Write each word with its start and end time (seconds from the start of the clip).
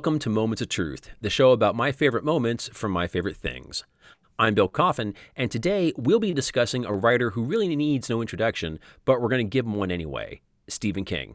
Welcome 0.00 0.18
to 0.20 0.30
Moments 0.30 0.62
of 0.62 0.70
Truth, 0.70 1.10
the 1.20 1.28
show 1.28 1.52
about 1.52 1.76
my 1.76 1.92
favorite 1.92 2.24
moments 2.24 2.70
from 2.72 2.90
my 2.90 3.06
favorite 3.06 3.36
things. 3.36 3.84
I'm 4.38 4.54
Bill 4.54 4.66
Coffin, 4.66 5.12
and 5.36 5.50
today 5.50 5.92
we'll 5.94 6.18
be 6.18 6.32
discussing 6.32 6.86
a 6.86 6.94
writer 6.94 7.32
who 7.32 7.44
really 7.44 7.76
needs 7.76 8.08
no 8.08 8.22
introduction, 8.22 8.78
but 9.04 9.20
we're 9.20 9.28
going 9.28 9.44
to 9.44 9.50
give 9.50 9.66
him 9.66 9.74
one 9.74 9.90
anyway 9.90 10.40
Stephen 10.68 11.04
King. 11.04 11.34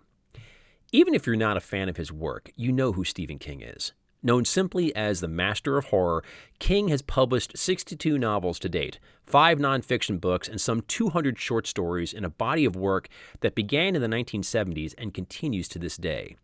Even 0.92 1.14
if 1.14 1.28
you're 1.28 1.36
not 1.36 1.58
a 1.58 1.60
fan 1.60 1.90
of 1.90 1.98
his 1.98 2.12
work, 2.12 2.50
you 2.56 2.72
know 2.72 2.94
who 2.94 3.04
Stephen 3.04 3.38
King 3.38 3.62
is. 3.62 3.94
Known 4.24 4.46
simply 4.46 4.96
as 4.96 5.22
the 5.22 5.28
master 5.28 5.78
of 5.78 5.86
horror, 5.86 6.24
King 6.58 6.88
has 6.88 7.04
published 7.04 7.56
62 7.56 8.18
novels 8.18 8.58
to 8.58 8.68
date, 8.68 8.98
five 9.28 9.60
nonfiction 9.60 10.20
books, 10.20 10.48
and 10.48 10.60
some 10.60 10.82
200 10.82 11.38
short 11.38 11.68
stories 11.68 12.14
in 12.14 12.26
a 12.26 12.32
body 12.32 12.66
of 12.66 12.76
work 12.76 13.10
that 13.42 13.54
began 13.54 13.96
in 13.96 14.02
the 14.02 14.08
1970s 14.08 14.96
and 14.98 15.14
continues 15.14 15.68
to 15.68 15.78
this 15.78 15.98
day. 15.98 16.36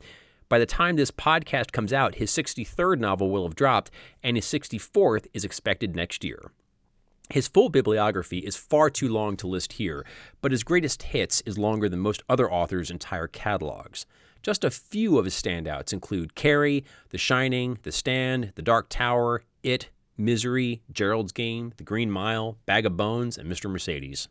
By 0.52 0.60
the 0.60 0.66
time 0.66 0.98
this 0.98 1.12
podcast 1.12 1.72
comes 1.72 1.94
out, 1.94 2.16
his 2.16 2.30
63rd 2.30 3.00
novel 3.00 3.32
will 3.32 3.44
have 3.44 3.56
dropped, 3.56 3.90
and 4.22 4.36
his 4.36 4.44
64th 4.44 5.28
is 5.34 5.46
expected 5.46 5.96
next 5.96 6.26
year. 6.26 6.52
His 7.30 7.48
full 7.48 7.70
bibliography 7.70 8.40
is 8.40 8.58
far 8.58 8.90
too 8.90 9.08
long 9.08 9.38
to 9.38 9.48
list 9.48 9.72
here, 9.72 10.06
but 10.42 10.52
his 10.52 10.66
greatest 10.66 11.04
hits 11.04 11.40
is 11.46 11.58
longer 11.58 11.88
than 11.88 12.02
most 12.02 12.22
other 12.28 12.52
authors' 12.52 12.92
entire 12.92 13.28
catalogs. 13.28 14.06
Just 14.44 14.66
a 14.66 14.72
few 14.72 15.18
of 15.18 15.24
his 15.24 15.42
standouts 15.42 15.94
include 15.94 16.36
Carrie, 16.36 16.84
The 17.12 17.18
Shining, 17.18 17.78
The 17.84 17.94
Stand, 17.94 18.52
The 18.56 18.62
Dark 18.62 18.90
Tower, 18.90 19.44
It, 19.64 19.90
Misery, 20.18 20.82
Gerald's 20.92 21.32
Game, 21.32 21.72
The 21.78 21.86
Green 21.86 22.12
Mile, 22.12 22.58
Bag 22.66 22.86
of 22.86 22.98
Bones, 22.98 23.38
and 23.38 23.50
Mr. 23.50 23.72
Mercedes. 23.72 24.28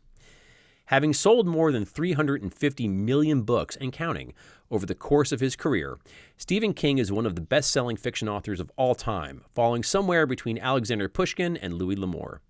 Having 0.91 1.13
sold 1.13 1.47
more 1.47 1.71
than 1.71 1.85
350 1.85 2.87
million 2.89 3.43
books 3.43 3.77
and 3.77 3.93
counting 3.93 4.33
over 4.69 4.85
the 4.85 4.93
course 4.93 5.31
of 5.31 5.39
his 5.39 5.55
career, 5.55 5.97
Stephen 6.35 6.73
King 6.73 6.97
is 6.97 7.13
one 7.13 7.25
of 7.25 7.35
the 7.35 7.39
best 7.39 7.71
selling 7.71 7.95
fiction 7.95 8.27
authors 8.27 8.59
of 8.59 8.69
all 8.75 8.93
time, 8.93 9.45
falling 9.49 9.83
somewhere 9.83 10.25
between 10.25 10.59
Alexander 10.59 11.07
Pushkin 11.07 11.55
and 11.55 11.75
Louis 11.75 11.95
L'Amour. 11.95 12.41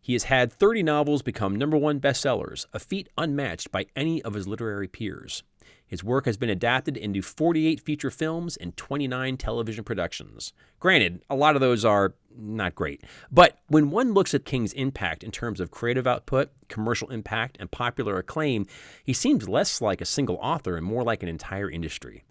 He 0.00 0.12
has 0.12 0.24
had 0.24 0.52
30 0.52 0.84
novels 0.84 1.22
become 1.22 1.56
number 1.56 1.76
one 1.76 1.98
bestsellers, 1.98 2.66
a 2.72 2.78
feat 2.78 3.08
unmatched 3.18 3.72
by 3.72 3.86
any 3.96 4.22
of 4.22 4.34
his 4.34 4.46
literary 4.46 4.86
peers. 4.86 5.42
His 5.86 6.02
work 6.02 6.26
has 6.26 6.36
been 6.36 6.50
adapted 6.50 6.96
into 6.96 7.22
48 7.22 7.80
feature 7.80 8.10
films 8.10 8.56
and 8.56 8.76
29 8.76 9.36
television 9.36 9.84
productions. 9.84 10.52
Granted, 10.80 11.22
a 11.30 11.36
lot 11.36 11.54
of 11.54 11.60
those 11.60 11.84
are 11.84 12.14
not 12.36 12.74
great. 12.74 13.04
But 13.30 13.58
when 13.68 13.90
one 13.90 14.12
looks 14.12 14.34
at 14.34 14.44
King's 14.44 14.72
impact 14.72 15.22
in 15.22 15.30
terms 15.30 15.60
of 15.60 15.70
creative 15.70 16.06
output, 16.06 16.50
commercial 16.68 17.10
impact, 17.10 17.56
and 17.60 17.70
popular 17.70 18.18
acclaim, 18.18 18.66
he 19.04 19.12
seems 19.12 19.48
less 19.48 19.80
like 19.80 20.00
a 20.00 20.06
single 20.06 20.36
author 20.36 20.76
and 20.76 20.84
more 20.84 21.04
like 21.04 21.22
an 21.22 21.28
entire 21.28 21.70
industry. 21.70 22.24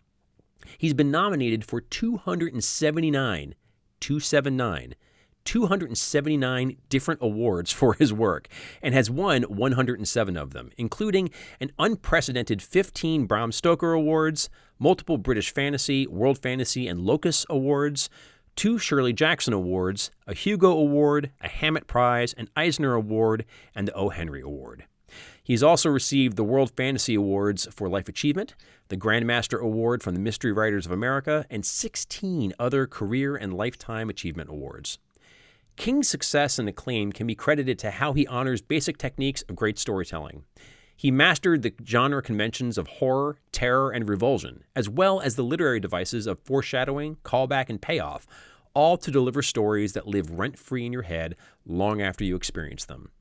He's 0.78 0.94
been 0.94 1.12
nominated 1.12 1.64
for 1.64 1.80
279, 1.80 3.56
279 4.00 4.96
279 5.46 6.78
different 6.90 7.22
awards 7.22 7.72
for 7.72 7.94
his 7.94 8.12
work 8.12 8.48
and 8.82 8.94
has 8.94 9.10
won 9.10 9.44
107 9.44 10.38
of 10.38 10.52
them, 10.52 10.72
including 10.78 11.30
an 11.60 11.72
unprecedented 11.80 12.62
15 12.62 13.26
Bram 13.26 13.52
Stoker 13.52 13.94
Awards, 13.94 14.50
multiple 14.78 15.18
British 15.18 15.54
Fantasy, 15.54 16.06
World 16.08 16.38
Fantasy, 16.40 16.88
and 16.88 17.00
Locus 17.00 17.46
Awards, 17.50 18.10
two 18.56 18.78
Shirley 18.78 19.14
Jackson 19.14 19.54
Awards, 19.54 20.12
a 20.28 20.34
Hugo 20.34 20.72
Award, 20.72 21.32
a 21.42 21.48
Hammett 21.48 21.88
Prize, 21.88 22.34
an 22.34 22.50
Eisner 22.56 22.94
Award, 22.94 23.46
and 23.74 23.88
the 23.88 23.94
O. 23.94 24.10
Henry 24.10 24.42
Award. 24.42 24.86
He's 25.44 25.64
also 25.64 25.90
received 25.90 26.36
the 26.36 26.44
World 26.44 26.72
Fantasy 26.76 27.16
Awards 27.16 27.68
for 27.72 27.88
Life 27.88 28.10
Achievement, 28.10 28.56
the 28.88 28.98
Grandmaster 28.98 29.60
Award 29.60 30.02
from 30.02 30.16
the 30.16 30.20
Mystery 30.20 30.52
Writers 30.52 30.86
of 30.86 30.92
America, 30.92 31.46
and 31.50 31.66
16 31.66 32.54
other 32.58 32.88
career 32.88 33.36
and 33.36 33.54
lifetime 33.54 34.10
achievement 34.10 34.50
awards. 34.50 34.98
King's 35.76 36.08
success 36.08 36.58
and 36.58 36.70
acclaim 36.70 37.12
can 37.12 37.28
be 37.28 37.36
credited 37.36 37.78
to 37.80 37.92
how 37.92 38.14
he 38.14 38.26
honors 38.28 38.62
basic 38.62 38.98
techniques 38.98 39.42
of 39.44 39.56
great 39.56 39.78
storytelling. 39.78 40.46
He 40.96 41.12
mastered 41.12 41.62
the 41.62 41.74
genre 41.86 42.22
conventions 42.22 42.78
of 42.78 42.88
horror, 42.88 43.38
terror, 43.52 43.92
and 43.92 44.08
revulsion, 44.08 44.64
as 44.76 44.88
well 44.88 45.20
as 45.20 45.36
the 45.36 45.44
literary 45.44 45.82
devices 45.82 46.26
of 46.28 46.40
foreshadowing, 46.40 47.18
callback, 47.26 47.70
and 47.70 47.82
payoff, 47.82 48.26
all 48.74 48.98
to 48.98 49.12
deliver 49.12 49.42
stories 49.42 49.94
that 49.94 50.08
live 50.08 50.32
rent 50.32 50.58
free 50.58 50.86
in 50.86 50.94
your 50.94 51.02
head 51.04 51.36
long 51.66 52.02
after 52.02 52.24
you 52.24 52.36
experience 52.36 52.86
them. 52.86 53.12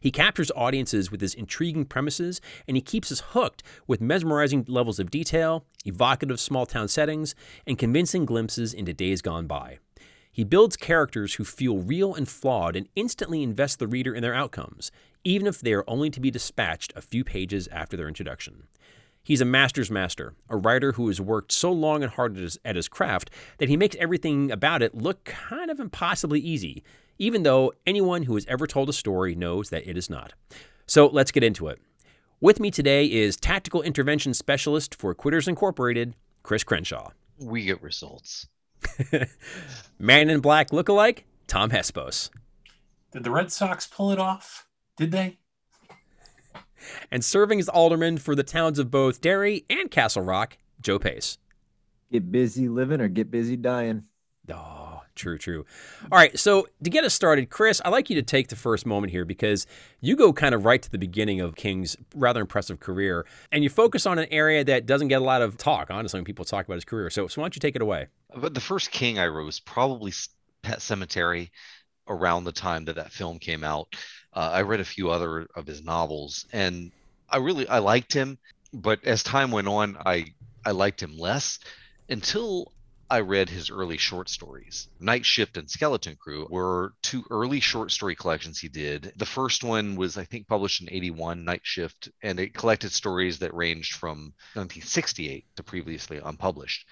He 0.00 0.10
captures 0.10 0.52
audiences 0.54 1.10
with 1.10 1.20
his 1.20 1.34
intriguing 1.34 1.86
premises, 1.86 2.40
and 2.68 2.76
he 2.76 2.80
keeps 2.80 3.10
us 3.10 3.20
hooked 3.30 3.62
with 3.86 4.00
mesmerizing 4.00 4.64
levels 4.68 4.98
of 4.98 5.10
detail, 5.10 5.64
evocative 5.84 6.38
small 6.38 6.66
town 6.66 6.88
settings, 6.88 7.34
and 7.66 7.78
convincing 7.78 8.24
glimpses 8.24 8.74
into 8.74 8.92
days 8.92 9.22
gone 9.22 9.46
by. 9.46 9.78
He 10.38 10.44
builds 10.44 10.76
characters 10.76 11.34
who 11.34 11.42
feel 11.42 11.78
real 11.78 12.14
and 12.14 12.28
flawed 12.28 12.76
and 12.76 12.86
instantly 12.94 13.42
invest 13.42 13.80
the 13.80 13.88
reader 13.88 14.14
in 14.14 14.22
their 14.22 14.36
outcomes, 14.36 14.92
even 15.24 15.48
if 15.48 15.60
they 15.60 15.72
are 15.72 15.82
only 15.88 16.10
to 16.10 16.20
be 16.20 16.30
dispatched 16.30 16.92
a 16.94 17.02
few 17.02 17.24
pages 17.24 17.66
after 17.72 17.96
their 17.96 18.06
introduction. 18.06 18.68
He's 19.24 19.40
a 19.40 19.44
master's 19.44 19.90
master, 19.90 20.34
a 20.48 20.56
writer 20.56 20.92
who 20.92 21.08
has 21.08 21.20
worked 21.20 21.50
so 21.50 21.72
long 21.72 22.04
and 22.04 22.12
hard 22.12 22.36
at 22.36 22.42
his, 22.44 22.58
at 22.64 22.76
his 22.76 22.86
craft 22.86 23.30
that 23.58 23.68
he 23.68 23.76
makes 23.76 23.96
everything 23.96 24.52
about 24.52 24.80
it 24.80 24.94
look 24.94 25.24
kind 25.24 25.72
of 25.72 25.80
impossibly 25.80 26.38
easy, 26.38 26.84
even 27.18 27.42
though 27.42 27.72
anyone 27.84 28.22
who 28.22 28.36
has 28.36 28.46
ever 28.46 28.68
told 28.68 28.88
a 28.88 28.92
story 28.92 29.34
knows 29.34 29.70
that 29.70 29.90
it 29.90 29.98
is 29.98 30.08
not. 30.08 30.34
So 30.86 31.08
let's 31.08 31.32
get 31.32 31.42
into 31.42 31.66
it. 31.66 31.80
With 32.40 32.60
me 32.60 32.70
today 32.70 33.06
is 33.06 33.36
Tactical 33.36 33.82
Intervention 33.82 34.34
Specialist 34.34 34.94
for 34.94 35.16
Quitters 35.16 35.48
Incorporated, 35.48 36.14
Chris 36.44 36.62
Crenshaw. 36.62 37.10
We 37.40 37.64
get 37.64 37.82
results. 37.82 38.46
Man 39.98 40.30
in 40.30 40.40
Black 40.40 40.70
lookalike, 40.70 41.20
Tom 41.46 41.70
Hespos. 41.70 42.30
Did 43.12 43.24
the 43.24 43.30
Red 43.30 43.50
Sox 43.50 43.86
pull 43.86 44.10
it 44.12 44.18
off? 44.18 44.66
Did 44.96 45.12
they? 45.12 45.38
And 47.10 47.24
serving 47.24 47.58
as 47.58 47.68
alderman 47.68 48.18
for 48.18 48.34
the 48.34 48.42
towns 48.42 48.78
of 48.78 48.90
both 48.90 49.20
Derry 49.20 49.64
and 49.68 49.90
Castle 49.90 50.22
Rock, 50.22 50.58
Joe 50.80 50.98
Pace. 50.98 51.38
Get 52.12 52.30
busy 52.30 52.68
living 52.68 53.00
or 53.00 53.08
get 53.08 53.30
busy 53.30 53.56
dying. 53.56 54.04
Oh, 54.50 55.02
true, 55.14 55.36
true. 55.36 55.66
All 56.10 56.18
right, 56.18 56.38
so 56.38 56.66
to 56.82 56.90
get 56.90 57.04
us 57.04 57.12
started, 57.12 57.50
Chris, 57.50 57.82
I'd 57.84 57.90
like 57.90 58.08
you 58.08 58.16
to 58.16 58.22
take 58.22 58.48
the 58.48 58.56
first 58.56 58.86
moment 58.86 59.10
here 59.10 59.24
because 59.24 59.66
you 60.00 60.16
go 60.16 60.32
kind 60.32 60.54
of 60.54 60.64
right 60.64 60.80
to 60.80 60.90
the 60.90 60.98
beginning 60.98 61.40
of 61.40 61.54
King's 61.54 61.96
rather 62.14 62.40
impressive 62.40 62.80
career, 62.80 63.26
and 63.52 63.62
you 63.62 63.68
focus 63.68 64.06
on 64.06 64.18
an 64.18 64.26
area 64.30 64.64
that 64.64 64.86
doesn't 64.86 65.08
get 65.08 65.20
a 65.20 65.24
lot 65.24 65.42
of 65.42 65.58
talk, 65.58 65.90
honestly, 65.90 66.18
when 66.18 66.24
people 66.24 66.44
talk 66.44 66.64
about 66.66 66.76
his 66.76 66.84
career. 66.84 67.10
So, 67.10 67.26
so 67.26 67.40
why 67.40 67.44
don't 67.44 67.56
you 67.56 67.60
take 67.60 67.76
it 67.76 67.82
away? 67.82 68.06
But 68.34 68.54
the 68.54 68.60
first 68.60 68.90
King 68.90 69.18
I 69.18 69.26
wrote 69.26 69.46
was 69.46 69.60
probably 69.60 70.12
Pet 70.62 70.80
Sematary 70.80 71.50
around 72.06 72.44
the 72.44 72.52
time 72.52 72.84
that 72.86 72.96
that 72.96 73.12
film 73.12 73.38
came 73.38 73.64
out. 73.64 73.94
Uh, 74.32 74.50
I 74.52 74.62
read 74.62 74.80
a 74.80 74.84
few 74.84 75.10
other 75.10 75.48
of 75.54 75.66
his 75.66 75.82
novels, 75.82 76.46
and 76.52 76.92
I 77.28 77.38
really 77.38 77.68
I 77.68 77.78
liked 77.78 78.12
him. 78.12 78.38
But 78.72 79.04
as 79.04 79.22
time 79.22 79.50
went 79.50 79.68
on, 79.68 79.96
I 80.04 80.34
I 80.64 80.72
liked 80.72 81.02
him 81.02 81.16
less 81.16 81.58
until 82.08 82.72
I 83.10 83.20
read 83.20 83.48
his 83.48 83.70
early 83.70 83.96
short 83.96 84.28
stories. 84.28 84.88
Night 85.00 85.24
Shift 85.24 85.56
and 85.56 85.70
Skeleton 85.70 86.16
Crew 86.16 86.46
were 86.50 86.92
two 87.00 87.24
early 87.30 87.60
short 87.60 87.90
story 87.90 88.14
collections 88.14 88.58
he 88.58 88.68
did. 88.68 89.14
The 89.16 89.24
first 89.24 89.64
one 89.64 89.96
was, 89.96 90.18
I 90.18 90.24
think, 90.24 90.46
published 90.46 90.82
in 90.82 90.92
81, 90.92 91.42
Night 91.42 91.62
Shift, 91.64 92.10
and 92.22 92.38
it 92.38 92.52
collected 92.52 92.92
stories 92.92 93.38
that 93.38 93.54
ranged 93.54 93.94
from 93.94 94.34
1968 94.52 95.46
to 95.56 95.62
previously 95.62 96.20
unpublished. 96.22 96.86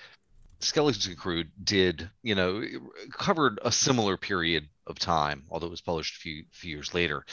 Skeleton 0.60 1.16
Crew 1.16 1.44
did, 1.62 2.08
you 2.22 2.34
know, 2.34 2.62
covered 3.12 3.58
a 3.62 3.70
similar 3.70 4.16
period 4.16 4.68
of 4.86 4.98
time, 4.98 5.44
although 5.50 5.66
it 5.66 5.70
was 5.70 5.80
published 5.80 6.16
a 6.16 6.20
few, 6.20 6.44
few 6.50 6.70
years 6.70 6.94
later. 6.94 7.24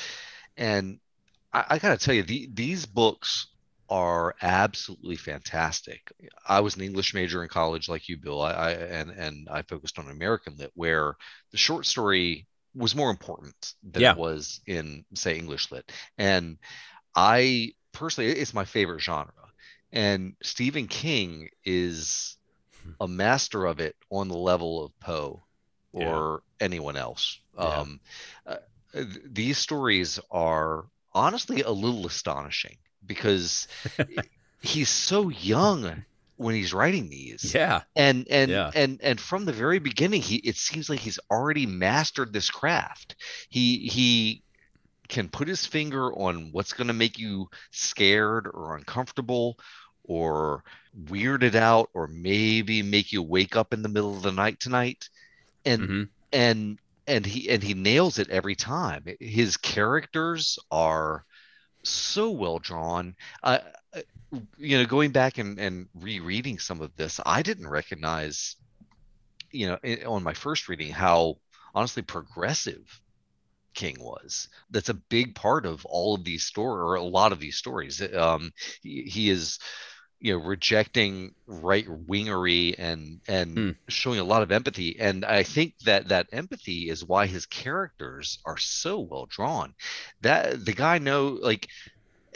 And 0.57 0.99
I, 1.53 1.65
I 1.69 1.79
got 1.79 1.97
to 1.97 2.05
tell 2.05 2.15
you, 2.15 2.23
the, 2.23 2.49
these 2.53 2.85
books 2.85 3.47
are 3.89 4.35
absolutely 4.41 5.15
fantastic. 5.15 6.11
I 6.47 6.61
was 6.61 6.75
an 6.75 6.81
English 6.81 7.13
major 7.13 7.43
in 7.43 7.49
college, 7.49 7.89
like 7.89 8.09
you, 8.09 8.17
Bill. 8.17 8.41
I, 8.41 8.51
I 8.51 8.71
and 8.71 9.11
and 9.11 9.47
I 9.49 9.61
focused 9.61 9.99
on 9.99 10.09
American 10.09 10.55
lit, 10.57 10.71
where 10.73 11.15
the 11.51 11.57
short 11.57 11.85
story 11.85 12.47
was 12.75 12.95
more 12.95 13.11
important 13.11 13.73
than 13.83 14.01
yeah. 14.01 14.11
it 14.11 14.17
was 14.17 14.61
in, 14.65 15.05
say, 15.13 15.37
English 15.37 15.71
lit. 15.71 15.91
And 16.17 16.57
I 17.15 17.73
personally, 17.91 18.31
it's 18.31 18.53
my 18.53 18.65
favorite 18.65 19.01
genre. 19.01 19.31
And 19.91 20.33
Stephen 20.41 20.87
King 20.87 21.49
is 21.63 22.37
a 22.99 23.07
master 23.07 23.65
of 23.65 23.79
it 23.79 23.95
on 24.09 24.27
the 24.27 24.37
level 24.37 24.83
of 24.83 24.99
Poe 24.99 25.43
or 25.91 26.41
yeah. 26.59 26.65
anyone 26.65 26.97
else. 26.97 27.39
Yeah. 27.57 27.63
Um, 27.63 27.99
uh, 28.45 28.55
these 29.25 29.57
stories 29.57 30.19
are 30.31 30.85
honestly 31.13 31.61
a 31.61 31.71
little 31.71 32.05
astonishing 32.05 32.77
because 33.05 33.67
he's 34.61 34.89
so 34.89 35.29
young 35.29 36.03
when 36.37 36.55
he's 36.55 36.73
writing 36.73 37.09
these. 37.09 37.53
Yeah. 37.53 37.81
And 37.95 38.27
and 38.29 38.51
yeah. 38.51 38.71
and 38.73 38.99
and 39.01 39.19
from 39.19 39.45
the 39.45 39.53
very 39.53 39.79
beginning 39.79 40.21
he 40.21 40.37
it 40.37 40.55
seems 40.55 40.89
like 40.89 40.99
he's 40.99 41.19
already 41.29 41.65
mastered 41.65 42.33
this 42.33 42.49
craft. 42.49 43.15
He 43.49 43.87
he 43.87 44.43
can 45.09 45.29
put 45.29 45.47
his 45.47 45.65
finger 45.65 46.11
on 46.13 46.49
what's 46.51 46.73
going 46.73 46.87
to 46.87 46.93
make 46.93 47.19
you 47.19 47.49
scared 47.71 48.47
or 48.51 48.75
uncomfortable 48.75 49.57
or 50.05 50.63
weird 50.93 51.43
it 51.43 51.55
out 51.55 51.89
or 51.93 52.07
maybe 52.07 52.81
make 52.83 53.11
you 53.11 53.21
wake 53.23 53.55
up 53.55 53.73
in 53.73 53.81
the 53.81 53.89
middle 53.89 54.15
of 54.15 54.23
the 54.23 54.31
night 54.31 54.59
tonight. 54.59 55.09
And 55.65 55.91
Mhm. 55.91 56.09
and 56.31 56.79
and 57.07 57.25
he 57.25 57.49
and 57.49 57.63
he 57.63 57.73
nails 57.75 58.19
it 58.19 58.29
every 58.29 58.55
time. 58.55 59.05
His 59.19 59.57
characters 59.57 60.59
are 60.71 61.25
so 61.83 62.31
well 62.31 62.59
drawn. 62.59 63.15
Uh, 63.43 63.59
uh, 63.95 64.01
you 64.57 64.77
know 64.77 64.85
going 64.85 65.11
back 65.11 65.37
and, 65.37 65.59
and 65.59 65.87
rereading 65.95 66.59
some 66.59 66.81
of 66.81 66.95
this 66.97 67.19
i 67.25 67.41
didn't 67.43 67.67
recognize 67.69 68.55
you 69.51 69.67
know 69.67 69.77
on 70.07 70.23
my 70.23 70.33
first 70.33 70.67
reading 70.69 70.91
how 70.91 71.37
honestly 71.75 72.03
progressive 72.03 72.99
king 73.75 73.97
was. 73.99 74.49
That's 74.71 74.89
a 74.89 74.93
big 74.95 75.35
part 75.35 75.65
of 75.65 75.85
all 75.85 76.15
of 76.15 76.23
these 76.23 76.43
stories 76.45 76.83
or 76.83 76.95
a 76.95 77.03
lot 77.03 77.31
of 77.31 77.39
these 77.39 77.57
stories. 77.57 78.01
Um 78.15 78.51
he, 78.83 79.03
he 79.03 79.29
is 79.29 79.59
you 80.23 80.33
know 80.33 80.43
rejecting 80.45 81.35
right 81.47 81.87
wingery 81.87 82.75
and 82.79 83.21
and 83.27 83.57
Hmm. 83.57 83.71
showing 83.89 84.19
a 84.19 84.25
lot 84.25 84.43
of 84.43 84.51
empathy 84.51 84.99
and 84.99 85.25
i 85.25 85.43
think 85.43 85.75
that 85.85 86.09
that 86.09 86.27
empathy 86.33 86.89
is 86.89 87.05
why 87.05 87.27
his 87.27 87.45
characters 87.45 88.39
are 88.45 88.57
so 88.57 89.01
well 89.01 89.27
drawn 89.29 89.75
that 90.21 90.65
the 90.65 90.73
guy 90.73 90.97
know 90.99 91.37
like 91.41 91.67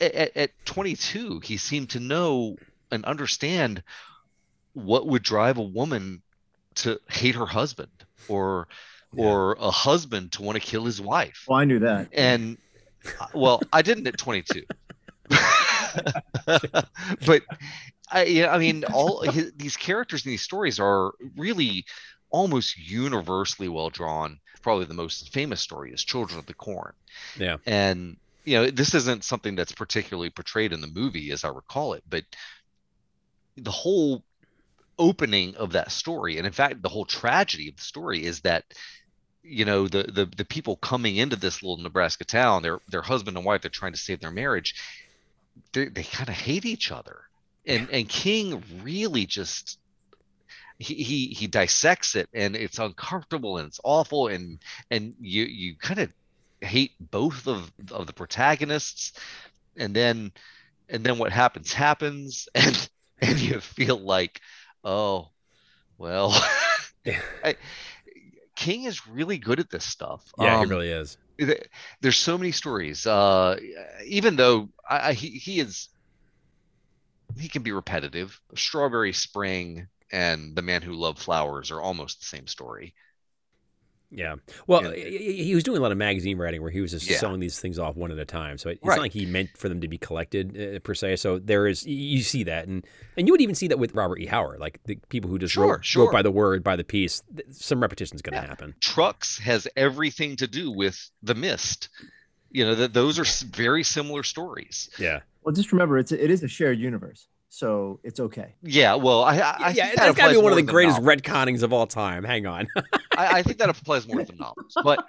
at, 0.02 0.38
at 0.38 0.52
22 0.66 1.42
he 1.42 1.58
seemed 1.58 1.92
to 1.92 2.00
know 2.02 2.58
and 2.92 3.06
understand 3.06 3.84
what 4.74 5.08
would 5.08 5.24
drive 5.24 5.58
a 5.58 5.64
woman 5.64 6.22
to 6.76 7.00
hate 7.10 7.36
her 7.36 7.46
husband 7.48 7.92
or 8.28 8.68
Yeah. 9.14 9.24
or 9.24 9.58
a 9.60 9.72
husband 9.72 10.34
to 10.34 10.44
want 10.44 10.58
to 10.58 10.62
kill 10.62 10.86
his 10.86 11.02
wife 11.02 11.46
Well, 11.48 11.60
I 11.60 11.66
knew 11.66 11.80
that. 11.80 12.10
and 12.14 12.58
uh, 13.20 13.28
well 13.34 13.64
i 13.74 13.82
didn't 13.82 14.08
at 14.08 14.18
22 14.18 14.64
but 17.26 17.44
i 18.12 18.24
yeah 18.24 18.52
i 18.54 18.58
mean 18.58 18.84
all 18.94 19.22
his, 19.22 19.52
these 19.56 19.78
characters 19.78 20.26
in 20.26 20.32
these 20.32 20.42
stories 20.42 20.80
are 20.80 21.14
really 21.36 21.86
almost 22.30 22.78
universally 22.78 23.68
well 23.70 23.90
drawn 23.90 24.40
probably 24.62 24.86
the 24.86 24.94
most 24.94 25.32
famous 25.32 25.62
story 25.62 25.92
is 25.94 26.04
children 26.04 26.40
of 26.40 26.46
the 26.46 26.54
corn 26.54 26.94
Yeah. 27.38 27.58
and 27.66 28.18
you 28.44 28.58
know 28.58 28.70
this 28.70 28.94
isn't 28.94 29.24
something 29.24 29.56
that's 29.56 29.72
particularly 29.72 30.30
portrayed 30.30 30.74
in 30.74 30.82
the 30.82 30.88
movie 30.88 31.32
as 31.32 31.44
i 31.44 31.50
recall 31.50 31.94
it 31.94 32.04
but 32.10 32.24
the 33.56 33.72
whole 33.72 34.24
opening 35.00 35.56
of 35.56 35.72
that 35.74 35.92
story 35.92 36.38
and 36.38 36.46
in 36.48 36.54
fact 36.54 36.82
the 36.82 36.90
whole 36.90 37.06
tragedy 37.06 37.70
of 37.70 37.76
the 37.76 37.82
story 37.82 38.24
is 38.24 38.42
that 38.42 38.64
you 39.44 39.64
know 39.64 39.88
the 39.88 40.04
the, 40.04 40.26
the 40.36 40.46
people 40.46 40.76
coming 40.78 41.16
into 41.16 41.36
this 41.36 41.62
little 41.64 41.78
nebraska 41.78 42.26
town 42.26 42.62
their 42.62 42.80
their 42.90 43.02
husband 43.02 43.38
and 43.38 43.46
wife 43.46 43.62
they're 43.62 43.70
trying 43.72 43.94
to 43.94 43.98
save 44.00 44.20
their 44.20 44.32
marriage 44.32 44.76
they, 45.74 45.86
they 45.86 46.04
kind 46.04 46.30
of 46.30 46.36
hate 46.36 46.66
each 46.66 46.92
other. 46.92 47.22
And 47.66 47.90
and 47.90 48.08
king 48.08 48.64
really 48.82 49.26
just 49.26 49.80
he, 50.80 50.94
he 50.96 51.28
he 51.28 51.48
dissects 51.48 52.16
it 52.16 52.30
and 52.34 52.56
it's 52.56 52.80
uncomfortable 52.80 53.58
and 53.58 53.68
it's 53.68 53.80
awful 53.84 54.28
and 54.28 54.60
and 54.92 55.16
you 55.20 55.44
you 55.44 55.76
kind 55.76 56.00
of 56.00 56.12
hate 56.62 56.92
both 57.00 57.48
of 57.48 57.72
of 57.92 58.08
the 58.08 58.14
protagonists. 58.14 59.14
And 59.76 59.94
then 59.96 60.32
and 60.90 61.04
then 61.04 61.18
what 61.18 61.32
happens 61.32 61.74
happens. 61.74 62.48
And 62.56 62.90
and 63.20 63.40
you 63.40 63.60
feel 63.60 63.98
like 63.98 64.42
oh 64.84 65.30
well. 65.98 66.32
I, 67.44 67.56
king 68.56 68.84
is 68.84 69.08
really 69.08 69.38
good 69.38 69.60
at 69.60 69.70
this 69.70 69.86
stuff. 69.86 70.24
Yeah, 70.38 70.60
Um, 70.60 70.66
he 70.68 70.70
really 70.70 70.90
is. 70.90 71.18
Th- 71.40 71.68
there's 72.02 72.18
so 72.18 72.38
many 72.38 72.52
stories 72.52 73.06
uh 73.06 73.58
even 74.06 74.36
though 74.36 74.70
I, 74.88 75.10
I 75.10 75.14
he, 75.14 75.30
he 75.30 75.60
is 75.60 75.90
he 77.40 77.48
can 77.50 77.64
be 77.64 77.72
repetitive. 77.72 78.40
Strawberry 78.56 79.14
spring 79.14 79.88
and 80.12 80.56
the 80.56 80.62
man 80.62 80.82
who 80.82 80.94
loved 80.94 81.20
flowers 81.20 81.72
are 81.72 81.82
almost 81.82 82.20
the 82.20 82.26
same 82.26 82.48
story 82.48 82.94
Yeah. 84.10 84.36
Well, 84.68 84.84
Yeah. 84.96 85.10
he 85.10 85.44
he 85.44 85.54
was 85.56 85.64
doing 85.64 85.78
a 85.78 85.82
lot 85.82 85.92
of 85.92 85.98
magazine 85.98 86.38
writing 86.38 86.62
where 86.62 86.72
he 86.72 86.80
was 86.80 86.92
just 86.92 87.10
Yeah. 87.10 87.18
selling 87.18 87.42
these 87.42 87.60
things 87.60 87.78
off 87.78 87.98
one 87.98 88.10
at 88.12 88.18
a 88.18 88.24
time. 88.26 88.58
So 88.58 88.70
it's 88.70 88.82
Right. 88.82 88.96
not 88.96 89.02
like 89.02 89.12
he 89.12 89.26
meant 89.26 89.50
for 89.58 89.68
them 89.68 89.82
to 89.82 89.88
be 89.90 89.98
collected 89.98 90.76
uh, 90.76 90.80
per 90.80 90.94
se. 90.94 91.18
So 91.18 91.40
there 91.40 91.68
is 91.68 91.86
you 91.86 92.22
see 92.22 92.44
that, 92.46 92.68
and 92.68 92.86
and 93.18 93.28
you 93.28 93.34
would 93.34 93.42
even 93.42 93.54
see 93.56 93.68
that 93.68 93.80
with 93.80 93.94
Robert 93.94 94.20
E. 94.20 94.26
Howard, 94.28 94.60
like 94.60 94.80
the 94.86 94.98
people 95.10 95.30
who 95.30 95.38
just 95.38 95.54
Sure, 95.54 95.68
wrote, 95.74 95.86
sure. 95.86 96.06
wrote 96.06 96.14
by 96.14 96.22
the 96.22 96.32
word, 96.32 96.64
by 96.64 96.76
the 96.78 96.86
piece. 96.86 97.22
Some 97.52 97.82
repetition 97.82 98.16
is 98.16 98.22
going 98.22 98.36
to 98.36 98.42
Yeah. 98.44 98.48
happen. 98.48 98.76
trucks 98.80 99.40
has 99.40 99.68
everything 99.76 100.38
to 100.38 100.48
do 100.48 100.72
with 100.72 101.10
the 101.22 101.36
mist 101.36 101.90
you 102.50 102.64
know 102.64 102.76
that 102.76 102.94
those 102.94 103.20
are 103.20 103.26
very 103.48 103.84
similar 103.84 104.24
stories 104.24 104.90
Yeah. 104.98 105.20
Well, 105.44 105.54
just 105.54 105.74
remember, 105.74 105.98
it's 105.98 106.14
a, 106.14 106.24
it 106.24 106.32
is 106.32 106.44
a 106.44 106.48
shared 106.48 106.80
universe, 106.80 107.28
so 107.50 108.00
it's 108.04 108.20
okay. 108.20 108.56
yeah 108.62 108.96
well 108.96 109.24
i, 109.24 109.38
I 109.38 109.40
I 109.40 109.70
yeah, 109.72 109.86
think 109.88 109.96
that 110.00 110.06
that's 110.08 110.18
got 110.18 110.28
to 110.28 110.34
be 110.34 110.42
one 110.42 110.52
of 110.52 110.58
the 110.58 110.64
greatest 110.64 111.02
novel. 111.02 111.16
retconnings 111.16 111.64
of 111.64 111.72
all 111.74 111.88
time. 111.88 112.24
Hang 112.24 112.46
on. 112.46 112.68
I, 113.16 113.40
I 113.40 113.44
think 113.44 113.58
that 113.60 113.70
applies 113.76 114.08
more 114.08 114.20
to 114.20 114.26
the 114.26 114.34
novels 114.38 114.76
but 114.84 115.06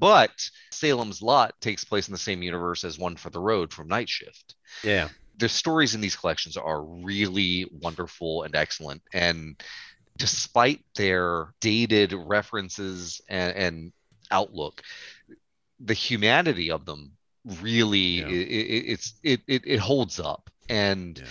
but 0.00 0.32
salem's 0.70 1.20
lot 1.22 1.54
takes 1.60 1.84
place 1.84 2.08
in 2.08 2.12
the 2.12 2.18
same 2.18 2.42
universe 2.42 2.84
as 2.84 2.98
one 2.98 3.16
for 3.16 3.30
the 3.30 3.38
road 3.40 3.72
from 3.72 3.88
night 3.88 4.08
shift 4.08 4.54
yeah. 4.82 5.08
the 5.36 5.48
stories 5.48 5.94
in 5.94 6.00
these 6.00 6.16
collections 6.16 6.56
are 6.56 6.82
really 6.82 7.66
wonderful 7.70 8.42
and 8.44 8.54
excellent 8.56 9.02
and 9.12 9.60
despite 10.16 10.80
their 10.96 11.52
dated 11.60 12.12
references 12.14 13.20
and, 13.28 13.56
and 13.56 13.92
outlook 14.30 14.80
the 15.80 15.94
humanity 15.94 16.70
of 16.70 16.86
them 16.86 17.12
really 17.60 17.98
Yeah. 18.20 18.26
i 18.26 18.30
i- 18.30 18.86
it's 18.92 19.14
it, 19.22 19.40
it 19.46 19.62
it 19.66 19.78
holds 19.78 20.18
up 20.18 20.48
and 20.70 21.18
Yeah. 21.18 21.24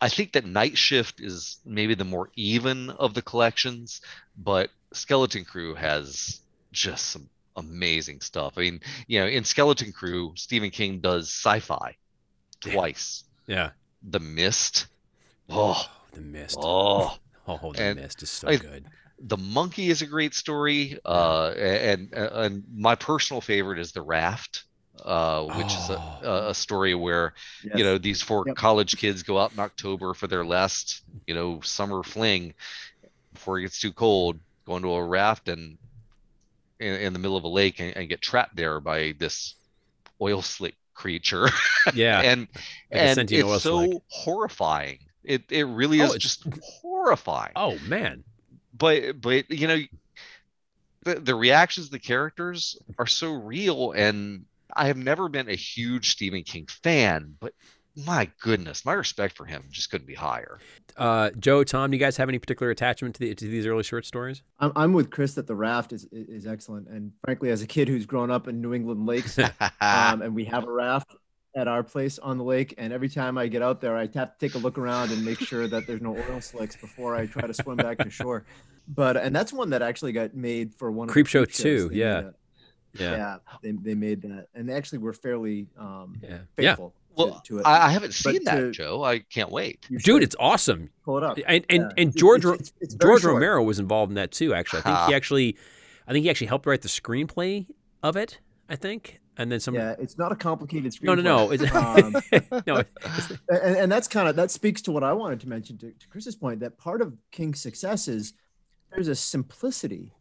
I 0.00 0.08
think 0.08 0.32
that 0.32 0.44
night 0.44 0.76
shift 0.76 1.20
is 1.20 1.58
maybe 1.64 1.94
the 1.94 2.04
more 2.04 2.30
even 2.36 2.90
of 2.90 3.14
the 3.14 3.22
collections 3.22 4.00
but 4.36 4.70
skeleton 4.92 5.44
crew 5.44 5.74
has 5.74 6.40
just 6.72 7.06
some 7.10 7.28
amazing 7.56 8.20
stuff. 8.20 8.54
I 8.56 8.62
mean 8.62 8.80
you 9.06 9.20
know 9.20 9.26
in 9.26 9.44
skeleton 9.44 9.92
crew 9.92 10.32
stephen 10.36 10.70
king 10.70 10.98
does 11.00 11.28
sci-fi 11.28 11.96
twice. 12.60 13.24
Yeah. 13.46 13.70
the 14.02 14.18
mist. 14.20 14.86
Oh. 15.48 15.80
The 16.12 16.20
mist. 16.20 16.58
oh. 16.60 17.16
Oh, 17.46 17.72
the 17.74 17.82
and 17.82 18.00
mist 18.00 18.22
is 18.22 18.30
so 18.30 18.48
I- 18.48 18.56
good. 18.56 18.86
the 19.20 19.36
monkey 19.36 19.90
is 19.90 20.00
a 20.02 20.06
great 20.06 20.34
story 20.34 20.98
uh 21.04 21.48
and 21.50 22.12
and 22.14 22.64
my 22.74 22.94
personal 22.94 23.40
favorite 23.42 23.78
is 23.78 23.92
the 23.92 24.00
raft 24.02 24.64
uh 25.02 25.42
which 25.44 25.76
is 25.76 25.90
Oh. 25.90 25.98
a, 25.98 26.00
a 26.22 26.54
story 26.54 26.94
where 26.94 27.34
Yes. 27.62 27.72
you 27.72 27.84
know 27.84 27.98
these 27.98 28.22
four 28.22 28.46
Yep. 28.46 28.56
college 28.56 28.96
kids 28.96 29.22
go 29.22 29.38
out 29.38 29.52
in 29.52 29.58
october 29.58 30.14
for 30.14 30.26
their 30.26 30.44
last 30.44 31.02
you 31.26 31.34
know 31.34 31.60
summer 31.62 32.02
fling 32.02 32.54
before 33.34 33.58
it 33.58 33.62
gets 33.62 33.80
too 33.80 33.92
cold 33.92 34.38
go 34.66 34.76
into 34.76 34.90
a 34.92 35.04
raft 35.04 35.48
and 35.48 35.78
in, 36.80 36.94
in 36.94 37.12
the 37.12 37.18
middle 37.18 37.36
of 37.36 37.44
a 37.44 37.48
lake 37.48 37.80
and, 37.80 37.96
and 37.96 38.08
get 38.08 38.20
trapped 38.20 38.56
there 38.56 38.80
by 38.80 39.14
this 39.18 39.54
oil 40.20 40.42
slick 40.42 40.76
creature 40.94 41.48
Yeah. 41.90 42.20
and 42.20 42.48
like 42.90 43.02
and 43.02 43.20
it's 43.32 43.50
so 43.52 43.80
slick. 43.80 44.02
horrifying 44.08 44.98
it 45.24 45.42
it 45.50 45.64
really 45.64 46.00
Oh, 46.00 46.12
is 46.12 46.16
just 46.16 46.46
horrifying 46.60 47.56
Oh 47.56 47.78
man. 47.80 48.24
but 48.72 49.20
but 49.20 49.50
you 49.50 49.66
know 49.68 49.78
the, 51.04 51.16
the 51.16 51.34
reactions 51.34 51.86
of 51.86 51.92
the 51.92 51.98
characters 51.98 52.76
are 52.98 53.06
so 53.06 53.32
real 53.32 53.92
and 53.92 54.44
i 54.76 54.86
have 54.86 54.96
never 54.96 55.28
been 55.28 55.48
a 55.48 55.54
huge 55.54 56.10
stephen 56.10 56.42
king 56.42 56.66
fan 56.66 57.34
but 57.40 57.52
my 58.06 58.28
goodness 58.40 58.84
my 58.84 58.92
respect 58.92 59.36
for 59.36 59.44
him 59.46 59.62
just 59.70 59.90
couldn't 59.90 60.06
be 60.06 60.14
higher 60.14 60.58
Uh, 60.96 61.30
Joe, 61.38 61.64
Tom, 61.64 61.90
do 61.90 61.96
you 61.96 62.00
guys 62.00 62.16
have 62.18 62.28
any 62.28 62.38
particular 62.38 62.70
attachment 62.70 63.16
to, 63.16 63.20
the, 63.20 63.34
to 63.34 63.46
these 63.48 63.66
early 63.66 63.82
short 63.82 64.06
stories? 64.06 64.42
I'm, 64.60 64.70
I'm 64.76 64.92
with 64.92 65.10
Chris 65.10 65.34
that 65.34 65.48
the 65.48 65.54
raft 65.56 65.92
is 65.92 66.06
is 66.12 66.46
excellent, 66.46 66.86
and 66.88 67.10
frankly, 67.24 67.50
as 67.50 67.62
a 67.62 67.66
kid 67.66 67.88
who's 67.88 68.06
grown 68.06 68.30
up 68.30 68.46
in 68.46 68.60
New 68.60 68.74
England 68.74 69.04
lakes, 69.04 69.36
um, 69.80 70.22
and 70.22 70.34
we 70.36 70.44
have 70.44 70.62
a 70.64 70.70
raft 70.70 71.16
at 71.56 71.66
our 71.66 71.82
place 71.82 72.20
on 72.20 72.38
the 72.38 72.44
lake, 72.44 72.74
and 72.78 72.92
every 72.92 73.08
time 73.08 73.36
I 73.38 73.48
get 73.48 73.60
out 73.60 73.80
there, 73.80 73.96
I 73.96 74.02
have 74.02 74.12
to 74.12 74.32
take 74.38 74.54
a 74.54 74.58
look 74.58 74.78
around 74.78 75.10
and 75.10 75.24
make 75.24 75.40
sure 75.40 75.66
that 75.66 75.86
there's 75.88 76.00
no 76.00 76.16
oil 76.16 76.40
slicks 76.40 76.76
before 76.76 77.16
I 77.16 77.26
try 77.26 77.46
to 77.46 77.54
swim 77.54 77.76
back 77.76 77.98
to 77.98 78.10
shore. 78.10 78.44
But 78.86 79.16
and 79.16 79.34
that's 79.34 79.52
one 79.52 79.70
that 79.70 79.82
actually 79.82 80.12
got 80.12 80.34
made 80.34 80.74
for 80.74 80.92
one 80.92 81.08
of 81.08 81.14
the 81.14 81.20
Creepshow 81.22 81.50
shows. 81.50 81.88
2, 81.88 81.90
yeah. 81.92 82.14
made 82.20 82.24
a- 82.26 82.34
Yeah. 82.94 83.10
yeah, 83.16 83.36
they, 83.62 83.72
they 83.72 83.94
made 83.94 84.22
that, 84.22 84.48
and 84.54 84.68
they 84.68 84.72
actually 84.74 84.98
were 84.98 85.12
fairly 85.12 85.66
um, 85.78 86.18
Yeah. 86.22 86.28
Yeah. 86.30 86.38
faithful 86.70 86.90
to- 86.90 86.94
well 87.16 87.40
to, 87.46 87.58
it. 87.58 87.62
I, 87.66 87.86
I 87.86 87.90
haven't 87.90 88.12
seen 88.12 88.42
that 88.44 88.56
to- 88.56 88.70
joe 88.72 89.04
i 89.04 89.20
can't 89.20 89.50
wait 89.52 89.86
Dude, 90.02 90.22
it's 90.24 90.34
awesome. 90.38 90.90
pull 91.04 91.18
it 91.18 91.22
up. 91.24 91.38
And 91.46 91.64
and, 91.70 91.82
Yeah. 91.82 91.88
and 92.02 92.16
George 92.16 92.44
it's- 92.44 92.60
it's- 92.60 92.72
it's 92.80 92.94
George 92.96 93.22
short. 93.22 93.34
Romero 93.34 93.62
was 93.62 93.78
involved 93.78 94.10
in 94.10 94.16
that 94.16 94.32
too. 94.32 94.52
Actually, 94.54 94.80
I 94.80 94.82
think 94.82 94.96
Ha. 94.96 95.06
he 95.08 95.14
actually, 95.14 95.56
I 96.08 96.12
think 96.12 96.24
he 96.24 96.30
actually 96.30 96.48
helped 96.48 96.66
write 96.66 96.82
the 96.82 96.88
screenplay 96.88 97.66
of 98.02 98.16
it. 98.16 98.38
I 98.68 98.76
think, 98.76 99.20
and 99.36 99.52
then 99.52 99.60
some. 99.60 99.74
Yeah, 99.74 99.94
it's 99.98 100.16
not 100.16 100.32
a 100.32 100.36
complicated 100.36 100.92
screenplay. 100.92 101.04
No, 101.04 101.14
no, 101.16 101.22
no. 101.22 101.50
It's. 101.52 101.62
Um, 101.74 102.12
no, 102.66 102.78
it's- 102.78 103.32
and, 103.48 103.76
and 103.76 103.92
that's 103.92 104.08
kind 104.08 104.26
of 104.26 104.36
that 104.36 104.50
speaks 104.50 104.80
to 104.82 104.90
what 104.92 105.04
I 105.04 105.12
wanted 105.12 105.38
to 105.40 105.48
mention 105.48 105.76
to, 105.78 105.90
to 105.92 106.08
Chris's 106.08 106.34
point 106.34 106.60
that 106.60 106.78
part 106.78 107.00
of 107.02 107.12
King's 107.30 107.60
success 107.60 108.08
is 108.08 108.32
there's 108.90 109.08
a 109.08 109.14
simplicity, 109.14 110.12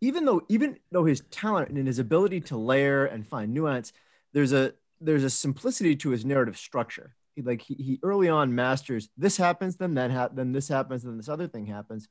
even 0.00 0.24
though 0.24 0.42
even 0.48 0.78
though 0.90 1.04
his 1.04 1.22
talent 1.30 1.70
and 1.70 1.86
his 1.86 1.98
ability 1.98 2.40
to 2.40 2.56
layer 2.56 3.04
and 3.04 3.26
find 3.26 3.52
nuance, 3.52 3.92
there's 4.32 4.52
a 4.52 4.72
there's 5.00 5.24
a 5.24 5.30
simplicity 5.30 5.96
to 5.96 6.10
his 6.10 6.24
narrative 6.24 6.56
structure. 6.56 7.14
he 7.36 7.42
like 7.42 7.62
he, 7.62 7.74
he 7.74 7.98
early 8.02 8.28
on 8.28 8.54
masters 8.54 9.08
this 9.16 9.36
happens, 9.36 9.76
then 9.76 9.94
that 9.94 10.10
ha- 10.10 10.30
then 10.32 10.52
this 10.52 10.68
happens, 10.68 11.02
then 11.02 11.16
this 11.16 11.28
other 11.28 11.48
thing 11.48 11.66
happens, 11.66 12.08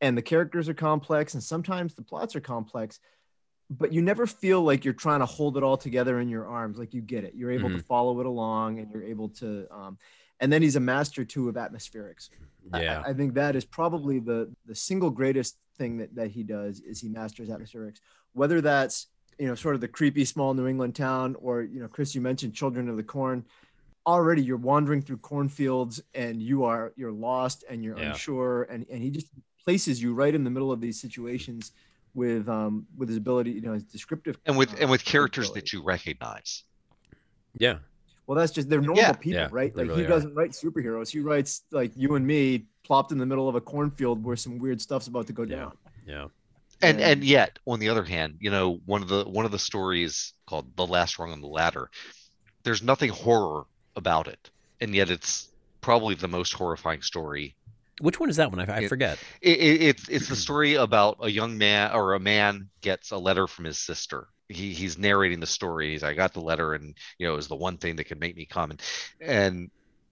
and 0.00 0.16
the 0.16 0.22
characters 0.22 0.68
are 0.68 0.74
complex, 0.74 1.34
and 1.34 1.42
sometimes 1.42 1.94
the 1.94 2.02
plots 2.02 2.36
are 2.36 2.40
complex, 2.40 3.00
but 3.70 3.92
you 3.92 4.02
never 4.02 4.26
feel 4.26 4.62
like 4.62 4.84
you're 4.84 4.94
trying 4.94 5.20
to 5.20 5.26
hold 5.26 5.56
it 5.56 5.62
all 5.62 5.76
together 5.76 6.20
in 6.20 6.28
your 6.28 6.46
arms. 6.46 6.78
Like 6.78 6.92
you 6.92 7.00
get 7.00 7.24
it, 7.24 7.34
you're 7.34 7.52
able 7.52 7.70
to 7.70 7.78
follow 7.78 8.20
it 8.20 8.26
along, 8.26 8.78
and 8.78 8.90
you're 8.90 9.04
able 9.04 9.30
to. 9.40 9.66
Um, 9.70 9.98
and 10.42 10.50
then 10.50 10.62
he's 10.62 10.76
a 10.76 10.80
master 10.80 11.22
too 11.22 11.50
of 11.50 11.56
atmospherics. 11.56 12.30
Yeah. 12.74 13.02
I, 13.04 13.10
I 13.10 13.12
think 13.14 13.34
that 13.34 13.56
is 13.56 13.64
probably 13.64 14.18
the 14.18 14.50
the 14.66 14.74
single 14.74 15.10
greatest 15.10 15.58
thing 15.80 15.96
that 15.98 16.14
that 16.14 16.30
he 16.30 16.42
does 16.42 16.80
is 16.80 17.00
he 17.00 17.08
masters 17.08 17.48
atmospherics. 17.48 17.98
Whether 18.34 18.60
that's 18.60 19.06
you 19.38 19.48
know 19.48 19.54
sort 19.54 19.74
of 19.74 19.80
the 19.80 19.88
creepy 19.88 20.24
small 20.24 20.52
New 20.54 20.66
England 20.66 20.94
town, 20.94 21.34
or 21.40 21.62
you 21.62 21.80
know, 21.80 21.88
Chris, 21.88 22.14
you 22.14 22.20
mentioned 22.20 22.54
Children 22.54 22.88
of 22.88 22.96
the 22.96 23.02
Corn. 23.16 23.44
Already, 24.06 24.42
you're 24.42 24.56
wandering 24.72 25.02
through 25.02 25.18
cornfields 25.18 26.02
and 26.14 26.42
you 26.42 26.64
are 26.64 26.92
you're 26.96 27.12
lost 27.12 27.64
and 27.68 27.82
you're 27.84 27.98
Yeah. 27.98 28.10
unsure, 28.10 28.62
and 28.72 28.86
and 28.92 29.02
he 29.02 29.10
just 29.10 29.28
places 29.64 30.02
you 30.02 30.14
right 30.14 30.34
in 30.34 30.42
the 30.44 30.50
middle 30.50 30.72
of 30.72 30.80
these 30.80 31.00
situations 31.00 31.72
with 32.14 32.48
um 32.48 32.86
with 32.98 33.08
his 33.08 33.18
ability, 33.24 33.52
you 33.52 33.62
know, 33.62 33.74
his 33.74 33.84
descriptive 33.84 34.36
and 34.46 34.56
with 34.56 34.70
and 34.80 34.90
with 34.90 35.02
uh, 35.06 35.10
characters 35.12 35.46
ability. 35.48 35.60
that 35.60 35.72
you 35.72 35.82
recognize. 35.82 36.64
Yeah. 37.58 37.78
Well, 38.26 38.36
that's 38.38 38.52
just 38.52 38.68
they're 38.70 38.80
normal 38.80 39.02
Yeah. 39.02 39.12
people, 39.12 39.40
Yeah, 39.42 39.48
right? 39.50 39.74
Like 39.74 39.88
really 39.88 40.02
he 40.02 40.06
are. 40.06 40.14
doesn't 40.14 40.34
write 40.34 40.52
superheroes. 40.52 41.08
He 41.10 41.20
writes 41.20 41.64
like 41.72 41.92
you 41.96 42.14
and 42.14 42.24
me 42.26 42.66
plopped 42.90 43.12
in 43.12 43.18
the 43.18 43.26
middle 43.26 43.48
of 43.48 43.54
a 43.54 43.60
cornfield 43.60 44.24
where 44.24 44.34
some 44.34 44.58
weird 44.58 44.80
stuff's 44.80 45.06
about 45.06 45.28
to 45.28 45.32
go 45.32 45.44
Yeah. 45.44 45.56
down. 45.56 45.72
Yeah. 46.06 46.26
and 46.82 46.98
Yeah. 46.98 47.08
and 47.10 47.22
yet 47.22 47.58
on 47.66 47.78
the 47.78 47.88
other 47.88 48.02
hand 48.02 48.38
you 48.40 48.50
know 48.50 48.80
one 48.84 49.00
of 49.02 49.08
the 49.08 49.22
one 49.24 49.44
of 49.44 49.52
the 49.52 49.58
stories 49.60 50.32
called 50.46 50.66
the 50.76 50.86
last 50.86 51.18
rung 51.20 51.30
on 51.30 51.40
the 51.40 51.46
ladder 51.46 51.88
there's 52.64 52.82
nothing 52.82 53.10
horror 53.10 53.64
about 53.94 54.26
it 54.26 54.50
and 54.80 54.92
yet 54.94 55.08
it's 55.10 55.52
probably 55.82 56.14
the 56.16 56.26
most 56.38 56.52
horrifying 56.54 57.02
story 57.02 57.54
Which 58.00 58.18
one 58.18 58.28
is 58.30 58.36
that 58.36 58.50
one? 58.50 58.58
I, 58.60 58.78
I 58.78 58.80
It- 58.80 58.88
forget. 58.88 59.18
it, 59.40 59.58
it, 59.68 59.82
it's 59.90 60.08
it's 60.08 60.28
the 60.28 60.36
story 60.46 60.74
about 60.74 61.18
a 61.20 61.30
young 61.30 61.58
man 61.58 61.92
or 61.92 62.14
a 62.14 62.20
man 62.20 62.70
gets 62.80 63.12
a 63.12 63.18
letter 63.18 63.46
from 63.46 63.66
his 63.66 63.78
sister 63.78 64.26
he, 64.48 64.72
he's 64.72 64.98
narrating 64.98 65.38
the 65.38 65.46
story 65.58 65.92
he's 65.92 66.02
i 66.02 66.12
got 66.14 66.32
the 66.32 66.40
letter 66.50 66.72
and 66.74 66.96
you 67.18 67.26
know 67.26 67.34
it 67.34 67.36
was 67.36 67.46
the 67.48 67.62
one 67.68 67.76
thing 67.76 67.94
that 67.96 68.04
could 68.08 68.18
make 68.18 68.34
me 68.36 68.46
come 68.46 68.70
and 68.72 68.80
and 69.20 69.70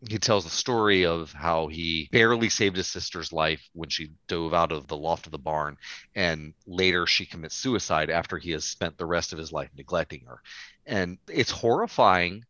he 0.09 0.19
tells 0.19 0.45
the 0.45 0.50
story 0.50 1.05
of 1.07 1.33
how 1.33 1.67
he 1.67 2.09
barely 2.12 2.49
saved 2.49 2.76
his 2.76 2.87
sister's 2.87 3.33
life 3.33 3.69
when 3.73 3.88
she 3.88 4.11
dove 4.28 4.55
out 4.55 4.71
of 4.71 4.87
the 4.87 4.97
loft 4.97 5.26
of 5.26 5.33
the 5.33 5.38
barn 5.38 5.76
and 6.14 6.55
later 6.67 7.07
she 7.07 7.26
commits 7.26 7.57
suicide 7.57 8.09
after 8.11 8.38
he 8.38 8.52
has 8.52 8.64
spent 8.64 8.97
the 8.97 9.07
rest 9.07 9.33
of 9.33 9.38
his 9.38 9.52
life 9.52 9.71
neglecting 9.76 10.25
her 10.26 10.40
and 10.87 11.19
it's 11.28 11.50
horrifying 11.50 12.45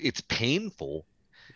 it's 0.00 0.20
painful 0.22 1.06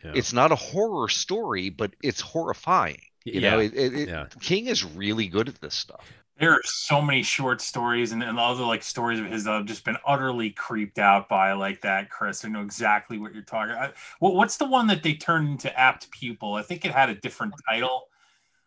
Yeah. 0.05 0.13
it's 0.15 0.33
not 0.33 0.53
a 0.53 0.57
horror 0.57 1.09
story 1.09 1.71
but 1.71 1.95
it's 2.03 2.21
horrifying 2.21 3.01
you 3.25 3.41
know 3.41 3.59
yeah. 3.59 3.67
it, 3.67 3.75
it, 3.75 3.95
it- 3.95 4.09
yeah. 4.09 4.27
king 4.41 4.67
is 4.67 4.85
really 4.85 5.27
good 5.27 5.49
at 5.49 5.61
this 5.61 5.75
stuff 5.75 6.07
There 6.39 6.53
are 6.53 6.61
so 6.65 7.03
many 7.03 7.23
short 7.23 7.61
stories 7.61 8.13
and, 8.13 8.23
and 8.23 8.39
other 8.39 8.65
like 8.65 8.83
stories 8.83 9.21
of 9.21 9.27
his 9.27 9.45
that 9.45 9.55
I've 9.55 9.67
just 9.67 9.85
been 9.85 9.99
utterly 10.07 10.51
creeped 10.51 10.99
out 10.99 11.29
by 11.29 11.53
like 11.53 11.83
that, 11.83 12.11
Chris. 12.11 12.45
I 12.45 12.49
know 12.49 12.63
exactly 12.63 13.19
what 13.19 13.35
you're 13.35 13.43
talking. 13.43 13.75
I, 13.75 13.93
what, 14.19 14.35
what's 14.35 14.57
the 14.57 14.67
one 14.67 14.87
that 14.89 15.03
they 15.03 15.15
turned 15.15 15.49
into 15.49 15.79
Apt 15.79 16.11
Pupil? 16.11 16.55
I 16.55 16.63
think 16.63 16.85
it 16.85 16.93
had 16.93 17.11
a 17.11 17.15
different 17.15 17.55
title. 17.69 18.09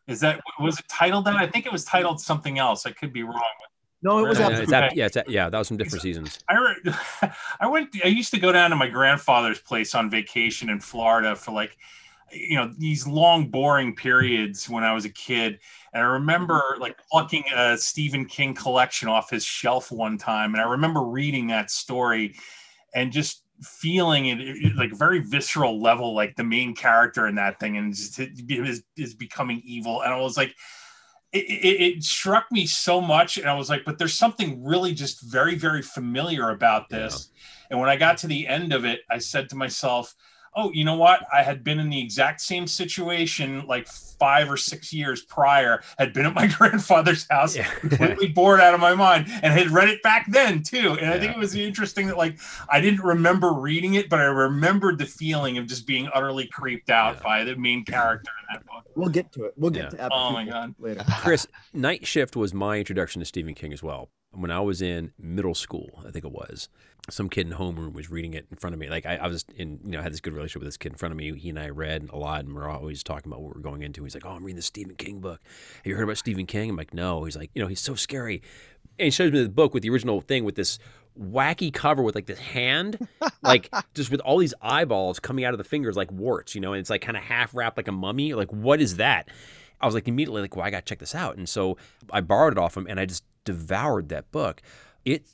Is 0.08 0.20
that 0.20 0.42
was 0.60 0.80
it 0.80 0.86
titled 0.88 1.26
that? 1.26 1.36
I 1.36 1.48
think 1.48 1.66
it 1.66 1.72
was 1.72 1.84
titled 1.84 2.22
something 2.22 2.60
else. 2.60 2.86
I 2.86 2.92
could 2.92 3.12
be 3.12 3.24
wrong. 3.24 3.42
No, 4.04 4.20
it 4.20 4.30
was 4.30 4.40
uh, 4.40 4.44
Yeah, 4.44 4.50
Yeah, 4.50 4.56
yeah, 4.56 4.62
it's 4.62 4.74
okay. 4.74 4.86
ap- 4.86 4.96
yeah, 4.96 5.06
it's 5.06 5.18
yeah, 5.28 5.50
that 5.50 5.58
was 5.58 5.68
from 5.68 5.78
different 5.78 6.04
seasons. 6.04 6.40
I 6.48 6.58
re- 6.58 6.94
I 7.60 7.68
went. 7.68 7.96
I 8.04 8.10
used 8.10 8.32
to 8.36 8.40
go 8.40 8.52
down 8.52 8.70
to 8.70 8.76
my 8.76 8.88
grandfather's 8.88 9.60
place 9.60 9.96
on 9.96 10.12
vacation 10.12 10.70
in 10.70 10.80
Florida 10.80 11.36
for 11.36 11.54
like, 11.54 11.76
you 12.32 12.56
know, 12.56 12.72
these 12.78 13.08
long, 13.08 13.50
boring 13.50 13.96
periods 13.96 14.70
when 14.70 14.84
I 14.84 14.94
was 14.94 15.06
a 15.06 15.10
kid. 15.10 15.60
And 15.94 16.04
I 16.04 16.08
remember 16.08 16.60
mm-hmm. 16.60 16.82
like 16.82 16.98
plucking 17.10 17.44
a 17.56 17.78
Stephen 17.78 18.26
King 18.26 18.54
collection 18.54 19.08
off 19.08 19.30
his 19.30 19.44
shelf 19.44 19.92
one 19.92 20.18
time, 20.18 20.54
and 20.54 20.62
I 20.62 20.70
remember 20.70 21.02
reading 21.02 21.48
that 21.48 21.72
story, 21.72 22.36
and 22.94 23.12
just 23.12 23.44
feeling 23.62 24.26
it, 24.28 24.76
like 24.76 24.92
very 24.94 25.20
visceral 25.20 25.82
level, 25.82 26.14
like 26.14 26.36
the 26.36 26.44
main 26.44 26.76
character 26.76 27.28
in 27.28 27.36
that 27.36 27.60
thing, 27.60 27.78
and 27.78 27.94
just 27.96 28.20
is 28.20 28.84
is 28.98 29.14
becoming 29.14 29.62
evil. 29.64 30.02
And 30.02 30.14
I 30.14 30.20
was 30.20 30.38
like, 30.38 30.56
it, 31.32 31.46
it, 31.50 31.82
it 31.82 32.04
struck 32.04 32.52
me 32.52 32.66
so 32.66 33.02
much 33.02 33.38
and 33.38 33.50
i 33.50 33.54
was 33.54 33.70
like 33.70 33.84
but 33.84 33.98
there's 33.98 34.14
something 34.14 34.64
really 34.64 34.94
just 34.94 35.22
very 35.22 35.56
very 35.56 35.82
familiar 35.82 36.52
about 36.52 36.88
this 36.88 37.30
and 37.70 37.78
when 37.78 37.90
i 37.90 37.96
got 37.98 38.18
to 38.18 38.28
the 38.28 38.48
end 38.48 38.72
of 38.72 38.86
it 38.86 39.02
i 39.10 39.18
said 39.18 39.50
to 39.50 39.56
myself 39.56 40.16
oh 40.56 40.72
you 40.74 40.84
know 40.84 40.96
what 40.96 41.22
i 41.34 41.42
had 41.44 41.64
been 41.64 41.80
in 41.80 41.90
the 41.90 42.00
exact 42.02 42.42
same 42.42 42.66
situation 42.68 43.66
like 43.68 43.88
five 43.88 44.50
or 44.50 44.56
six 44.58 44.94
years 44.94 45.24
prior 45.24 45.82
had 45.98 46.14
been 46.14 46.26
at 46.26 46.34
my 46.34 46.48
grandfather's 46.58 47.28
house 47.30 47.56
Yeah. 47.56 47.66
completely 47.80 48.28
bored 48.30 48.60
out 48.62 48.74
of 48.74 48.80
my 48.80 48.96
mind 48.96 49.28
and 49.44 49.54
had 49.54 49.70
read 49.72 49.90
it 49.90 50.02
back 50.04 50.26
then 50.32 50.64
too 50.64 50.98
and 51.00 51.10
i 51.10 51.20
think 51.20 51.34
it 51.36 51.38
was 51.40 51.56
interesting 51.56 52.08
that 52.08 52.18
like 52.18 52.40
i 52.70 52.80
didn't 52.80 53.02
remember 53.02 53.52
reading 53.54 53.96
it 53.96 54.10
but 54.10 54.20
i 54.20 54.24
remembered 54.26 54.98
the 54.98 55.06
feeling 55.06 55.58
of 55.58 55.68
just 55.68 55.86
being 55.86 56.08
utterly 56.14 56.48
creeped 56.48 56.90
out 56.90 57.16
Yeah. 57.18 57.24
by 57.24 57.44
the 57.44 57.56
main 57.56 57.84
character 57.84 58.32
in 58.50 58.56
that 58.56 58.66
book 58.66 58.84
We'll 58.96 59.10
get 59.10 59.34
to 59.34 59.44
it. 59.44 59.54
We'll 59.58 59.72
get 59.72 59.84
Yeah. 59.86 59.90
to 59.90 60.02
Apple 60.04 60.18
Oh 60.18 60.32
my 60.32 60.46
God. 60.46 60.74
later. 60.80 61.04
Chris, 61.20 61.48
Night 61.74 62.08
Shift 62.08 62.38
was 62.38 62.54
my 62.54 62.78
introduction 62.78 63.20
to 63.20 63.26
Stephen 63.26 63.54
King 63.54 63.74
as 63.74 63.84
well. 63.84 64.10
When 64.32 64.52
I 64.52 64.62
was 64.62 64.82
in 64.82 65.12
middle 65.20 65.54
school, 65.54 66.02
I 66.08 66.12
think 66.12 66.24
it 66.24 66.32
was, 66.32 66.70
some 67.10 67.30
kid 67.30 67.48
in 67.48 67.54
homeroom 67.54 67.94
was 67.94 68.10
reading 68.10 68.34
it 68.34 68.48
in 68.50 68.58
front 68.58 68.74
of 68.74 68.80
me. 68.80 68.90
Like 68.90 69.06
I, 69.06 69.18
I 69.18 69.28
was 69.28 69.46
in, 69.56 69.80
you 69.84 69.92
know, 69.92 70.02
had 70.02 70.12
this 70.12 70.22
good 70.22 70.34
relationship 70.34 70.62
with 70.62 70.68
this 70.68 70.78
kid 70.78 70.94
in 70.94 70.98
front 70.98 71.12
of 71.12 71.18
me. 71.18 71.38
He 71.38 71.50
and 71.50 71.60
I 71.60 71.70
read 71.70 72.10
a 72.12 72.18
lot, 72.18 72.46
and 72.46 72.56
we're 72.56 72.70
always 72.70 73.04
talking 73.04 73.32
about 73.32 73.42
what 73.42 73.56
we're 73.56 73.62
going 73.62 73.84
into. 73.84 74.04
He's 74.04 74.16
like, 74.16 74.26
"Oh, 74.26 74.32
I'm 74.32 74.44
reading 74.44 74.56
the 74.56 74.62
Stephen 74.62 74.96
King 74.96 75.20
book. 75.20 75.42
Have 75.78 75.86
you 75.86 75.96
heard 75.96 76.04
about 76.04 76.18
Stephen 76.18 76.46
King?" 76.46 76.72
I'm 76.72 76.76
like, 76.76 76.94
"No." 76.94 77.24
He's 77.24 77.38
like, 77.38 77.52
"You 77.54 77.62
know, 77.62 77.68
he's 77.68 77.82
so 77.82 77.96
scary." 77.96 78.42
And 78.98 79.06
he 79.06 79.12
shows 79.12 79.32
me 79.32 79.44
the 79.44 79.50
book 79.50 79.74
with 79.74 79.84
the 79.84 79.90
original 79.90 80.22
thing 80.22 80.46
with 80.46 80.56
this 80.56 80.80
wacky 81.20 81.72
cover 81.72 82.02
with 82.02 82.16
like 82.16 82.26
this 82.26 82.40
hand, 82.40 83.08
like 83.42 83.70
just 83.94 84.10
with 84.12 84.20
all 84.22 84.38
these 84.38 84.54
eyeballs 84.62 85.20
coming 85.20 85.46
out 85.46 85.54
of 85.54 85.58
the 85.58 85.64
fingers 85.64 85.96
like 85.96 86.12
warts, 86.12 86.56
you 86.56 86.62
know, 86.62 86.74
and 86.74 86.80
it's 86.80 86.90
like 86.90 87.02
kind 87.02 87.18
of 87.18 87.24
half 87.24 87.54
wrapped 87.54 87.78
like 87.78 87.88
a 87.88 87.92
mummy. 87.92 88.34
Like, 88.34 88.52
what 88.52 88.82
is 88.82 88.98
that? 88.98 89.30
I 89.82 89.86
was 89.86 89.96
like 89.96 90.08
immediately 90.08 90.42
like, 90.42 90.56
well, 90.56 90.66
I 90.66 90.72
got 90.72 90.86
to 90.86 90.90
check 90.90 91.00
this 91.00 91.14
out. 91.16 91.38
And 91.38 91.48
so 91.48 91.78
I 92.12 92.22
borrowed 92.22 92.54
it 92.54 92.60
off 92.60 92.78
him 92.78 92.88
and 92.90 93.00
I 93.00 93.06
just 93.06 93.24
devoured 93.44 94.10
that 94.10 94.32
book. 94.32 94.62
It 95.04 95.26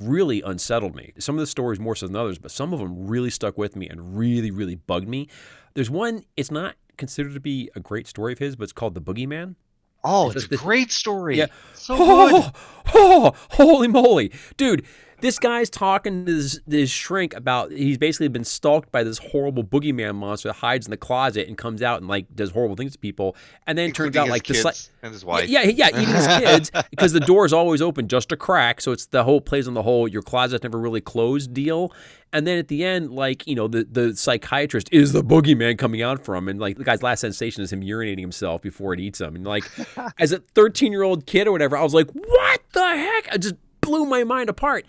really 0.00 0.42
unsettled 0.42 0.94
me. 0.94 1.12
Some 1.18 1.36
of 1.36 1.40
the 1.40 1.46
stories 1.46 1.80
more 1.80 1.96
so 1.96 2.06
than 2.06 2.16
others, 2.16 2.38
but 2.38 2.50
some 2.50 2.72
of 2.72 2.80
them 2.80 3.06
really 3.06 3.30
stuck 3.30 3.58
with 3.58 3.76
me 3.76 3.88
and 3.88 4.16
really, 4.16 4.50
really 4.50 4.76
bugged 4.76 5.08
me. 5.08 5.28
There's 5.74 5.90
one, 5.90 6.24
it's 6.36 6.50
not 6.50 6.76
considered 6.96 7.34
to 7.34 7.40
be 7.40 7.70
a 7.74 7.80
great 7.80 8.06
story 8.06 8.32
of 8.32 8.38
his, 8.38 8.56
but 8.56 8.64
it's 8.64 8.72
called 8.72 8.94
The 8.94 9.00
Boogeyman. 9.00 9.56
Oh, 10.02 10.30
It's 10.30 10.44
it's 10.44 10.52
a 10.52 10.56
great 10.56 10.90
story. 10.90 11.36
Yeah. 11.36 11.46
So 11.74 11.94
oh, 11.98 12.28
good. 12.28 12.52
Oh, 12.94 13.32
oh, 13.32 13.34
holy 13.50 13.88
moly. 13.88 14.32
Dude, 14.56 14.86
this 15.20 15.38
guy's 15.38 15.70
talking 15.70 16.24
to 16.24 16.32
this, 16.32 16.60
this 16.66 16.90
shrink 16.90 17.34
about 17.34 17.72
he's 17.72 17.98
basically 17.98 18.28
been 18.28 18.44
stalked 18.44 18.90
by 18.90 19.02
this 19.02 19.18
horrible 19.18 19.64
boogeyman 19.64 20.14
monster 20.14 20.48
that 20.48 20.54
hides 20.54 20.86
in 20.86 20.90
the 20.90 20.96
closet 20.96 21.48
and 21.48 21.56
comes 21.56 21.82
out 21.82 22.00
and 22.00 22.08
like 22.08 22.26
does 22.34 22.50
horrible 22.50 22.76
things 22.76 22.92
to 22.92 22.98
people. 22.98 23.36
And 23.66 23.76
then 23.76 23.90
it 23.90 23.94
turns 23.94 24.16
out 24.16 24.24
his 24.24 24.30
like 24.30 24.44
the 24.44 24.54
sli- 24.54 24.90
and 25.02 25.12
his 25.12 25.24
wife. 25.24 25.48
yeah, 25.48 25.62
yeah, 25.62 25.88
yeah, 25.92 26.00
eating 26.00 26.14
his 26.14 26.26
kids 26.38 26.70
because 26.90 27.12
the 27.12 27.20
door 27.20 27.44
is 27.44 27.52
always 27.52 27.82
open 27.82 28.08
just 28.08 28.32
a 28.32 28.36
crack. 28.36 28.80
So 28.80 28.92
it's 28.92 29.06
the 29.06 29.24
whole 29.24 29.40
plays 29.40 29.68
on 29.68 29.74
the 29.74 29.82
whole 29.82 30.08
your 30.08 30.22
closet's 30.22 30.62
never 30.62 30.78
really 30.78 31.00
closed 31.00 31.52
deal. 31.54 31.92
And 32.32 32.46
then 32.46 32.58
at 32.58 32.68
the 32.68 32.84
end, 32.84 33.10
like, 33.10 33.46
you 33.46 33.56
know, 33.56 33.66
the, 33.66 33.84
the 33.90 34.14
psychiatrist 34.14 34.88
is 34.92 35.12
the 35.12 35.22
boogeyman 35.22 35.78
coming 35.78 36.00
out 36.00 36.24
from 36.24 36.48
and 36.48 36.60
like 36.60 36.76
the 36.78 36.84
guy's 36.84 37.02
last 37.02 37.20
sensation 37.20 37.62
is 37.62 37.72
him 37.72 37.80
urinating 37.80 38.20
himself 38.20 38.62
before 38.62 38.94
it 38.94 39.00
eats 39.00 39.20
him. 39.20 39.34
And 39.34 39.44
like 39.44 39.64
as 40.18 40.32
a 40.32 40.38
13 40.38 40.92
year 40.92 41.02
old 41.02 41.26
kid 41.26 41.46
or 41.48 41.52
whatever, 41.52 41.76
I 41.76 41.82
was 41.82 41.94
like, 41.94 42.10
what 42.12 42.60
the 42.72 42.88
heck? 42.88 43.32
I 43.32 43.38
just 43.38 43.56
blew 43.80 44.04
my 44.04 44.24
mind 44.24 44.48
apart. 44.48 44.86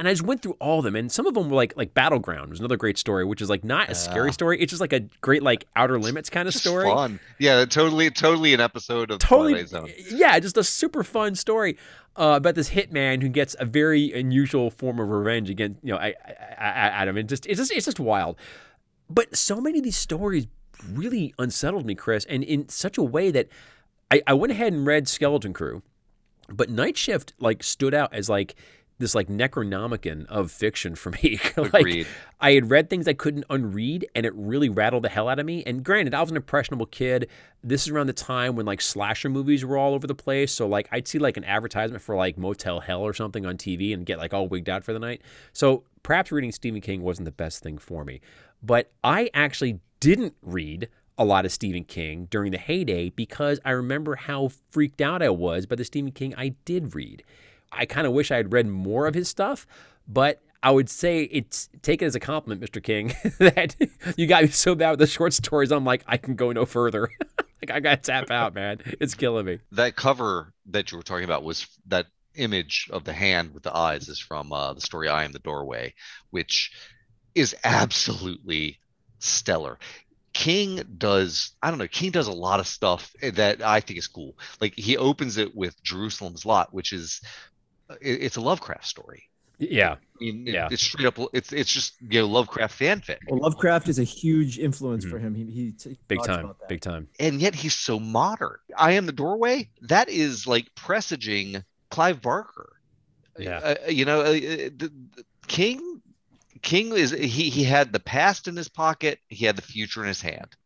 And 0.00 0.06
I 0.06 0.12
just 0.12 0.22
went 0.22 0.42
through 0.42 0.56
all 0.60 0.78
of 0.78 0.84
them, 0.84 0.94
and 0.94 1.10
some 1.10 1.26
of 1.26 1.34
them 1.34 1.50
were 1.50 1.56
like 1.56 1.76
like 1.76 1.92
Battleground 1.92 2.50
was 2.50 2.60
another 2.60 2.76
great 2.76 2.96
story, 2.96 3.24
which 3.24 3.42
is 3.42 3.50
like 3.50 3.64
not 3.64 3.90
a 3.90 3.96
scary 3.96 4.32
story. 4.32 4.60
It's 4.60 4.70
just 4.70 4.80
like 4.80 4.92
a 4.92 5.00
great 5.22 5.42
like 5.42 5.64
Outer 5.74 5.98
Limits 5.98 6.30
kind 6.30 6.46
of 6.46 6.52
Just 6.52 6.64
story. 6.64 6.84
fun. 6.88 7.18
Yeah, 7.40 7.64
totally, 7.64 8.08
totally 8.12 8.54
an 8.54 8.60
episode 8.60 9.10
of 9.10 9.18
totally 9.18 9.54
Twilight 9.54 9.68
Zone. 9.68 9.90
yeah 10.12 10.38
just 10.38 10.56
a 10.56 10.62
super 10.62 11.02
fun 11.02 11.34
story 11.34 11.76
uh, 12.14 12.34
about 12.36 12.54
this 12.54 12.70
hitman 12.70 13.22
who 13.22 13.28
gets 13.28 13.56
a 13.58 13.64
very 13.64 14.12
unusual 14.12 14.70
form 14.70 15.00
of 15.00 15.08
revenge 15.08 15.50
against 15.50 15.80
you 15.82 15.92
know 15.92 15.98
I, 15.98 16.14
I, 16.24 16.32
I, 16.58 16.88
Adam 17.00 17.16
and 17.16 17.28
just 17.28 17.44
it's 17.46 17.58
just 17.58 17.72
it's 17.72 17.86
just 17.86 17.98
wild 17.98 18.36
but 19.10 19.36
so 19.36 19.60
many 19.60 19.78
of 19.78 19.84
these 19.84 19.96
stories 19.96 20.46
really 20.92 21.34
unsettled 21.40 21.84
me 21.84 21.96
Chris 21.96 22.24
and 22.26 22.44
in 22.44 22.68
such 22.68 22.98
a 22.98 23.02
way 23.02 23.32
that 23.32 23.48
I, 24.12 24.22
I 24.28 24.34
went 24.34 24.52
ahead 24.52 24.72
and 24.72 24.86
read 24.86 25.08
Skeleton 25.08 25.52
Crew 25.52 25.82
but 26.48 26.70
Night 26.70 26.96
Shift 26.96 27.32
like 27.38 27.62
stood 27.62 27.94
out 27.94 28.12
as 28.12 28.28
like 28.28 28.54
this 28.98 29.14
like 29.14 29.28
Necronomicon 29.28 30.26
of 30.26 30.50
fiction 30.50 30.94
for 30.94 31.10
me 31.10 31.40
like 31.56 31.74
Agreed. 31.74 32.06
I 32.40 32.52
had 32.52 32.70
read 32.70 32.90
things 32.90 33.08
I 33.08 33.12
couldn't 33.12 33.44
unread, 33.48 34.06
and 34.14 34.26
it 34.26 34.34
really 34.34 34.68
rattled 34.68 35.04
the 35.04 35.08
hell 35.08 35.28
out 35.28 35.38
of 35.38 35.46
me. 35.46 35.62
And 35.64 35.84
granted, 35.84 36.14
I 36.14 36.20
was 36.20 36.30
an 36.30 36.36
impressionable 36.36 36.86
kid. 36.86 37.28
This 37.62 37.82
is 37.82 37.88
around 37.88 38.08
the 38.08 38.12
time 38.12 38.56
when 38.56 38.66
like 38.66 38.80
slasher 38.80 39.28
movies 39.28 39.64
were 39.64 39.76
all 39.76 39.94
over 39.94 40.06
the 40.06 40.14
place. 40.14 40.52
So 40.52 40.66
like 40.66 40.88
I'd 40.92 41.08
see 41.08 41.18
like 41.18 41.36
an 41.36 41.44
advertisement 41.44 42.02
for 42.02 42.16
like 42.16 42.36
Motel 42.36 42.80
Hell 42.80 43.02
or 43.02 43.14
something 43.14 43.46
on 43.46 43.56
TV 43.56 43.94
and 43.94 44.04
get 44.04 44.18
like 44.18 44.34
all 44.34 44.48
wigged 44.48 44.68
out 44.68 44.84
for 44.84 44.92
the 44.92 44.98
night. 44.98 45.22
So 45.52 45.84
perhaps 46.02 46.32
reading 46.32 46.52
Stephen 46.52 46.80
King 46.80 47.02
wasn't 47.02 47.26
the 47.26 47.32
best 47.32 47.62
thing 47.62 47.78
for 47.78 48.04
me. 48.04 48.20
But 48.62 48.90
I 49.04 49.30
actually 49.34 49.80
didn't 50.00 50.34
read 50.42 50.88
a 51.18 51.24
lot 51.24 51.44
of 51.44 51.52
Stephen 51.52 51.84
King 51.84 52.28
during 52.30 52.52
the 52.52 52.58
heyday 52.58 53.10
because 53.10 53.58
I 53.64 53.72
remember 53.72 54.14
how 54.14 54.50
freaked 54.70 55.00
out 55.00 55.20
I 55.20 55.30
was 55.30 55.66
by 55.66 55.74
the 55.74 55.84
Stephen 55.84 56.12
King 56.12 56.34
I 56.36 56.50
did 56.64 56.94
read. 56.94 57.24
I 57.72 57.84
kind 57.84 58.06
of 58.06 58.12
wish 58.12 58.30
I 58.30 58.36
had 58.36 58.52
read 58.52 58.68
more 58.68 59.06
of 59.06 59.14
his 59.14 59.28
stuff, 59.28 59.66
but 60.06 60.40
I 60.62 60.70
would 60.70 60.88
say 60.88 61.24
it's 61.24 61.68
take 61.82 62.02
it 62.02 62.06
as 62.06 62.14
a 62.14 62.20
compliment, 62.20 62.62
Mr. 62.62 62.82
King, 62.82 63.08
that 63.38 63.76
you 64.16 64.26
got 64.26 64.44
me 64.44 64.48
so 64.48 64.74
bad 64.74 64.90
with 64.90 65.00
the 65.00 65.06
short 65.06 65.32
stories. 65.32 65.70
I'm 65.72 65.84
like, 65.84 66.04
I 66.06 66.16
can 66.16 66.36
go 66.36 66.52
no 66.52 66.64
further. 66.64 67.10
like 67.62 67.70
I 67.70 67.80
got 67.80 68.02
to 68.02 68.10
tap 68.10 68.30
out, 68.30 68.54
man. 68.54 68.78
It's 69.00 69.14
killing 69.14 69.46
me. 69.46 69.58
That 69.72 69.96
cover 69.96 70.52
that 70.66 70.90
you 70.90 70.98
were 70.98 71.04
talking 71.04 71.24
about 71.24 71.44
was 71.44 71.66
that 71.86 72.06
image 72.34 72.88
of 72.92 73.04
the 73.04 73.12
hand 73.12 73.52
with 73.52 73.64
the 73.64 73.76
eyes 73.76 74.08
is 74.08 74.18
from 74.18 74.52
uh, 74.52 74.72
the 74.72 74.80
story 74.80 75.08
I 75.08 75.24
Am 75.24 75.32
the 75.32 75.40
Doorway, 75.40 75.94
which 76.30 76.72
is 77.34 77.54
absolutely 77.64 78.78
stellar. 79.18 79.78
King 80.38 80.80
does, 80.98 81.50
I 81.64 81.68
don't 81.68 81.80
know, 81.80 81.88
King 81.88 82.12
does 82.12 82.28
a 82.28 82.32
lot 82.32 82.60
of 82.60 82.68
stuff 82.68 83.12
that 83.20 83.60
I 83.60 83.80
think 83.80 83.98
is 83.98 84.06
cool. 84.06 84.38
Like 84.60 84.72
he 84.76 84.96
opens 84.96 85.36
it 85.36 85.52
with 85.56 85.82
Jerusalem's 85.82 86.46
Lot, 86.46 86.72
which 86.72 86.92
is 86.92 87.20
it's 88.00 88.36
a 88.36 88.40
Lovecraft 88.40 88.86
story. 88.86 89.24
Yeah. 89.58 89.94
I 89.94 89.96
mean, 90.20 90.46
yeah. 90.46 90.68
it's 90.70 90.84
straight 90.84 91.08
up. 91.08 91.18
It's 91.32 91.52
it's 91.52 91.72
just 91.72 91.94
you 92.00 92.20
know 92.20 92.28
Lovecraft 92.28 92.78
fanfic. 92.78 93.16
Well, 93.28 93.40
Lovecraft 93.40 93.88
is 93.88 93.98
a 93.98 94.04
huge 94.04 94.60
influence 94.60 95.04
mm-hmm. 95.04 95.12
for 95.12 95.18
him. 95.18 95.34
He, 95.34 95.44
he, 95.46 95.74
he 95.82 95.98
big 96.06 96.22
time, 96.22 96.52
big 96.68 96.82
time. 96.82 97.08
And 97.18 97.40
yet 97.40 97.56
he's 97.56 97.74
so 97.74 97.98
modern. 97.98 98.58
I 98.76 98.92
am 98.92 99.06
the 99.06 99.12
doorway. 99.12 99.68
That 99.82 100.08
is 100.08 100.46
like 100.46 100.72
presaging 100.76 101.64
Clive 101.90 102.22
Barker. 102.22 102.74
Yeah. 103.36 103.58
Uh, 103.58 103.90
you 103.90 104.04
know, 104.04 104.20
uh, 104.20 104.32
the, 104.32 104.92
the 105.16 105.24
King. 105.48 105.97
King 106.62 106.94
is 106.94 107.10
he 107.10 107.50
he 107.50 107.64
had 107.64 107.92
the 107.92 108.00
past 108.00 108.48
in 108.48 108.56
his 108.56 108.68
pocket. 108.68 109.18
He 109.28 109.44
had 109.44 109.56
the 109.56 109.62
future 109.62 110.02
in 110.02 110.08
his 110.08 110.22
hand 110.22 110.56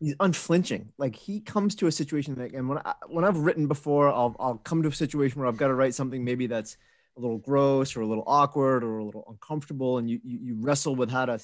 he's 0.00 0.14
unflinching. 0.20 0.92
Like 0.98 1.14
he 1.14 1.40
comes 1.40 1.74
to 1.76 1.86
a 1.86 1.92
situation 1.92 2.34
that, 2.36 2.52
and 2.52 2.68
when 2.68 2.78
I, 2.78 2.94
when 3.08 3.24
I've 3.24 3.38
written 3.38 3.66
before, 3.66 4.08
I'll 4.08 4.34
I'll 4.38 4.58
come 4.58 4.82
to 4.82 4.88
a 4.88 4.92
situation 4.92 5.40
where 5.40 5.48
I've 5.48 5.56
got 5.56 5.68
to 5.68 5.74
write 5.74 5.94
something 5.94 6.24
maybe 6.24 6.46
that's 6.46 6.76
a 7.16 7.20
little 7.20 7.38
gross 7.38 7.96
or 7.96 8.02
a 8.02 8.06
little 8.06 8.24
awkward 8.26 8.84
or 8.84 8.98
a 8.98 9.04
little 9.04 9.24
uncomfortable, 9.28 9.98
and 9.98 10.08
you 10.08 10.20
you, 10.24 10.38
you 10.42 10.56
wrestle 10.60 10.96
with 10.96 11.10
how 11.10 11.26
to, 11.26 11.40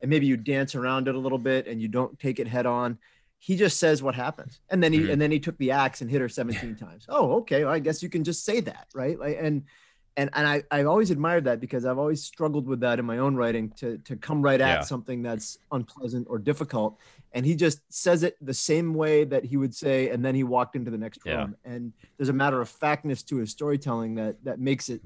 and 0.00 0.10
maybe 0.10 0.26
you 0.26 0.36
dance 0.36 0.74
around 0.74 1.08
it 1.08 1.14
a 1.14 1.18
little 1.18 1.38
bit 1.38 1.66
and 1.66 1.80
you 1.80 1.88
don't 1.88 2.18
take 2.18 2.38
it 2.38 2.48
head 2.48 2.66
on. 2.66 2.98
He 3.38 3.56
just 3.56 3.78
says 3.78 4.02
what 4.02 4.14
happens, 4.14 4.60
and 4.70 4.82
then 4.82 4.92
he 4.92 5.00
mm-hmm. 5.00 5.10
and 5.10 5.20
then 5.20 5.30
he 5.30 5.40
took 5.40 5.58
the 5.58 5.72
axe 5.72 6.00
and 6.00 6.10
hit 6.10 6.20
her 6.20 6.28
17 6.28 6.76
times. 6.76 7.06
Oh, 7.08 7.38
okay. 7.38 7.64
Well, 7.64 7.72
I 7.72 7.80
guess 7.80 8.02
you 8.02 8.08
can 8.08 8.24
just 8.24 8.44
say 8.44 8.60
that, 8.60 8.86
right? 8.94 9.18
Like 9.18 9.38
and 9.40 9.64
and 10.16 10.30
and 10.32 10.46
I 10.46 10.62
I've 10.70 10.86
always 10.86 11.10
admired 11.10 11.44
that 11.44 11.60
because 11.60 11.84
I've 11.84 11.98
always 11.98 12.22
struggled 12.22 12.66
with 12.66 12.80
that 12.80 12.98
in 12.98 13.04
my 13.04 13.18
own 13.18 13.36
writing 13.36 13.70
to 13.76 13.98
to 13.98 14.16
come 14.16 14.42
right 14.42 14.60
at 14.60 14.68
yeah. 14.68 14.80
something 14.80 15.22
that's 15.22 15.58
unpleasant 15.72 16.26
or 16.30 16.38
difficult. 16.38 16.98
And 17.32 17.44
he 17.44 17.54
just 17.54 17.80
says 17.92 18.22
it 18.22 18.36
the 18.40 18.54
same 18.54 18.94
way 18.94 19.24
that 19.24 19.44
he 19.44 19.56
would 19.58 19.74
say 19.74 20.08
and 20.08 20.24
then 20.24 20.34
he 20.34 20.42
walked 20.42 20.74
into 20.74 20.90
the 20.90 20.96
next 20.96 21.24
room. 21.26 21.54
And 21.64 21.92
there's 22.16 22.30
a 22.30 22.34
matter 22.34 22.60
of 22.60 22.68
factness 22.68 23.22
to 23.24 23.36
his 23.36 23.50
storytelling 23.50 24.14
that 24.14 24.42
that 24.44 24.58
makes 24.58 24.88
it 24.88 25.02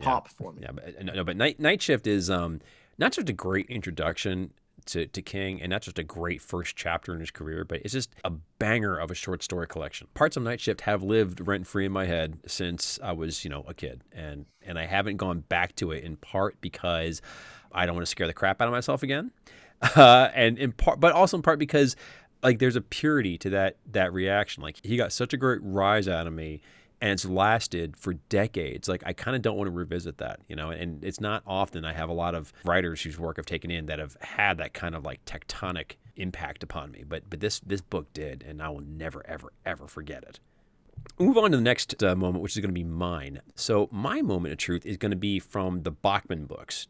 pop 0.00 0.28
for 0.28 0.52
me. 0.52 0.62
Yeah 0.62 0.72
but 0.72 1.04
no 1.04 1.24
but 1.24 1.36
night 1.36 1.58
night 1.58 1.80
shift 1.80 2.06
is 2.06 2.28
um 2.28 2.60
not 2.98 3.12
just 3.12 3.28
a 3.28 3.32
great 3.32 3.66
introduction 3.68 4.52
to, 4.86 5.06
to 5.06 5.22
King, 5.22 5.60
and 5.60 5.70
not 5.70 5.82
just 5.82 5.98
a 5.98 6.02
great 6.02 6.40
first 6.40 6.76
chapter 6.76 7.12
in 7.14 7.20
his 7.20 7.30
career, 7.30 7.64
but 7.64 7.80
it's 7.82 7.92
just 7.92 8.10
a 8.24 8.30
banger 8.30 8.96
of 8.96 9.10
a 9.10 9.14
short 9.14 9.42
story 9.42 9.66
collection. 9.66 10.08
Parts 10.14 10.36
of 10.36 10.42
Night 10.42 10.60
Shift 10.60 10.82
have 10.82 11.02
lived 11.02 11.46
rent 11.46 11.66
free 11.66 11.86
in 11.86 11.92
my 11.92 12.06
head 12.06 12.38
since 12.46 12.98
I 13.02 13.12
was, 13.12 13.44
you 13.44 13.50
know, 13.50 13.64
a 13.68 13.74
kid, 13.74 14.02
and 14.12 14.46
and 14.64 14.78
I 14.78 14.86
haven't 14.86 15.16
gone 15.16 15.40
back 15.40 15.74
to 15.76 15.90
it 15.92 16.04
in 16.04 16.16
part 16.16 16.60
because 16.60 17.20
I 17.72 17.86
don't 17.86 17.94
want 17.94 18.06
to 18.06 18.10
scare 18.10 18.26
the 18.26 18.34
crap 18.34 18.60
out 18.60 18.68
of 18.68 18.72
myself 18.72 19.02
again 19.02 19.32
uh, 19.96 20.30
and 20.34 20.58
in 20.58 20.72
part, 20.72 21.00
but 21.00 21.12
also 21.12 21.36
in 21.36 21.42
part 21.42 21.58
because 21.58 21.96
like 22.42 22.58
there's 22.58 22.76
a 22.76 22.80
purity 22.80 23.38
to 23.38 23.50
that 23.50 23.76
that 23.90 24.12
reaction. 24.12 24.62
Like 24.62 24.78
he 24.82 24.96
got 24.96 25.12
such 25.12 25.32
a 25.32 25.36
great 25.36 25.60
rise 25.62 26.08
out 26.08 26.26
of 26.26 26.32
me, 26.32 26.60
and 27.02 27.10
it's 27.10 27.24
lasted 27.24 27.96
for 27.96 28.14
decades. 28.14 28.88
Like 28.88 29.02
I 29.04 29.12
kind 29.12 29.34
of 29.34 29.42
don't 29.42 29.56
want 29.56 29.66
to 29.66 29.72
revisit 29.72 30.18
that, 30.18 30.38
you 30.48 30.54
know. 30.54 30.70
And 30.70 31.02
it's 31.02 31.20
not 31.20 31.42
often 31.44 31.84
I 31.84 31.92
have 31.92 32.08
a 32.08 32.12
lot 32.12 32.36
of 32.36 32.52
writers 32.64 33.02
whose 33.02 33.18
work 33.18 33.40
I've 33.40 33.44
taken 33.44 33.72
in 33.72 33.86
that 33.86 33.98
have 33.98 34.16
had 34.20 34.56
that 34.58 34.72
kind 34.72 34.94
of 34.94 35.04
like 35.04 35.22
tectonic 35.24 35.96
impact 36.14 36.62
upon 36.62 36.92
me. 36.92 37.02
But 37.06 37.24
but 37.28 37.40
this 37.40 37.58
this 37.60 37.80
book 37.80 38.12
did, 38.14 38.44
and 38.46 38.62
I 38.62 38.68
will 38.68 38.82
never 38.82 39.26
ever 39.26 39.52
ever 39.66 39.88
forget 39.88 40.22
it. 40.22 40.38
Move 41.18 41.36
on 41.36 41.50
to 41.50 41.56
the 41.56 41.62
next 41.62 42.00
uh, 42.04 42.14
moment, 42.14 42.40
which 42.40 42.56
is 42.56 42.60
going 42.60 42.70
to 42.70 42.72
be 42.72 42.84
mine. 42.84 43.40
So 43.56 43.88
my 43.90 44.22
moment 44.22 44.52
of 44.52 44.58
truth 44.58 44.86
is 44.86 44.96
going 44.96 45.10
to 45.10 45.16
be 45.16 45.40
from 45.40 45.82
the 45.82 45.90
Bachman 45.90 46.46
books 46.46 46.86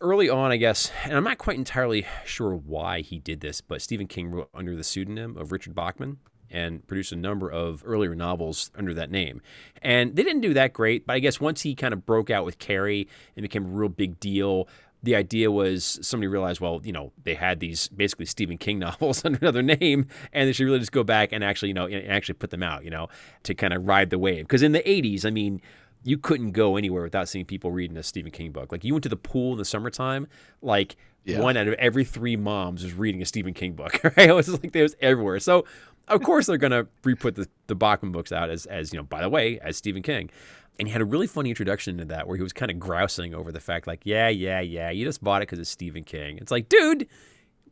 early 0.00 0.30
on, 0.30 0.50
I 0.50 0.56
guess, 0.56 0.90
and 1.04 1.14
I'm 1.14 1.24
not 1.24 1.36
quite 1.36 1.58
entirely 1.58 2.06
sure 2.24 2.54
why 2.54 3.02
he 3.02 3.18
did 3.18 3.40
this, 3.40 3.60
but 3.60 3.82
Stephen 3.82 4.06
King 4.06 4.30
wrote 4.30 4.48
under 4.54 4.74
the 4.74 4.84
pseudonym 4.84 5.36
of 5.36 5.52
Richard 5.52 5.74
Bachman 5.74 6.16
and 6.50 6.86
produced 6.86 7.12
a 7.12 7.16
number 7.16 7.50
of 7.50 7.82
earlier 7.86 8.14
novels 8.14 8.70
under 8.76 8.94
that 8.94 9.10
name. 9.10 9.40
And 9.82 10.16
they 10.16 10.22
didn't 10.22 10.42
do 10.42 10.54
that 10.54 10.72
great, 10.72 11.06
but 11.06 11.14
I 11.14 11.18
guess 11.18 11.40
once 11.40 11.62
he 11.62 11.74
kind 11.74 11.94
of 11.94 12.04
broke 12.04 12.30
out 12.30 12.44
with 12.44 12.58
Carrie 12.58 13.08
and 13.36 13.42
became 13.42 13.66
a 13.66 13.68
real 13.68 13.88
big 13.88 14.20
deal, 14.20 14.68
the 15.02 15.16
idea 15.16 15.50
was 15.50 15.98
somebody 16.02 16.28
realized, 16.28 16.60
well, 16.60 16.80
you 16.84 16.92
know, 16.92 17.12
they 17.22 17.34
had 17.34 17.60
these 17.60 17.88
basically 17.88 18.26
Stephen 18.26 18.58
King 18.58 18.78
novels 18.80 19.24
under 19.24 19.38
another 19.38 19.62
name, 19.62 20.06
and 20.32 20.48
they 20.48 20.52
should 20.52 20.64
really 20.64 20.78
just 20.78 20.92
go 20.92 21.02
back 21.04 21.30
and 21.32 21.42
actually, 21.42 21.68
you 21.68 21.74
know, 21.74 21.88
actually 21.88 22.34
put 22.34 22.50
them 22.50 22.62
out, 22.62 22.84
you 22.84 22.90
know, 22.90 23.08
to 23.44 23.54
kind 23.54 23.72
of 23.72 23.86
ride 23.86 24.10
the 24.10 24.18
wave. 24.18 24.44
Because 24.44 24.62
in 24.62 24.72
the 24.72 24.80
80s, 24.80 25.24
I 25.24 25.30
mean, 25.30 25.60
you 26.02 26.18
couldn't 26.18 26.52
go 26.52 26.76
anywhere 26.76 27.02
without 27.02 27.28
seeing 27.28 27.44
people 27.44 27.70
reading 27.70 27.96
a 27.96 28.02
Stephen 28.02 28.30
King 28.30 28.52
book. 28.52 28.72
Like 28.72 28.84
you 28.84 28.94
went 28.94 29.02
to 29.02 29.08
the 29.08 29.16
pool 29.16 29.52
in 29.52 29.58
the 29.58 29.64
summertime, 29.64 30.28
like 30.62 30.96
yeah. 31.24 31.40
one 31.40 31.56
out 31.56 31.68
of 31.68 31.74
every 31.74 32.04
three 32.04 32.36
moms 32.36 32.82
was 32.82 32.94
reading 32.94 33.20
a 33.20 33.26
Stephen 33.26 33.54
King 33.54 33.74
book. 33.74 34.00
Right? 34.16 34.30
It 34.30 34.34
was 34.34 34.48
like 34.48 34.72
they 34.72 34.82
was 34.82 34.96
everywhere. 35.00 35.38
So 35.40 35.64
of 36.08 36.22
course 36.22 36.46
they're 36.46 36.56
gonna 36.56 36.86
re-put 37.04 37.34
the, 37.34 37.48
the 37.66 37.74
Bachman 37.74 38.12
books 38.12 38.32
out 38.32 38.50
as 38.50 38.66
as 38.66 38.92
you 38.92 38.98
know, 38.98 39.04
by 39.04 39.20
the 39.20 39.28
way, 39.28 39.58
as 39.60 39.76
Stephen 39.76 40.02
King. 40.02 40.30
And 40.78 40.88
he 40.88 40.92
had 40.92 41.02
a 41.02 41.04
really 41.04 41.26
funny 41.26 41.50
introduction 41.50 41.98
to 41.98 42.06
that 42.06 42.26
where 42.26 42.38
he 42.38 42.42
was 42.42 42.54
kind 42.54 42.70
of 42.70 42.78
grousing 42.78 43.34
over 43.34 43.52
the 43.52 43.60
fact, 43.60 43.86
like, 43.86 44.00
yeah, 44.04 44.28
yeah, 44.28 44.60
yeah, 44.60 44.88
you 44.88 45.04
just 45.04 45.22
bought 45.22 45.42
it 45.42 45.48
because 45.48 45.58
it's 45.58 45.68
Stephen 45.68 46.04
King. 46.04 46.38
It's 46.38 46.50
like, 46.50 46.70
dude, 46.70 47.06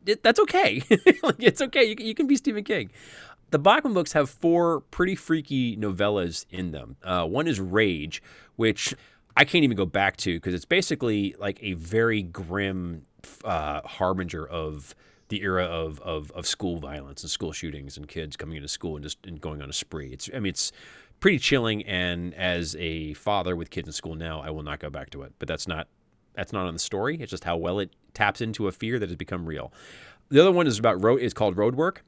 it, 0.04 0.22
that's 0.22 0.38
okay. 0.40 0.82
like, 1.22 1.36
it's 1.38 1.62
okay. 1.62 1.84
You, 1.84 1.96
you 1.98 2.14
can 2.14 2.26
be 2.26 2.36
Stephen 2.36 2.64
King 2.64 2.90
the 3.50 3.58
Bachman 3.58 3.94
books 3.94 4.12
have 4.12 4.28
four 4.28 4.80
pretty 4.90 5.14
freaky 5.14 5.76
novellas 5.76 6.44
in 6.50 6.70
them. 6.70 6.96
Uh, 7.02 7.24
one 7.26 7.46
is 7.48 7.60
Rage, 7.60 8.22
which 8.56 8.94
I 9.36 9.44
can't 9.44 9.64
even 9.64 9.76
go 9.76 9.86
back 9.86 10.16
to 10.18 10.34
because 10.34 10.54
it's 10.54 10.64
basically 10.64 11.34
like 11.38 11.58
a 11.62 11.74
very 11.74 12.22
grim 12.22 13.06
uh, 13.44 13.82
harbinger 13.82 14.46
of 14.46 14.94
the 15.28 15.42
era 15.42 15.64
of, 15.64 16.00
of, 16.00 16.30
of 16.32 16.46
school 16.46 16.78
violence 16.78 17.22
and 17.22 17.30
school 17.30 17.52
shootings 17.52 17.96
and 17.96 18.08
kids 18.08 18.36
coming 18.36 18.56
into 18.56 18.68
school 18.68 18.96
and 18.96 19.04
just 19.04 19.18
and 19.26 19.40
going 19.40 19.62
on 19.62 19.68
a 19.68 19.72
spree. 19.72 20.12
It's 20.12 20.30
I 20.34 20.38
mean 20.38 20.50
it's 20.50 20.72
pretty 21.20 21.38
chilling. 21.38 21.84
And 21.84 22.34
as 22.34 22.76
a 22.78 23.14
father 23.14 23.56
with 23.56 23.70
kids 23.70 23.88
in 23.88 23.92
school 23.92 24.14
now, 24.14 24.40
I 24.40 24.50
will 24.50 24.62
not 24.62 24.80
go 24.80 24.90
back 24.90 25.10
to 25.10 25.22
it. 25.22 25.32
But 25.38 25.48
that's 25.48 25.68
not 25.68 25.88
that's 26.34 26.52
not 26.52 26.66
on 26.66 26.72
the 26.72 26.78
story. 26.78 27.20
It's 27.20 27.30
just 27.30 27.44
how 27.44 27.56
well 27.56 27.78
it 27.78 27.90
taps 28.14 28.40
into 28.40 28.68
a 28.68 28.72
fear 28.72 28.98
that 28.98 29.08
has 29.08 29.16
become 29.16 29.46
real. 29.46 29.72
The 30.30 30.40
other 30.40 30.52
one 30.52 30.66
is 30.66 30.78
about 30.78 31.02
road. 31.02 31.20
Is 31.20 31.34
called 31.34 31.56
Road 31.56 31.74
Work 31.74 32.04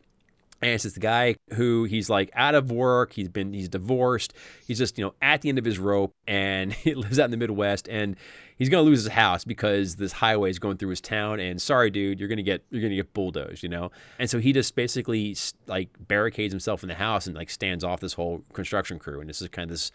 and 0.62 0.72
it's 0.72 0.84
this 0.84 0.98
guy 0.98 1.36
who 1.54 1.84
he's 1.84 2.10
like 2.10 2.30
out 2.34 2.54
of 2.54 2.70
work. 2.70 3.12
He's 3.12 3.28
been 3.28 3.52
he's 3.52 3.68
divorced. 3.68 4.34
He's 4.66 4.78
just 4.78 4.98
you 4.98 5.04
know 5.04 5.14
at 5.22 5.40
the 5.40 5.48
end 5.48 5.58
of 5.58 5.64
his 5.64 5.78
rope, 5.78 6.14
and 6.26 6.72
he 6.84 6.94
lives 6.94 7.18
out 7.18 7.26
in 7.26 7.30
the 7.30 7.36
Midwest. 7.36 7.88
And 7.88 8.16
he's 8.56 8.68
gonna 8.68 8.82
lose 8.82 9.04
his 9.04 9.12
house 9.12 9.44
because 9.44 9.96
this 9.96 10.12
highway 10.12 10.50
is 10.50 10.58
going 10.58 10.76
through 10.76 10.90
his 10.90 11.00
town. 11.00 11.40
And 11.40 11.60
sorry, 11.60 11.90
dude, 11.90 12.20
you're 12.20 12.28
gonna 12.28 12.42
get 12.42 12.62
you're 12.70 12.82
gonna 12.82 12.96
get 12.96 13.14
bulldozed, 13.14 13.62
you 13.62 13.68
know. 13.68 13.90
And 14.18 14.28
so 14.28 14.38
he 14.38 14.52
just 14.52 14.74
basically 14.74 15.34
like 15.66 15.88
barricades 16.06 16.52
himself 16.52 16.82
in 16.82 16.88
the 16.88 16.94
house 16.94 17.26
and 17.26 17.34
like 17.34 17.48
stands 17.48 17.82
off 17.82 18.00
this 18.00 18.12
whole 18.12 18.42
construction 18.52 18.98
crew. 18.98 19.20
And 19.20 19.28
this 19.28 19.40
is 19.40 19.48
kind 19.48 19.70
of 19.70 19.70
this 19.70 19.92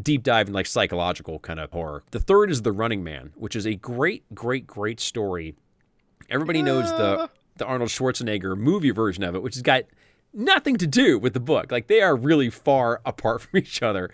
deep 0.00 0.22
dive 0.22 0.48
in 0.48 0.54
like 0.54 0.66
psychological 0.66 1.38
kind 1.38 1.60
of 1.60 1.70
horror. 1.70 2.02
The 2.12 2.20
third 2.20 2.50
is 2.50 2.62
the 2.62 2.72
Running 2.72 3.04
Man, 3.04 3.32
which 3.34 3.54
is 3.54 3.66
a 3.66 3.74
great, 3.74 4.24
great, 4.34 4.66
great 4.66 5.00
story. 5.00 5.54
Everybody 6.30 6.62
knows 6.62 6.90
the 6.90 7.18
ah. 7.20 7.28
The 7.56 7.66
Arnold 7.66 7.90
Schwarzenegger 7.90 8.56
movie 8.56 8.90
version 8.90 9.24
of 9.24 9.34
it, 9.34 9.42
which 9.42 9.54
has 9.54 9.62
got 9.62 9.84
nothing 10.32 10.76
to 10.76 10.86
do 10.86 11.18
with 11.18 11.34
the 11.34 11.40
book. 11.40 11.70
Like 11.70 11.86
they 11.86 12.00
are 12.00 12.16
really 12.16 12.50
far 12.50 13.00
apart 13.06 13.42
from 13.42 13.58
each 13.58 13.82
other. 13.82 14.10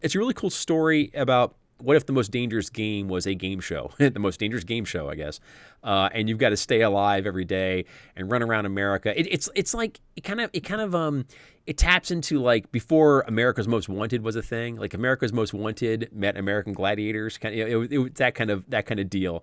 It's 0.00 0.14
a 0.14 0.18
really 0.18 0.34
cool 0.34 0.50
story 0.50 1.10
about 1.14 1.54
what 1.78 1.96
if 1.96 2.06
the 2.06 2.12
most 2.12 2.30
dangerous 2.30 2.70
game 2.70 3.08
was 3.08 3.26
a 3.26 3.34
game 3.34 3.60
show, 3.60 3.90
the 3.98 4.18
most 4.18 4.38
dangerous 4.38 4.64
game 4.64 4.84
show, 4.84 5.08
I 5.10 5.16
guess. 5.16 5.40
Uh, 5.82 6.08
and 6.12 6.28
you've 6.28 6.38
got 6.38 6.50
to 6.50 6.56
stay 6.56 6.80
alive 6.82 7.26
every 7.26 7.44
day 7.44 7.84
and 8.16 8.30
run 8.30 8.42
around 8.42 8.66
America. 8.66 9.18
It, 9.18 9.26
it's 9.30 9.48
it's 9.54 9.74
like 9.74 10.00
it 10.16 10.22
kind 10.22 10.40
of 10.40 10.50
it 10.52 10.60
kind 10.60 10.80
of 10.80 10.94
um 10.94 11.26
it 11.66 11.76
taps 11.76 12.10
into 12.10 12.40
like 12.40 12.70
before 12.70 13.22
America's 13.22 13.68
Most 13.68 13.88
Wanted 13.88 14.22
was 14.22 14.36
a 14.36 14.42
thing. 14.42 14.76
Like 14.76 14.94
America's 14.94 15.32
Most 15.32 15.52
Wanted 15.52 16.10
met 16.12 16.36
American 16.36 16.72
Gladiators, 16.72 17.38
kind 17.38 17.58
of 17.58 17.84
it, 17.84 17.92
it, 17.92 18.14
that 18.16 18.34
kind 18.34 18.50
of 18.50 18.68
that 18.70 18.86
kind 18.86 19.00
of 19.00 19.10
deal 19.10 19.42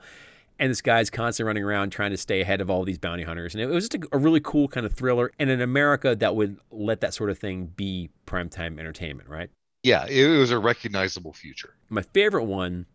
and 0.62 0.70
this 0.70 0.80
guy's 0.80 1.10
constantly 1.10 1.48
running 1.48 1.64
around 1.64 1.90
trying 1.90 2.12
to 2.12 2.18
stay 2.18 2.40
ahead 2.40 2.62
of 2.62 2.70
all 2.70 2.86
these 2.86 3.00
bounty 3.00 3.24
hunters. 3.24 3.56
And 3.56 3.64
it 3.64 3.66
was 3.66 3.90
just 3.90 4.04
a, 4.04 4.08
a 4.12 4.18
really 4.20 4.40
cool 4.40 4.68
kind 4.68 4.86
of 4.86 4.94
thriller. 4.94 5.32
And 5.40 5.50
in 5.50 5.60
America, 5.60 6.16
that 6.16 6.36
would 6.36 6.60
let 6.70 7.02
that 7.02 7.16
sort 7.16 7.32
of 7.32 7.40
thing 7.40 7.74
be 7.76 8.12
primetime 8.28 8.80
entertainment, 8.80 9.28
right? 9.28 9.50
Yeah, 9.82 10.06
it 10.06 10.38
was 10.38 10.52
a 10.52 10.60
recognizable 10.60 11.34
future. 11.34 11.74
My 11.90 12.04
favorite 12.04 12.44
one, 12.44 12.86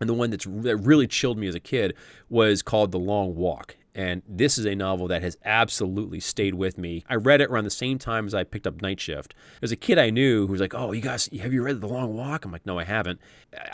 and 0.00 0.08
the 0.08 0.14
one 0.14 0.30
that's 0.30 0.46
that 0.46 0.78
really 0.78 1.06
chilled 1.06 1.36
me 1.36 1.46
as 1.46 1.54
a 1.54 1.60
kid, 1.60 1.94
was 2.30 2.62
called 2.62 2.92
The 2.92 2.98
Long 2.98 3.36
Walk. 3.36 3.76
And 3.94 4.22
this 4.26 4.56
is 4.56 4.64
a 4.64 4.74
novel 4.74 5.06
that 5.08 5.22
has 5.22 5.36
absolutely 5.44 6.18
stayed 6.18 6.54
with 6.54 6.78
me. 6.78 7.04
I 7.08 7.16
read 7.16 7.42
it 7.42 7.50
around 7.50 7.64
the 7.64 7.70
same 7.70 7.98
time 7.98 8.26
as 8.26 8.34
I 8.34 8.42
picked 8.42 8.66
up 8.66 8.80
Night 8.80 8.98
Shift. 9.00 9.34
There's 9.60 9.72
a 9.72 9.76
kid 9.76 9.98
I 9.98 10.08
knew 10.08 10.46
who 10.46 10.52
was 10.52 10.60
like, 10.62 10.74
Oh, 10.74 10.92
you 10.92 11.02
guys, 11.02 11.28
have 11.40 11.52
you 11.52 11.62
read 11.62 11.80
The 11.80 11.88
Long 11.88 12.14
Walk? 12.16 12.44
I'm 12.44 12.52
like, 12.52 12.64
No, 12.64 12.78
I 12.78 12.84
haven't. 12.84 13.20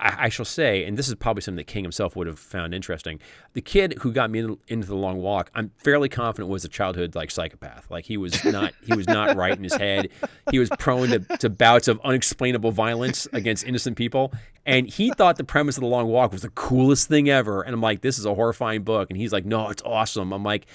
I, 0.01 0.25
I 0.25 0.29
shall 0.29 0.45
say, 0.45 0.85
and 0.85 0.97
this 0.97 1.09
is 1.09 1.15
probably 1.15 1.43
something 1.43 1.59
that 1.59 1.69
King 1.69 1.85
himself 1.85 2.17
would 2.17 2.27
have 2.27 2.39
found 2.39 2.75
interesting. 2.75 3.21
The 3.53 3.61
kid 3.61 3.95
who 4.01 4.13
got 4.13 4.31
me 4.31 4.41
into 4.67 4.89
The 4.89 4.97
Long 4.97 5.19
Walk, 5.19 5.51
I'm 5.55 5.71
fairly 5.79 6.09
confident 6.09 6.51
was 6.51 6.65
a 6.65 6.69
childhood 6.69 7.15
like 7.15 7.31
psychopath. 7.31 7.89
Like 7.89 8.05
he 8.05 8.17
was 8.17 8.45
not, 8.45 8.73
he 8.85 8.95
was 8.95 9.07
not 9.07 9.37
right 9.37 9.57
in 9.57 9.63
his 9.63 9.75
head. 9.75 10.09
He 10.51 10.59
was 10.59 10.69
prone 10.81 11.11
to, 11.11 11.21
to 11.21 11.49
bouts 11.49 11.87
of 11.87 12.01
unexplainable 12.03 12.73
violence 12.73 13.29
against 13.33 13.65
innocent 13.65 13.97
people. 13.97 14.33
And 14.67 14.89
he 14.89 15.11
thought 15.11 15.37
the 15.37 15.45
premise 15.45 15.77
of 15.77 15.83
The 15.83 15.89
Long 15.89 16.09
Walk 16.09 16.33
was 16.33 16.43
the 16.43 16.51
coolest 16.51 17.09
thing 17.09 17.31
ever. 17.31 17.63
And 17.63 17.73
I'm 17.73 17.81
like, 17.81 18.03
this 18.03 18.19
is 18.19 18.27
a 18.27 18.35
horrifying 18.35 18.83
book. 18.83 19.09
And 19.11 19.19
he's 19.19 19.33
like, 19.33 19.47
no, 19.47 19.71
it's 19.71 19.83
awesome. 19.83 20.33
I'm 20.33 20.43
like, 20.43 20.67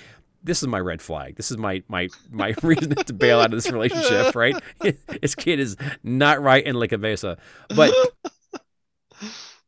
this 0.44 0.62
is 0.62 0.68
my 0.68 0.80
red 0.80 1.02
flag. 1.02 1.36
This 1.36 1.52
is 1.52 1.58
my 1.58 1.84
my 1.88 2.10
my 2.30 2.54
reason 2.64 2.96
to 2.96 3.14
bail 3.14 3.40
out 3.40 3.46
of 3.46 3.52
this 3.52 3.72
relationship, 3.72 4.36
right? 4.36 4.56
this 5.22 5.36
kid 5.36 5.60
is 5.60 5.78
not 6.04 6.42
right 6.42 6.64
in 6.64 6.76
La 6.76 6.88
Cabeza. 6.88 7.38
But 7.70 7.94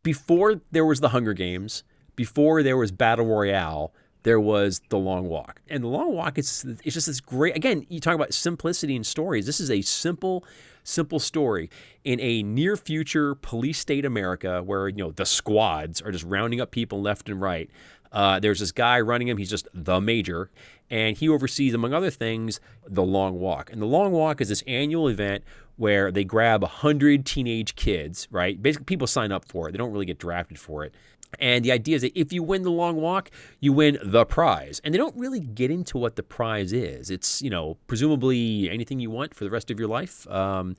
before 0.04 0.62
there 0.72 0.86
was 0.86 1.00
the 1.00 1.10
Hunger 1.10 1.34
Games, 1.34 1.84
before 2.16 2.62
there 2.62 2.78
was 2.78 2.92
Battle 2.92 3.26
Royale, 3.26 3.94
there 4.24 4.40
was 4.40 4.82
the 4.90 4.98
Long 4.98 5.30
Walk. 5.30 5.62
And 5.70 5.84
the 5.84 5.88
Long 5.88 6.14
Walk 6.14 6.38
is 6.38 6.66
it's 6.84 6.94
just 6.94 7.08
this 7.08 7.22
great 7.22 7.56
again, 7.56 7.86
you 7.90 8.00
talk 8.00 8.16
about 8.16 8.34
simplicity 8.34 8.96
in 8.96 9.04
stories. 9.04 9.46
This 9.46 9.60
is 9.60 9.72
a 9.72 9.82
simple 9.82 10.46
simple 10.86 11.20
story 11.20 11.70
in 12.04 12.20
a 12.20 12.44
near 12.44 12.78
future 12.78 13.36
police 13.36 13.80
state 13.80 14.06
America 14.06 14.62
where 14.64 14.88
you 14.88 14.98
know 14.98 15.12
the 15.12 15.26
squads 15.26 16.02
are 16.02 16.12
just 16.12 16.26
rounding 16.26 16.62
up 16.62 16.72
people 16.72 17.02
left 17.02 17.30
and 17.30 17.42
right. 17.42 17.70
Uh, 18.12 18.40
there's 18.40 18.62
this 18.62 18.72
guy 18.72 19.00
running 19.02 19.28
him. 19.28 19.38
He's 19.38 19.50
just 19.50 19.68
the 19.74 20.00
major, 20.00 20.50
and 20.90 21.18
he 21.18 21.28
oversees, 21.28 21.74
among 21.74 21.94
other 21.94 22.10
things, 22.10 22.62
the 22.88 23.04
Long 23.04 23.40
Walk. 23.40 23.72
And 23.74 23.82
the 23.82 23.86
Long 23.86 24.14
Walk 24.14 24.40
is 24.40 24.48
this 24.48 24.64
annual 24.66 25.10
event 25.10 25.44
where 25.76 26.12
they 26.12 26.24
grab 26.24 26.62
100 26.62 27.26
teenage 27.26 27.76
kids, 27.76 28.30
right? 28.32 28.62
Basically, 28.62 28.86
people 28.86 29.08
sign 29.08 29.34
up 29.34 29.44
for 29.44 29.68
it. 29.68 29.74
They 29.74 29.78
don't 29.78 29.92
really 29.92 30.06
get 30.06 30.18
drafted 30.18 30.58
for 30.58 30.86
it. 30.86 30.94
And 31.40 31.64
the 31.64 31.72
idea 31.72 31.96
is 31.96 32.02
that 32.02 32.18
if 32.20 32.32
you 32.32 32.44
win 32.44 32.64
the 32.64 32.72
long 32.72 32.96
walk, 32.98 33.32
you 33.60 33.74
win 33.74 33.98
the 34.04 34.26
prize. 34.26 34.82
And 34.84 34.94
they 34.94 34.98
don't 34.98 35.16
really 35.16 35.40
get 35.40 35.72
into 35.72 35.98
what 35.98 36.16
the 36.16 36.24
prize 36.24 36.74
is. 36.74 37.10
It's, 37.10 37.42
you 37.42 37.50
know, 37.50 37.78
presumably 37.88 38.70
anything 38.70 39.00
you 39.00 39.10
want 39.10 39.34
for 39.34 39.44
the 39.44 39.50
rest 39.50 39.72
of 39.72 39.80
your 39.80 39.90
life. 39.90 40.28
Um, 40.30 40.76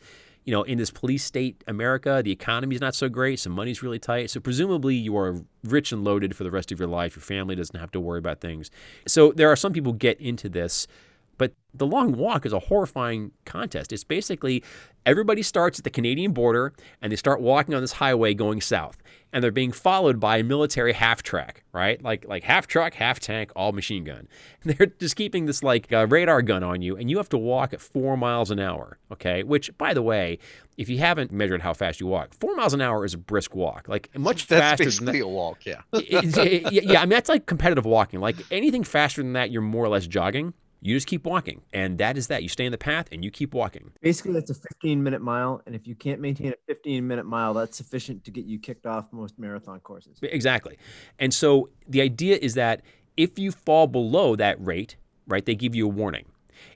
you 0.46 0.52
know, 0.52 0.62
in 0.62 0.78
this 0.78 0.92
police 0.92 1.24
state 1.24 1.62
America, 1.66 2.22
the 2.24 2.30
economy 2.30 2.76
is 2.76 2.80
not 2.80 2.94
so 2.94 3.08
great, 3.08 3.40
so 3.40 3.50
money's 3.50 3.82
really 3.82 3.98
tight. 3.98 4.30
So 4.30 4.38
presumably 4.38 4.94
you 4.94 5.16
are 5.16 5.42
rich 5.64 5.90
and 5.90 6.04
loaded 6.04 6.36
for 6.36 6.44
the 6.44 6.52
rest 6.52 6.70
of 6.70 6.78
your 6.78 6.88
life. 6.88 7.16
Your 7.16 7.22
family 7.22 7.56
doesn't 7.56 7.78
have 7.78 7.90
to 7.90 8.00
worry 8.00 8.20
about 8.20 8.40
things. 8.40 8.70
So 9.08 9.32
there 9.32 9.50
are 9.50 9.56
some 9.56 9.72
people 9.72 9.92
get 9.92 10.20
into 10.20 10.48
this, 10.48 10.86
but 11.36 11.52
the 11.74 11.84
long 11.84 12.12
walk 12.12 12.46
is 12.46 12.52
a 12.52 12.60
horrifying 12.60 13.32
contest. 13.44 13.92
It's 13.92 14.04
basically 14.04 14.62
everybody 15.04 15.42
starts 15.42 15.78
at 15.80 15.84
the 15.84 15.90
Canadian 15.90 16.32
border 16.32 16.72
and 17.02 17.10
they 17.10 17.16
start 17.16 17.40
walking 17.40 17.74
on 17.74 17.80
this 17.80 17.92
highway 17.92 18.32
going 18.32 18.60
south 18.60 18.98
and 19.36 19.44
they're 19.44 19.50
being 19.52 19.70
followed 19.70 20.18
by 20.18 20.38
a 20.38 20.42
military 20.42 20.94
half 20.94 21.22
track, 21.22 21.62
right? 21.74 22.02
Like 22.02 22.24
like 22.26 22.42
half 22.44 22.66
truck, 22.66 22.94
half 22.94 23.20
tank, 23.20 23.52
all 23.54 23.72
machine 23.72 24.02
gun. 24.04 24.26
And 24.64 24.72
they're 24.78 24.86
just 24.86 25.14
keeping 25.14 25.44
this 25.44 25.62
like 25.62 25.92
uh, 25.92 26.06
radar 26.06 26.40
gun 26.40 26.62
on 26.62 26.80
you, 26.80 26.96
and 26.96 27.10
you 27.10 27.18
have 27.18 27.28
to 27.28 27.36
walk 27.38 27.74
at 27.74 27.82
four 27.82 28.16
miles 28.16 28.50
an 28.50 28.58
hour. 28.58 28.98
Okay, 29.12 29.42
which 29.42 29.76
by 29.76 29.92
the 29.92 30.00
way, 30.00 30.38
if 30.78 30.88
you 30.88 30.96
haven't 30.96 31.32
measured 31.32 31.60
how 31.60 31.74
fast 31.74 32.00
you 32.00 32.06
walk, 32.06 32.32
four 32.40 32.56
miles 32.56 32.72
an 32.72 32.80
hour 32.80 33.04
is 33.04 33.12
a 33.12 33.18
brisk 33.18 33.54
walk, 33.54 33.88
like 33.88 34.08
much 34.18 34.46
That's 34.48 34.62
faster. 34.62 34.84
basically 34.84 35.04
than 35.06 35.14
that. 35.20 35.24
a 35.26 35.28
walk, 35.28 35.66
yeah. 35.66 35.82
It- 35.92 36.38
it- 36.38 36.72
yeah, 36.84 37.00
I 37.00 37.04
mean 37.04 37.10
that's 37.10 37.28
like 37.28 37.44
competitive 37.44 37.84
walking. 37.84 38.20
Like 38.20 38.36
anything 38.50 38.84
faster 38.84 39.22
than 39.22 39.34
that, 39.34 39.50
you're 39.50 39.60
more 39.60 39.84
or 39.84 39.88
less 39.90 40.06
jogging. 40.06 40.54
You 40.86 40.94
just 40.94 41.08
keep 41.08 41.24
walking, 41.24 41.62
and 41.72 41.98
that 41.98 42.16
is 42.16 42.28
that. 42.28 42.44
You 42.44 42.48
stay 42.48 42.64
in 42.64 42.70
the 42.70 42.78
path 42.78 43.08
and 43.10 43.24
you 43.24 43.30
keep 43.32 43.54
walking. 43.54 43.90
Basically, 44.00 44.32
that's 44.32 44.50
a 44.50 44.54
15 44.54 45.02
minute 45.02 45.20
mile. 45.20 45.60
And 45.66 45.74
if 45.74 45.86
you 45.86 45.96
can't 45.96 46.20
maintain 46.20 46.52
a 46.52 46.56
15 46.68 47.06
minute 47.06 47.26
mile, 47.26 47.54
that's 47.54 47.76
sufficient 47.76 48.24
to 48.24 48.30
get 48.30 48.44
you 48.44 48.60
kicked 48.60 48.86
off 48.86 49.12
most 49.12 49.36
marathon 49.36 49.80
courses. 49.80 50.18
Exactly. 50.22 50.78
And 51.18 51.34
so 51.34 51.70
the 51.88 52.00
idea 52.00 52.38
is 52.40 52.54
that 52.54 52.82
if 53.16 53.36
you 53.36 53.50
fall 53.50 53.88
below 53.88 54.36
that 54.36 54.64
rate, 54.64 54.94
right, 55.26 55.44
they 55.44 55.56
give 55.56 55.74
you 55.74 55.86
a 55.86 55.90
warning. 55.90 56.26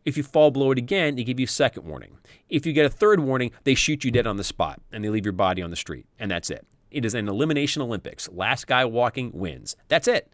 If 0.04 0.16
you 0.16 0.24
fall 0.24 0.50
below 0.50 0.72
it 0.72 0.78
again, 0.78 1.14
they 1.14 1.22
give 1.22 1.38
you 1.38 1.44
a 1.44 1.48
second 1.48 1.84
warning. 1.84 2.18
If 2.48 2.66
you 2.66 2.72
get 2.72 2.86
a 2.86 2.90
third 2.90 3.20
warning, 3.20 3.52
they 3.62 3.74
shoot 3.76 4.02
you 4.02 4.10
dead 4.10 4.26
on 4.26 4.36
the 4.38 4.44
spot 4.44 4.80
and 4.90 5.04
they 5.04 5.08
leave 5.08 5.24
your 5.24 5.32
body 5.32 5.62
on 5.62 5.70
the 5.70 5.76
street. 5.76 6.06
And 6.18 6.30
that's 6.30 6.50
it. 6.50 6.66
It 6.90 7.04
is 7.04 7.14
an 7.14 7.28
elimination 7.28 7.80
Olympics. 7.80 8.28
Last 8.32 8.66
guy 8.66 8.84
walking 8.84 9.30
wins. 9.32 9.76
That's 9.86 10.08
it. 10.08 10.32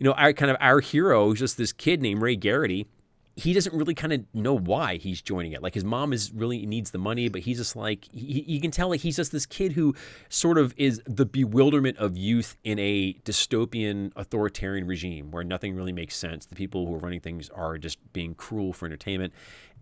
You 0.00 0.06
know, 0.06 0.12
our 0.12 0.32
kind 0.32 0.50
of 0.50 0.56
our 0.60 0.80
hero 0.80 1.30
is 1.32 1.38
just 1.38 1.58
this 1.58 1.72
kid 1.72 2.00
named 2.00 2.22
Ray 2.22 2.36
Garraty. 2.36 2.86
He 3.36 3.52
doesn't 3.52 3.74
really 3.74 3.94
kind 3.94 4.12
of 4.12 4.24
know 4.34 4.54
why 4.54 4.96
he's 4.96 5.22
joining 5.22 5.52
it. 5.52 5.62
Like 5.62 5.74
his 5.74 5.84
mom 5.84 6.12
is 6.12 6.32
really 6.32 6.66
needs 6.66 6.90
the 6.90 6.98
money, 6.98 7.28
but 7.28 7.42
he's 7.42 7.58
just 7.58 7.76
like 7.76 8.06
he, 8.10 8.42
you 8.46 8.60
can 8.60 8.70
tell 8.70 8.88
like 8.88 9.00
he's 9.00 9.16
just 9.16 9.30
this 9.30 9.46
kid 9.46 9.72
who 9.72 9.94
sort 10.28 10.58
of 10.58 10.74
is 10.76 11.00
the 11.06 11.24
bewilderment 11.24 11.98
of 11.98 12.16
youth 12.16 12.56
in 12.64 12.78
a 12.78 13.14
dystopian 13.24 14.10
authoritarian 14.16 14.86
regime 14.86 15.30
where 15.30 15.44
nothing 15.44 15.76
really 15.76 15.92
makes 15.92 16.16
sense. 16.16 16.46
The 16.46 16.56
people 16.56 16.86
who 16.86 16.94
are 16.94 16.98
running 16.98 17.20
things 17.20 17.48
are 17.50 17.78
just 17.78 17.98
being 18.12 18.34
cruel 18.34 18.72
for 18.72 18.86
entertainment. 18.86 19.32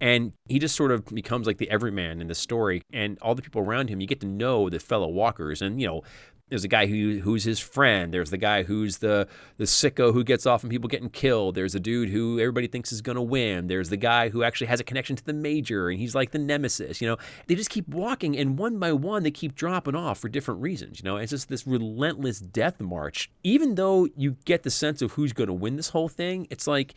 And 0.00 0.32
he 0.48 0.58
just 0.58 0.76
sort 0.76 0.92
of 0.92 1.04
becomes 1.06 1.46
like 1.46 1.58
the 1.58 1.70
everyman 1.70 2.20
in 2.20 2.28
the 2.28 2.34
story. 2.34 2.82
And 2.92 3.18
all 3.20 3.34
the 3.34 3.42
people 3.42 3.62
around 3.62 3.88
him, 3.88 4.00
you 4.00 4.06
get 4.06 4.20
to 4.20 4.26
know 4.26 4.68
the 4.68 4.78
fellow 4.78 5.08
walkers. 5.08 5.60
And, 5.62 5.80
you 5.80 5.86
know, 5.88 6.02
there's 6.48 6.64
a 6.64 6.68
guy 6.68 6.86
who 6.86 7.20
who's 7.20 7.44
his 7.44 7.58
friend. 7.58 8.12
There's 8.12 8.30
the 8.30 8.38
guy 8.38 8.62
who's 8.62 8.98
the 8.98 9.28
the 9.56 9.64
sicko 9.64 10.12
who 10.12 10.24
gets 10.24 10.46
off 10.46 10.62
and 10.62 10.70
people 10.70 10.88
getting 10.88 11.10
killed. 11.10 11.54
There's 11.54 11.74
a 11.74 11.80
dude 11.80 12.08
who 12.08 12.38
everybody 12.38 12.66
thinks 12.66 12.92
is 12.92 13.00
gonna 13.00 13.22
win. 13.22 13.66
There's 13.66 13.88
the 13.88 13.96
guy 13.96 14.28
who 14.28 14.42
actually 14.42 14.68
has 14.68 14.80
a 14.80 14.84
connection 14.84 15.16
to 15.16 15.24
the 15.24 15.32
major 15.32 15.88
and 15.88 15.98
he's 15.98 16.14
like 16.14 16.30
the 16.30 16.38
nemesis. 16.38 17.00
You 17.00 17.08
know, 17.08 17.16
they 17.46 17.54
just 17.54 17.70
keep 17.70 17.88
walking 17.88 18.36
and 18.36 18.58
one 18.58 18.78
by 18.78 18.92
one 18.92 19.22
they 19.22 19.30
keep 19.30 19.54
dropping 19.54 19.94
off 19.94 20.18
for 20.18 20.28
different 20.28 20.60
reasons. 20.60 21.00
You 21.00 21.04
know, 21.04 21.16
it's 21.16 21.30
just 21.30 21.48
this 21.48 21.66
relentless 21.66 22.40
death 22.40 22.80
march. 22.80 23.30
Even 23.42 23.74
though 23.74 24.08
you 24.16 24.36
get 24.44 24.62
the 24.62 24.70
sense 24.70 25.02
of 25.02 25.12
who's 25.12 25.32
gonna 25.32 25.54
win 25.54 25.76
this 25.76 25.90
whole 25.90 26.08
thing, 26.08 26.46
it's 26.50 26.66
like 26.66 26.94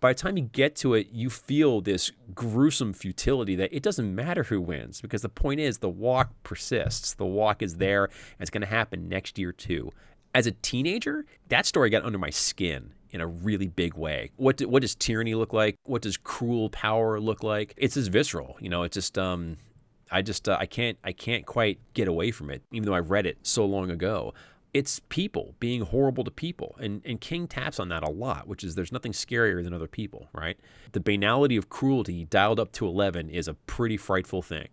by 0.00 0.12
the 0.12 0.18
time 0.18 0.36
you 0.36 0.44
get 0.44 0.76
to 0.76 0.94
it, 0.94 1.08
you 1.10 1.30
feel 1.30 1.80
this 1.80 2.12
gruesome 2.34 2.92
futility 2.92 3.56
that 3.56 3.72
it 3.72 3.82
doesn't 3.82 4.14
matter 4.14 4.44
who 4.44 4.60
wins 4.60 5.00
because 5.00 5.22
the 5.22 5.28
point 5.28 5.60
is 5.60 5.78
the 5.78 5.88
walk 5.88 6.30
persists. 6.42 7.14
The 7.14 7.26
walk 7.26 7.62
is 7.62 7.76
there 7.76 8.04
and 8.04 8.40
it's 8.40 8.50
going 8.50 8.62
to 8.62 8.66
happen 8.66 9.08
next 9.08 9.38
year 9.38 9.52
too. 9.52 9.90
As 10.34 10.46
a 10.46 10.52
teenager, 10.52 11.24
that 11.48 11.64
story 11.64 11.88
got 11.88 12.04
under 12.04 12.18
my 12.18 12.30
skin 12.30 12.92
in 13.10 13.20
a 13.20 13.26
really 13.26 13.68
big 13.68 13.94
way. 13.94 14.32
What 14.36 14.58
do, 14.58 14.68
what 14.68 14.82
does 14.82 14.94
tyranny 14.94 15.34
look 15.34 15.52
like? 15.52 15.76
What 15.84 16.02
does 16.02 16.16
cruel 16.16 16.68
power 16.70 17.18
look 17.18 17.42
like? 17.42 17.72
It's 17.76 17.94
just 17.94 18.10
visceral. 18.10 18.56
You 18.60 18.68
know, 18.68 18.82
it's 18.82 18.94
just 18.94 19.16
um 19.16 19.56
I 20.10 20.22
just 20.22 20.48
uh, 20.48 20.56
I 20.60 20.66
can't 20.66 20.98
I 21.02 21.12
can't 21.12 21.46
quite 21.46 21.78
get 21.94 22.06
away 22.06 22.30
from 22.30 22.50
it 22.50 22.62
even 22.70 22.86
though 22.86 22.94
I 22.94 23.00
read 23.00 23.26
it 23.26 23.38
so 23.42 23.64
long 23.64 23.90
ago 23.90 24.34
it's 24.74 25.00
people 25.08 25.54
being 25.58 25.82
horrible 25.82 26.24
to 26.24 26.30
people. 26.30 26.76
And, 26.78 27.02
and 27.04 27.20
King 27.20 27.48
taps 27.48 27.80
on 27.80 27.88
that 27.88 28.02
a 28.02 28.10
lot, 28.10 28.46
which 28.46 28.62
is 28.62 28.74
there's 28.74 28.92
nothing 28.92 29.12
scarier 29.12 29.62
than 29.62 29.72
other 29.72 29.88
people, 29.88 30.28
right? 30.32 30.58
The 30.92 31.00
banality 31.00 31.56
of 31.56 31.68
cruelty 31.68 32.24
dialed 32.24 32.60
up 32.60 32.72
to 32.72 32.86
11 32.86 33.30
is 33.30 33.48
a 33.48 33.54
pretty 33.54 33.96
frightful 33.96 34.42
thing. 34.42 34.68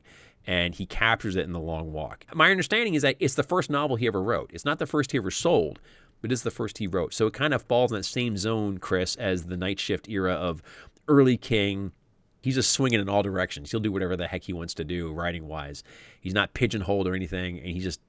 And 0.46 0.76
he 0.76 0.86
captures 0.86 1.38
it 1.38 1.46
in 1.46 1.54
The 1.54 1.60
Long 1.60 1.94
Walk. 1.94 2.26
My 2.34 2.52
understanding 2.52 2.96
is 2.96 3.02
that 3.04 3.16
it's 3.20 3.36
the 3.36 3.44
first 3.44 3.70
novel 3.70 3.96
he 3.96 4.08
ever 4.08 4.22
wrote. 4.22 4.52
It's 4.54 4.66
not 4.66 4.78
the 4.78 4.86
first 4.86 5.14
he 5.14 5.18
ever 5.18 5.32
sold, 5.32 5.80
but 6.22 6.34
it's 6.34 6.42
the 6.42 6.52
first 6.52 6.80
he 6.80 6.88
wrote. 6.88 7.14
So 7.14 7.28
it 7.28 7.34
kind 7.34 7.54
of 7.54 7.62
falls 7.62 7.92
in 7.92 7.98
that 7.98 8.04
same 8.04 8.36
zone, 8.36 8.78
Chris, 8.80 9.16
as 9.16 9.46
the 9.46 9.56
Night 9.56 9.80
Shift 9.80 10.10
era 10.10 10.34
of 10.34 10.62
early 11.08 11.38
King, 11.38 11.94
he's 12.42 12.56
just 12.56 12.72
swinging 12.72 13.00
in 13.00 13.10
all 13.10 13.24
directions. 13.24 13.72
He'll 13.72 13.80
do 13.80 13.92
whatever 13.92 14.18
the 14.18 14.28
heck 14.28 14.44
he 14.44 14.54
wants 14.54 14.74
to 14.76 14.84
do, 14.84 15.14
writing 15.14 15.48
wise. 15.48 15.84
He's 16.20 16.34
not 16.34 16.54
pigeonholed 16.54 17.08
or 17.08 17.16
anything, 17.16 17.58
and 17.60 17.68
he's 17.68 17.84
just 17.84 18.02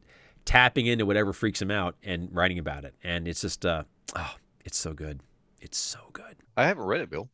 tapping 0.45 0.87
into 0.87 1.07
whatever 1.07 1.33
freaks 1.33 1.61
him 1.61 1.71
out 1.71 1.97
and 2.03 2.29
writing 2.33 2.59
about 2.59 2.85
it. 2.85 2.95
And 3.03 3.27
it's 3.27 3.41
just, 3.41 3.65
uh, 3.65 3.85
oh, 4.17 4.35
it's 4.65 4.79
so 4.79 4.93
good. 4.93 5.21
It's 5.61 5.79
so 5.79 6.01
good. 6.13 6.37
I 6.57 6.67
haven't 6.67 6.85
read 6.85 7.01
it, 7.01 7.11
Bill. 7.11 7.29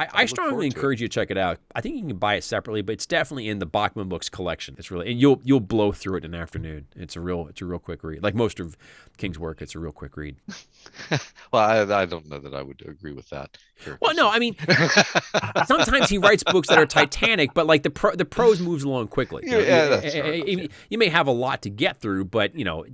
I, 0.00 0.22
I 0.22 0.26
strongly 0.26 0.50
forward 0.50 0.60
to 0.62 0.66
it. 0.66 0.76
encourage 0.76 1.00
you 1.02 1.08
to 1.08 1.12
check 1.12 1.30
it 1.30 1.36
out. 1.38 1.58
I 1.74 1.80
think 1.80 1.96
you 1.96 2.06
can 2.06 2.16
buy 2.16 2.34
it 2.34 2.44
separately, 2.44 2.82
but 2.82 2.92
it's 2.92 3.06
definitely 3.06 3.48
in 3.48 3.58
the 3.58 3.66
Bachman 3.66 4.08
Books 4.08 4.28
collection. 4.28 4.74
It's 4.78 4.90
really, 4.90 5.10
and 5.10 5.20
you'll 5.20 5.40
you'll 5.44 5.60
blow 5.60 5.92
through 5.92 6.16
it 6.16 6.24
in 6.24 6.34
an 6.34 6.40
afternoon. 6.40 6.86
It's 6.96 7.16
a 7.16 7.20
real, 7.20 7.46
it's 7.48 7.60
a 7.60 7.66
real 7.66 7.78
quick 7.78 8.02
read. 8.02 8.22
Like 8.22 8.34
most 8.34 8.60
of 8.60 8.76
King's 9.18 9.38
work, 9.38 9.60
it's 9.62 9.74
a 9.74 9.78
real 9.78 9.92
quick 9.92 10.16
read. 10.16 10.36
well, 11.52 11.62
I, 11.90 12.02
I 12.02 12.06
don't 12.06 12.28
know 12.28 12.38
that 12.38 12.54
I 12.54 12.62
would 12.62 12.82
agree 12.86 13.12
with 13.12 13.28
that. 13.30 13.58
Well, 14.00 14.14
no, 14.14 14.28
I 14.30 14.38
mean, 14.38 14.56
sometimes 15.66 16.08
he 16.08 16.18
writes 16.18 16.42
books 16.44 16.68
that 16.68 16.78
are 16.78 16.86
titanic, 16.86 17.54
but 17.54 17.66
like 17.66 17.82
the 17.82 17.90
pro, 17.90 18.14
the 18.14 18.24
prose 18.24 18.60
moves 18.60 18.84
along 18.84 19.08
quickly. 19.08 19.42
You, 19.44 19.52
know, 19.52 19.58
Yeah, 19.58 19.88
that's 19.88 20.14
you- 20.14 20.22
enough, 20.22 20.48
you- 20.48 20.68
you 20.88 20.98
may 20.98 21.08
have 21.08 21.26
a 21.26 21.32
lot 21.32 21.62
to 21.62 21.70
get 21.70 22.00
through, 22.00 22.24
but 22.26 22.54
you 22.56 22.64
know, 22.64 22.84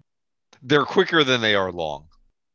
They're 0.63 0.85
quicker 0.85 1.23
than 1.25 1.41
they 1.41 1.55
are 1.55 1.71
long. 1.73 2.07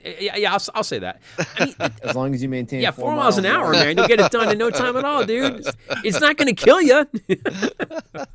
Yeah, 0.03 0.35
yeah 0.35 0.53
I'll, 0.53 0.61
I'll 0.75 0.83
say 0.83 0.99
that. 0.99 1.21
I 1.57 1.65
mean, 1.65 1.75
As 2.03 2.15
long 2.15 2.33
as 2.33 2.41
you 2.43 2.49
maintain 2.49 2.81
Yeah, 2.81 2.91
four 2.91 3.15
miles 3.15 3.37
an 3.37 3.45
hour, 3.45 3.71
man. 3.71 3.97
You'll 3.97 4.07
get 4.07 4.19
it 4.19 4.31
done 4.31 4.49
in 4.51 4.57
no 4.57 4.69
time 4.69 4.97
at 4.97 5.05
all, 5.05 5.25
dude. 5.25 5.59
It's, 5.59 5.71
it's 6.03 6.21
not 6.21 6.37
going 6.37 6.53
to 6.53 6.65
kill 6.65 6.81
you. 6.81 7.07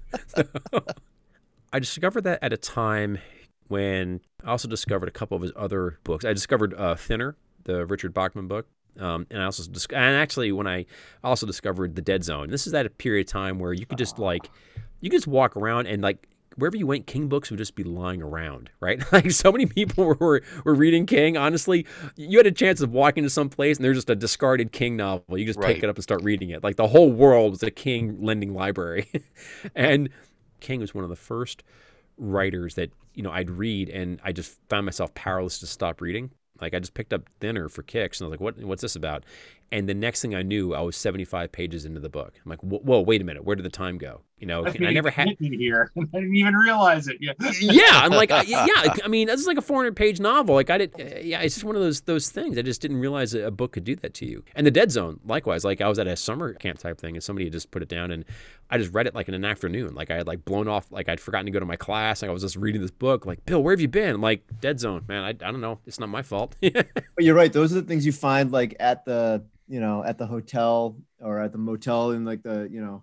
I 1.72 1.78
discovered 1.78 2.24
that 2.24 2.38
at 2.42 2.52
a 2.52 2.56
time 2.56 3.18
when 3.68 4.20
I 4.44 4.50
also 4.50 4.68
discovered 4.68 5.08
a 5.08 5.12
couple 5.12 5.36
of 5.36 5.42
his 5.42 5.52
other 5.56 5.98
books. 6.04 6.24
I 6.24 6.32
discovered 6.32 6.74
uh, 6.74 6.94
Thinner 6.94 7.36
the 7.64 7.84
Richard 7.84 8.14
Bachman 8.14 8.48
book. 8.48 8.66
Um, 8.98 9.26
and 9.30 9.42
I 9.42 9.44
also 9.44 9.70
dis- 9.70 9.86
and 9.90 10.16
actually 10.16 10.52
when 10.52 10.66
I 10.66 10.86
also 11.22 11.46
discovered 11.46 11.96
the 11.96 12.02
Dead 12.02 12.24
Zone. 12.24 12.48
This 12.48 12.66
is 12.66 12.72
at 12.72 12.86
a 12.86 12.90
period 12.90 13.26
of 13.26 13.32
time 13.32 13.58
where 13.58 13.74
you 13.74 13.84
could 13.84 13.98
just 13.98 14.18
like 14.18 14.48
you 15.00 15.10
could 15.10 15.18
just 15.18 15.26
walk 15.26 15.54
around 15.56 15.86
and 15.86 16.00
like 16.00 16.26
wherever 16.56 16.76
you 16.76 16.86
went, 16.86 17.06
King 17.06 17.28
books 17.28 17.50
would 17.50 17.58
just 17.58 17.74
be 17.74 17.84
lying 17.84 18.22
around, 18.22 18.70
right? 18.80 19.02
Like 19.12 19.30
so 19.30 19.52
many 19.52 19.66
people 19.66 20.04
were, 20.20 20.42
were 20.64 20.74
reading 20.74 21.06
King. 21.06 21.36
Honestly, 21.36 21.86
you 22.16 22.38
had 22.38 22.46
a 22.46 22.52
chance 22.52 22.80
of 22.80 22.90
walking 22.92 23.22
to 23.24 23.30
some 23.30 23.48
place 23.48 23.76
and 23.78 23.84
there's 23.84 23.96
just 23.96 24.10
a 24.10 24.14
discarded 24.16 24.72
King 24.72 24.96
novel. 24.96 25.38
You 25.38 25.44
just 25.46 25.58
Right. 25.58 25.74
pick 25.74 25.84
it 25.84 25.88
up 25.88 25.96
and 25.96 26.02
start 26.02 26.22
reading 26.22 26.50
it. 26.50 26.62
Like 26.64 26.76
the 26.76 26.88
whole 26.88 27.10
world 27.12 27.52
was 27.52 27.62
a 27.62 27.70
King 27.70 28.18
lending 28.20 28.52
library. 28.54 29.10
and 29.74 30.08
King 30.60 30.80
was 30.80 30.94
one 30.94 31.04
of 31.04 31.10
the 31.10 31.16
first 31.16 31.62
writers 32.18 32.74
that, 32.74 32.90
you 33.14 33.22
know, 33.22 33.30
I'd 33.30 33.50
read 33.50 33.88
and 33.88 34.20
I 34.24 34.32
just 34.32 34.58
found 34.68 34.86
myself 34.86 35.14
powerless 35.14 35.58
to 35.60 35.66
stop 35.66 36.00
reading. 36.00 36.30
Like 36.60 36.74
I 36.74 36.78
just 36.78 36.94
picked 36.94 37.12
up 37.12 37.28
Thinner 37.40 37.68
for 37.68 37.82
kicks 37.82 38.20
and 38.20 38.26
I 38.26 38.28
was 38.28 38.32
like, 38.32 38.40
what, 38.40 38.58
what's 38.64 38.82
this 38.82 38.96
about? 38.96 39.24
And 39.72 39.88
the 39.88 39.94
next 39.94 40.22
thing 40.22 40.34
I 40.34 40.42
knew, 40.42 40.74
I 40.74 40.80
was 40.80 40.96
75 40.96 41.50
pages 41.50 41.84
into 41.84 41.98
the 41.98 42.08
book. 42.08 42.34
I'm 42.44 42.48
like, 42.48 42.60
whoa, 42.60 43.00
wait 43.00 43.20
a 43.20 43.24
minute. 43.24 43.44
Where 43.44 43.56
did 43.56 43.64
the 43.64 43.70
time 43.70 43.98
go? 43.98 44.20
You 44.38 44.46
know, 44.46 44.64
I 44.66 44.92
never 44.92 45.10
had, 45.10 45.28
here. 45.40 45.90
I 45.98 46.00
didn't 46.12 46.36
even 46.36 46.54
realize 46.54 47.08
it. 47.08 47.16
Yeah. 47.20 47.32
yeah, 47.58 48.00
I'm 48.02 48.12
like, 48.12 48.30
yeah. 48.46 48.66
I 49.04 49.08
mean, 49.08 49.26
this 49.28 49.40
is 49.40 49.46
like 49.46 49.56
a 49.56 49.62
400 49.62 49.96
page 49.96 50.20
novel. 50.20 50.54
Like, 50.54 50.70
I 50.70 50.78
did, 50.78 50.94
uh, 51.00 51.20
yeah, 51.20 51.40
it's 51.40 51.54
just 51.54 51.64
one 51.64 51.74
of 51.74 51.82
those 51.82 52.02
those 52.02 52.30
things. 52.30 52.58
I 52.58 52.62
just 52.62 52.82
didn't 52.82 52.98
realize 52.98 53.34
a 53.34 53.46
a 53.46 53.50
book 53.50 53.72
could 53.72 53.84
do 53.84 53.96
that 53.96 54.12
to 54.14 54.26
you. 54.26 54.44
And 54.54 54.66
the 54.66 54.70
Dead 54.70 54.92
Zone, 54.92 55.20
likewise. 55.24 55.64
Like, 55.64 55.80
I 55.80 55.88
was 55.88 55.98
at 55.98 56.06
a 56.06 56.16
summer 56.16 56.52
camp 56.52 56.78
type 56.78 57.00
thing, 57.00 57.16
and 57.16 57.24
somebody 57.24 57.46
had 57.46 57.52
just 57.52 57.70
put 57.70 57.82
it 57.82 57.88
down, 57.88 58.10
and 58.10 58.24
I 58.70 58.78
just 58.78 58.92
read 58.92 59.06
it 59.06 59.14
like 59.14 59.28
in 59.28 59.34
an 59.34 59.44
afternoon. 59.44 59.94
Like, 59.94 60.10
I 60.10 60.16
had 60.16 60.26
like 60.26 60.44
blown 60.44 60.66
off, 60.68 60.90
like 60.90 61.08
I'd 61.08 61.20
forgotten 61.20 61.46
to 61.46 61.52
go 61.52 61.60
to 61.60 61.66
my 61.66 61.76
class. 61.76 62.22
Like, 62.22 62.28
I 62.28 62.32
was 62.32 62.42
just 62.42 62.56
reading 62.56 62.80
this 62.82 62.90
book. 62.90 63.24
Like, 63.26 63.44
Bill, 63.46 63.62
where 63.62 63.72
have 63.72 63.80
you 63.80 63.88
been? 63.88 64.14
I'm 64.16 64.20
like, 64.20 64.42
Dead 64.60 64.80
Zone, 64.80 65.04
man. 65.08 65.22
I, 65.22 65.28
I 65.28 65.32
don't 65.32 65.60
know. 65.60 65.78
It's 65.86 66.00
not 66.00 66.08
my 66.08 66.22
fault. 66.22 66.56
But 66.62 67.24
you're 67.24 67.34
right. 67.36 67.52
Those 67.52 67.72
are 67.72 67.80
the 67.80 67.86
things 67.86 68.04
you 68.04 68.12
find 68.12 68.50
like 68.52 68.76
at 68.80 69.04
the 69.04 69.44
you 69.68 69.80
know 69.80 70.04
at 70.04 70.18
the 70.18 70.26
hotel 70.26 70.96
or 71.20 71.40
at 71.40 71.50
the 71.52 71.58
motel 71.58 72.10
in 72.12 72.24
like 72.24 72.42
the 72.42 72.68
you 72.70 72.80
know 72.80 73.02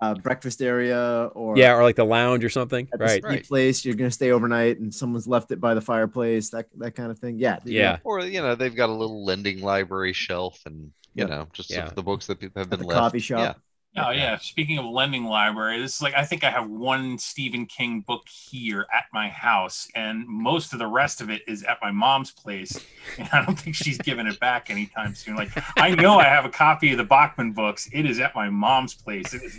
uh, 0.00 0.14
breakfast 0.14 0.60
area 0.60 1.30
or 1.34 1.56
yeah, 1.56 1.72
or 1.74 1.82
like 1.82 1.96
the 1.96 2.04
lounge 2.04 2.44
or 2.44 2.50
something. 2.50 2.86
at 2.92 3.00
Right. 3.00 3.22
Right. 3.24 3.44
place 3.46 3.82
you're 3.84 3.94
gonna 3.94 4.10
stay 4.10 4.30
overnight 4.30 4.78
and 4.78 4.94
someone's 4.94 5.26
left 5.26 5.50
it 5.52 5.60
by 5.60 5.72
the 5.74 5.80
fireplace 5.80 6.50
that 6.50 6.66
that 6.78 6.94
kind 6.94 7.10
of 7.10 7.18
thing. 7.18 7.38
Yeah. 7.38 7.60
Yeah. 7.64 7.98
Or 8.04 8.20
you 8.20 8.42
know, 8.42 8.54
they've 8.54 8.74
got 8.74 8.90
a 8.90 8.92
little 8.92 9.24
lending 9.24 9.62
library 9.62 10.12
shelf, 10.12 10.60
and 10.66 10.92
you 11.14 11.24
Yeah. 11.24 11.26
know, 11.26 11.48
just 11.54 11.70
Yeah. 11.70 11.88
the 11.88 12.02
books 12.02 12.26
that 12.26 12.38
people 12.40 12.60
have 12.60 12.66
At 12.66 12.78
been 12.78 12.80
the 12.80 12.86
left. 12.88 13.00
coffee 13.00 13.18
shop. 13.20 13.58
Oh 13.98 14.10
yeah. 14.10 14.36
Speaking 14.38 14.76
of 14.76 14.84
lending 14.84 15.24
library, 15.24 15.80
this 15.80 15.96
is 15.96 16.02
like 16.02 16.14
I 16.14 16.24
think 16.24 16.44
I 16.44 16.50
have 16.50 16.68
one 16.68 17.18
Stephen 17.18 17.64
King 17.64 18.00
book 18.00 18.28
here 18.28 18.86
at 18.94 19.04
my 19.12 19.28
house, 19.28 19.88
and 19.94 20.26
most 20.28 20.74
of 20.74 20.78
the 20.78 20.86
rest 20.86 21.22
of 21.22 21.30
it 21.30 21.42
is 21.48 21.62
at 21.62 21.78
my 21.80 21.90
mom's 21.90 22.30
place. 22.30 22.78
And 23.18 23.28
I 23.32 23.44
don't 23.44 23.58
think 23.58 23.74
she's 23.76 23.98
giving 23.98 24.26
it 24.26 24.38
back 24.40 24.68
anytime 24.68 25.14
soon. 25.14 25.36
Like 25.36 25.50
I 25.78 25.94
know 25.94 26.18
I 26.18 26.24
have 26.24 26.44
a 26.44 26.50
copy 26.50 26.90
of 26.90 26.98
the 26.98 27.04
Bachman 27.04 27.52
books. 27.52 27.88
It 27.92 28.04
is 28.04 28.18
at 28.20 28.34
my 28.34 28.50
mom's 28.50 28.94
place. 28.94 29.32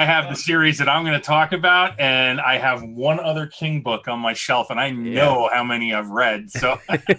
It 0.00 0.04
I 0.04 0.04
have 0.06 0.28
the 0.28 0.36
series 0.36 0.78
that 0.78 0.88
I'm 0.88 1.04
going 1.04 1.18
to 1.18 1.24
talk 1.24 1.52
about, 1.52 1.98
and 2.00 2.40
I 2.40 2.58
have 2.58 2.82
one 2.82 3.20
other 3.20 3.46
King 3.46 3.80
book 3.80 4.08
on 4.08 4.18
my 4.18 4.32
shelf, 4.32 4.68
and 4.70 4.78
I 4.80 4.90
know 4.90 5.48
how 5.52 5.64
many 5.64 5.94
I've 5.94 6.08
read. 6.10 6.50
So 6.50 6.78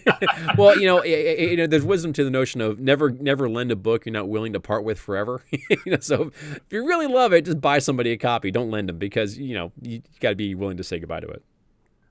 well, 0.57 0.77
you 0.79 0.85
know, 0.85 0.99
i- 0.99 1.03
i- 1.03 1.41
you 1.51 1.57
know, 1.57 1.67
there's 1.67 1.85
wisdom 1.85 2.13
to 2.13 2.23
the 2.23 2.29
notion 2.29 2.61
of 2.61 2.79
never, 2.79 3.09
never 3.11 3.49
lend 3.49 3.71
a 3.71 3.75
book 3.75 4.05
you're 4.05 4.13
not 4.13 4.29
willing 4.29 4.53
to 4.53 4.59
part 4.59 4.83
with 4.83 4.99
forever. 4.99 5.43
you 5.51 5.77
know, 5.87 5.99
so 5.99 6.31
if 6.37 6.61
you 6.71 6.85
really 6.85 7.07
love 7.07 7.33
it, 7.33 7.45
just 7.45 7.61
buy 7.61 7.79
somebody 7.79 8.11
a 8.11 8.17
copy. 8.17 8.51
Don't 8.51 8.71
lend 8.71 8.89
them 8.89 8.97
because 8.97 9.37
you 9.37 9.55
know 9.55 9.71
you 9.81 10.01
got 10.19 10.29
to 10.29 10.35
be 10.35 10.55
willing 10.55 10.77
to 10.77 10.83
say 10.83 10.99
goodbye 10.99 11.21
to 11.21 11.27
it. 11.27 11.43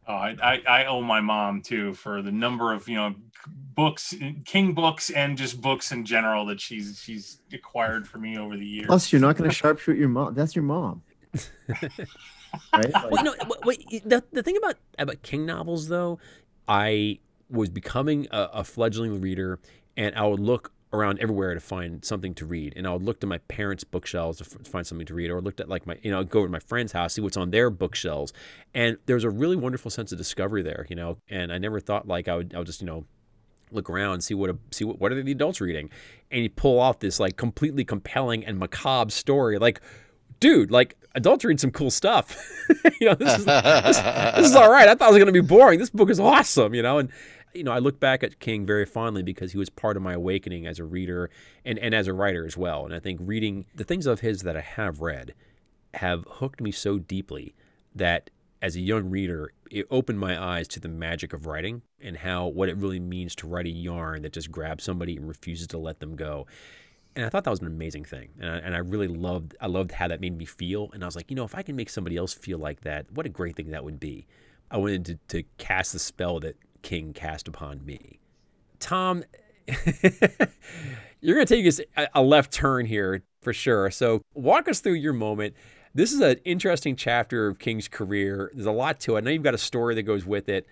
Oh, 0.07 0.15
I, 0.15 0.37
I, 0.43 0.63
I 0.69 0.85
owe 0.87 1.01
my 1.01 1.21
mom 1.21 1.63
too 1.63 1.95
for 1.95 2.21
the 2.21 2.33
number 2.33 2.73
of 2.73 2.89
you 2.89 2.97
know 2.97 3.15
books, 3.75 4.15
King 4.45 4.75
books, 4.75 5.11
and 5.11 5.37
just 5.37 5.61
books 5.61 5.93
in 5.93 6.05
general 6.05 6.47
that 6.47 6.61
she's 6.61 7.01
she's 7.03 7.41
acquired 7.53 8.07
for 8.07 8.19
me 8.19 8.39
over 8.39 8.57
the 8.57 8.67
years. 8.67 8.87
Plus, 8.87 9.13
you're 9.13 9.21
not 9.21 9.37
gonna 9.37 9.51
sharpshoot 9.51 9.99
your 9.99 10.09
mom. 10.09 10.35
That's 10.35 10.55
your 10.55 10.65
mom. 10.65 11.03
right? 11.69 12.93
Like, 12.93 13.11
Well, 13.11 13.25
no, 13.25 13.35
wait, 13.65 13.87
wait, 13.91 14.09
the, 14.09 14.23
the 14.33 14.43
thing 14.43 14.57
about 14.57 14.77
about 14.99 15.23
King 15.23 15.47
novels 15.47 15.89
though, 15.89 16.19
I 16.69 17.19
was 17.49 17.71
becoming 17.71 18.27
a, 18.31 18.51
a 18.55 18.65
fledgling 18.65 19.21
reader, 19.21 19.59
and 19.97 20.15
I 20.15 20.27
would 20.27 20.41
look 20.41 20.73
around 20.95 21.19
everywhere 21.19 21.55
to 21.55 21.61
find 21.61 22.05
something 22.05 22.35
to 22.35 22.47
read, 22.47 22.73
and 22.77 22.87
I 22.87 22.93
would 22.93 23.03
look 23.03 23.21
to 23.21 23.27
my 23.27 23.39
parents' 23.39 23.85
bookshelves 23.85 24.39
to 24.39 24.45
f- 24.45 24.67
find 24.67 24.87
something 24.87 25.07
to 25.07 25.15
read, 25.15 25.31
or 25.31 25.41
looked 25.41 25.61
at 25.61 25.69
like 25.69 25.87
my, 25.87 25.99
you 26.03 26.11
know, 26.11 26.21
I'd 26.21 26.31
go 26.31 26.39
over 26.41 26.49
to 26.49 26.53
my 26.53 26.61
friend's 26.61 26.93
house, 26.93 27.15
see 27.15 27.21
what's 27.21 27.37
on 27.37 27.51
their 27.51 27.69
bookshelves, 27.71 28.33
and 28.75 28.97
there 29.07 29.17
was 29.17 29.25
a 29.25 29.31
really 29.31 29.57
wonderful 29.57 29.91
sense 29.91 30.13
of 30.13 30.19
discovery 30.19 30.63
there, 30.63 30.87
you 30.89 30.97
know, 30.97 31.19
and 31.29 31.53
I 31.53 31.59
never 31.59 31.81
thought 31.81 32.07
like 32.09 32.29
I 32.29 32.37
would, 32.37 32.55
I 32.55 32.59
would 32.59 32.67
just, 32.67 32.81
you 32.81 32.87
know. 32.87 33.05
Look 33.71 33.91
around, 33.91 34.21
see 34.21 34.35
what 34.35 34.51
a, 34.51 34.59
see 34.71 34.85
what 34.85 35.01
what 35.01 35.11
are 35.11 35.21
the 35.21 35.33
adults 35.33 35.61
reading, 35.61 35.91
and 36.31 36.45
you 36.45 36.51
pull 36.51 36.79
off 36.79 37.01
this 37.01 37.19
like 37.19 37.37
completely 37.37 37.85
compelling 37.85 38.45
and 38.45 38.57
macabre 38.57 39.11
story. 39.11 39.59
Like, 39.59 39.81
dude, 40.39 40.71
like 40.71 40.97
adults 41.15 41.45
read 41.45 41.59
some 41.59 41.71
cool 41.73 41.91
stuff. 41.91 42.37
you 43.01 43.09
know, 43.09 43.15
this 43.15 43.39
is 43.39 43.45
this, 43.47 43.99
this 44.37 44.47
is 44.51 44.55
all 44.55 44.71
right. 44.71 44.89
I 44.89 44.95
thought 44.95 45.09
it 45.09 45.15
was 45.15 45.19
going 45.19 45.27
to 45.27 45.33
be 45.33 45.41
boring. 45.41 45.81
This 45.81 45.91
book 45.91 46.11
is 46.11 46.21
awesome, 46.21 46.75
you 46.75 46.83
know. 46.83 46.99
And 46.99 47.11
you 47.55 47.65
know, 47.65 47.73
I 47.73 47.79
look 47.79 48.01
back 48.01 48.23
at 48.23 48.41
King 48.41 48.67
very 48.67 48.87
fondly 48.87 49.23
because 49.23 49.53
he 49.53 49.59
was 49.59 49.71
part 49.71 49.97
of 49.97 50.03
my 50.03 50.15
awakening 50.15 50.67
as 50.67 50.79
a 50.79 50.85
reader 50.85 51.31
and 51.65 51.79
and 51.79 51.95
as 51.95 52.07
a 52.07 52.13
writer 52.13 52.47
as 52.47 52.57
well. 52.57 52.85
And 52.85 52.95
I 52.95 53.01
think 53.01 53.21
reading 53.23 53.67
the 53.75 53.85
things 53.85 54.07
of 54.07 54.21
his 54.21 54.43
that 54.43 54.57
I 54.57 54.61
have 54.61 55.01
read 55.01 55.35
have 55.95 56.25
hooked 56.29 56.61
me 56.61 56.73
so 56.73 56.99
deeply 56.99 57.55
that 57.95 58.31
as 58.61 58.77
a 58.77 58.81
young 58.81 59.11
reader, 59.11 59.53
it 59.71 59.87
opened 59.91 60.19
my 60.19 60.43
eyes 60.43 60.67
to 60.69 60.81
the 60.81 60.89
magic 60.89 61.33
of 61.33 61.47
writing 61.47 61.83
and 62.01 62.19
how 62.19 62.47
what 62.47 62.69
it 62.69 62.77
really 62.77 63.01
means 63.01 63.35
to 63.37 63.47
write 63.47 63.67
a 63.67 63.71
yarn 63.71 64.23
that 64.23 64.33
just 64.33 64.51
grabs 64.51 64.85
somebody 64.85 65.17
and 65.17 65.29
refuses 65.29 65.67
to 65.69 65.79
let 65.79 66.01
them 66.01 66.17
go 66.17 66.47
and 67.17 67.25
I 67.25 67.29
thought 67.29 67.45
that 67.45 67.51
was 67.51 67.61
an 67.61 67.67
amazing 67.67 68.05
thing, 68.05 68.31
and 68.41 68.51
I, 68.51 68.57
and 68.59 68.75
I 68.75 68.79
really 68.79 69.07
loved 69.07 69.57
I 69.61 69.67
loved 69.67 69.93
how 69.93 70.09
that 70.09 70.21
made 70.21 70.37
me 70.37 70.45
feel, 70.45 70.91
and 70.93 71.03
I 71.03 71.07
was 71.07 71.17
like, 71.17 71.31
you 71.31 71.37
know, 71.37 71.45
if 71.45 71.55
I 71.55 71.63
can 71.63 71.77
make 71.77 71.89
somebody 71.89 72.17
else 72.17 72.35
feel 72.35 72.59
like 72.59 72.81
that, 72.81 73.11
what 73.13 73.27
a 73.27 73.29
great 73.29 73.57
thing 73.57 73.71
that 73.71 73.85
would 73.85 74.01
be. 74.01 74.27
I 74.71 74.79
wanted 74.79 75.05
to, 75.07 75.19
to 75.29 75.45
cast 75.59 75.93
the 75.93 75.99
spell 75.99 76.41
that 76.41 76.57
King 76.85 77.13
cast 77.13 77.49
upon 77.49 77.85
me. 77.85 78.21
Tom, 78.79 79.25
you're 81.21 81.35
going 81.35 81.47
to 81.47 81.55
take 81.57 81.67
us 81.67 81.81
a, 82.15 82.23
left 82.23 82.53
turn 82.53 82.87
here 82.87 83.25
for 83.41 83.53
sure. 83.53 83.91
So 83.91 84.23
walk 84.35 84.69
us 84.69 84.81
through 84.81 84.93
your 84.93 85.15
moment. 85.15 85.55
This 85.95 86.13
is 86.13 86.21
an 86.21 86.37
interesting 86.45 86.95
chapter 86.95 87.49
of 87.49 87.59
King's 87.59 87.89
career. 87.89 88.51
There's 88.53 88.67
a 88.67 88.73
lot 88.73 89.01
to 89.01 89.17
it. 89.17 89.19
I 89.19 89.21
know 89.23 89.31
you've 89.31 89.43
got 89.43 89.55
a 89.55 89.59
story 89.59 89.95
that 89.95 90.03
goes 90.03 90.27
with 90.27 90.49
it. 90.49 90.67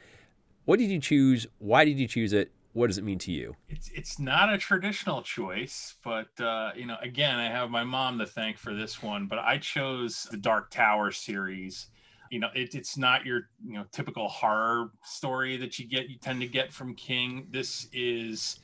What 0.67 0.79
did 0.79 0.91
you 0.91 1.01
choose? 1.01 1.47
Why 1.59 1.85
did 1.85 1.99
you 1.99 2.07
choose 2.07 2.33
it? 2.33 2.53
What 2.75 2.87
does 2.87 2.99
it 2.99 3.05
mean 3.05 3.19
to 3.21 3.33
you? 3.33 3.57
it's 3.69 3.91
it's 3.95 4.19
not 4.19 4.53
a 4.53 4.57
traditional 4.57 5.21
choice, 5.23 5.97
but 6.03 6.29
uh, 6.41 6.71
you 6.75 6.87
know, 6.87 6.97
again, 7.03 7.39
I 7.39 7.49
have 7.49 7.71
my 7.71 7.85
mom 7.85 8.19
to 8.19 8.27
thank 8.27 8.57
for 8.57 8.75
this 8.75 9.03
one. 9.03 9.27
But 9.27 9.41
I 9.41 9.59
chose 9.59 10.27
the 10.31 10.39
Dark 10.39 10.71
Tower 10.71 11.11
series. 11.11 11.89
You 12.33 12.39
know, 12.39 12.49
it, 12.55 12.75
it's 12.75 12.97
not 12.97 13.27
your 13.27 13.51
you 13.63 13.75
know 13.75 13.85
typical 13.93 14.27
horror 14.27 14.91
story 15.05 15.59
that 15.59 15.79
you 15.79 15.87
get 15.87 16.09
you 16.09 16.17
tend 16.17 16.41
to 16.41 16.47
get 16.47 16.73
from 16.73 16.95
King. 16.95 17.47
This 17.51 17.89
is 17.93 18.59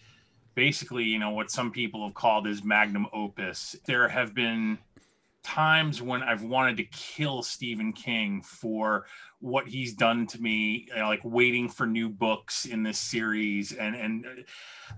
basically 0.55 1.05
you 1.05 1.19
know 1.19 1.31
what 1.31 1.51
some 1.51 1.71
people 1.71 2.05
have 2.07 2.15
called 2.15 2.47
his 2.47 2.65
magnum 2.65 3.07
opus. 3.13 3.77
There 3.85 4.09
have 4.09 4.35
been 4.35 4.79
times 5.43 6.01
when 6.01 6.23
I've 6.23 6.43
wanted 6.43 6.79
to 6.79 6.85
kill 6.85 7.43
Stephen 7.43 7.93
King 7.93 8.41
for 8.41 9.05
what 9.41 9.69
he's 9.69 9.95
done 9.95 10.27
to 10.27 10.43
me, 10.43 10.87
you 10.89 10.97
know, 10.97 11.07
like 11.07 11.21
waiting 11.23 11.69
for 11.69 11.87
new 11.87 12.09
books 12.09 12.65
in 12.65 12.83
this 12.83 12.99
series, 12.99 13.73
and 13.73 13.95
and 13.95 14.27
uh, 14.27 14.33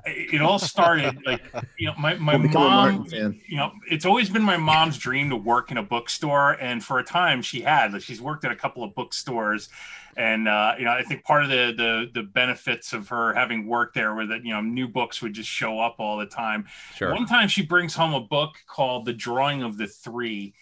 it 0.06 0.40
all 0.40 0.58
started 0.58 1.18
like 1.26 1.42
you 1.78 1.86
know 1.86 1.94
my 1.98 2.14
my 2.14 2.36
We'll 2.36 2.48
become 2.48 2.62
a 2.62 2.68
mom. 2.68 3.06
You 3.12 3.56
know, 3.56 3.72
it's 3.90 4.06
always 4.06 4.30
been 4.30 4.42
my 4.42 4.56
mom's 4.56 4.96
dream 4.96 5.28
to 5.30 5.36
work 5.36 5.70
in 5.70 5.76
a 5.76 5.82
bookstore, 5.82 6.52
and 6.52 6.82
for 6.82 6.98
a 6.98 7.04
time 7.04 7.42
she 7.42 7.60
had. 7.60 7.92
Like, 7.92 8.02
she's 8.02 8.20
worked 8.20 8.44
at 8.44 8.50
a 8.50 8.56
couple 8.56 8.82
of 8.82 8.94
bookstores, 8.94 9.68
and 10.16 10.48
uh, 10.48 10.74
you 10.78 10.86
know, 10.86 10.92
I 10.92 11.02
think 11.02 11.22
part 11.24 11.42
of 11.42 11.50
the 11.50 11.74
the 11.76 12.06
the 12.14 12.22
benefits 12.22 12.94
of 12.94 13.08
her 13.08 13.34
having 13.34 13.66
worked 13.66 13.94
there 13.94 14.14
were 14.14 14.26
that 14.26 14.42
you 14.42 14.54
know 14.54 14.62
new 14.62 14.88
books 14.88 15.20
would 15.20 15.34
just 15.34 15.50
show 15.50 15.80
up 15.80 15.96
all 15.98 16.16
the 16.16 16.26
time. 16.26 16.66
Sure. 16.96 17.12
One 17.12 17.26
time 17.26 17.48
she 17.48 17.62
brings 17.62 17.94
home 17.94 18.14
a 18.14 18.20
book 18.20 18.54
called 18.66 19.04
The 19.04 19.12
Drawing 19.12 19.62
of 19.62 19.76
the 19.76 19.86
Three, 19.86 20.54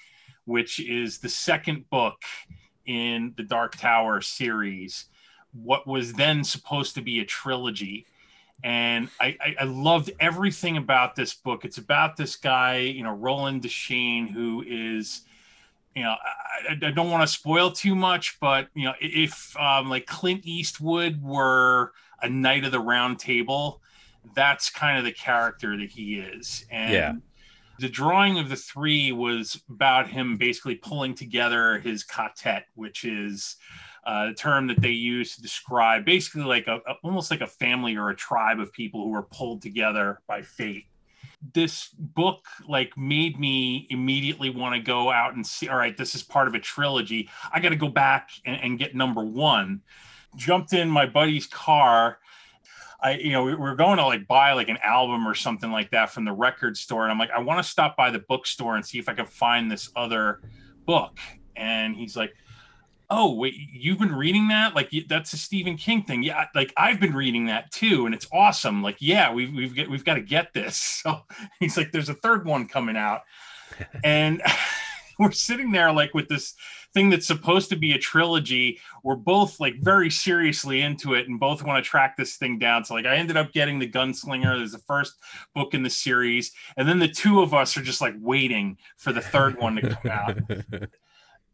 which 0.46 0.80
is 0.80 1.18
the 1.18 1.28
second 1.28 1.88
book 1.90 2.22
in 2.88 3.34
the 3.36 3.42
Dark 3.44 3.76
Tower 3.76 4.20
series, 4.22 5.04
what 5.52 5.86
was 5.86 6.14
then 6.14 6.42
supposed 6.42 6.94
to 6.94 7.02
be 7.02 7.20
a 7.20 7.24
trilogy. 7.24 8.06
And 8.64 9.08
I, 9.20 9.36
I, 9.40 9.56
I 9.60 9.64
loved 9.64 10.10
everything 10.18 10.78
about 10.78 11.14
this 11.14 11.34
book. 11.34 11.64
It's 11.64 11.78
about 11.78 12.16
this 12.16 12.34
guy, 12.34 12.78
you 12.78 13.04
know, 13.04 13.12
Roland 13.12 13.62
Deschain, 13.62 14.28
who 14.28 14.64
is, 14.66 15.20
you 15.94 16.02
know, 16.02 16.16
I, 16.68 16.86
I 16.86 16.90
don't 16.90 17.10
want 17.10 17.22
to 17.22 17.32
spoil 17.32 17.70
too 17.70 17.94
much, 17.94 18.40
but 18.40 18.68
you 18.74 18.84
know, 18.84 18.94
if 19.00 19.54
um, 19.60 19.88
like 19.88 20.06
Clint 20.06 20.44
Eastwood 20.44 21.22
were 21.22 21.92
a 22.22 22.28
knight 22.28 22.64
of 22.64 22.72
the 22.72 22.80
round 22.80 23.18
table, 23.18 23.80
that's 24.34 24.70
kind 24.70 24.98
of 24.98 25.04
the 25.04 25.12
character 25.12 25.76
that 25.76 25.90
he 25.90 26.18
is. 26.18 26.64
And 26.70 26.92
Yeah. 26.92 27.12
The 27.78 27.88
drawing 27.88 28.38
of 28.38 28.48
the 28.48 28.56
three 28.56 29.12
was 29.12 29.60
about 29.68 30.08
him 30.08 30.36
basically 30.36 30.74
pulling 30.74 31.14
together 31.14 31.78
his 31.78 32.02
quartet, 32.02 32.66
which 32.74 33.04
is 33.04 33.56
uh, 34.04 34.32
term 34.36 34.66
that 34.66 34.80
they 34.80 34.90
use 34.90 35.36
to 35.36 35.42
describe 35.42 36.04
basically 36.04 36.42
like 36.42 36.66
a, 36.66 36.80
a, 36.88 36.94
almost 37.04 37.30
like 37.30 37.40
a 37.40 37.46
family 37.46 37.96
or 37.96 38.10
a 38.10 38.16
tribe 38.16 38.58
of 38.58 38.72
people 38.72 39.04
who 39.04 39.14
are 39.14 39.22
pulled 39.22 39.62
together 39.62 40.20
by 40.26 40.42
fate. 40.42 40.86
This 41.54 41.90
book 41.96 42.46
like 42.66 42.96
made 42.96 43.38
me 43.38 43.86
immediately 43.90 44.50
want 44.50 44.74
to 44.74 44.80
go 44.80 45.10
out 45.10 45.34
and 45.34 45.46
see 45.46 45.68
all 45.68 45.76
right 45.76 45.96
this 45.96 46.16
is 46.16 46.22
part 46.22 46.48
of 46.48 46.54
a 46.54 46.58
trilogy. 46.58 47.28
I 47.52 47.60
got 47.60 47.68
to 47.68 47.76
go 47.76 47.88
back 47.88 48.30
and, 48.44 48.60
and, 48.60 48.78
get 48.78 48.96
number 48.96 49.22
one. 49.22 49.82
Jumped 50.36 50.72
in 50.72 50.90
my 50.90 51.06
buddy's 51.06 51.46
car 51.46 52.18
i 53.00 53.12
you 53.12 53.32
know 53.32 53.44
we 53.44 53.54
were 53.54 53.74
going 53.74 53.96
to 53.98 54.04
like 54.04 54.26
buy 54.26 54.52
like 54.52 54.68
an 54.68 54.78
album 54.82 55.26
or 55.26 55.34
something 55.34 55.70
like 55.70 55.90
that 55.90 56.10
from 56.10 56.24
the 56.24 56.32
record 56.32 56.76
store 56.76 57.04
and 57.04 57.12
i'm 57.12 57.18
like 57.18 57.30
i 57.30 57.38
want 57.40 57.62
to 57.62 57.68
stop 57.68 57.96
by 57.96 58.10
the 58.10 58.18
bookstore 58.20 58.76
and 58.76 58.84
see 58.84 58.98
if 58.98 59.08
i 59.08 59.14
can 59.14 59.26
find 59.26 59.70
this 59.70 59.90
other 59.96 60.40
book. 60.88 61.18
And 61.54 61.94
he's 61.94 62.16
like 62.16 62.34
oh 63.10 63.34
wait 63.34 63.54
you've 63.72 63.98
been 63.98 64.14
reading 64.14 64.48
that? 64.48 64.74
Like 64.74 64.90
that's 65.06 65.32
a 65.34 65.36
stephen 65.36 65.76
king 65.76 66.02
thing. 66.02 66.22
Yeah 66.22 66.46
like 66.54 66.72
i've 66.76 66.98
been 66.98 67.14
reading 67.14 67.46
that 67.46 67.70
too 67.70 68.06
and 68.06 68.14
it's 68.14 68.26
awesome. 68.32 68.82
Like 68.82 68.96
yeah 68.98 69.32
we've 69.32 69.54
we've, 69.54 69.74
get, 69.74 69.88
we've 69.88 70.04
got 70.04 70.14
to 70.14 70.22
get 70.22 70.52
this. 70.54 71.02
So 71.04 71.20
he's 71.60 71.76
like 71.76 71.92
there's 71.92 72.08
a 72.08 72.14
third 72.14 72.46
one 72.46 72.66
coming 72.66 72.96
out. 72.96 73.20
And 74.02 74.42
we're 75.20 75.30
sitting 75.30 75.70
there 75.70 75.92
like 75.92 76.14
with 76.14 76.28
this 76.28 76.54
thing 76.94 77.10
that's 77.10 77.26
supposed 77.26 77.68
to 77.68 77.76
be 77.76 77.92
a 77.92 77.98
trilogy 77.98 78.78
we're 79.04 79.14
both 79.14 79.60
like 79.60 79.74
very 79.80 80.10
seriously 80.10 80.80
into 80.80 81.14
it 81.14 81.28
and 81.28 81.38
both 81.38 81.62
want 81.62 81.82
to 81.82 81.88
track 81.88 82.16
this 82.16 82.36
thing 82.36 82.58
down. 82.58 82.84
So 82.84 82.94
like 82.94 83.06
i 83.06 83.16
ended 83.16 83.36
up 83.36 83.52
getting 83.52 83.78
the 83.78 83.90
gunslinger 83.90 84.56
there's 84.56 84.72
the 84.72 84.78
first 84.78 85.14
book 85.54 85.74
in 85.74 85.82
the 85.82 85.90
series 85.90 86.52
and 86.76 86.88
then 86.88 86.98
the 86.98 87.08
two 87.08 87.40
of 87.40 87.54
us 87.54 87.76
are 87.76 87.82
just 87.82 88.00
like 88.00 88.14
waiting 88.20 88.78
for 88.96 89.12
the 89.12 89.20
third 89.20 89.58
one 89.58 89.76
to 89.76 89.94
come 89.94 90.10
out. 90.10 90.38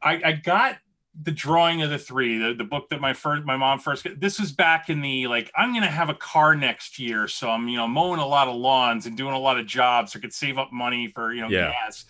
I, 0.02 0.20
I 0.24 0.32
got 0.32 0.76
the 1.22 1.30
drawing 1.30 1.82
of 1.82 1.90
the 1.90 1.98
three 1.98 2.38
the, 2.38 2.54
the 2.54 2.64
book 2.64 2.88
that 2.90 3.00
my 3.00 3.12
first 3.12 3.44
my 3.44 3.56
mom 3.56 3.78
first 3.78 4.06
this 4.16 4.40
was 4.40 4.50
back 4.50 4.90
in 4.90 5.00
the 5.00 5.28
like 5.28 5.50
i'm 5.56 5.72
gonna 5.72 5.86
have 5.86 6.08
a 6.08 6.14
car 6.14 6.56
next 6.56 6.98
year 6.98 7.28
so 7.28 7.48
i'm 7.48 7.68
you 7.68 7.76
know 7.76 7.86
mowing 7.86 8.18
a 8.18 8.26
lot 8.26 8.48
of 8.48 8.56
lawns 8.56 9.06
and 9.06 9.16
doing 9.16 9.32
a 9.32 9.38
lot 9.38 9.56
of 9.56 9.64
jobs 9.64 10.12
so 10.12 10.18
i 10.18 10.20
could 10.20 10.32
save 10.32 10.58
up 10.58 10.72
money 10.72 11.12
for 11.14 11.32
you 11.32 11.40
know 11.40 11.48
yeah. 11.48 11.70
gas. 11.70 12.04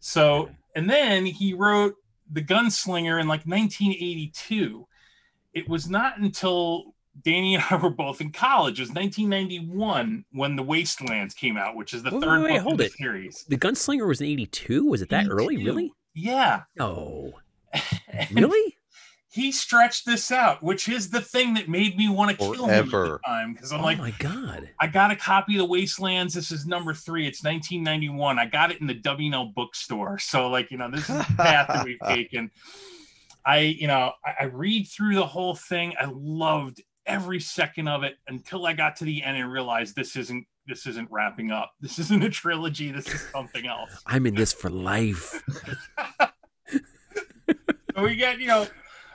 So 0.00 0.50
and 0.74 0.88
then 0.90 1.24
he 1.24 1.54
wrote 1.54 1.94
the 2.32 2.42
gunslinger 2.42 3.20
in 3.20 3.28
like 3.28 3.44
1982 3.44 4.86
it 5.52 5.68
was 5.68 5.88
not 5.88 6.18
until 6.18 6.94
danny 7.22 7.54
and 7.54 7.64
i 7.70 7.76
were 7.76 7.90
both 7.90 8.20
in 8.20 8.32
college. 8.32 8.80
It 8.80 8.82
was 8.82 8.90
1991 8.90 10.24
when 10.32 10.56
the 10.56 10.62
wastelands 10.62 11.34
came 11.34 11.56
out 11.56 11.76
which 11.76 11.94
is 11.94 12.02
the 12.02 12.10
wait, 12.10 12.22
third 12.22 12.42
wait, 12.42 12.52
wait, 12.54 12.62
book 12.64 12.72
in 12.72 12.76
the 12.78 12.84
it. 12.84 12.92
series. 12.92 13.44
The 13.48 13.56
gunslinger 13.58 14.06
was 14.06 14.20
in 14.20 14.26
82 14.28 14.84
was 14.84 15.02
it 15.02 15.10
that 15.10 15.26
82. 15.26 15.32
early? 15.32 15.56
Really? 15.64 15.92
Yeah. 16.14 16.62
Oh. 16.80 17.32
No 18.30 18.42
really? 18.42 18.76
He 19.34 19.50
stretched 19.50 20.06
this 20.06 20.30
out, 20.30 20.62
which 20.62 20.88
is 20.88 21.10
the 21.10 21.20
thing 21.20 21.54
that 21.54 21.68
made 21.68 21.96
me 21.96 22.08
want 22.08 22.30
to 22.30 22.36
kill 22.36 22.66
him 22.66 22.70
at 22.70 22.88
the 22.88 23.18
time. 23.26 23.52
Because 23.52 23.72
I'm 23.72 23.80
oh 23.80 23.82
like, 23.82 23.98
my 23.98 24.12
god, 24.20 24.70
I 24.78 24.86
got 24.86 25.10
a 25.10 25.16
copy 25.16 25.54
of 25.54 25.58
the 25.58 25.64
Wastelands. 25.64 26.34
This 26.34 26.52
is 26.52 26.66
number 26.66 26.94
three. 26.94 27.26
It's 27.26 27.42
1991. 27.42 28.38
I 28.38 28.46
got 28.46 28.70
it 28.70 28.80
in 28.80 28.86
the 28.86 28.94
W&L 28.94 29.46
bookstore. 29.46 30.20
So 30.20 30.48
like, 30.50 30.70
you 30.70 30.78
know, 30.78 30.88
this 30.88 31.10
is 31.10 31.18
the 31.18 31.34
path 31.36 31.66
that 31.66 31.84
we've 31.84 31.98
taken. 32.06 32.52
I, 33.44 33.58
you 33.58 33.88
know, 33.88 34.12
I, 34.24 34.34
I 34.42 34.44
read 34.44 34.86
through 34.86 35.16
the 35.16 35.26
whole 35.26 35.56
thing. 35.56 35.94
I 36.00 36.08
loved 36.14 36.80
every 37.04 37.40
second 37.40 37.88
of 37.88 38.04
it 38.04 38.14
until 38.28 38.64
I 38.66 38.72
got 38.72 38.94
to 38.98 39.04
the 39.04 39.20
end 39.24 39.36
and 39.36 39.50
realized 39.50 39.96
this 39.96 40.14
isn't 40.14 40.46
this 40.68 40.86
isn't 40.86 41.08
wrapping 41.10 41.50
up. 41.50 41.72
This 41.80 41.98
isn't 41.98 42.22
a 42.22 42.30
trilogy. 42.30 42.92
This 42.92 43.08
is 43.12 43.20
something 43.32 43.66
else. 43.66 43.90
I'm 44.06 44.26
in 44.26 44.36
this 44.36 44.52
for 44.52 44.70
life. 44.70 45.42
so 47.96 48.02
we 48.04 48.14
get 48.14 48.38
you 48.38 48.46
know 48.46 48.68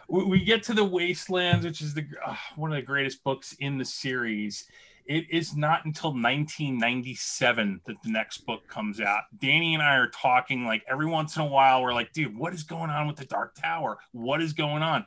we 0.09 0.43
get 0.43 0.63
to 0.63 0.73
the 0.73 0.83
wastelands 0.83 1.65
which 1.65 1.81
is 1.81 1.93
the 1.93 2.05
uh, 2.25 2.35
one 2.55 2.71
of 2.71 2.75
the 2.75 2.81
greatest 2.81 3.23
books 3.23 3.55
in 3.59 3.77
the 3.77 3.85
series. 3.85 4.65
It 5.05 5.25
is 5.31 5.55
not 5.55 5.85
until 5.85 6.11
1997 6.11 7.81
that 7.87 7.95
the 8.03 8.11
next 8.11 8.45
book 8.45 8.67
comes 8.67 9.01
out. 9.01 9.23
Danny 9.39 9.73
and 9.73 9.81
i 9.83 9.95
are 9.95 10.09
talking 10.09 10.65
like 10.65 10.83
every 10.87 11.05
once 11.05 11.35
in 11.35 11.41
a 11.41 11.45
while 11.45 11.81
we're 11.81 11.93
like 11.93 12.13
dude 12.13 12.37
what 12.37 12.53
is 12.53 12.63
going 12.63 12.89
on 12.89 13.07
with 13.07 13.17
the 13.17 13.25
dark 13.25 13.55
tower? 13.55 13.99
What 14.11 14.41
is 14.41 14.53
going 14.53 14.83
on? 14.83 15.05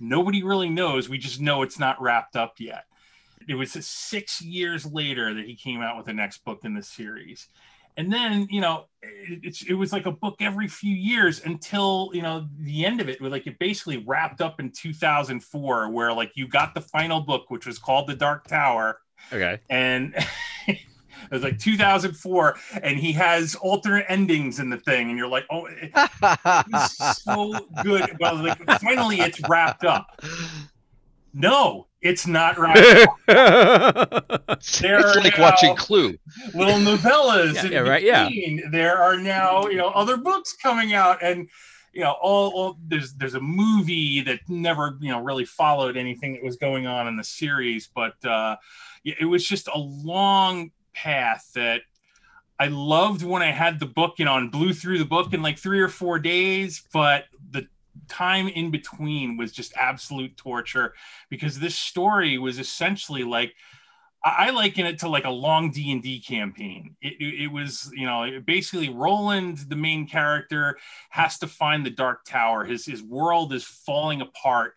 Nobody 0.00 0.42
really 0.42 0.70
knows. 0.70 1.08
We 1.08 1.18
just 1.18 1.40
know 1.40 1.62
it's 1.62 1.78
not 1.78 2.00
wrapped 2.00 2.36
up 2.36 2.54
yet. 2.58 2.84
It 3.48 3.54
was 3.54 3.72
six 3.72 4.40
years 4.40 4.86
later 4.86 5.34
that 5.34 5.44
he 5.44 5.54
came 5.54 5.82
out 5.82 5.96
with 5.96 6.06
the 6.06 6.14
next 6.14 6.44
book 6.44 6.64
in 6.64 6.74
the 6.74 6.82
series 6.82 7.48
and 7.96 8.12
then 8.12 8.46
you 8.50 8.60
know 8.60 8.86
it, 9.02 9.62
it 9.68 9.74
was 9.74 9.92
like 9.92 10.06
a 10.06 10.10
book 10.10 10.36
every 10.40 10.68
few 10.68 10.94
years 10.94 11.42
until 11.44 12.10
you 12.12 12.22
know 12.22 12.46
the 12.60 12.84
end 12.84 13.00
of 13.00 13.08
it 13.08 13.20
was 13.20 13.30
like 13.30 13.46
it 13.46 13.58
basically 13.58 13.98
wrapped 13.98 14.40
up 14.40 14.60
in 14.60 14.70
2004 14.70 15.90
where 15.90 16.12
like 16.12 16.32
you 16.34 16.48
got 16.48 16.74
the 16.74 16.80
final 16.80 17.20
book 17.20 17.50
which 17.50 17.66
was 17.66 17.78
called 17.78 18.06
the 18.06 18.14
dark 18.14 18.46
tower. 18.46 18.98
Okay. 19.32 19.58
And 19.70 20.14
it 20.66 20.78
was 21.30 21.42
like 21.42 21.58
2004 21.58 22.56
and 22.82 22.98
he 22.98 23.12
has 23.12 23.54
alternate 23.56 24.06
endings 24.08 24.58
in 24.60 24.70
the 24.70 24.78
thing 24.78 25.10
and 25.10 25.18
you're 25.18 25.28
like 25.28 25.46
oh 25.50 25.66
it, 25.66 25.90
it 25.94 26.90
so 26.90 27.58
good. 27.82 28.16
Well 28.20 28.36
like 28.36 28.80
finally 28.80 29.20
it's 29.20 29.40
wrapped 29.48 29.84
up. 29.84 30.20
No 31.32 31.86
it's 32.04 32.26
not 32.26 32.58
right. 32.58 32.76
it's 32.76 33.06
like 34.82 35.38
watching 35.38 35.74
Clue. 35.74 36.18
Little 36.52 36.74
novellas. 36.74 37.54
yeah, 37.54 37.64
yeah 37.64 37.78
right. 37.80 38.02
Yeah. 38.02 38.28
There 38.70 38.98
are 38.98 39.16
now, 39.16 39.66
you 39.66 39.78
know, 39.78 39.88
other 39.88 40.18
books 40.18 40.52
coming 40.52 40.92
out, 40.92 41.22
and 41.22 41.48
you 41.94 42.02
know, 42.02 42.14
all, 42.20 42.50
all 42.50 42.76
there's 42.86 43.14
there's 43.14 43.34
a 43.34 43.40
movie 43.40 44.20
that 44.20 44.40
never, 44.48 44.98
you 45.00 45.10
know, 45.10 45.20
really 45.20 45.46
followed 45.46 45.96
anything 45.96 46.34
that 46.34 46.44
was 46.44 46.56
going 46.56 46.86
on 46.86 47.08
in 47.08 47.16
the 47.16 47.24
series, 47.24 47.88
but 47.92 48.22
uh, 48.24 48.56
it 49.04 49.24
was 49.24 49.46
just 49.46 49.68
a 49.68 49.78
long 49.78 50.70
path 50.92 51.50
that 51.54 51.80
I 52.58 52.66
loved 52.66 53.22
when 53.22 53.42
I 53.42 53.50
had 53.50 53.80
the 53.80 53.86
book, 53.86 54.14
you 54.18 54.26
know, 54.26 54.36
and 54.36 54.52
blew 54.52 54.74
through 54.74 54.98
the 54.98 55.04
book 55.04 55.32
in 55.32 55.42
like 55.42 55.58
three 55.58 55.80
or 55.80 55.88
four 55.88 56.18
days, 56.18 56.82
but 56.92 57.24
the 57.32 57.33
time 58.08 58.48
in 58.48 58.70
between 58.70 59.36
was 59.36 59.52
just 59.52 59.76
absolute 59.76 60.36
torture 60.36 60.94
because 61.30 61.58
this 61.58 61.74
story 61.74 62.38
was 62.38 62.58
essentially 62.58 63.24
like 63.24 63.54
I 64.24 64.50
liken 64.50 64.86
it 64.86 65.00
to 65.00 65.08
like 65.08 65.26
a 65.26 65.30
long 65.30 65.70
D 65.70 65.92
and 65.92 66.02
D 66.02 66.18
campaign. 66.18 66.96
It, 67.02 67.42
it, 67.42 67.46
was, 67.48 67.90
you 67.94 68.06
know, 68.06 68.40
basically 68.46 68.88
Roland, 68.88 69.58
the 69.68 69.76
main 69.76 70.08
character, 70.08 70.78
has 71.10 71.38
to 71.40 71.46
find 71.46 71.84
the 71.84 71.90
Dark 71.90 72.24
Tower. 72.24 72.64
His 72.64 72.86
his 72.86 73.02
world 73.02 73.52
is 73.52 73.64
falling 73.64 74.22
apart. 74.22 74.76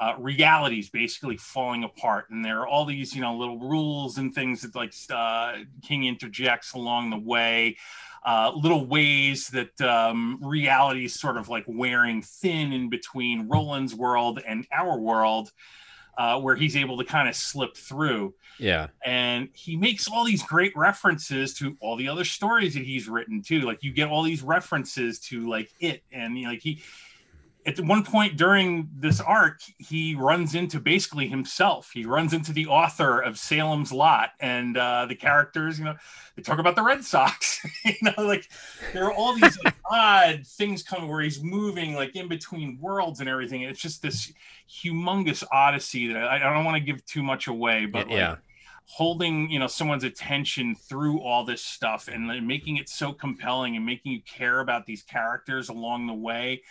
Uh, 0.00 0.14
reality 0.18 0.80
is 0.80 0.90
basically 0.90 1.36
falling 1.36 1.84
apart, 1.84 2.30
and 2.30 2.44
there 2.44 2.60
are 2.60 2.66
all 2.66 2.84
these, 2.84 3.14
you 3.14 3.20
know, 3.20 3.36
little 3.36 3.58
rules 3.58 4.18
and 4.18 4.34
things 4.34 4.62
that 4.62 4.74
like 4.74 4.92
uh, 5.10 5.58
King 5.82 6.04
interjects 6.04 6.72
along 6.74 7.10
the 7.10 7.18
way 7.18 7.76
uh, 8.28 8.52
little 8.54 8.84
ways 8.84 9.48
that 9.48 9.80
um, 9.80 10.38
reality 10.42 11.06
is 11.06 11.18
sort 11.18 11.38
of 11.38 11.48
like 11.48 11.64
wearing 11.66 12.20
thin 12.20 12.74
in 12.74 12.90
between 12.90 13.48
Roland's 13.48 13.94
world 13.94 14.38
and 14.46 14.66
our 14.70 14.98
world, 14.98 15.50
uh, 16.18 16.38
where 16.38 16.54
he's 16.54 16.76
able 16.76 16.98
to 16.98 17.04
kind 17.04 17.26
of 17.26 17.34
slip 17.34 17.74
through. 17.74 18.34
Yeah. 18.58 18.88
And 19.02 19.48
he 19.54 19.78
makes 19.78 20.08
all 20.08 20.26
these 20.26 20.42
great 20.42 20.76
references 20.76 21.54
to 21.54 21.78
all 21.80 21.96
the 21.96 22.08
other 22.08 22.24
stories 22.24 22.74
that 22.74 22.84
he's 22.84 23.08
written 23.08 23.40
too. 23.40 23.62
Like 23.62 23.82
you 23.82 23.94
get 23.94 24.10
all 24.10 24.22
these 24.22 24.42
references 24.42 25.20
to 25.20 25.48
like 25.48 25.70
it, 25.80 26.02
and 26.12 26.36
you 26.36 26.44
know, 26.44 26.50
like 26.50 26.60
he 26.60 26.82
at 27.66 27.80
one 27.80 28.02
point 28.02 28.36
during 28.36 28.88
this 28.96 29.20
arc, 29.20 29.60
he 29.78 30.14
runs 30.14 30.54
into 30.54 30.80
basically 30.80 31.28
himself. 31.28 31.90
He 31.92 32.06
runs 32.06 32.32
into 32.32 32.52
the 32.52 32.66
author 32.66 33.20
of 33.20 33.38
Salem's 33.38 33.92
Lot, 33.92 34.30
and 34.40 34.76
uh, 34.76 35.06
the 35.06 35.14
characters, 35.14 35.78
you 35.78 35.84
know, 35.84 35.96
they 36.36 36.42
talk 36.42 36.58
about 36.58 36.76
the 36.76 36.82
Red 36.82 37.04
Sox. 37.04 37.60
you 37.84 37.94
know, 38.02 38.24
like 38.24 38.48
there 38.92 39.04
are 39.04 39.12
all 39.12 39.34
these 39.34 39.62
like, 39.64 39.74
odd 39.90 40.46
things 40.46 40.82
coming 40.82 41.08
where 41.08 41.20
he's 41.20 41.42
moving 41.42 41.94
like 41.94 42.16
in 42.16 42.28
between 42.28 42.78
worlds 42.80 43.20
and 43.20 43.28
everything. 43.28 43.62
It's 43.62 43.80
just 43.80 44.02
this 44.02 44.32
humongous 44.70 45.44
odyssey 45.52 46.12
that 46.12 46.24
I, 46.24 46.36
I 46.36 46.54
don't 46.54 46.64
want 46.64 46.76
to 46.76 46.80
give 46.84 47.04
too 47.06 47.22
much 47.22 47.48
away, 47.48 47.86
but 47.86 48.10
yeah. 48.10 48.30
Like, 48.30 48.38
holding 48.90 49.50
you 49.50 49.58
know 49.58 49.66
someone's 49.66 50.04
attention 50.04 50.74
through 50.74 51.20
all 51.20 51.44
this 51.44 51.62
stuff 51.62 52.08
and 52.08 52.46
making 52.46 52.78
it 52.78 52.88
so 52.88 53.12
compelling 53.12 53.76
and 53.76 53.84
making 53.84 54.12
you 54.12 54.22
care 54.22 54.60
about 54.60 54.86
these 54.86 55.02
characters 55.02 55.68
along 55.68 56.06
the 56.06 56.14
way 56.14 56.62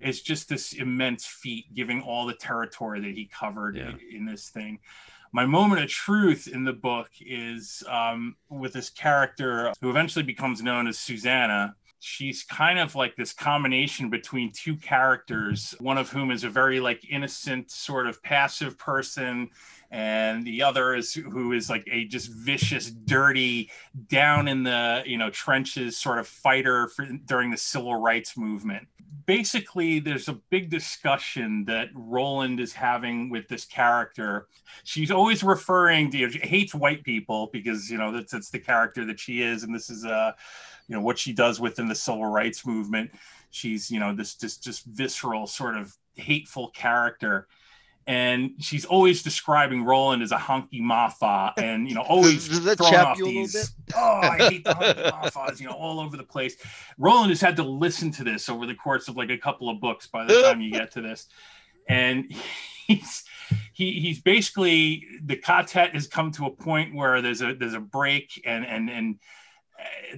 is 0.00 0.22
just 0.22 0.48
this 0.48 0.72
immense 0.72 1.26
feat, 1.26 1.74
giving 1.74 2.02
all 2.02 2.26
the 2.26 2.34
territory 2.34 3.00
that 3.00 3.14
he 3.14 3.26
covered 3.26 3.76
yeah. 3.76 3.90
in, 3.90 4.16
in, 4.16 4.26
this 4.26 4.48
thing. 4.48 4.78
My 5.32 5.46
moment 5.46 5.82
of 5.82 5.88
truth 5.88 6.48
in 6.48 6.64
the 6.64 6.72
book 6.72 7.10
is 7.20 7.82
um, 7.88 8.36
with 8.48 8.72
this 8.72 8.90
character 8.90 9.72
who 9.80 9.90
eventually 9.90 10.24
becomes 10.24 10.62
known 10.62 10.86
as 10.86 10.98
Susannah. 10.98 11.74
She's 11.98 12.42
kind 12.44 12.78
of 12.78 12.94
like 12.94 13.16
this 13.16 13.32
combination 13.32 14.10
between 14.10 14.52
two 14.52 14.76
characters, 14.76 15.74
one 15.80 15.98
of 15.98 16.10
whom 16.10 16.30
is 16.30 16.44
a 16.44 16.50
very 16.50 16.78
like 16.78 17.02
innocent, 17.10 17.70
sort 17.70 18.06
of 18.06 18.22
passive 18.22 18.78
person, 18.78 19.50
and 19.96 20.46
the 20.46 20.62
other 20.62 20.94
is 20.94 21.14
who 21.14 21.52
is 21.52 21.70
like 21.70 21.88
a 21.90 22.04
just 22.04 22.30
vicious, 22.30 22.90
dirty, 22.90 23.70
down 24.08 24.46
in 24.46 24.62
the 24.62 25.02
you 25.06 25.16
know 25.16 25.30
trenches 25.30 25.96
sort 25.96 26.18
of 26.18 26.28
fighter 26.28 26.88
for, 26.88 27.06
during 27.24 27.50
the 27.50 27.56
civil 27.56 27.96
rights 27.96 28.36
movement 28.36 28.86
basically 29.24 29.98
there's 29.98 30.28
a 30.28 30.34
big 30.50 30.70
discussion 30.70 31.64
that 31.64 31.88
Roland 31.94 32.60
is 32.60 32.72
having 32.72 33.28
with 33.28 33.48
this 33.48 33.64
character. 33.64 34.46
She's 34.84 35.10
always 35.10 35.42
referring 35.42 36.10
to 36.12 36.18
you 36.18 36.26
know, 36.26 36.32
she 36.32 36.38
hates 36.40 36.74
white 36.74 37.02
people 37.02 37.48
because 37.52 37.90
you 37.90 37.98
know 37.98 38.12
that's 38.12 38.32
that's 38.32 38.50
the 38.50 38.58
character 38.58 39.04
that 39.04 39.18
she 39.18 39.42
is, 39.42 39.62
and 39.62 39.74
this 39.74 39.90
is 39.90 40.04
uh 40.04 40.32
you 40.88 40.94
know 40.94 41.02
what 41.02 41.18
she 41.18 41.32
does 41.32 41.60
within 41.60 41.88
the 41.88 41.94
civil 41.94 42.26
rights 42.26 42.66
movement. 42.66 43.10
She's 43.50 43.90
you 43.90 43.98
know 43.98 44.14
this 44.14 44.34
just 44.34 44.62
just 44.62 44.84
visceral 44.84 45.46
sort 45.46 45.76
of 45.76 45.96
hateful 46.14 46.70
character 46.70 47.48
and 48.06 48.52
she's 48.60 48.84
always 48.84 49.22
describing 49.22 49.84
Roland 49.84 50.22
as 50.22 50.30
a 50.30 50.36
honky 50.36 50.80
mafa, 50.80 51.52
and 51.56 51.88
you 51.88 51.94
know, 51.94 52.00
always 52.08 52.46
throwing 52.46 52.94
off 52.94 53.18
you 53.18 53.24
a 53.24 53.26
little 53.26 53.42
these. 53.42 53.74
Oh, 53.96 54.20
I 54.22 54.36
hate 54.38 54.64
the 54.64 54.70
honky 54.74 55.10
mafas, 55.10 55.60
you 55.60 55.66
know, 55.66 55.72
all 55.72 55.98
over 56.00 56.16
the 56.16 56.24
place. 56.24 56.56
Roland 56.98 57.30
has 57.30 57.40
had 57.40 57.56
to 57.56 57.64
listen 57.64 58.10
to 58.12 58.24
this 58.24 58.48
over 58.48 58.66
the 58.66 58.74
course 58.74 59.08
of 59.08 59.16
like 59.16 59.30
a 59.30 59.38
couple 59.38 59.68
of 59.68 59.80
books 59.80 60.06
by 60.06 60.24
the 60.24 60.42
time 60.42 60.60
you 60.60 60.70
get 60.70 60.92
to 60.92 61.00
this, 61.00 61.26
and 61.88 62.32
he's 62.86 63.24
he 63.72 64.00
he's 64.00 64.20
basically 64.20 65.04
the 65.24 65.36
quartet 65.36 65.92
has 65.92 66.06
come 66.06 66.30
to 66.32 66.46
a 66.46 66.50
point 66.50 66.94
where 66.94 67.20
there's 67.20 67.42
a 67.42 67.54
there's 67.54 67.74
a 67.74 67.80
break 67.80 68.40
and 68.46 68.64
and 68.64 68.88
and 68.88 69.18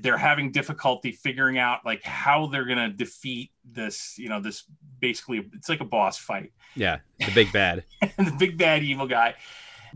they're 0.01 0.19
having 0.19 0.53
difficulty 0.53 1.13
figuring 1.13 1.59
out 1.59 1.85
like 1.85 2.03
how 2.03 2.47
they're 2.47 2.65
gonna 2.65 2.89
defeat 2.89 3.51
this 3.65 4.15
you 4.19 4.29
know 4.29 4.41
this 4.41 4.65
basically 5.01 5.49
it's 5.55 5.69
like 5.69 5.81
a 5.81 5.85
boss 5.85 6.19
fight 6.19 6.53
Yeah, 6.75 6.99
the 7.19 7.33
big 7.33 7.53
bad. 7.53 7.85
the 8.01 8.35
big 8.39 8.59
bad 8.59 8.83
evil 8.83 9.07
guy. 9.07 9.35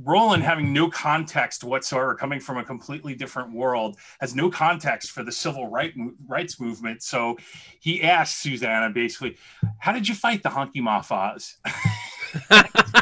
Roland, 0.01 0.43
having 0.43 0.73
no 0.73 0.89
context 0.89 1.65
whatsoever, 1.65 2.15
coming 2.15 2.41
from 2.41 2.57
a 2.57 2.65
completely 2.65 3.15
different 3.15 3.53
world, 3.53 3.99
has 4.21 4.35
no 4.35 4.51
context 4.51 5.11
for 5.11 5.23
the 5.23 5.33
civil 5.33 5.69
right, 5.69 5.93
rights 6.27 6.59
movement. 6.59 7.03
So 7.03 7.37
he 7.79 8.03
asks 8.03 8.41
Susannah 8.41 8.91
basically, 8.91 9.37
How 9.79 9.93
did 9.93 10.09
you 10.09 10.15
fight 10.15 10.43
the 10.43 10.49
honky 10.49 10.77
mafas? 10.77 11.57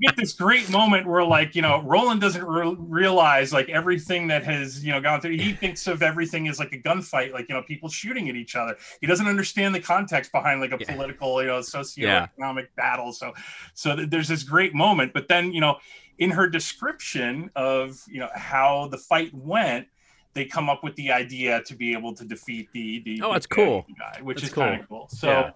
get 0.00 0.16
this 0.16 0.32
great 0.32 0.70
moment 0.70 1.06
where, 1.06 1.24
like, 1.24 1.54
you 1.54 1.62
know, 1.62 1.82
Roland 1.82 2.20
doesn't 2.20 2.44
re- 2.44 2.74
realize 2.78 3.52
like 3.52 3.68
everything 3.68 4.28
that 4.28 4.44
has, 4.44 4.84
you 4.84 4.92
know, 4.92 5.00
gone 5.00 5.20
through. 5.20 5.36
He 5.36 5.52
thinks 5.52 5.86
of 5.86 6.02
everything 6.02 6.48
as 6.48 6.58
like 6.58 6.72
a 6.72 6.78
gunfight, 6.78 7.32
like, 7.32 7.48
you 7.48 7.54
know, 7.54 7.62
people 7.62 7.88
shooting 7.88 8.28
at 8.28 8.36
each 8.36 8.56
other. 8.56 8.76
He 9.00 9.06
doesn't 9.06 9.26
understand 9.26 9.74
the 9.74 9.80
context 9.80 10.32
behind 10.32 10.60
like 10.60 10.72
a 10.72 10.78
Yeah. 10.80 10.92
political, 10.92 11.40
you 11.42 11.48
know, 11.48 11.60
socioeconomic 11.60 12.68
battle. 12.76 13.12
So, 13.12 13.32
so 13.74 13.96
th- 13.96 14.10
there's 14.10 14.28
this 14.28 14.42
great 14.42 14.74
moment 14.74 15.12
but 15.12 15.28
then 15.28 15.52
you 15.52 15.60
know 15.60 15.76
in 16.18 16.30
her 16.30 16.48
description 16.48 17.50
of 17.56 18.00
you 18.08 18.20
know 18.20 18.28
how 18.34 18.88
the 18.90 18.98
fight 18.98 19.32
went 19.34 19.86
they 20.34 20.44
come 20.44 20.68
up 20.70 20.84
with 20.84 20.94
the 20.96 21.10
idea 21.10 21.62
to 21.64 21.74
be 21.74 21.92
able 21.92 22.14
to 22.14 22.24
defeat 22.24 22.68
the 22.72 23.00
the 23.04 23.20
Oh, 23.22 23.32
that's 23.32 23.46
bad 23.46 23.54
cool. 23.56 23.86
guy 23.98 24.20
which 24.22 24.40
That's 24.40 24.48
is 24.48 24.54
kind 24.54 24.80
of 24.80 24.88
cool 24.88 25.08
so 25.08 25.28
Yeah. 25.28 25.50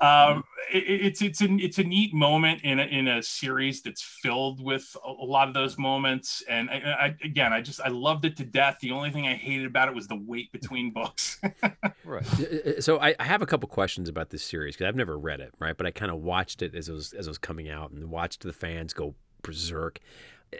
Um 0.00 0.44
it, 0.72 0.84
it's 0.86 1.22
it's 1.22 1.40
a 1.40 1.48
it's 1.56 1.78
a 1.78 1.84
neat 1.84 2.14
moment 2.14 2.62
in 2.62 2.78
a, 2.78 2.84
in 2.84 3.08
a 3.08 3.22
series 3.22 3.82
that's 3.82 4.02
filled 4.02 4.62
with 4.62 4.96
a, 5.04 5.08
a 5.08 5.26
lot 5.26 5.48
of 5.48 5.54
those 5.54 5.76
moments 5.78 6.42
and 6.48 6.70
I, 6.70 6.74
I 6.74 7.16
again 7.24 7.52
i 7.52 7.60
just 7.60 7.80
i 7.80 7.88
loved 7.88 8.24
it 8.24 8.36
to 8.38 8.44
death 8.44 8.78
the 8.80 8.92
only 8.92 9.10
thing 9.10 9.26
i 9.26 9.34
hated 9.34 9.66
about 9.66 9.88
it 9.88 9.94
was 9.94 10.06
the 10.08 10.16
wait 10.16 10.52
between 10.52 10.92
books 10.92 11.40
Right. 12.04 12.26
Uh, 12.40 12.80
So 12.80 12.98
I, 12.98 13.14
I 13.20 13.24
have 13.24 13.42
a 13.42 13.46
couple 13.46 13.68
questions 13.68 14.08
about 14.08 14.30
this 14.30 14.42
series 14.42 14.74
because 14.74 14.88
I've 14.88 14.96
never 14.96 15.18
read 15.18 15.40
it, 15.40 15.52
right? 15.58 15.76
But 15.76 15.86
I 15.86 15.90
kind 15.90 16.10
of 16.10 16.18
watched 16.18 16.60
it 16.60 16.74
as 16.74 16.88
it 16.88 16.92
was 16.92 17.12
as 17.12 17.26
it 17.26 17.30
was 17.30 17.38
coming 17.38 17.68
out 17.68 17.92
and 17.92 18.10
watched 18.10 18.42
the 18.42 18.52
fans 18.52 18.92
go 18.92 19.14
berserk. 19.42 20.00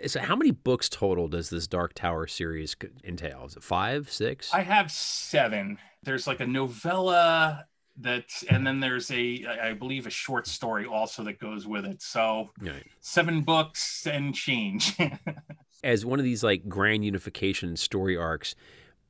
So 0.06 0.20
how 0.20 0.36
many 0.36 0.52
books 0.52 0.88
total 0.88 1.26
does 1.26 1.50
this 1.50 1.66
Dark 1.66 1.94
Tower 1.94 2.28
series 2.28 2.76
entail? 3.02 3.44
Is 3.46 3.56
it 3.56 3.62
five, 3.64 4.10
six? 4.10 4.54
I 4.54 4.60
have 4.60 4.90
seven. 4.92 5.78
There's 6.04 6.26
like 6.28 6.40
a 6.40 6.46
novella 6.46 7.66
that, 8.02 8.24
and 8.48 8.66
then 8.66 8.80
there's 8.80 9.10
a, 9.10 9.44
I 9.62 9.72
believe, 9.72 10.06
a 10.06 10.10
short 10.10 10.46
story 10.46 10.86
also 10.86 11.24
that 11.24 11.38
goes 11.38 11.66
with 11.66 11.84
it. 11.84 12.02
So 12.02 12.50
Right. 12.60 12.84
seven 13.00 13.42
books 13.42 14.06
and 14.06 14.34
change. 14.34 14.96
As 15.84 16.04
one 16.04 16.18
of 16.18 16.24
these 16.24 16.42
like 16.44 16.68
grand 16.68 17.04
unification 17.04 17.76
story 17.76 18.16
arcs, 18.16 18.54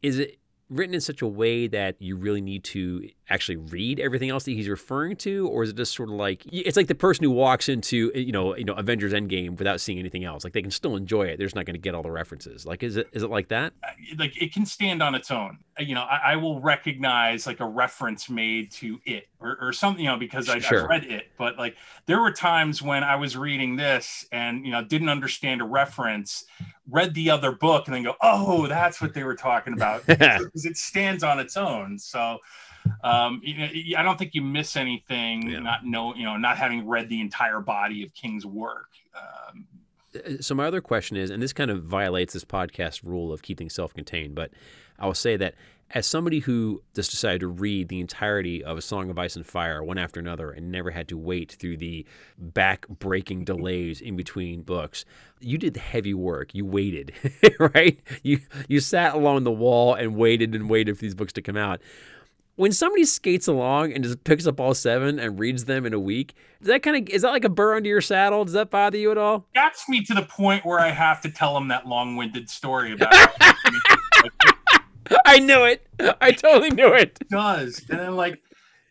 is 0.03 0.19
it 0.19 0.39
written 0.69 0.95
in 0.95 1.01
such 1.01 1.21
a 1.21 1.27
way 1.27 1.67
that 1.67 1.97
you 2.01 2.17
really 2.17 2.41
need 2.41 2.63
to 2.65 3.09
actually 3.31 3.57
read 3.57 4.01
everything 4.01 4.29
else 4.29 4.45
that 4.45 4.53
he's 4.53 4.69
referring 4.69 5.17
to, 5.17 5.49
or 5.49 5.63
is 5.63 5.71
it 5.71 5.77
just 5.77 5.95
sort 5.95 6.09
of 6.09 6.17
like 6.17 6.43
it's 6.53 6.77
like 6.77 6.89
the 6.89 6.95
person 6.95 7.25
who 7.25 7.31
walks 7.31 7.69
into 7.69 8.11
eh, 8.15 8.19
you 8.19 8.33
know 8.33 8.57
you 8.57 8.65
know 8.65 8.75
Avengers 8.75 9.13
Endgame 9.13 9.57
without 9.59 9.81
seeing 9.81 9.99
anything 9.99 10.25
else? 10.25 10.45
Like 10.45 10.53
they 10.53 10.63
can 10.63 10.71
still 10.71 10.97
enjoy 10.97 11.25
it. 11.25 11.39
They're 11.39 11.47
just 11.47 11.57
not 11.57 11.65
going 11.65 11.75
to 11.75 11.81
get 11.81 11.95
all 11.95 12.03
the 12.03 12.11
references. 12.11 12.67
Like 12.67 12.83
is 12.83 12.97
it 12.97 13.09
is 13.13 13.23
it 13.23 13.31
like 13.31 13.49
that? 13.49 13.73
Uh, 13.83 13.89
like 14.19 14.41
it 14.41 14.53
can 14.53 14.67
stand 14.67 15.03
on 15.03 15.15
its 15.15 15.31
own. 15.31 15.59
Uh, 15.79 15.83
you 15.83 15.95
know, 15.95 16.03
I, 16.03 16.33
I 16.33 16.37
will 16.37 16.61
recognize 16.61 17.47
like 17.47 17.61
a 17.61 17.67
reference 17.67 18.29
made 18.29 18.71
to 18.73 19.01
it 19.07 19.29
or, 19.41 19.57
or 19.61 19.73
something, 19.73 20.05
you 20.05 20.11
know, 20.11 20.19
because 20.19 20.49
I, 20.49 20.59
Sure. 20.59 20.85
I've 20.85 20.89
read 20.89 21.05
it. 21.05 21.29
But 21.39 21.57
like 21.59 21.77
there 22.07 22.21
were 22.21 22.33
times 22.33 22.83
when 22.83 23.03
I 23.03 23.17
was 23.17 23.37
reading 23.37 23.77
this 23.77 24.27
and, 24.33 24.65
you 24.65 24.73
know, 24.73 24.85
didn't 24.85 25.09
understand 25.09 25.61
a 25.61 25.65
reference, 25.65 26.45
read 26.89 27.15
the 27.15 27.31
other 27.31 27.53
book 27.53 27.87
and 27.87 27.95
then 27.95 28.03
go, 28.03 28.15
oh, 28.21 28.67
that's 28.67 29.01
what 29.01 29.15
they 29.15 29.25
were 29.25 29.35
talking 29.37 29.73
about. 29.73 30.07
because 30.07 30.67
it 30.67 30.77
stands 30.77 31.23
on 31.23 31.39
its 31.39 31.57
own. 31.57 31.99
So, 31.99 32.39
um, 33.03 33.41
you 33.45 33.57
know, 33.59 33.99
I 33.99 34.03
don't 34.03 34.19
think 34.19 34.35
you 34.35 34.43
miss 34.43 34.77
anything 34.77 35.49
Yeah. 35.49 35.61
not 35.61 35.85
know, 35.85 36.15
you 36.15 36.25
know, 36.25 36.37
not 36.37 36.57
having 36.57 36.87
read 36.87 37.09
the 37.09 37.21
entire 37.21 37.61
body 37.61 38.03
of 38.03 38.15
King's 38.15 38.45
work. 38.47 38.89
Um, 39.15 39.67
Uh, 40.15 40.37
So 40.41 40.55
my 40.55 40.67
other 40.67 40.81
question 40.81 41.17
is, 41.17 41.31
and 41.31 41.41
this 41.43 41.53
kind 41.53 41.71
of 41.71 41.85
violates 41.85 42.33
this 42.33 42.45
podcast 42.45 43.03
rule 43.05 43.33
of 43.33 43.43
keeping 43.43 43.71
self-contained, 43.71 44.35
but 44.35 44.51
I 44.99 45.07
will 45.07 45.15
say 45.15 45.37
that 45.37 45.55
as 45.93 46.07
somebody 46.07 46.39
who 46.41 46.83
just 46.95 47.11
decided 47.11 47.41
to 47.41 47.49
read 47.49 47.89
the 47.89 47.99
entirety 48.01 48.63
of 48.63 48.79
A 48.79 48.83
Song 48.83 49.11
of 49.11 49.19
Ice 49.19 49.35
and 49.35 49.45
Fire 49.47 49.83
one 49.83 49.99
after 49.99 50.21
another 50.21 50.51
and 50.53 50.71
never 50.71 50.91
had 50.93 51.09
to 51.09 51.17
wait 51.19 51.53
through 51.53 51.79
the 51.79 52.07
back-breaking 52.39 53.45
delays 53.45 54.01
in 54.01 54.17
between 54.17 54.63
books, 54.63 55.05
you 55.41 55.59
did 55.59 55.75
the 55.75 55.81
heavy 55.81 56.15
work. 56.15 56.55
You 56.55 56.65
waited, 56.65 57.13
right? 57.59 57.99
You 58.23 58.41
you 58.69 58.81
sat 58.81 59.15
along 59.15 59.45
the 59.45 59.51
wall 59.51 59.95
and 59.95 60.15
waited 60.17 60.55
and 60.55 60.69
waited 60.71 60.97
for 60.97 61.03
these 61.03 61.15
books 61.15 61.33
to 61.35 61.43
come 61.43 61.57
out. 61.57 61.81
When 62.61 62.73
somebody 62.73 63.07
skates 63.07 63.47
along 63.47 63.95
and 63.95 64.05
just 64.05 64.23
picks 64.23 64.47
up 64.47 64.61
all 64.61 64.75
seven 64.75 65.19
and 65.19 65.39
reads 65.39 65.65
them 65.65 65.87
in 65.87 65.95
a 65.95 65.99
week, 65.99 66.35
is 66.61 66.67
that 66.67 66.83
kind 66.83 66.95
of 66.95 67.09
is 67.09 67.23
that 67.23 67.31
like 67.31 67.47
a 67.47 67.49
burr 67.49 67.75
under 67.75 67.89
your 67.89 68.03
saddle? 68.03 68.45
Does 68.45 68.53
that 68.53 68.69
bother 68.69 68.99
you 68.99 69.11
at 69.11 69.17
all? 69.17 69.47
that's 69.55 69.89
me 69.89 70.05
to 70.05 70.13
the 70.13 70.21
point 70.21 70.67
where 70.67 70.79
I 70.79 70.91
have 70.91 71.23
to 71.23 71.31
tell 71.31 71.55
them 71.55 71.69
that 71.69 71.87
long-winded 71.87 72.51
story 72.51 72.93
about 72.93 73.15
it 73.41 75.17
I 75.25 75.39
knew 75.39 75.65
it. 75.65 75.87
I 76.21 76.33
totally 76.33 76.69
knew 76.69 76.93
it. 76.93 77.19
does. 77.31 77.83
And 77.89 77.99
then 77.99 78.15
like 78.15 78.43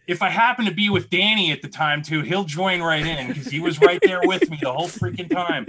if 0.07 0.23
I 0.23 0.29
happen 0.29 0.65
to 0.65 0.73
be 0.73 0.89
with 0.89 1.11
Danny 1.11 1.51
at 1.51 1.61
the 1.61 1.69
time 1.69 2.01
too, 2.01 2.21
he'll 2.21 2.45
join 2.45 2.81
right 2.81 3.05
in 3.05 3.27
because 3.27 3.45
he 3.45 3.59
was 3.59 3.79
right 3.79 3.99
there 4.01 4.21
with 4.23 4.49
me 4.49 4.57
the 4.59 4.73
whole 4.73 4.87
freaking 4.87 5.29
time. 5.29 5.67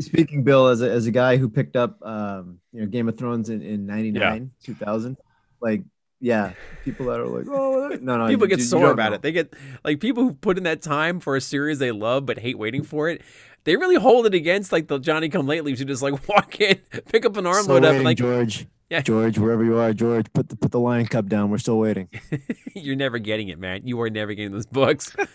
Speaking, 0.00 0.42
Bill, 0.42 0.66
as 0.66 0.82
a, 0.82 0.90
as 0.90 1.06
a 1.06 1.12
guy 1.12 1.36
who 1.36 1.48
picked 1.48 1.76
up, 1.76 2.04
um, 2.04 2.58
you 2.72 2.80
know, 2.80 2.88
Game 2.88 3.08
of 3.08 3.16
Thrones 3.16 3.50
in, 3.50 3.62
in 3.62 3.86
99, 3.86 4.50
2000, 4.64 5.16
like, 5.60 5.82
yeah, 6.20 6.52
people 6.84 7.06
that 7.06 7.20
are 7.20 7.26
like, 7.26 7.46
oh, 7.50 7.96
no, 8.00 8.16
no. 8.18 8.26
People 8.26 8.46
you- 8.46 8.48
get 8.50 8.58
you 8.58 8.64
sore 8.64 8.82
don't 8.82 8.92
about 8.92 9.10
know. 9.10 9.14
it. 9.16 9.22
They 9.22 9.32
get 9.32 9.54
like 9.84 10.00
people 10.00 10.22
who 10.24 10.32
put 10.34 10.58
in 10.58 10.64
that 10.64 10.82
time 10.82 11.20
for 11.20 11.36
a 11.36 11.40
series 11.40 11.78
they 11.78 11.92
love 11.92 12.26
but 12.26 12.38
hate 12.38 12.58
waiting 12.58 12.82
for 12.82 13.08
it. 13.08 13.22
They 13.64 13.76
really 13.76 13.96
hold 13.96 14.24
it 14.26 14.34
against 14.34 14.72
like 14.72 14.88
the 14.88 14.98
Johnny 14.98 15.28
Come 15.28 15.46
Latelys 15.46 15.78
who 15.78 15.84
just 15.84 16.02
like 16.02 16.28
walk 16.28 16.60
in, 16.60 16.76
pick 17.10 17.24
up 17.26 17.36
an 17.36 17.46
arm 17.46 17.62
Still 17.64 17.74
load 17.74 17.84
up, 17.84 17.94
and 17.96 18.04
like 18.04 18.16
George. 18.18 18.66
Yeah. 18.90 19.02
George, 19.02 19.36
wherever 19.38 19.62
you 19.62 19.76
are, 19.76 19.92
George, 19.92 20.32
put 20.32 20.48
the 20.48 20.56
put 20.56 20.72
the 20.72 20.80
lion 20.80 21.04
cup 21.06 21.26
down. 21.26 21.50
We're 21.50 21.58
still 21.58 21.78
waiting. 21.78 22.08
you're 22.74 22.96
never 22.96 23.18
getting 23.18 23.48
it, 23.48 23.58
man. 23.58 23.82
You 23.84 24.00
are 24.00 24.08
never 24.08 24.32
getting 24.32 24.52
those 24.52 24.64
books. 24.66 25.14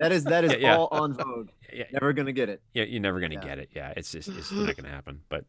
That 0.00 0.10
is 0.10 0.24
that 0.24 0.44
is 0.44 0.50
Yeah, 0.54 0.58
yeah. 0.58 0.76
all 0.76 0.88
on 0.90 1.14
Vogue. 1.14 1.50
Yeah, 1.72 1.84
Never 1.92 2.12
gonna 2.12 2.32
get 2.32 2.48
it. 2.48 2.60
yeah, 2.72 2.82
you're 2.82 3.00
never 3.00 3.20
gonna 3.20 3.34
Yeah. 3.34 3.44
get 3.44 3.58
it. 3.60 3.68
Yeah, 3.72 3.92
it's 3.96 4.10
just 4.10 4.28
it's 4.28 4.50
not 4.52 4.74
gonna 4.76 4.88
happen. 4.88 5.20
But 5.28 5.44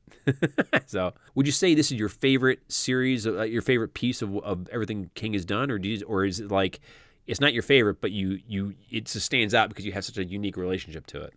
so, 0.85 1.13
would 1.33 1.47
you 1.47 1.51
say 1.51 1.73
this 1.73 1.91
is 1.91 1.97
your 1.97 2.09
favorite 2.09 2.59
series, 2.71 3.25
uh, 3.25 3.41
your 3.41 3.63
favorite 3.63 3.95
piece 3.95 4.21
of, 4.21 4.37
of 4.37 4.69
everything 4.69 5.09
King 5.15 5.33
has 5.33 5.43
done, 5.43 5.71
or 5.71 5.79
do 5.79 5.89
you, 5.89 6.05
or 6.05 6.23
is 6.23 6.39
it 6.39 6.51
like 6.51 6.79
it's 7.25 7.41
not 7.41 7.51
your 7.53 7.63
favorite, 7.63 7.99
but 7.99 8.11
you 8.11 8.39
you 8.47 8.75
it 8.91 9.05
just 9.05 9.25
stands 9.25 9.55
out 9.55 9.69
because 9.69 9.83
you 9.85 9.91
have 9.93 10.05
such 10.05 10.19
a 10.19 10.23
unique 10.25 10.55
relationship 10.57 11.07
to 11.07 11.23
it? 11.23 11.33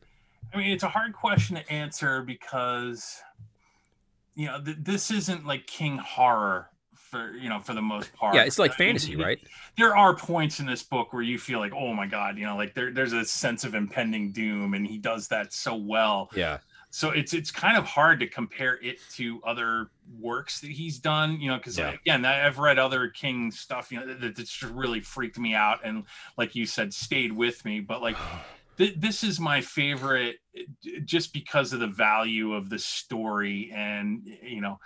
I 0.52 0.58
mean, 0.58 0.70
it's 0.70 0.84
a 0.84 0.88
hard 0.90 1.14
question 1.14 1.56
to 1.56 1.72
answer 1.72 2.20
because, 2.22 3.16
you 4.38 4.46
know, 4.46 4.62
th- 4.62 4.76
this 4.80 5.10
isn't 5.10 5.44
like 5.44 5.66
King 5.66 5.98
horror 5.98 6.70
for 6.94 7.32
you 7.32 7.48
know 7.48 7.58
for 7.58 7.74
the 7.74 7.82
most 7.82 8.12
part. 8.14 8.34
Yeah, 8.36 8.44
it's 8.44 8.58
like 8.58 8.70
I 8.72 8.76
fantasy, 8.76 9.14
it- 9.14 9.18
right? 9.18 9.38
There 9.76 9.96
are 9.96 10.14
points 10.14 10.60
in 10.60 10.66
this 10.66 10.82
book 10.82 11.12
where 11.12 11.22
you 11.22 11.38
feel 11.38 11.58
like, 11.58 11.72
oh 11.74 11.92
my 11.92 12.06
god, 12.06 12.38
you 12.38 12.46
know, 12.46 12.56
like 12.56 12.74
there, 12.74 12.92
there's 12.92 13.12
a 13.12 13.24
sense 13.24 13.64
of 13.64 13.74
impending 13.74 14.30
doom, 14.32 14.74
and 14.74 14.86
he 14.86 14.96
does 14.98 15.26
that 15.28 15.52
so 15.52 15.74
well. 15.74 16.30
Yeah, 16.34 16.58
So 16.90 17.10
it's 17.10 17.34
it's 17.34 17.50
kind 17.50 17.76
of 17.76 17.84
hard 17.84 18.20
to 18.20 18.26
compare 18.28 18.78
it 18.82 18.98
to 19.16 19.40
other 19.44 19.90
works 20.20 20.60
that 20.60 20.70
he's 20.70 20.98
done, 20.98 21.40
you 21.40 21.50
know, 21.50 21.56
because 21.58 21.76
Yeah. 21.78 21.90
again, 21.90 22.24
I've 22.24 22.58
read 22.58 22.78
other 22.78 23.08
King 23.08 23.50
stuff, 23.50 23.90
you 23.90 23.98
know, 24.00 24.06
that, 24.06 24.36
that's 24.36 24.52
just 24.56 24.72
really 24.72 25.00
freaked 25.00 25.38
me 25.38 25.54
out, 25.54 25.80
and 25.84 26.04
like 26.36 26.54
you 26.54 26.64
said, 26.64 26.94
stayed 26.94 27.32
with 27.32 27.64
me. 27.64 27.80
But 27.80 28.02
like 28.02 28.16
th- 28.78 28.94
this 28.96 29.22
is 29.22 29.38
my 29.38 29.60
favorite 29.60 30.36
just 31.04 31.32
because 31.32 31.72
of 31.72 31.80
the 31.80 31.86
value 31.86 32.54
of 32.54 32.70
the 32.70 32.78
story 32.78 33.70
and 33.74 34.26
you 34.42 34.60
know 34.60 34.78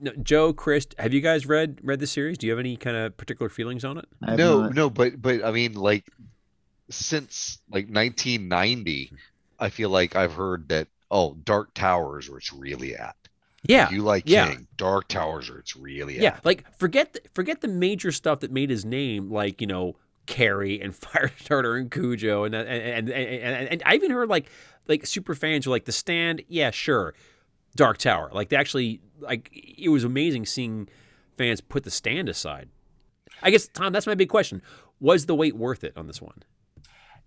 No, 0.00 0.12
Joe, 0.22 0.52
Chris, 0.52 0.86
have 0.98 1.14
you 1.14 1.20
guys 1.20 1.46
read 1.46 1.78
read 1.82 2.00
the 2.00 2.06
series? 2.06 2.36
Do 2.38 2.46
you 2.46 2.52
have 2.52 2.58
any 2.58 2.76
kind 2.76 2.96
of 2.96 3.16
particular 3.16 3.48
feelings 3.48 3.84
on 3.84 3.98
it? 3.98 4.06
No, 4.20 4.62
not- 4.62 4.74
no, 4.74 4.90
but 4.90 5.22
but 5.22 5.44
I 5.44 5.52
mean, 5.52 5.74
like 5.74 6.04
since 6.90 7.58
like 7.70 7.86
1990, 7.86 9.12
I 9.58 9.68
feel 9.70 9.90
like 9.90 10.16
I've 10.16 10.34
heard 10.34 10.68
that 10.68 10.88
oh, 11.10 11.34
Dark 11.44 11.72
Towers 11.74 12.28
where 12.28 12.38
it's 12.38 12.52
really 12.52 12.96
at. 12.96 13.16
Yeah, 13.66 13.86
If 13.86 13.92
you 13.92 14.02
like 14.02 14.24
yeah. 14.26 14.48
King, 14.48 14.66
Dark 14.76 15.08
Towers 15.08 15.48
where 15.48 15.58
it's 15.58 15.74
really 15.74 16.18
yeah. 16.20 16.34
at. 16.34 16.44
Like 16.44 16.64
forget 16.76 17.14
the, 17.14 17.20
forget 17.32 17.62
the 17.62 17.68
major 17.68 18.12
stuff 18.12 18.40
that 18.40 18.50
made 18.52 18.68
his 18.68 18.84
name, 18.84 19.30
like 19.30 19.60
you 19.62 19.66
know 19.66 19.96
Carrie 20.26 20.80
and 20.80 20.92
Firestarter 21.00 21.78
and 21.78 21.90
Cujo, 21.90 22.44
and 22.44 22.54
uh, 22.54 22.58
that- 22.58 22.68
and 22.68 23.08
and, 23.08 23.10
and, 23.10 23.54
and, 23.56 23.68
and 23.68 23.82
I 23.86 23.94
even 23.94 24.10
heard 24.10 24.28
like 24.28 24.46
like 24.88 25.06
super 25.06 25.34
fans 25.34 25.66
were 25.66 25.70
like 25.70 25.84
The 25.84 25.92
Stand. 25.92 26.42
Yeah, 26.48 26.70
sure. 26.70 27.14
Dark 27.76 27.98
Tower. 27.98 28.30
Like 28.32 28.48
they 28.50 28.56
actually 28.56 29.00
like 29.20 29.50
it 29.52 29.88
was 29.88 30.04
amazing 30.04 30.46
seeing 30.46 30.88
fans 31.36 31.60
put 31.60 31.84
The 31.84 31.90
Stand 31.90 32.28
aside. 32.28 32.68
I 33.42 33.50
guess 33.50 33.66
Tom, 33.68 33.92
that's 33.92 34.06
my 34.06 34.14
big 34.14 34.28
question. 34.28 34.62
Was 35.00 35.26
the 35.26 35.34
wait 35.34 35.56
worth 35.56 35.84
it 35.84 35.92
on 35.96 36.06
this 36.06 36.22
one? 36.22 36.42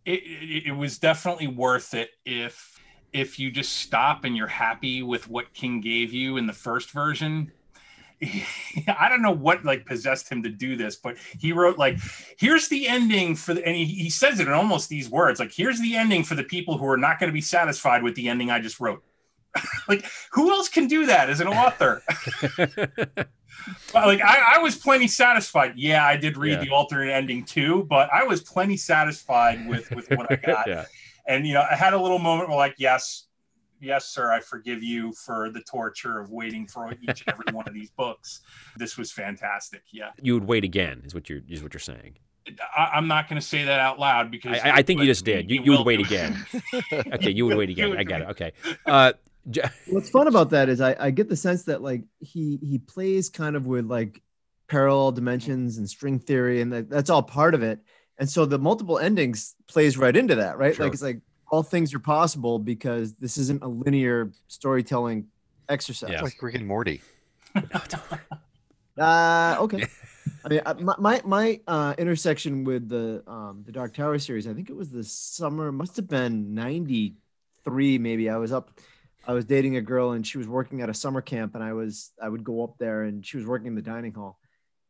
it, 0.06 0.22
it, 0.24 0.68
it 0.68 0.72
was 0.72 0.98
definitely 0.98 1.48
worth 1.48 1.94
it 1.94 2.12
if 2.26 2.80
if 3.14 3.40
you 3.40 3.52
just 3.52 3.74
stop 3.74 4.24
and 4.24 4.38
you're 4.38 4.48
happy 4.48 5.02
with 5.04 5.28
what 5.30 5.54
King 5.54 5.82
gave 5.82 6.14
you 6.14 6.38
in 6.38 6.48
the 6.48 6.54
first 6.54 6.92
version. 6.92 7.52
I 8.88 9.10
don't 9.10 9.22
know 9.22 9.32
what 9.32 9.64
like 9.64 9.86
possessed 9.86 10.30
him 10.32 10.44
to 10.44 10.50
do 10.50 10.76
this, 10.76 10.96
but 10.96 11.18
he 11.40 11.52
wrote 11.54 11.78
like, 11.78 12.00
"Here's 12.38 12.68
the 12.68 12.88
ending 12.88 13.36
for 13.36 13.54
the," 13.54 13.66
and 13.66 13.76
he, 13.76 13.86
he 13.86 14.10
says 14.10 14.40
it 14.40 14.48
in 14.48 14.54
almost 14.54 14.90
these 14.90 15.10
words, 15.10 15.40
like, 15.40 15.52
"Here's 15.52 15.80
the 15.80 15.96
ending 15.96 16.24
for 16.24 16.36
the 16.36 16.44
people 16.44 16.78
who 16.78 16.88
are 16.88 16.98
not 16.98 17.20
going 17.20 17.30
to 17.30 17.34
be 17.34 17.42
satisfied 17.42 18.02
with 18.04 18.16
the 18.16 18.28
ending 18.28 18.50
I 18.50 18.60
just 18.60 18.80
wrote." 18.80 19.04
like, 19.88 20.06
who 20.32 20.50
else 20.52 20.70
can 20.70 20.88
do 20.88 21.06
that 21.08 21.30
as 21.30 21.40
an 21.40 21.48
author? 21.48 22.04
But, 23.92 24.06
like 24.06 24.22
I, 24.22 24.56
I 24.56 24.58
was 24.60 24.76
plenty 24.76 25.08
satisfied. 25.08 25.74
Yeah, 25.76 26.06
I 26.06 26.16
did 26.16 26.38
read 26.38 26.54
Yeah. 26.60 26.64
the 26.66 26.70
alternate 26.70 27.12
ending 27.12 27.44
too, 27.44 27.86
but 27.90 28.10
I 28.14 28.24
was 28.24 28.42
plenty 28.42 28.78
satisfied 28.78 29.68
with 29.68 29.90
with 29.92 30.10
what 30.12 30.32
I 30.32 30.36
got. 30.36 30.68
yeah. 30.68 30.86
And 31.28 31.46
you 31.46 31.54
know, 31.54 31.66
I 31.70 31.76
had 31.76 31.94
a 31.94 32.02
little 32.02 32.20
moment 32.20 32.50
where 32.50 32.58
like, 32.58 32.76
yes, 32.78 33.26
yes, 33.80 34.06
sir, 34.08 34.32
I 34.32 34.40
forgive 34.40 34.84
you 34.84 35.14
for 35.14 35.50
the 35.50 35.62
torture 35.62 36.20
of 36.20 36.30
waiting 36.32 36.68
for 36.68 36.92
each 37.02 37.24
and 37.26 37.28
every 37.28 37.54
one 37.54 37.68
of 37.68 37.74
these 37.74 37.90
books. 37.92 38.42
This 38.76 38.98
was 38.98 39.12
fantastic. 39.12 39.84
Yeah, 39.92 40.12
You 40.22 40.34
would 40.36 40.46
wait 40.46 40.64
again, 40.64 41.02
is 41.06 41.14
what 41.14 41.30
you're 41.30 41.42
is 41.48 41.64
what 41.64 41.74
you're 41.74 41.80
saying. 41.80 42.18
I, 42.78 42.92
I'm 42.96 43.08
not 43.08 43.28
going 43.28 43.40
to 43.42 43.46
say 43.46 43.66
that 43.66 43.80
out 43.80 44.00
loud 44.00 44.32
because 44.32 44.60
I, 44.60 44.78
I 44.78 44.82
think 44.82 45.02
you 45.02 45.06
just 45.06 45.26
did. 45.26 45.52
You, 45.52 45.60
he 45.60 45.66
you 45.66 45.72
would 45.72 45.86
wait 45.86 46.00
again. 46.00 46.46
Okay, 46.94 47.32
you 47.32 47.46
would 47.46 47.58
wait 47.58 47.70
again. 47.70 47.98
I 47.98 48.04
got 48.04 48.22
it. 48.22 48.28
Okay. 48.30 48.52
Uh, 48.86 49.14
What's 49.88 50.10
fun 50.10 50.28
about 50.28 50.50
that 50.50 50.68
is 50.68 50.82
I, 50.82 50.96
I 51.00 51.12
get 51.12 51.30
the 51.30 51.36
sense 51.38 51.64
that 51.64 51.82
like 51.82 52.04
he 52.20 52.60
he 52.62 52.80
plays 52.80 53.30
kind 53.30 53.56
of 53.56 53.66
with 53.66 53.86
like 53.86 54.22
parallel 54.68 55.14
dimensions 55.14 55.78
and 55.78 55.90
string 55.90 56.20
theory, 56.20 56.60
and 56.62 56.74
that, 56.74 56.90
that's 56.90 57.10
all 57.10 57.24
part 57.24 57.56
of 57.56 57.64
it. 57.64 57.80
And 58.18 58.30
so 58.30 58.46
the 58.46 58.60
multiple 58.60 59.00
endings 59.00 59.56
plays 59.68 59.98
right 59.98 60.16
into 60.16 60.36
that, 60.36 60.58
right? 60.58 60.76
Sure. 60.76 60.86
Like 60.86 60.94
it's 60.94 61.02
like 61.02 61.22
all 61.50 61.64
things 61.64 61.94
are 61.94 62.00
possible 62.00 62.60
because 62.60 63.14
this 63.16 63.38
isn't 63.38 63.64
a 63.64 63.68
linear 63.68 64.32
storytelling 64.48 65.28
exercise. 65.70 66.10
Yeah. 66.10 66.16
It's 66.16 66.24
like 66.24 66.42
Rick 66.42 66.56
and 66.56 66.68
Morty. 66.68 67.02
Uh, 68.98 69.58
okay. 69.60 69.86
I 70.44 70.50
mean, 70.50 70.62
my 70.82 70.96
my, 70.98 71.22
my 71.24 71.60
uh, 71.68 71.94
intersection 71.98 72.64
with 72.64 72.90
the 72.90 73.24
um, 73.28 73.64
the 73.66 73.72
Dark 73.72 73.94
Tower 73.94 74.18
series, 74.18 74.48
I 74.48 74.54
think 74.54 74.72
it 74.72 74.76
was 74.76 74.90
the 74.90 75.04
summer, 75.04 75.72
must 75.72 75.96
have 75.98 76.08
been 76.08 76.56
'93, 76.56 77.98
maybe. 78.00 78.30
I 78.30 78.38
was 78.38 78.52
up, 78.52 78.72
I 79.28 79.34
was 79.34 79.46
dating 79.46 79.76
a 79.76 79.82
girl, 79.82 80.12
and 80.14 80.26
she 80.26 80.38
was 80.38 80.48
working 80.48 80.82
at 80.82 80.90
a 80.90 80.94
summer 80.94 81.22
camp, 81.22 81.54
and 81.54 81.64
I 81.64 81.74
was 81.74 82.12
I 82.20 82.28
would 82.28 82.44
go 82.44 82.64
up 82.64 82.80
there, 82.80 83.04
and 83.04 83.26
she 83.26 83.38
was 83.38 83.46
working 83.46 83.68
in 83.68 83.76
the 83.76 83.82
dining 83.82 84.14
hall, 84.14 84.40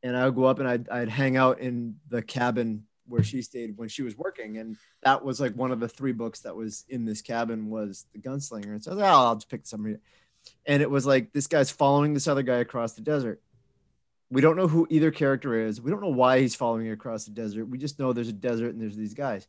and 0.03 0.16
I 0.16 0.26
would 0.26 0.36
go 0.36 0.45
up 0.45 0.60
and 0.60 0.68
I'd 0.68 0.88
I'd 0.89 1.10
hang 1.10 1.36
out 1.36 1.60
in 1.60 1.95
the 2.08 2.22
cabin 2.22 2.84
where 3.08 3.24
she 3.24 3.41
stayed 3.41 3.78
when 3.78 3.89
she 3.89 4.03
was 4.03 4.18
working, 4.18 4.58
and 4.58 4.78
that 5.01 5.24
was 5.24 5.39
like 5.39 5.53
one 5.53 5.72
of 5.72 5.80
the 5.80 5.89
three 5.89 6.12
books 6.14 6.41
that 6.41 6.55
was 6.55 6.86
in 6.89 7.05
this 7.05 7.22
cabin 7.22 7.70
was 7.70 8.05
the 8.14 8.20
Gunslinger, 8.20 8.72
and 8.72 8.84
so 8.84 8.91
I 8.91 8.93
was 8.95 9.01
like, 9.01 9.12
oh, 9.12 9.16
I'll 9.16 9.36
just 9.36 9.49
pick 9.49 9.66
some. 9.66 9.97
And 10.66 10.82
it 10.82 10.89
was 10.89 11.05
like 11.05 11.34
this 11.34 11.47
guy's 11.47 11.72
following 11.72 12.14
this 12.14 12.28
other 12.28 12.43
guy 12.43 12.58
across 12.58 12.93
the 12.93 13.01
desert 13.01 13.41
we 14.30 14.41
don't 14.41 14.58
know 14.58 14.68
who 14.68 14.86
either 14.89 15.12
character 15.12 15.55
is. 15.55 15.80
We 15.80 15.89
don't 15.89 16.01
know 16.01 16.10
why 16.10 16.41
he's 16.41 16.55
following 16.55 16.89
across 16.89 17.24
the 17.26 17.32
desert. 17.32 17.66
We 17.66 17.78
just 17.78 17.97
know 17.97 18.12
there's 18.12 18.28
a 18.28 18.34
desert 18.34 18.74
and 18.74 18.82
there's 18.82 18.97
these 18.97 19.14
guys. 19.14 19.47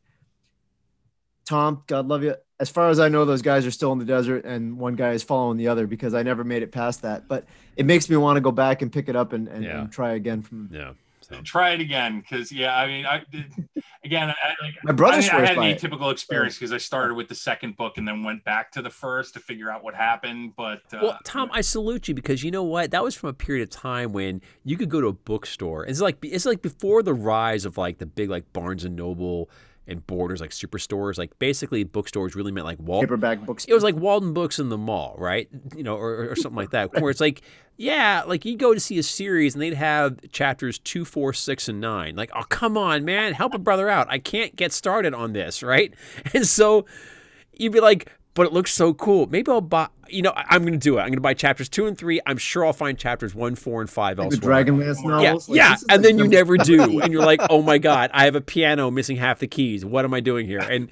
Tom, 1.44 1.82
God 1.86 2.06
love 2.06 2.22
you. 2.22 2.36
As 2.60 2.68
far 2.68 2.90
as 2.90 3.00
I 3.00 3.08
know, 3.08 3.24
those 3.24 3.42
guys 3.42 3.64
are 3.64 3.70
still 3.70 3.92
in 3.92 3.98
the 3.98 4.04
desert, 4.04 4.44
and 4.44 4.78
one 4.78 4.94
guy 4.96 5.12
is 5.12 5.22
following 5.22 5.56
the 5.56 5.68
other 5.68 5.86
because 5.86 6.12
I 6.12 6.22
never 6.22 6.44
made 6.44 6.62
it 6.62 6.72
past 6.72 7.02
that. 7.02 7.26
But 7.26 7.46
it 7.76 7.86
makes 7.86 8.10
me 8.10 8.16
want 8.16 8.36
to 8.36 8.40
go 8.40 8.50
back 8.50 8.82
and 8.82 8.92
pick 8.92 9.08
it 9.08 9.16
up 9.16 9.32
and, 9.32 9.48
and, 9.48 9.64
Yeah. 9.64 9.80
and 9.80 9.90
try 9.90 10.12
again 10.12 10.42
from 10.42 10.68
yeah. 10.72 10.92
So. 11.30 11.40
Try 11.42 11.70
it 11.70 11.80
again, 11.80 12.20
because 12.20 12.50
yeah, 12.50 12.76
I 12.76 12.86
mean, 12.86 13.04
I 13.04 13.22
did, 13.30 13.52
again, 14.04 14.30
I, 14.30 14.64
like, 14.64 14.74
My 14.82 14.92
brother 14.92 15.16
I, 15.16 15.18
I 15.18 15.40
had 15.40 15.50
an 15.50 15.56
by 15.56 15.68
it. 15.68 16.10
experience 16.10 16.54
because 16.54 16.72
I 16.72 16.78
started 16.78 17.14
with 17.14 17.28
the 17.28 17.34
second 17.34 17.76
book 17.76 17.98
and 17.98 18.08
then 18.08 18.22
went 18.22 18.44
back 18.44 18.72
to 18.72 18.82
the 18.82 18.90
first 18.90 19.34
to 19.34 19.40
figure 19.40 19.70
out 19.70 19.84
what 19.84 19.94
happened. 19.94 20.54
But 20.56 20.82
uh, 20.92 21.00
Well, 21.02 21.18
Tom, 21.24 21.50
I 21.52 21.60
salute 21.60 22.08
you 22.08 22.14
because 22.14 22.42
you 22.42 22.50
know 22.50 22.62
what? 22.62 22.92
That 22.92 23.02
was 23.02 23.14
from 23.14 23.28
a 23.28 23.34
period 23.34 23.62
of 23.62 23.70
time 23.70 24.12
when 24.12 24.40
you 24.64 24.76
could 24.76 24.88
go 24.88 25.00
to 25.00 25.08
a 25.08 25.12
bookstore. 25.12 25.84
It's 25.84 26.00
like 26.00 26.16
it's 26.22 26.46
like 26.46 26.62
before 26.62 27.02
the 27.02 27.14
rise 27.14 27.64
of 27.64 27.76
like 27.76 27.98
the 27.98 28.06
big 28.06 28.30
like 28.30 28.50
Barnes 28.52 28.84
and 28.84 28.96
Noble 28.96 29.50
and 29.88 30.06
Borders 30.06 30.40
like 30.40 30.50
superstores. 30.50 31.18
Like 31.18 31.36
basically, 31.38 31.82
bookstores 31.82 32.36
really 32.36 32.52
meant 32.52 32.66
like 32.66 32.78
Wal- 32.78 33.00
paperback 33.00 33.44
books. 33.44 33.64
It 33.64 33.74
was 33.74 33.82
like 33.82 33.96
Walden 33.96 34.32
Books 34.32 34.58
in 34.58 34.68
the 34.68 34.78
mall, 34.78 35.16
right? 35.18 35.48
You 35.74 35.82
know, 35.82 35.96
or, 35.96 36.30
or 36.30 36.36
something 36.36 36.56
like 36.56 36.70
that. 36.70 36.92
Where 37.00 37.10
it's 37.10 37.20
like, 37.20 37.42
yeah, 37.76 38.22
like 38.26 38.44
you 38.44 38.56
go 38.56 38.74
to 38.74 38.80
see 38.80 38.98
a 38.98 39.02
series 39.02 39.54
and 39.54 39.62
they'd 39.62 39.74
have 39.74 40.18
chapters 40.30 40.78
two, 40.78 41.04
four, 41.04 41.32
six, 41.32 41.68
and 41.68 41.80
nine. 41.80 42.14
Like, 42.14 42.30
oh, 42.36 42.44
come 42.48 42.76
on, 42.76 43.04
man, 43.04 43.32
help 43.32 43.54
a 43.54 43.58
brother 43.58 43.88
out. 43.88 44.06
I 44.10 44.18
can't 44.18 44.54
get 44.54 44.72
started 44.72 45.14
on 45.14 45.32
this, 45.32 45.62
right? 45.62 45.92
And 46.34 46.46
so 46.46 46.84
you'd 47.54 47.72
be 47.72 47.80
like, 47.80 48.12
but 48.38 48.46
it 48.46 48.52
looks 48.52 48.72
so 48.72 48.94
cool. 48.94 49.26
Maybe 49.26 49.50
I'll 49.50 49.60
buy. 49.60 49.88
You 50.08 50.22
know, 50.22 50.30
I- 50.34 50.44
I'm 50.50 50.62
going 50.62 50.72
to 50.72 50.78
do 50.78 50.96
it. 50.96 51.00
I'm 51.00 51.08
going 51.08 51.16
to 51.16 51.20
buy 51.20 51.34
chapters 51.34 51.68
two 51.68 51.86
and 51.88 51.98
three. 51.98 52.20
I'm 52.24 52.38
sure 52.38 52.64
I'll 52.64 52.72
find 52.72 52.96
chapters 52.96 53.34
one, 53.34 53.56
four, 53.56 53.80
and 53.80 53.90
five 53.90 54.16
like 54.16 54.30
the 54.30 54.36
elsewhere. 54.36 54.64
Dragonlance 54.64 55.02
Yeah, 55.02 55.08
novels. 55.10 55.48
Like, 55.48 55.56
yeah, 55.56 55.76
and 55.90 56.04
then 56.04 56.18
you 56.18 56.28
never 56.28 56.56
do, 56.56 57.00
and 57.02 57.12
you're 57.12 57.24
like, 57.26 57.40
"Oh 57.50 57.62
my 57.62 57.78
god, 57.78 58.10
I 58.14 58.24
have 58.26 58.36
a 58.36 58.40
piano 58.40 58.90
missing 58.92 59.16
half 59.16 59.40
the 59.40 59.48
keys. 59.48 59.84
What 59.84 60.04
am 60.04 60.14
I 60.14 60.20
doing 60.20 60.46
here?" 60.46 60.60
And 60.60 60.88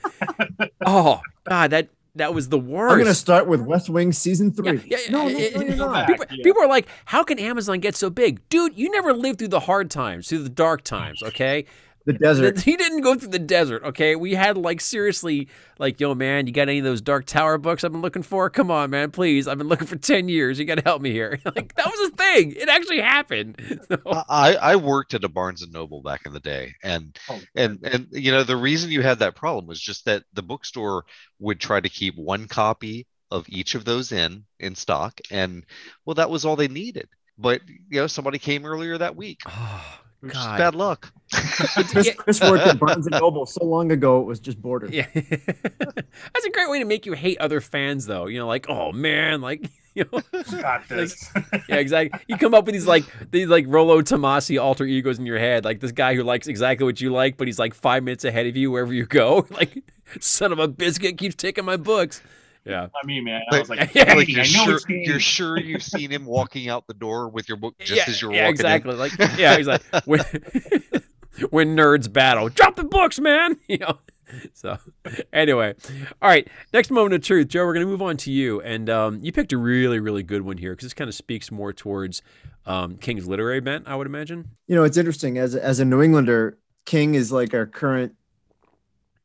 oh 0.84 1.20
god, 1.48 1.70
that 1.70 1.88
that 2.16 2.32
was 2.34 2.48
the 2.48 2.58
worst. 2.58 2.92
I'm 2.92 2.98
gonna 2.98 3.14
start 3.14 3.46
with 3.46 3.60
West 3.60 3.88
Wing 3.88 4.12
season 4.12 4.50
three. 4.50 4.82
Yeah, 4.86 4.98
yeah, 5.04 5.10
no, 5.10 5.28
no, 5.28 5.38
yeah, 5.38 5.50
no, 5.56 5.62
you're 5.62 5.76
not. 5.76 6.06
People, 6.08 6.26
Yeah. 6.30 6.42
people 6.44 6.62
are 6.62 6.68
like, 6.68 6.86
"How 7.06 7.22
can 7.22 7.38
Amazon 7.38 7.78
get 7.80 7.94
so 7.94 8.10
big, 8.10 8.46
dude? 8.48 8.76
You 8.76 8.90
never 8.90 9.12
lived 9.12 9.38
through 9.38 9.48
the 9.48 9.60
hard 9.60 9.90
times, 9.90 10.28
through 10.28 10.42
the 10.42 10.48
dark 10.48 10.82
times, 10.82 11.22
okay? 11.22 11.64
The 12.06 12.12
desert. 12.12 12.60
He 12.62 12.76
didn't 12.76 13.02
go 13.02 13.16
through 13.16 13.30
the 13.30 13.38
desert, 13.38 13.82
okay? 13.82 14.16
We 14.16 14.34
had 14.34 14.56
like 14.56 14.80
seriously, 14.80 15.48
like, 15.78 16.00
yo, 16.00 16.14
man, 16.14 16.46
you 16.46 16.52
got 16.52 16.68
any 16.68 16.78
of 16.78 16.84
those 16.84 17.00
Dark 17.00 17.26
Tower 17.26 17.58
books 17.58 17.82
I've 17.84 17.92
been 17.92 18.00
looking 18.00 18.22
for? 18.22 18.48
Come 18.48 18.70
on, 18.70 18.90
man, 18.90 19.10
please. 19.10 19.48
I've 19.48 19.58
been 19.58 19.68
looking 19.68 19.88
for 19.88 19.96
ten 19.96 20.28
years. 20.28 20.58
You 20.58 20.64
got 20.64 20.76
to 20.76 20.84
help 20.84 21.02
me 21.02 21.10
here. 21.10 21.38
like 21.44 21.74
that 21.74 21.86
was 21.86 22.10
a 22.10 22.16
thing. 22.16 22.52
It 22.52 22.68
actually 22.68 23.00
happened. 23.00 23.56
So- 23.88 24.00
I, 24.28 24.54
I 24.54 24.76
worked 24.76 25.14
at 25.14 25.24
a 25.24 25.28
Barnes 25.28 25.62
and 25.62 25.72
Noble 25.72 26.00
back 26.02 26.26
in 26.26 26.32
the 26.32 26.40
day, 26.40 26.74
and 26.82 27.16
Oh, 27.28 27.40
and 27.54 27.78
and 27.84 28.06
you 28.12 28.30
know 28.30 28.42
the 28.44 28.56
reason 28.56 28.90
you 28.90 29.02
had 29.02 29.18
that 29.18 29.34
problem 29.36 29.66
was 29.66 29.80
just 29.80 30.04
that 30.06 30.24
the 30.32 30.42
bookstore 30.42 31.04
would 31.40 31.60
try 31.60 31.80
to 31.80 31.88
keep 31.88 32.16
one 32.16 32.46
copy 32.48 33.06
of 33.30 33.44
each 33.48 33.74
of 33.74 33.84
those 33.84 34.12
in 34.12 34.44
in 34.60 34.74
stock, 34.76 35.20
and 35.30 35.64
well, 36.04 36.14
that 36.14 36.30
was 36.30 36.44
all 36.44 36.56
they 36.56 36.68
needed. 36.68 37.08
But 37.36 37.62
you 37.90 38.00
know, 38.00 38.06
somebody 38.06 38.38
came 38.38 38.64
earlier 38.64 38.96
that 38.98 39.16
week. 39.16 39.40
Oh, 39.48 39.98
It 40.26 40.34
was 40.34 40.34
just 40.34 40.48
God. 40.48 40.58
bad 40.58 40.74
luck. 40.74 41.12
Chris, 41.32 42.10
Chris 42.16 42.40
worked 42.40 42.66
at 42.66 42.78
Barnes 42.78 43.06
and 43.06 43.18
Noble 43.18 43.46
so 43.46 43.64
long 43.64 43.90
ago. 43.90 44.20
It 44.20 44.24
was 44.24 44.38
just 44.38 44.60
border. 44.60 44.88
Yeah. 44.90 45.06
That's 45.14 46.44
a 46.46 46.50
great 46.50 46.70
way 46.70 46.78
to 46.78 46.84
make 46.84 47.04
you 47.04 47.14
hate 47.14 47.38
other 47.38 47.60
fans, 47.60 48.06
though. 48.06 48.26
You 48.26 48.38
know, 48.38 48.46
like, 48.46 48.68
oh 48.68 48.92
man, 48.92 49.40
like, 49.40 49.68
you 49.94 50.04
know, 50.12 50.22
got 50.60 50.88
this. 50.88 51.30
yeah, 51.68 51.76
exactly. 51.76 52.20
You 52.28 52.36
come 52.36 52.54
up 52.54 52.66
with 52.66 52.74
these 52.74 52.86
like 52.86 53.04
these 53.30 53.48
like 53.48 53.64
Rollo 53.66 54.02
Tomasi 54.02 54.60
alter 54.60 54.84
egos 54.84 55.18
in 55.18 55.26
your 55.26 55.38
head, 55.38 55.64
like 55.64 55.80
this 55.80 55.92
guy 55.92 56.14
who 56.14 56.22
likes 56.22 56.46
exactly 56.46 56.84
what 56.84 57.00
you 57.00 57.10
like, 57.10 57.36
but 57.36 57.48
he's 57.48 57.58
like 57.58 57.74
five 57.74 58.04
minutes 58.04 58.24
ahead 58.24 58.46
of 58.46 58.56
you 58.56 58.70
wherever 58.70 58.92
you 58.92 59.06
go. 59.06 59.46
Like, 59.50 59.82
son 60.20 60.52
of 60.52 60.58
a 60.58 60.68
biscuit 60.68 61.18
keeps 61.18 61.34
taking 61.34 61.64
my 61.64 61.76
books. 61.76 62.20
Yeah. 62.66 62.88
I 63.00 63.06
mean, 63.06 63.24
man. 63.24 63.42
I 63.50 63.58
was 63.60 63.70
like, 63.70 63.94
Yeah, 63.94 64.14
like 64.14 64.28
you're 64.28 64.40
I 64.40 64.48
know 64.48 64.78
sure 64.78 64.80
you're 64.88 65.20
sure 65.20 65.58
you've 65.58 65.82
seen 65.82 66.10
him 66.10 66.24
walking 66.24 66.68
out 66.68 66.86
the 66.88 66.94
door 66.94 67.28
with 67.28 67.48
your 67.48 67.56
book 67.56 67.76
just 67.80 67.92
yeah, 67.92 68.04
as 68.08 68.20
you're 68.20 68.32
yeah, 68.32 68.42
walking 68.42 68.54
exactly. 68.54 68.94
Like, 68.94 69.12
yeah, 69.38 69.56
exactly. 69.56 70.00
When, 70.04 70.20
when 71.50 71.76
nerds 71.76 72.12
battle, 72.12 72.48
drop 72.48 72.76
the 72.76 72.84
books, 72.84 73.20
man. 73.20 73.56
You 73.68 73.78
know. 73.78 73.98
So, 74.54 74.76
anyway, 75.32 75.74
all 76.20 76.28
right. 76.28 76.48
Next 76.72 76.90
moment 76.90 77.14
of 77.14 77.22
truth, 77.22 77.46
Joe. 77.46 77.64
We're 77.64 77.74
going 77.74 77.86
to 77.86 77.90
move 77.90 78.02
on 78.02 78.16
to 78.18 78.32
you, 78.32 78.60
and 78.60 78.90
um, 78.90 79.20
you 79.22 79.30
picked 79.30 79.52
a 79.52 79.56
really, 79.56 80.00
really 80.00 80.24
good 80.24 80.42
one 80.42 80.56
here 80.56 80.72
because 80.72 80.86
this 80.86 80.94
kind 80.94 81.06
of 81.06 81.14
speaks 81.14 81.52
more 81.52 81.72
towards 81.72 82.22
um, 82.66 82.96
King's 82.96 83.28
literary 83.28 83.60
bent, 83.60 83.86
I 83.86 83.94
would 83.94 84.08
imagine. 84.08 84.50
You 84.66 84.74
know, 84.74 84.82
it's 84.82 84.96
interesting 84.96 85.38
as 85.38 85.54
as 85.54 85.78
a 85.78 85.84
New 85.84 86.02
Englander, 86.02 86.58
King 86.86 87.14
is 87.14 87.30
like 87.30 87.54
our 87.54 87.66
current 87.66 88.14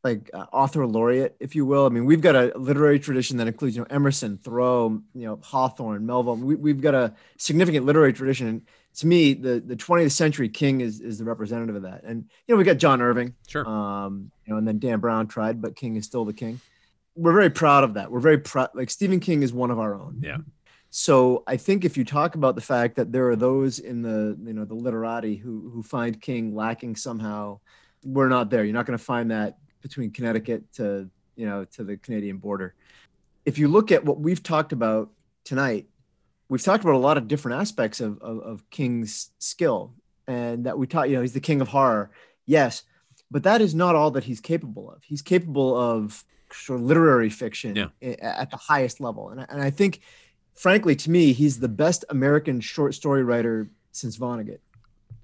like 0.03 0.29
uh, 0.33 0.45
author 0.51 0.85
laureate, 0.87 1.35
if 1.39 1.55
you 1.55 1.65
will. 1.65 1.85
I 1.85 1.89
mean, 1.89 2.05
we've 2.05 2.21
got 2.21 2.35
a 2.35 2.51
literary 2.57 2.99
tradition 2.99 3.37
that 3.37 3.47
includes, 3.47 3.75
you 3.75 3.81
know, 3.81 3.87
Emerson, 3.89 4.37
Thoreau, 4.37 5.01
you 5.13 5.25
know, 5.27 5.39
Hawthorne, 5.43 6.05
Melville. 6.05 6.37
We, 6.37 6.55
we've 6.55 6.81
got 6.81 6.95
a 6.95 7.13
significant 7.37 7.85
literary 7.85 8.11
tradition. 8.13 8.47
And 8.47 8.61
to 8.95 9.07
me, 9.07 9.33
the, 9.33 9.59
the 9.59 9.75
20th 9.75 10.11
century 10.11 10.49
King 10.49 10.81
is, 10.81 10.99
is 11.01 11.19
the 11.19 11.23
representative 11.25 11.75
of 11.75 11.83
that. 11.83 12.03
And, 12.03 12.25
you 12.47 12.55
know, 12.55 12.57
we 12.57 12.63
got 12.63 12.77
John 12.77 13.01
Irving, 13.01 13.35
Sure. 13.47 13.67
um, 13.67 14.31
you 14.45 14.53
know, 14.53 14.57
and 14.57 14.67
then 14.67 14.79
Dan 14.79 14.99
Brown 14.99 15.27
tried, 15.27 15.61
but 15.61 15.75
King 15.75 15.95
is 15.97 16.05
still 16.05 16.25
the 16.25 16.33
King. 16.33 16.59
We're 17.15 17.33
very 17.33 17.49
proud 17.51 17.83
of 17.83 17.93
that. 17.93 18.11
We're 18.11 18.19
very 18.21 18.39
proud. 18.39 18.69
Like 18.73 18.89
Stephen 18.89 19.19
King 19.19 19.43
is 19.43 19.53
one 19.53 19.69
of 19.69 19.79
our 19.79 19.93
own. 19.93 20.19
Yeah. 20.23 20.37
So 20.89 21.43
I 21.47 21.57
think 21.57 21.85
if 21.85 21.95
you 21.95 22.03
talk 22.03 22.35
about 22.35 22.55
the 22.55 22.61
fact 22.61 22.95
that 22.97 23.11
there 23.11 23.29
are 23.29 23.35
those 23.35 23.79
in 23.79 24.01
the 24.01 24.37
you 24.43 24.53
know 24.53 24.65
the 24.65 24.73
literati 24.75 25.35
who 25.37 25.69
who 25.73 25.83
find 25.83 26.19
King 26.19 26.53
lacking 26.53 26.97
somehow, 26.97 27.59
we're 28.03 28.27
not 28.27 28.49
there. 28.49 28.65
You're 28.65 28.73
not 28.73 28.85
going 28.85 28.97
to 28.97 29.03
find 29.03 29.31
that 29.31 29.57
between 29.81 30.11
Connecticut 30.11 30.71
to 30.73 31.09
you 31.35 31.45
know 31.45 31.65
to 31.65 31.83
the 31.83 31.97
Canadian 31.97 32.37
border. 32.37 32.73
If 33.45 33.57
you 33.57 33.67
look 33.67 33.91
at 33.91 34.05
what 34.05 34.19
we've 34.19 34.41
talked 34.43 34.71
about 34.71 35.09
tonight, 35.43 35.87
we've 36.49 36.61
talked 36.63 36.83
about 36.83 36.95
a 36.95 36.99
lot 36.99 37.17
of 37.17 37.27
different 37.27 37.59
aspects 37.59 37.99
of 37.99 38.19
of, 38.21 38.39
of 38.39 38.69
King's 38.69 39.29
skill, 39.39 39.93
and 40.27 40.65
that 40.65 40.77
we 40.77 40.87
taught 40.87 41.09
you 41.09 41.15
know 41.15 41.21
he's 41.21 41.33
the 41.33 41.39
king 41.39 41.61
of 41.61 41.69
horror, 41.69 42.11
yes, 42.45 42.83
but 43.29 43.43
that 43.43 43.61
is 43.61 43.73
not 43.75 43.95
all 43.95 44.11
that 44.11 44.23
he's 44.23 44.39
capable 44.39 44.91
of. 44.91 45.03
He's 45.03 45.21
capable 45.21 45.75
of 45.75 46.23
sort 46.53 46.79
of 46.81 46.85
literary 46.85 47.29
fiction 47.29 47.75
Yeah. 47.77 47.87
at 48.21 48.51
the 48.51 48.57
highest 48.57 48.99
level, 48.99 49.29
and 49.29 49.39
I, 49.41 49.45
and 49.49 49.61
I 49.61 49.69
think 49.69 50.01
frankly, 50.53 50.95
to 50.97 51.09
me, 51.09 51.31
he's 51.33 51.59
the 51.59 51.69
best 51.69 52.03
American 52.09 52.59
short 52.59 52.93
story 52.93 53.23
writer 53.23 53.69
since 53.93 54.17
Vonnegut. 54.17 54.59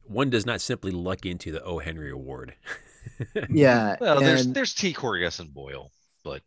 One 0.05 0.29
does 0.29 0.45
not 0.45 0.61
simply 0.61 0.91
luck 0.91 1.25
into 1.25 1.51
the 1.51 1.61
O. 1.63 1.79
Henry 1.79 2.09
Award. 2.09 2.53
Yeah. 3.49 3.95
Well, 4.01 4.19
there's 4.19 4.45
and- 4.45 4.55
there's 4.55 4.73
T. 4.73 4.93
Coraghessan 4.93 5.53
Boyle, 5.53 5.91
but 6.23 6.41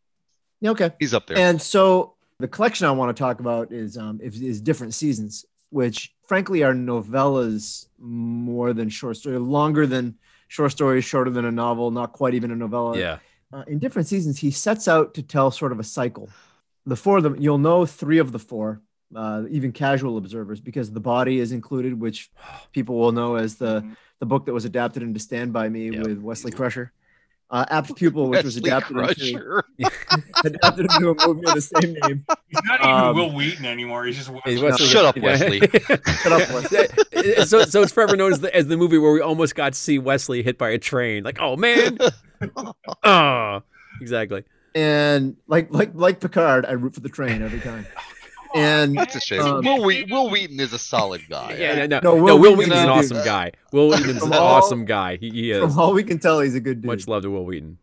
yeah, 0.61 0.71
okay. 0.71 0.93
he's 0.99 1.15
up 1.15 1.27
there. 1.27 1.39
And 1.39 1.61
so 1.61 2.15
the 2.39 2.49
collection 2.49 2.87
I 2.87 2.91
want 2.93 3.17
to 3.17 3.21
talk 3.21 3.41
about 3.41 3.73
is 3.73 3.97
um 3.97 4.21
is, 4.23 4.41
is 4.41 4.61
different 4.61 4.95
seasons, 4.95 5.45
which 5.71 6.15
frankly 6.27 6.63
are 6.63 6.75
novellas 6.75 7.87
more 7.99 8.73
than 8.73 8.89
short 8.89 9.17
story, 9.17 9.39
longer 9.39 9.87
than 9.87 10.17
short 10.49 10.73
stories, 10.73 11.05
shorter 11.05 11.31
than 11.31 11.45
a 11.45 11.51
novel, 11.51 11.91
not 11.91 12.13
quite 12.13 12.35
even 12.35 12.51
a 12.51 12.57
novella. 12.57 12.99
yeah. 12.99 13.19
uh, 13.53 13.63
in 13.67 13.79
different 13.79 14.09
seasons, 14.09 14.39
he 14.39 14.51
sets 14.51 14.89
out 14.89 15.15
to 15.15 15.23
tell 15.23 15.51
sort 15.51 15.73
of 15.73 15.79
a 15.79 15.85
cycle. 15.85 16.29
The 16.87 16.97
four 16.97 17.19
of 17.19 17.23
them, 17.23 17.37
you'll 17.39 17.59
know 17.59 17.87
three 17.87 18.19
of 18.19 18.33
the 18.33 18.39
four, 18.39 18.81
uh, 19.15 19.45
even 19.51 19.71
casual 19.71 20.17
observers, 20.17 20.61
because 20.61 20.91
the 20.91 21.01
body 21.01 21.39
is 21.39 21.53
included, 21.53 22.01
which 22.01 22.31
people 22.73 22.99
will 22.99 23.13
know 23.13 23.37
as 23.37 23.57
the 23.57 23.85
the 24.21 24.27
book 24.27 24.47
that 24.47 24.53
was 24.53 24.65
adapted 24.65 25.03
into 25.03 25.19
Stand 25.19 25.53
by 25.53 25.69
Me 25.69 25.91
Yep. 25.91 26.07
with 26.07 26.19
Wesley 26.21 26.53
Crusher. 26.53 26.93
Uh, 27.51 27.65
Apt 27.69 27.97
Pupil, 27.97 28.29
which 28.29 28.45
was 28.45 28.55
Wesley 28.61 28.71
adapted 28.71 28.97
into, 29.27 29.63
adapted 30.45 30.85
into 30.93 31.11
a 31.11 31.27
movie 31.27 31.47
of 31.49 31.55
the 31.55 31.61
same 31.61 31.95
name. 31.95 32.25
He's 32.49 32.61
not 32.65 32.81
even 32.81 32.91
Um, 32.95 33.17
Wil 33.17 33.33
Wheaton 33.35 33.65
anymore. 33.65 34.05
He's 34.05 34.17
just 34.19 34.29
Hey, 34.45 34.57
Wesley. 34.57 34.63
Wesley- 34.63 34.87
Shut 34.87 35.05
up. 35.05 35.17
Wesley. 35.17 35.59
Shut 36.23 36.33
up, 36.33 36.49
Wesley. 36.53 37.45
so, 37.47 37.63
so 37.65 37.83
it's 37.83 37.91
forever 37.93 38.15
known 38.17 38.33
as 38.33 38.39
the, 38.41 38.55
as 38.55 38.69
the 38.69 38.77
movie 38.77 38.99
where 38.99 39.13
we 39.13 39.21
almost 39.21 39.57
got 39.57 39.73
to 39.73 39.79
see 39.79 39.99
Wesley 39.99 40.45
hit 40.45 40.59
by 40.59 40.69
a 40.71 40.79
train. 40.79 41.25
Like, 41.25 41.39
oh 41.41 41.57
man, 41.57 41.99
oh, 43.05 43.63
exactly. 44.01 44.45
And 44.75 45.37
like 45.49 45.73
like 45.73 45.91
like 45.95 46.21
Picard, 46.21 46.65
I 46.67 46.73
root 46.73 46.95
for 46.95 47.01
the 47.01 47.09
train 47.09 47.43
every 47.43 47.59
time. 47.59 47.85
And 48.55 48.97
That's 48.97 49.15
a 49.17 49.21
shame. 49.21 49.41
Um, 49.43 49.65
Will, 49.65 49.85
Wheaton, 49.85 50.11
Wil 50.11 50.29
Wheaton 50.31 50.59
is 50.61 50.73
a 50.73 50.79
solid 50.79 51.23
guy. 51.29 51.55
Yeah, 51.59 51.87
no, 51.87 51.87
no, 51.87 52.01
No, 52.01 52.17
no. 52.17 52.23
Will 52.23 52.39
Will, 52.39 52.57
Wheaton's 52.57 52.71
Wheaton's 52.75 52.81
an 52.81 52.87
good 52.87 52.91
awesome 52.93 53.17
dude. 53.19 53.25
guy. 53.25 53.53
Wil 53.73 53.89
Wheaton's 53.91 54.11
an 54.11 54.19
From 54.19 54.33
all- 54.33 54.39
awesome 54.41 54.85
guy. 54.85 55.17
He, 55.17 55.31
he 55.31 55.51
is. 55.53 55.61
from 55.63 55.79
all 55.79 55.93
we 55.93 56.03
can 56.03 56.19
tell, 56.19 56.41
he's 56.41 56.55
a 56.57 56.61
good 56.61 56.81
dude. 56.81 56.87
Much 56.87 57.07
love 57.09 57.23
to 57.23 57.31
Wil 57.31 57.45
Wheaton. 57.45 57.79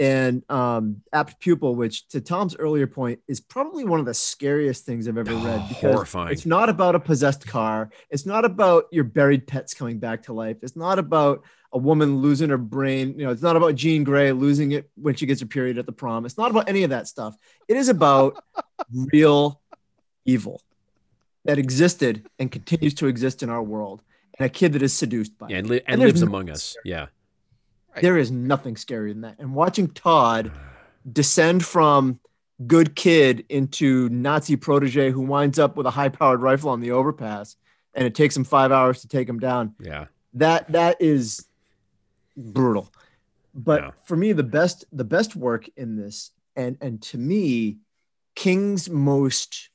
and 0.00 0.44
um, 0.48 1.02
apt 1.12 1.40
pupil 1.40 1.74
which 1.74 2.06
to 2.08 2.20
tom's 2.20 2.54
earlier 2.56 2.86
point 2.86 3.18
is 3.26 3.40
probably 3.40 3.84
one 3.84 3.98
of 3.98 4.06
the 4.06 4.14
scariest 4.14 4.84
things 4.86 5.08
i've 5.08 5.18
ever 5.18 5.32
Oh, 5.32 5.44
read 5.44 5.68
because 5.68 5.94
horrifying. 5.94 6.32
it's 6.32 6.46
not 6.46 6.68
about 6.68 6.94
a 6.94 7.00
possessed 7.00 7.44
car 7.48 7.90
it's 8.08 8.24
not 8.24 8.44
about 8.44 8.84
your 8.92 9.02
buried 9.02 9.48
pets 9.48 9.74
coming 9.74 9.98
back 9.98 10.22
to 10.24 10.32
life 10.32 10.58
it's 10.62 10.76
not 10.76 11.00
about 11.00 11.42
a 11.72 11.78
woman 11.78 12.18
losing 12.18 12.48
her 12.50 12.58
brain 12.58 13.14
you 13.18 13.24
know 13.24 13.30
it's 13.30 13.42
not 13.42 13.56
about 13.56 13.74
Jean 13.74 14.04
Grey 14.04 14.32
losing 14.32 14.72
it 14.72 14.90
when 14.96 15.14
she 15.14 15.26
gets 15.26 15.40
her 15.40 15.46
period 15.46 15.78
at 15.78 15.86
the 15.86 15.92
prom 15.92 16.24
it's 16.24 16.38
not 16.38 16.50
about 16.50 16.68
any 16.68 16.82
of 16.82 16.90
that 16.90 17.06
stuff 17.06 17.36
it 17.68 17.76
is 17.76 17.88
about 17.88 18.42
real 19.12 19.60
evil 20.24 20.62
that 21.44 21.58
existed 21.58 22.26
and 22.38 22.50
continues 22.50 22.94
to 22.94 23.06
exist 23.06 23.42
in 23.42 23.50
our 23.50 23.62
world 23.62 24.02
and 24.38 24.46
a 24.46 24.48
kid 24.48 24.72
that 24.74 24.82
is 24.82 24.92
seduced 24.92 25.36
by 25.38 25.48
Yeah, 25.48 25.56
it 25.56 25.58
and, 25.60 25.68
li- 25.70 25.80
and, 25.86 25.94
And 25.94 26.02
lives 26.02 26.22
among 26.22 26.48
us. 26.50 26.76
Yeah. 26.84 27.06
Right. 27.94 28.02
there 28.02 28.18
is 28.18 28.30
nothing 28.30 28.74
scarier 28.76 29.08
than 29.08 29.22
that. 29.22 29.36
And 29.38 29.54
watching 29.54 29.88
Todd 29.88 30.52
descend 31.10 31.64
from 31.64 32.20
good 32.66 32.94
kid 32.94 33.44
into 33.48 34.08
Nazi 34.10 34.56
protege 34.56 35.10
who 35.10 35.22
winds 35.22 35.58
up 35.58 35.76
with 35.76 35.86
a 35.86 35.90
high 35.90 36.08
powered 36.10 36.40
rifle 36.42 36.70
on 36.70 36.80
the 36.80 36.90
overpass 36.92 37.56
and 37.94 38.06
it 38.06 38.14
takes 38.14 38.36
him 38.36 38.44
five 38.44 38.70
hours 38.70 39.00
to 39.00 39.08
take 39.08 39.28
him 39.28 39.38
down. 39.38 39.74
Yeah. 39.80 40.06
That 40.34 40.70
that 40.72 40.98
is 41.00 41.46
brutal. 42.38 42.92
But 43.54 43.80
Yeah. 43.82 43.90
for 44.04 44.16
me, 44.16 44.32
the 44.32 44.42
best 44.42 44.84
the 44.92 45.04
best 45.04 45.34
work 45.36 45.68
in 45.76 45.96
this, 45.96 46.30
and 46.56 46.78
and 46.80 47.02
to 47.02 47.18
me, 47.18 47.78
King's 48.36 48.88
most 48.88 49.70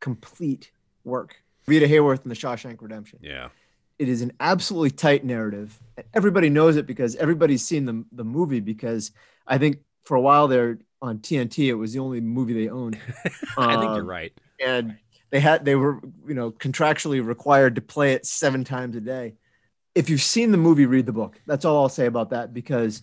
complete 0.00 0.70
work, 1.04 1.36
Rita 1.66 1.86
Hayworth 1.86 2.22
and 2.22 2.30
the 2.30 2.34
Shawshank 2.36 2.80
Redemption 2.82 3.18
Yeah. 3.22 3.48
it 3.98 4.08
is 4.08 4.20
an 4.22 4.32
absolutely 4.40 4.90
tight 4.90 5.24
narrative. 5.24 5.80
Everybody 6.12 6.50
knows 6.50 6.76
it 6.76 6.86
because 6.86 7.16
everybody's 7.16 7.64
seen 7.64 7.86
the, 7.86 8.04
the 8.12 8.24
movie 8.24 8.60
because 8.60 9.12
I 9.46 9.56
think 9.58 9.78
for 10.04 10.16
a 10.16 10.20
while 10.20 10.48
there 10.48 10.78
on 11.00 11.18
TNT, 11.18 11.68
it 11.68 11.74
was 11.74 11.92
the 11.94 12.00
only 12.00 12.20
movie 12.20 12.52
they 12.52 12.68
owned. 12.68 12.98
I 13.56 13.76
think 13.80 13.94
you're 13.94 14.02
Um, 14.02 14.06
right. 14.06 14.32
And 14.64 14.96
they 15.30 15.40
had, 15.40 15.64
they 15.64 15.74
were, 15.76 16.00
you 16.28 16.34
know, 16.34 16.50
contractually 16.50 17.24
required 17.24 17.74
to 17.76 17.80
play 17.80 18.12
it 18.12 18.26
seven 18.26 18.64
times 18.64 18.96
a 18.96 19.00
day. 19.00 19.34
If 19.96 20.10
you've 20.10 20.22
seen 20.22 20.50
the 20.50 20.58
movie, 20.58 20.84
read 20.84 21.06
the 21.06 21.12
book. 21.12 21.40
That's 21.46 21.64
all 21.64 21.82
I'll 21.82 21.88
say 21.88 22.04
about 22.04 22.30
that 22.30 22.52
because 22.52 23.02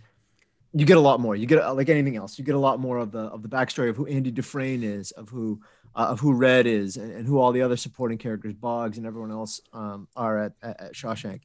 you 0.73 0.85
get 0.85 0.97
a 0.97 1.01
lot 1.01 1.19
more. 1.19 1.35
You 1.35 1.47
get 1.47 1.75
like 1.75 1.89
anything 1.89 2.15
else. 2.15 2.37
You 2.37 2.45
get 2.45 2.53
a 2.55 2.59
lot 2.59 2.79
more 2.79 2.99
of 2.99 3.11
the 3.11 3.21
of 3.21 3.41
the 3.41 3.49
backstory 3.49 3.89
of 3.89 3.97
who 3.97 4.05
Andy 4.05 4.29
Dufresne 4.29 4.83
is, 4.83 5.09
of 5.11 5.29
who 5.29 5.59
uh, 5.95 6.07
of 6.09 6.19
who 6.19 6.33
Red 6.33 6.67
is, 6.67 6.97
and, 6.97 7.11
and 7.11 7.27
who 7.27 7.39
all 7.39 7.51
the 7.51 7.63
other 7.63 7.77
supporting 7.77 8.19
characters, 8.19 8.53
Boggs 8.53 8.99
and 8.99 9.07
everyone 9.07 9.31
else, 9.31 9.59
um, 9.73 10.07
are 10.15 10.37
at, 10.45 10.53
at, 10.61 10.81
at 10.81 10.93
Shawshank. 10.93 11.41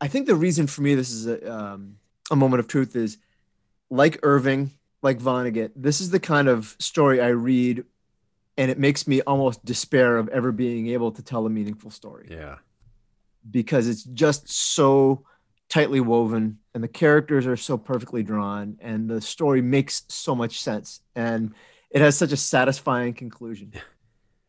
I 0.00 0.08
think 0.08 0.26
the 0.26 0.34
reason 0.34 0.66
for 0.66 0.80
me 0.82 0.94
this 0.94 1.10
is 1.10 1.26
a 1.26 1.54
um, 1.54 1.96
a 2.30 2.36
moment 2.36 2.60
of 2.60 2.68
truth 2.68 2.96
is 2.96 3.18
like 3.90 4.18
Irving, 4.22 4.72
like 5.02 5.18
Vonnegut. 5.18 5.72
This 5.76 6.00
is 6.00 6.10
the 6.10 6.20
kind 6.20 6.48
of 6.48 6.74
story 6.78 7.20
I 7.20 7.28
read, 7.28 7.84
and 8.58 8.70
it 8.70 8.78
makes 8.78 9.06
me 9.06 9.20
almost 9.22 9.64
despair 9.64 10.16
of 10.16 10.28
ever 10.28 10.52
being 10.52 10.88
able 10.88 11.12
to 11.12 11.22
tell 11.22 11.46
a 11.46 11.50
meaningful 11.50 11.90
story 11.90 12.28
Yeah. 12.30 12.56
Because 13.50 13.88
it's 13.88 14.04
just 14.04 14.48
so 14.48 15.24
tightly 15.68 16.00
woven 16.00 16.58
and 16.74 16.82
the 16.84 16.88
characters 16.88 17.46
are 17.46 17.56
so 17.56 17.76
perfectly 17.76 18.22
drawn 18.22 18.76
and 18.80 19.08
the 19.10 19.20
story 19.20 19.60
makes 19.62 20.02
so 20.08 20.34
much 20.34 20.60
sense. 20.60 21.00
And 21.14 21.54
it 21.90 22.00
has 22.00 22.16
such 22.16 22.32
a 22.32 22.36
satisfying 22.36 23.14
conclusion 23.14 23.72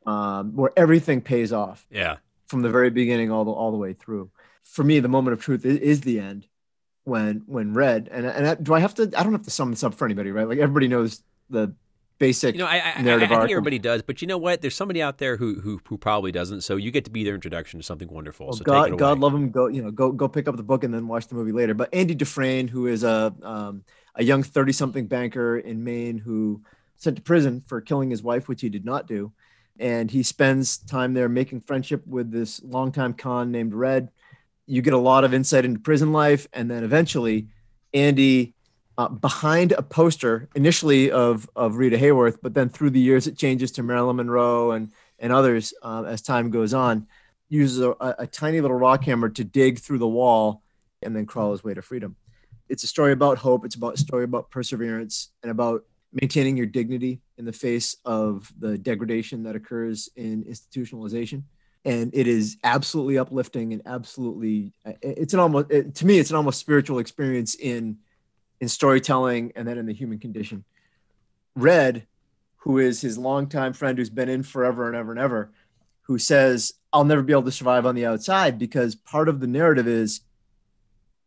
um, 0.06 0.56
where 0.56 0.72
everything 0.78 1.22
pays 1.22 1.52
off 1.54 1.86
Yeah. 1.90 2.18
from 2.48 2.62
the 2.62 2.70
very 2.70 2.90
beginning 2.90 3.32
all 3.32 3.46
the 3.46 3.52
all 3.52 3.72
the 3.72 3.78
way 3.78 3.94
through. 3.94 4.30
For 4.64 4.84
me 4.84 5.00
the 5.00 5.08
moment 5.08 5.34
of 5.34 5.42
truth 5.42 5.66
is, 5.66 5.78
is 5.80 6.02
the 6.02 6.20
end 6.20 6.48
when 7.04 7.44
when 7.46 7.74
red 7.74 8.10
and 8.12 8.26
and 8.26 8.46
I, 8.48 8.56
do 8.56 8.74
i 8.74 8.80
have 8.82 8.94
to 8.96 9.04
i 9.04 9.24
don't 9.24 9.32
have 9.32 9.44
to 9.44 9.50
sum 9.50 9.70
this 9.72 9.82
up 9.84 9.94
for 9.94 10.04
anybody 10.04 10.32
right? 10.32 10.48
Like 10.48 10.60
everybody 10.60 10.90
knows 10.90 11.24
the 11.50 11.74
basic 12.20 12.56
You 12.56 12.60
know, 12.60 12.68
I, 12.68 12.78
I, 12.78 12.94
I, 12.98 13.16
I 13.16 13.28
think 13.28 13.52
everybody 13.52 13.80
does, 13.80 14.02
but 14.02 14.22
you 14.22 14.28
know 14.28 14.38
what? 14.38 14.62
There's 14.62 14.76
somebody 14.76 15.02
out 15.02 15.18
there 15.18 15.38
who 15.38 15.60
who, 15.60 15.80
who 15.88 15.98
probably 15.98 16.32
doesn't. 16.32 16.62
So 16.62 16.76
you 16.76 16.92
get 16.92 17.06
to 17.06 17.12
be 17.12 17.24
their 17.24 17.36
introduction 17.36 17.80
to 17.80 17.86
something 17.86 18.08
wonderful. 18.10 18.48
Well, 18.48 18.56
so 18.56 18.64
God. 18.64 18.98
God 18.98 19.20
love 19.20 19.34
him. 19.34 19.50
Go, 19.52 19.68
you 19.68 19.84
know, 19.84 19.92
go 19.92 20.12
go 20.12 20.28
pick 20.28 20.48
up 20.48 20.58
the 20.58 20.64
book 20.64 20.84
and 20.84 20.94
then 20.94 21.08
watch 21.08 21.28
the 21.28 21.36
movie 21.36 21.52
later. 21.52 21.74
But 21.74 21.94
Andy 21.94 22.16
Dufresne, 22.16 22.68
who 22.68 22.88
is 22.88 23.04
a 23.04 23.34
um, 23.44 23.84
a 24.16 24.24
young 24.24 24.44
thirty 24.44 24.72
something 24.72 25.08
banker 25.08 25.58
in 25.58 25.84
Maine 25.84 26.18
who 26.18 26.62
sent 26.96 27.16
to 27.18 27.22
prison 27.22 27.64
for 27.68 27.82
killing 27.82 28.10
his 28.10 28.24
wife, 28.24 28.48
which 28.48 28.62
he 28.62 28.70
did 28.70 28.86
not 28.86 29.08
do, 29.08 29.32
and 29.80 30.10
he 30.10 30.24
spends 30.24 30.78
time 30.78 31.14
there 31.14 31.30
making 31.30 31.62
friendship 31.62 32.06
with 32.08 32.32
this 32.32 32.62
longtime 32.64 33.14
con 33.14 33.52
named 33.52 33.74
Red. 33.74 34.10
You 34.66 34.82
get 34.82 34.94
a 34.94 34.98
lot 34.98 35.24
of 35.24 35.34
insight 35.34 35.66
into 35.66 35.80
prison 35.80 36.12
life, 36.12 36.48
and 36.54 36.70
then 36.70 36.84
eventually, 36.84 37.48
Andy. 37.94 38.54
Uh, 39.00 39.08
behind 39.08 39.74
a 39.74 39.84
poster 39.84 40.50
initially 40.56 41.12
of 41.12 41.48
of 41.56 41.76
Rita 41.76 41.98
Hayworth, 41.98 42.40
but 42.42 42.56
then 42.56 42.68
through 42.68 42.90
the 42.90 43.00
years 43.00 43.28
it 43.28 43.38
changes 43.38 43.72
to 43.74 43.84
Marilyn 43.84 44.16
Monroe 44.16 44.72
and 44.72 44.92
and 45.20 45.32
others 45.32 45.74
uh, 45.84 46.04
as 46.08 46.22
time 46.22 46.50
goes 46.50 46.74
on 46.74 47.08
uses 47.50 47.80
a, 47.80 47.96
a 48.20 48.28
tiny 48.28 48.62
little 48.62 48.78
rock 48.78 49.04
hammer 49.04 49.30
to 49.30 49.44
dig 49.44 49.80
through 49.80 50.00
the 50.00 50.08
wall 50.08 50.62
and 51.02 51.16
then 51.16 51.26
crawl 51.26 51.52
his 51.52 51.64
way 51.64 51.74
to 51.74 51.82
freedom. 51.82 52.16
It's 52.70 52.84
a 52.84 52.88
story 52.88 53.14
about 53.14 53.38
hope. 53.38 53.66
It's 53.66 53.76
about 53.76 53.94
a 53.94 53.98
story 53.98 54.24
about 54.24 54.52
perseverance 54.52 55.30
and 55.42 55.52
about 55.52 55.86
maintaining 56.12 56.58
your 56.58 56.66
dignity 56.66 57.22
in 57.38 57.46
the 57.46 57.54
face 57.54 57.96
of 58.04 58.52
the 58.60 58.78
degradation 58.78 59.44
that 59.44 59.56
occurs 59.56 60.10
in 60.16 60.44
institutionalization. 60.44 61.44
And 61.86 62.14
it 62.14 62.28
is 62.28 62.58
absolutely 62.64 63.18
uplifting 63.18 63.72
and 63.72 63.82
absolutely, 63.86 64.74
it's 65.02 65.34
an 65.34 65.40
almost, 65.40 65.70
to 65.70 66.06
me, 66.06 66.20
it's 66.20 66.32
an 66.32 66.36
almost 66.36 66.60
spiritual 66.60 67.00
experience 67.00 67.56
in 67.56 68.00
in 68.60 68.68
storytelling 68.68 69.52
and 69.56 69.68
then 69.68 69.78
in 69.78 69.86
the 69.86 69.94
human 69.94 70.20
condition. 70.20 70.64
Red, 71.56 72.08
who 72.58 72.78
is 72.80 73.02
his 73.02 73.18
longtime 73.18 73.74
friend 73.74 73.98
who's 73.98 74.10
been 74.10 74.30
in 74.30 74.44
forever 74.44 74.88
and 74.88 74.96
ever 74.96 75.12
and 75.12 75.20
ever, 75.20 75.52
who 76.04 76.18
says, 76.18 76.74
I'll 76.94 77.06
never 77.06 77.22
be 77.22 77.34
able 77.34 77.44
to 77.44 77.52
survive 77.52 77.86
on 77.86 77.96
the 77.96 78.06
outside 78.06 78.58
because 78.58 78.96
part 78.96 79.30
of 79.30 79.40
the 79.40 79.48
narrative 79.48 79.88
is, 79.88 80.22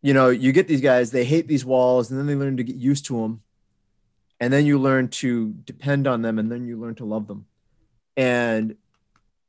you 0.03 0.15
know, 0.15 0.29
you 0.29 0.53
get 0.53 0.69
these 0.69 0.81
guys, 0.81 1.11
they 1.11 1.25
hate 1.25 1.47
these 1.47 1.65
walls 1.65 2.11
and 2.11 2.19
then 2.19 2.27
they 2.27 2.35
learn 2.35 2.57
to 2.57 2.65
get 2.65 2.77
used 2.77 3.07
to 3.07 3.21
them. 3.21 3.43
And 4.41 4.53
then 4.53 4.65
you 4.65 4.79
learn 4.79 5.09
to 5.09 5.51
depend 5.51 6.07
on 6.07 6.23
them 6.23 6.39
and 6.39 6.51
then 6.51 6.67
you 6.67 6.79
learn 6.79 6.95
to 6.97 7.05
love 7.05 7.27
them. 7.27 7.45
And 8.17 8.77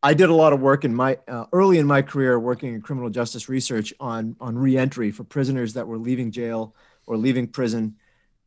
I 0.03 0.13
did 0.13 0.29
a 0.29 0.33
lot 0.33 0.51
of 0.51 0.59
work 0.59 0.83
in 0.83 0.93
my 0.93 1.19
uh, 1.27 1.45
early 1.53 1.77
in 1.77 1.85
my 1.85 2.01
career 2.01 2.39
working 2.39 2.73
in 2.73 2.81
criminal 2.81 3.09
justice 3.09 3.47
research 3.47 3.93
on 3.99 4.35
on 4.41 4.57
reentry 4.57 5.11
for 5.11 5.23
prisoners 5.23 5.73
that 5.73 5.87
were 5.87 5.97
leaving 5.97 6.31
jail 6.31 6.75
or 7.11 7.17
leaving 7.17 7.45
prison 7.45 7.95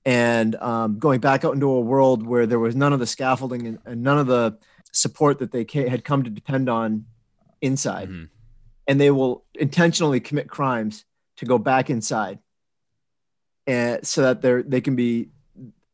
and 0.06 0.54
um, 0.56 0.98
going 0.98 1.20
back 1.20 1.44
out 1.44 1.52
into 1.52 1.68
a 1.70 1.80
world 1.80 2.26
where 2.26 2.46
there 2.46 2.58
was 2.58 2.74
none 2.74 2.94
of 2.94 2.98
the 2.98 3.06
scaffolding 3.06 3.66
and, 3.66 3.78
and 3.84 4.02
none 4.02 4.18
of 4.18 4.26
the 4.26 4.56
support 4.90 5.38
that 5.38 5.52
they 5.52 5.64
ca- 5.66 5.86
had 5.88 6.02
come 6.02 6.22
to 6.24 6.30
depend 6.30 6.68
on 6.70 7.04
inside 7.60 8.08
Mhm. 8.08 8.28
and 8.88 8.98
they 9.00 9.10
will 9.10 9.44
intentionally 9.54 10.18
commit 10.18 10.48
crimes 10.48 11.04
to 11.36 11.44
go 11.44 11.58
back 11.58 11.90
inside 11.90 12.38
and 13.66 14.06
so 14.06 14.22
that 14.22 14.40
they're 14.42 14.62
they 14.62 14.80
can 14.80 14.96
be 14.96 15.28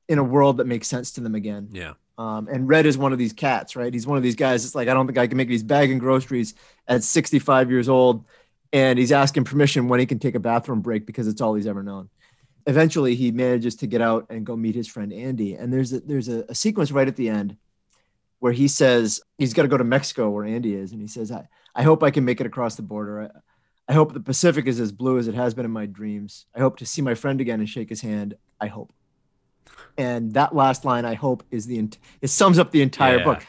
in 0.09 0.19
a 0.19 0.25
world 0.25 0.59
that 0.59 0.67
makes 0.67 0.87
sense 0.89 1.11
to 1.13 1.21
them 1.21 1.35
again 1.35 1.69
Yeah. 1.73 1.95
um, 2.19 2.47
and 2.49 2.69
Red 2.69 2.87
is 2.87 2.97
one 2.99 3.13
of 3.13 3.19
these 3.19 3.33
cats, 3.33 3.75
right? 3.77 3.93
He's 3.93 4.07
one 4.07 4.17
of 4.17 4.23
these 4.23 4.37
guys. 4.37 4.65
It's 4.65 4.75
like 4.77 4.87
I 4.89 4.95
don't 4.95 5.07
think 5.07 5.19
I 5.19 5.27
can 5.27 5.37
make 5.37 5.49
these 5.49 5.63
bagging 5.65 5.99
groceries 5.99 6.55
at 6.87 7.03
65 7.05 7.71
years 7.71 7.89
old, 7.89 8.25
and 8.73 8.99
he's 8.99 9.13
asking 9.13 9.45
permission 9.45 9.89
when 9.89 10.01
he 10.01 10.07
can 10.07 10.19
take 10.19 10.35
a 10.35 10.41
bathroom 10.41 10.81
break 10.81 11.07
because 11.07 11.27
it's 11.29 11.41
all 11.41 11.55
he's 11.55 11.67
ever 11.69 11.83
known. 11.83 12.09
Eventually, 12.67 13.15
he 13.15 13.31
manages 13.31 13.75
to 13.77 13.87
get 13.87 14.01
out 14.01 14.27
and 14.31 14.45
go 14.47 14.57
meet 14.57 14.75
his 14.75 14.89
friend 14.89 15.13
Andy. 15.13 15.55
And 15.55 15.73
there's 15.73 15.93
a, 15.93 16.01
there's 16.01 16.29
a, 16.29 16.45
a 16.49 16.55
sequence 16.55 16.93
right 16.93 17.09
at 17.09 17.17
the 17.17 17.29
end 17.29 17.57
where 18.39 18.53
he 18.53 18.69
says 18.69 19.21
he's 19.39 19.55
got 19.55 19.63
to 19.63 19.69
go 19.69 19.77
to 19.77 19.85
Mexico 19.85 20.31
where 20.31 20.45
Andy 20.45 20.75
is, 20.75 20.93
and 20.93 21.01
he 21.01 21.07
says, 21.09 21.31
"I 21.33 21.49
I 21.75 21.83
hope 21.83 22.03
I 22.03 22.11
can 22.11 22.25
make 22.25 22.41
it 22.41 22.47
across 22.47 22.75
the 22.77 22.83
border. 22.83 23.23
I, 23.23 23.93
I 23.93 23.95
hope 23.95 24.13
the 24.13 24.21
Pacific 24.21 24.67
is 24.67 24.79
as 24.81 24.93
blue 24.93 25.19
as 25.19 25.29
it 25.29 25.35
has 25.35 25.55
been 25.55 25.65
in 25.65 25.71
my 25.71 25.87
dreams. 25.87 26.47
I 26.55 26.61
hope 26.61 26.77
to 26.79 26.87
see 26.87 27.03
my 27.03 27.15
friend 27.15 27.41
again 27.41 27.61
and 27.61 27.69
shake 27.69 27.89
his 27.89 28.01
hand. 28.01 28.35
I 28.61 28.67
hope." 28.67 28.93
And 29.99 30.35
that 30.35 30.55
last 30.55 30.85
line, 30.85 31.05
I 31.05 31.15
hope, 31.15 31.43
is 31.51 31.67
the 31.67 31.91
it 32.23 32.29
sums 32.29 32.59
up 32.59 32.71
the 32.71 32.83
entire 32.83 33.19
Yeah. 33.19 33.25
book, 33.25 33.47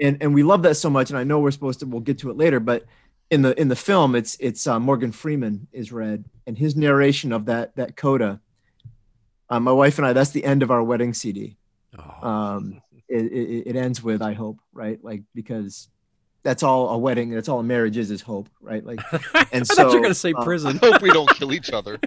and 0.00 0.22
and 0.22 0.34
we 0.34 0.42
love 0.42 0.62
that 0.62 0.76
so 0.76 0.90
much. 0.90 1.10
And 1.10 1.18
I 1.18 1.24
know 1.24 1.40
we're 1.40 1.50
supposed 1.50 1.80
to 1.80 1.86
we'll 1.86 2.00
get 2.00 2.18
to 2.18 2.30
it 2.30 2.36
later, 2.36 2.60
but 2.60 2.84
in 3.30 3.42
the 3.42 3.58
in 3.60 3.68
the 3.68 3.76
film, 3.76 4.14
it's 4.14 4.36
it's 4.40 4.66
uh, 4.66 4.78
Morgan 4.78 5.12
Freeman 5.12 5.66
is 5.72 5.92
Red, 5.92 6.24
and 6.46 6.56
his 6.56 6.76
narration 6.76 7.32
of 7.32 7.46
that 7.46 7.74
that 7.76 7.96
coda. 7.96 8.40
Uh, 9.50 9.60
my 9.60 9.72
wife 9.72 9.98
and 9.98 10.06
I, 10.06 10.12
that's 10.12 10.30
the 10.30 10.44
end 10.44 10.62
of 10.62 10.70
our 10.70 10.82
wedding 10.82 11.14
CD. 11.14 11.56
Oh. 11.98 12.28
Um, 12.28 12.82
it, 13.08 13.24
it, 13.24 13.68
it 13.70 13.76
ends 13.76 14.02
with 14.02 14.20
I 14.20 14.34
hope, 14.34 14.58
right? 14.72 15.02
Like 15.02 15.22
because 15.34 15.88
that's 16.42 16.62
all 16.62 16.90
a 16.90 16.98
wedding, 16.98 17.30
that's 17.30 17.48
all 17.48 17.60
a 17.60 17.64
marriage 17.64 17.96
is 17.96 18.10
is 18.10 18.20
hope, 18.20 18.48
right? 18.60 18.84
Like 18.84 19.00
and 19.12 19.22
I 19.34 19.64
thought 19.64 19.78
you 19.78 19.84
were 19.84 19.90
so, 19.90 19.90
going 19.90 20.04
to 20.04 20.14
say 20.14 20.32
uh, 20.36 20.44
prison. 20.44 20.78
I 20.82 20.86
hope 20.86 21.02
we 21.02 21.10
don't 21.10 21.30
kill 21.30 21.52
each 21.52 21.70
other. 21.70 21.98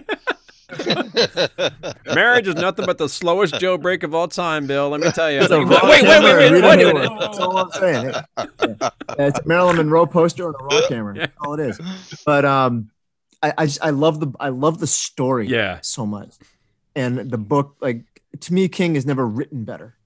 Marriage 2.06 2.48
is 2.48 2.54
nothing 2.54 2.86
but 2.86 2.96
the 2.96 3.08
slowest 3.08 3.54
jailbreak 3.54 4.04
of 4.04 4.14
all 4.14 4.26
time, 4.28 4.66
Bill. 4.66 4.88
Let 4.88 5.00
me 5.02 5.10
tell 5.10 5.30
you. 5.30 5.40
It's 5.40 5.50
a 5.50 5.58
wait, 5.58 5.68
wait, 5.68 6.02
wait, 6.02 6.22
wait, 6.22 6.62
wait, 6.62 6.62
wait, 6.62 6.94
wait. 6.94 7.10
That's 7.20 7.38
all 7.38 7.58
I'm 7.58 7.70
saying. 7.72 8.14
Yeah. 8.38 8.90
It's 9.18 9.38
a 9.38 9.42
Marilyn 9.46 9.76
Monroe 9.76 10.06
poster 10.06 10.48
on 10.48 10.54
a 10.58 10.64
raw 10.64 10.88
camera. 10.88 11.14
That's 11.14 11.36
all 11.40 11.54
it 11.54 11.60
is. 11.60 11.80
But 12.24 12.46
um, 12.46 12.90
I, 13.42 13.52
I 13.58 13.66
just 13.66 13.84
I 13.84 13.90
love 13.90 14.20
the 14.20 14.32
I 14.40 14.48
love 14.48 14.78
the 14.78 14.86
story 14.86 15.48
Yeah. 15.48 15.80
so 15.82 16.06
much, 16.06 16.30
and 16.94 17.30
the 17.30 17.38
book 17.38 17.76
like 17.80 18.04
to 18.40 18.52
me 18.52 18.68
King 18.68 18.94
has 18.94 19.06
never 19.06 19.26
written 19.26 19.64
better 19.64 19.96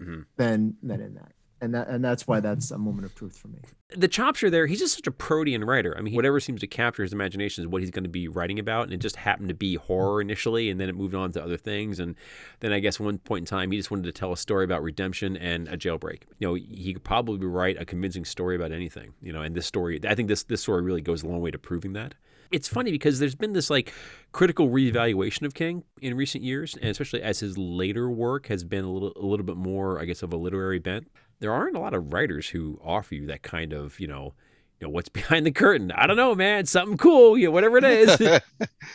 Mhm. 0.00 0.26
than 0.36 0.76
than 0.82 1.00
in 1.00 1.14
that, 1.14 1.32
and 1.60 1.74
that 1.74 1.88
and 1.88 2.04
that's 2.04 2.26
why 2.26 2.40
that's 2.40 2.70
a 2.70 2.78
moment 2.78 3.06
of 3.06 3.14
truth 3.14 3.36
for 3.38 3.48
me. 3.48 3.58
the 3.96 4.08
chops 4.08 4.42
are 4.42 4.50
there. 4.50 4.66
He's 4.66 4.80
just 4.80 4.96
such 4.96 5.06
a 5.06 5.12
protean 5.12 5.62
writer. 5.62 5.96
I 5.96 6.00
mean, 6.00 6.12
whatever 6.12 6.40
seems 6.40 6.60
to 6.62 6.66
capture 6.66 7.04
his 7.04 7.12
imagination 7.12 7.62
is 7.62 7.68
what 7.68 7.82
he's 7.82 7.92
going 7.92 8.02
to 8.02 8.10
be 8.10 8.26
writing 8.26 8.58
about. 8.58 8.82
And 8.82 8.92
it 8.92 8.96
just 8.96 9.14
happened 9.14 9.48
to 9.48 9.54
be 9.54 9.76
horror 9.76 10.20
initially, 10.20 10.70
and 10.70 10.80
then 10.80 10.88
it 10.88 10.96
moved 10.96 11.14
on 11.14 11.30
to 11.32 11.42
other 11.42 11.56
things. 11.56 12.00
And 12.00 12.16
then 12.58 12.72
I 12.72 12.80
guess 12.80 12.98
one 12.98 13.18
point 13.18 13.42
in 13.42 13.46
time, 13.46 13.70
he 13.70 13.76
just 13.78 13.92
wanted 13.92 14.02
to 14.06 14.12
tell 14.12 14.32
a 14.32 14.36
story 14.36 14.64
about 14.64 14.82
redemption 14.82 15.36
and 15.36 15.68
a 15.68 15.76
jailbreak. 15.76 16.22
You 16.40 16.48
know, 16.48 16.54
he 16.54 16.92
could 16.94 17.04
probably 17.04 17.46
write 17.46 17.80
a 17.80 17.84
convincing 17.84 18.24
story 18.24 18.56
about 18.56 18.72
anything. 18.72 19.14
You 19.22 19.32
know, 19.32 19.40
and 19.40 19.54
this 19.54 19.66
story, 19.66 20.00
I 20.04 20.16
think 20.16 20.26
this 20.28 20.42
this 20.42 20.62
story 20.62 20.82
really 20.82 21.00
goes 21.00 21.22
a 21.22 21.28
long 21.28 21.40
way 21.40 21.52
to 21.52 21.58
proving 21.58 21.92
that. 21.92 22.16
It's 22.50 22.68
funny 22.68 22.90
because 22.90 23.18
there's 23.18 23.34
been 23.34 23.52
this 23.52 23.70
like 23.70 23.92
critical 24.32 24.68
reevaluation 24.68 25.42
of 25.42 25.54
King 25.54 25.84
in 26.00 26.16
recent 26.16 26.44
years, 26.44 26.74
and 26.74 26.90
especially 26.90 27.22
as 27.22 27.40
his 27.40 27.56
later 27.58 28.10
work 28.10 28.46
has 28.46 28.64
been 28.64 28.84
a 28.84 28.90
little 28.90 29.12
a 29.16 29.26
little 29.26 29.46
bit 29.46 29.56
more, 29.56 30.00
I 30.00 30.04
guess, 30.04 30.22
of 30.22 30.32
a 30.32 30.36
literary 30.36 30.78
bent. 30.78 31.08
There 31.38 31.52
aren't 31.52 31.76
a 31.76 31.80
lot 31.80 31.94
of 31.94 32.12
writers 32.12 32.48
who 32.48 32.80
offer 32.82 33.14
you 33.14 33.26
that 33.26 33.42
kind 33.42 33.72
of, 33.72 34.00
you 34.00 34.06
know, 34.06 34.34
you 34.80 34.86
know 34.86 34.90
what's 34.90 35.08
behind 35.08 35.46
the 35.46 35.50
curtain. 35.50 35.90
I 35.92 36.06
don't 36.06 36.16
know, 36.16 36.34
man. 36.34 36.66
Something 36.66 36.96
cool, 36.98 37.38
you 37.38 37.46
know, 37.46 37.50
whatever 37.50 37.78
it 37.78 37.84
is. 37.84 38.20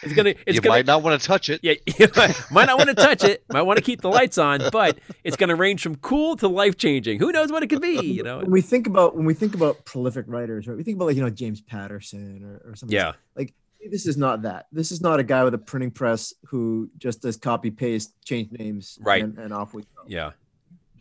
It's 0.03 0.13
gonna, 0.13 0.29
it's 0.47 0.55
you 0.55 0.61
gonna, 0.61 0.75
might 0.77 0.85
not 0.87 1.03
want 1.03 1.21
to 1.21 1.27
touch 1.27 1.49
it. 1.49 1.59
yeah, 1.61 1.73
you 1.99 2.07
might 2.49 2.65
not 2.65 2.77
want 2.77 2.89
to 2.89 2.95
touch 2.95 3.23
it. 3.23 3.43
Might 3.51 3.61
want 3.63 3.77
to 3.77 3.83
keep 3.83 4.01
the 4.01 4.09
lights 4.09 4.37
on, 4.37 4.61
but 4.71 4.97
it's 5.23 5.35
gonna 5.37 5.55
range 5.55 5.83
from 5.83 5.95
cool 5.97 6.35
to 6.37 6.47
life 6.47 6.77
changing. 6.77 7.19
Who 7.19 7.31
knows 7.31 7.51
what 7.51 7.61
it 7.61 7.67
could 7.67 7.81
be? 7.81 7.99
You 7.99 8.23
know? 8.23 8.39
When 8.39 8.49
we 8.51 8.61
think 8.61 8.87
about 8.87 9.15
when 9.15 9.25
we 9.25 9.33
think 9.35 9.53
about 9.53 9.83
prolific 9.85 10.25
writers, 10.27 10.65
right? 10.67 10.75
We 10.77 10.83
think 10.83 10.95
about 10.95 11.05
like 11.05 11.17
you 11.17 11.21
know 11.21 11.29
James 11.29 11.61
Patterson 11.61 12.41
or, 12.43 12.71
or 12.71 12.75
something. 12.75 12.95
Yeah, 12.95 13.11
like 13.35 13.53
this 13.91 14.07
is 14.07 14.17
not 14.17 14.41
that. 14.43 14.67
This 14.71 14.91
is 14.91 15.01
not 15.01 15.19
a 15.19 15.23
guy 15.23 15.43
with 15.43 15.53
a 15.53 15.59
printing 15.59 15.91
press 15.91 16.33
who 16.45 16.89
just 16.97 17.21
does 17.21 17.37
copy 17.37 17.69
paste, 17.69 18.13
change 18.23 18.51
names, 18.51 18.97
Right. 19.01 19.23
and, 19.23 19.37
and 19.37 19.53
off 19.53 19.73
we 19.73 19.81
go. 19.83 19.87
yeah, 20.07 20.31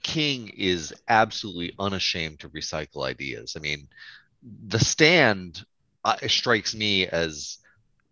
King 0.03 0.49
is 0.57 0.93
absolutely 1.09 1.72
unashamed 1.78 2.41
to 2.41 2.49
recycle 2.51 3.07
ideas. 3.07 3.55
I 3.57 3.61
mean, 3.61 3.89
The 4.43 4.78
Stand 4.78 5.64
uh, 6.05 6.16
strikes 6.28 6.74
me 6.74 7.07
as 7.07 7.59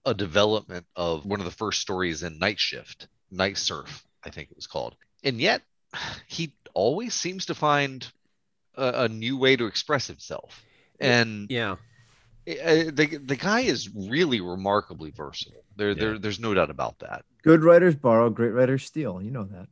a 0.05 0.15
development 0.15 0.87
of 0.97 1.27
one 1.27 1.41
of 1.41 1.45
the 1.45 1.53
first 1.53 1.81
stories 1.81 2.23
in 2.23 2.39
Night 2.39 2.59
Shift, 2.59 3.09
Night 3.31 3.59
Surf, 3.59 4.07
I 4.25 4.31
think 4.31 4.51
it 4.51 4.57
was 4.57 4.67
called. 4.67 4.97
And 5.25 5.41
yet, 5.41 5.63
he 6.27 6.53
always 6.75 7.15
seems 7.15 7.47
to 7.47 7.55
find 7.55 8.07
a, 8.75 9.05
a 9.05 9.09
new 9.09 9.37
way 9.37 9.57
to 9.57 9.67
express 9.67 10.07
himself. 10.07 10.65
And 11.01 11.51
yeah. 11.51 11.73
uh, 12.49 12.91
the 12.93 13.21
the 13.25 13.37
guy 13.37 13.61
is 13.61 13.89
really 13.95 14.41
remarkably 14.41 15.11
versatile. 15.11 15.65
There, 15.77 15.91
Yeah. 15.91 15.95
there 15.95 16.19
there's 16.19 16.41
no 16.41 16.55
doubt 16.55 16.71
about 16.71 16.99
that. 17.01 17.25
Good 17.43 17.63
writers 17.63 17.95
borrow, 17.95 18.31
great 18.31 18.53
writers 18.53 18.85
steal. 18.85 19.23
You 19.23 19.31
know 19.31 19.45
that. 19.45 19.69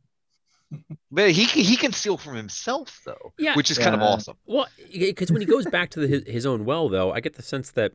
But 1.11 1.31
he 1.31 1.45
can- 1.45 1.63
he 1.63 1.75
can 1.77 1.91
steal 1.93 2.17
from 2.17 2.35
himself 2.35 3.01
though, 3.05 3.33
Yeah. 3.37 3.55
which 3.55 3.71
is 3.71 3.77
kind 3.77 3.95
of 3.95 4.01
awesome. 4.01 4.35
Well, 4.45 4.67
because 4.91 5.31
when 5.31 5.41
he 5.41 5.45
goes 5.47 5.65
back 5.65 5.89
to 5.91 5.99
the, 6.01 6.07
his, 6.07 6.23
his 6.27 6.45
own 6.45 6.65
well, 6.65 6.89
though, 6.89 7.11
I 7.13 7.21
get 7.21 7.35
the 7.35 7.41
sense 7.41 7.71
that, 7.71 7.93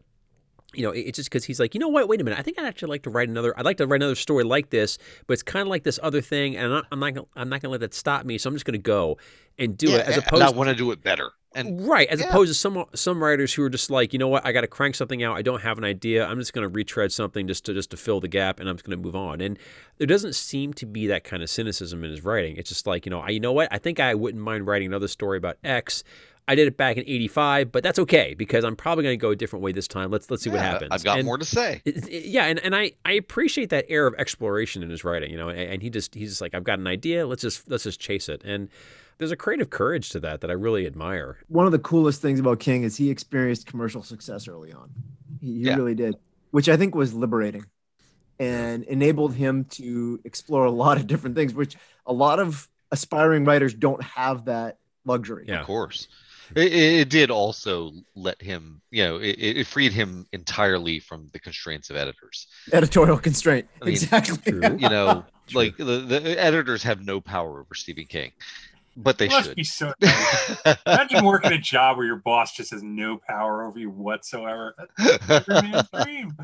you 0.72 0.82
know, 0.82 0.90
it's 0.90 1.16
just 1.16 1.28
because 1.28 1.44
he's 1.44 1.60
like, 1.60 1.74
you 1.74 1.80
know 1.80 1.88
what? 1.88 2.08
Wait 2.08 2.18
a 2.20 2.24
minute. 2.24 2.38
I 2.38 2.42
think 2.42 2.58
I'd 2.58 2.64
actually 2.64 2.88
like 2.88 3.02
to 3.02 3.10
write 3.10 3.28
another. 3.28 3.52
I'd 3.58 3.66
like 3.66 3.76
to 3.76 3.86
write 3.86 3.96
another 4.00 4.14
story 4.14 4.42
like 4.42 4.70
this, 4.70 4.96
but 5.26 5.34
it's 5.34 5.42
kind 5.42 5.60
of 5.60 5.68
like 5.68 5.82
this 5.84 6.00
other 6.02 6.22
thing, 6.22 6.56
and 6.56 6.64
I'm 6.64 6.70
not. 6.72 6.86
I'm 6.92 7.00
not. 7.00 7.14
Gonna, 7.14 7.26
I'm 7.36 7.48
not 7.50 7.60
going 7.60 7.68
to 7.68 7.72
let 7.72 7.80
that 7.80 7.92
stop 7.92 8.24
me. 8.24 8.38
So 8.38 8.48
I'm 8.48 8.54
just 8.54 8.64
going 8.64 8.72
to 8.72 8.78
go 8.78 9.18
and 9.58 9.76
do 9.76 9.90
Yeah, 9.90 9.98
it, 9.98 10.06
as 10.06 10.16
and 10.16 10.26
opposed. 10.26 10.42
I 10.42 10.50
want 10.50 10.70
to 10.70 10.74
do 10.74 10.90
it 10.92 11.02
better. 11.02 11.30
And 11.54 11.86
Right, 11.86 12.08
as 12.08 12.20
Yeah. 12.20 12.28
opposed 12.28 12.50
to 12.50 12.54
some 12.54 12.84
some 12.94 13.22
writers 13.22 13.52
who 13.54 13.62
are 13.62 13.70
just 13.70 13.90
like, 13.90 14.12
you 14.12 14.18
know 14.18 14.28
what, 14.28 14.44
I 14.46 14.52
got 14.52 14.62
to 14.62 14.66
crank 14.66 14.94
something 14.94 15.22
out. 15.22 15.36
I 15.36 15.42
don't 15.42 15.62
have 15.62 15.78
an 15.78 15.84
idea. 15.84 16.26
I'm 16.26 16.38
just 16.38 16.52
going 16.52 16.62
to 16.62 16.68
retread 16.68 17.12
something 17.12 17.46
just 17.46 17.64
to 17.66 17.74
just 17.74 17.90
to 17.90 17.96
fill 17.96 18.20
the 18.20 18.28
gap, 18.28 18.60
and 18.60 18.68
I'm 18.68 18.76
just 18.76 18.84
going 18.86 18.98
to 18.98 19.02
move 19.02 19.16
on. 19.16 19.40
And 19.40 19.58
there 19.98 20.06
doesn't 20.06 20.34
seem 20.34 20.72
to 20.74 20.86
be 20.86 21.06
that 21.08 21.24
kind 21.24 21.42
of 21.42 21.50
cynicism 21.50 22.04
in 22.04 22.10
his 22.10 22.24
writing. 22.24 22.56
It's 22.56 22.68
just 22.68 22.86
like, 22.86 23.04
you 23.06 23.10
know, 23.10 23.20
I, 23.20 23.28
you 23.30 23.40
know 23.40 23.52
what, 23.52 23.68
I 23.70 23.78
think 23.78 24.00
I 24.00 24.14
wouldn't 24.14 24.42
mind 24.42 24.66
writing 24.66 24.86
another 24.88 25.08
story 25.08 25.38
about 25.38 25.58
X. 25.62 26.02
I 26.48 26.56
did 26.56 26.66
it 26.66 26.76
back 26.76 26.96
in 26.96 27.04
'85, 27.06 27.70
but 27.70 27.84
that's 27.84 28.00
okay 28.00 28.34
because 28.34 28.64
I'm 28.64 28.74
probably 28.74 29.04
going 29.04 29.12
to 29.12 29.22
go 29.22 29.30
a 29.30 29.36
different 29.36 29.62
way 29.62 29.70
this 29.70 29.86
time. 29.86 30.10
Let's 30.10 30.28
let's 30.28 30.42
see 30.42 30.50
what 30.50 30.58
happens. 30.60 30.90
I've 30.90 31.04
got 31.04 31.18
And- 31.18 31.24
more 31.26 31.38
to 31.38 31.44
say. 31.44 31.80
it- 31.84 32.08
it- 32.08 32.24
yeah, 32.24 32.46
and, 32.46 32.58
and 32.58 32.74
I, 32.74 32.92
I 33.04 33.12
appreciate 33.12 33.70
that 33.70 33.84
air 33.88 34.08
of 34.08 34.14
exploration 34.18 34.82
in 34.82 34.90
his 34.90 35.04
writing, 35.04 35.30
you 35.30 35.36
know, 35.36 35.48
and, 35.50 35.60
and 35.60 35.82
he 35.82 35.88
just 35.88 36.16
he's 36.16 36.30
just 36.30 36.40
like 36.40 36.52
I've 36.52 36.64
got 36.64 36.80
an 36.80 36.88
idea, 36.88 37.28
let's 37.28 37.42
just 37.42 37.70
let's 37.70 37.84
just 37.84 38.00
chase 38.00 38.28
it. 38.28 38.42
And 38.44 38.70
there's 39.22 39.30
a 39.30 39.36
creative 39.36 39.70
courage 39.70 40.08
to 40.10 40.18
that 40.18 40.40
that 40.40 40.50
I 40.50 40.54
really 40.54 40.84
admire. 40.84 41.38
One 41.46 41.64
of 41.64 41.70
the 41.70 41.78
coolest 41.78 42.20
things 42.20 42.40
about 42.40 42.58
King 42.58 42.82
is 42.82 42.96
he 42.96 43.08
experienced 43.08 43.66
commercial 43.68 44.02
success 44.02 44.48
early 44.48 44.72
on. 44.72 44.90
He, 45.40 45.46
he 45.58 45.60
Yeah. 45.66 45.76
really 45.76 45.94
did, 45.94 46.16
which 46.50 46.68
I 46.68 46.76
think 46.76 46.96
was 46.96 47.14
liberating 47.14 47.64
and 48.40 48.82
enabled 48.84 49.34
him 49.34 49.64
to 49.66 50.18
explore 50.24 50.64
a 50.64 50.72
lot 50.72 50.96
of 50.96 51.06
different 51.06 51.36
things, 51.36 51.54
which 51.54 51.76
a 52.04 52.12
lot 52.12 52.40
of 52.40 52.68
aspiring 52.90 53.44
writers 53.44 53.74
don't 53.74 54.02
have 54.02 54.46
that 54.46 54.78
luxury. 55.04 55.44
Yeah. 55.46 55.60
Of 55.60 55.66
course. 55.66 56.08
It, 56.56 56.72
it 56.72 57.00
it 57.02 57.08
did 57.08 57.30
also 57.30 57.92
let 58.16 58.42
him, 58.42 58.82
you 58.90 59.04
know, 59.04 59.16
it, 59.18 59.36
it 59.38 59.66
freed 59.68 59.92
him 59.92 60.26
entirely 60.32 60.98
from 60.98 61.28
the 61.32 61.38
constraints 61.38 61.88
of 61.90 61.96
editors. 61.96 62.48
Editorial 62.72 63.18
constraint. 63.18 63.68
I 63.80 63.84
mean, 63.84 63.94
exactly. 63.94 64.52
true. 64.52 64.76
You 64.78 64.88
know, 64.88 65.24
like 65.54 65.76
the, 65.76 65.84
the 65.84 66.38
editors 66.38 66.82
have 66.82 67.06
no 67.06 67.20
power 67.20 67.60
over 67.60 67.74
Stephen 67.74 68.04
King. 68.06 68.32
But 68.96 69.16
they 69.18 69.28
must 69.28 69.48
should. 69.48 69.56
be 69.56 69.64
so 69.64 69.92
nice. 70.00 70.56
Imagine 70.86 71.24
working 71.24 71.52
a 71.52 71.58
job 71.58 71.96
where 71.96 72.04
your 72.04 72.16
boss 72.16 72.54
just 72.54 72.72
has 72.72 72.82
no 72.82 73.18
power 73.26 73.64
over 73.64 73.78
you 73.78 73.88
whatsoever. 73.88 74.74
That's 74.98 75.30
every 75.30 75.70
man's 75.70 75.88
dream. 76.04 76.36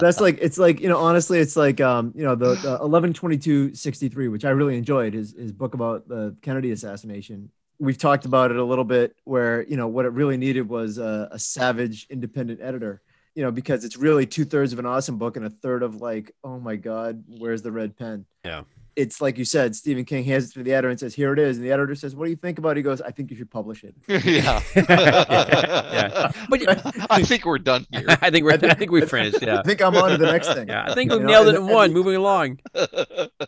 That's 0.00 0.20
like 0.20 0.38
it's 0.40 0.58
like 0.58 0.80
you 0.80 0.88
know 0.88 0.98
honestly 0.98 1.38
it's 1.38 1.56
like 1.56 1.80
um 1.80 2.12
you 2.16 2.24
know 2.24 2.34
the, 2.34 2.54
the 2.56 2.78
11/22/63 2.80 4.30
which 4.30 4.44
I 4.44 4.50
really 4.50 4.76
enjoyed 4.76 5.14
his 5.14 5.34
his 5.38 5.52
book 5.52 5.74
about 5.74 6.08
the 6.08 6.36
Kennedy 6.42 6.72
assassination. 6.72 7.50
We've 7.78 7.98
talked 7.98 8.24
about 8.24 8.50
it 8.50 8.56
a 8.56 8.64
little 8.64 8.84
bit 8.84 9.14
where 9.24 9.62
you 9.68 9.76
know 9.76 9.86
what 9.86 10.04
it 10.04 10.12
really 10.12 10.36
needed 10.36 10.68
was 10.68 10.98
a, 10.98 11.28
a 11.30 11.38
savage 11.38 12.06
independent 12.10 12.60
editor. 12.60 13.02
You 13.36 13.42
know 13.44 13.52
because 13.52 13.84
it's 13.84 13.96
really 13.96 14.26
two 14.26 14.44
thirds 14.44 14.72
of 14.72 14.78
an 14.80 14.86
awesome 14.86 15.18
book 15.18 15.36
and 15.36 15.46
a 15.46 15.50
third 15.50 15.82
of 15.82 15.96
like 15.96 16.32
oh 16.42 16.58
my 16.58 16.74
god 16.74 17.22
where's 17.28 17.62
the 17.62 17.70
red 17.70 17.96
pen? 17.96 18.24
Yeah. 18.44 18.62
It's 18.96 19.20
like 19.20 19.36
you 19.36 19.44
said, 19.44 19.76
Stephen 19.76 20.06
King 20.06 20.24
hands 20.24 20.48
it 20.50 20.54
to 20.54 20.62
the 20.62 20.72
editor 20.72 20.88
and 20.88 20.98
says, 20.98 21.14
"Here 21.14 21.32
it 21.34 21.38
is." 21.38 21.58
And 21.58 21.66
the 21.66 21.70
editor 21.70 21.94
says, 21.94 22.16
"What 22.16 22.24
do 22.24 22.30
you 22.30 22.36
think 22.36 22.58
about 22.58 22.70
it?" 22.70 22.76
He 22.78 22.82
goes, 22.82 23.02
"I 23.02 23.10
think 23.10 23.30
you 23.30 23.36
should 23.36 23.50
publish 23.50 23.84
it." 23.84 23.94
yeah. 24.08 24.62
yeah. 24.74 26.32
But 26.48 27.06
I 27.10 27.22
think 27.22 27.44
we're 27.44 27.58
done 27.58 27.86
here. 27.90 28.06
I 28.08 28.30
think 28.30 28.44
we're 28.44 28.52
I 28.52 28.56
think- 28.56 28.72
I 28.72 28.74
think 28.74 28.90
we 28.90 29.02
finished. 29.02 29.42
Yeah. 29.42 29.58
I 29.60 29.62
think 29.62 29.82
I'm 29.82 29.94
on 29.96 30.10
to 30.10 30.16
the 30.16 30.26
next 30.32 30.52
thing. 30.52 30.68
Yeah. 30.68 30.86
I 30.88 30.94
think 30.94 31.12
we've 31.12 31.20
know, 31.20 31.26
nailed 31.26 31.46
it 31.48 31.56
and- 31.56 31.58
in 31.58 31.64
and 31.64 31.74
one. 31.74 31.88
the- 31.90 31.94
Moving 31.94 32.16
along. 32.16 32.60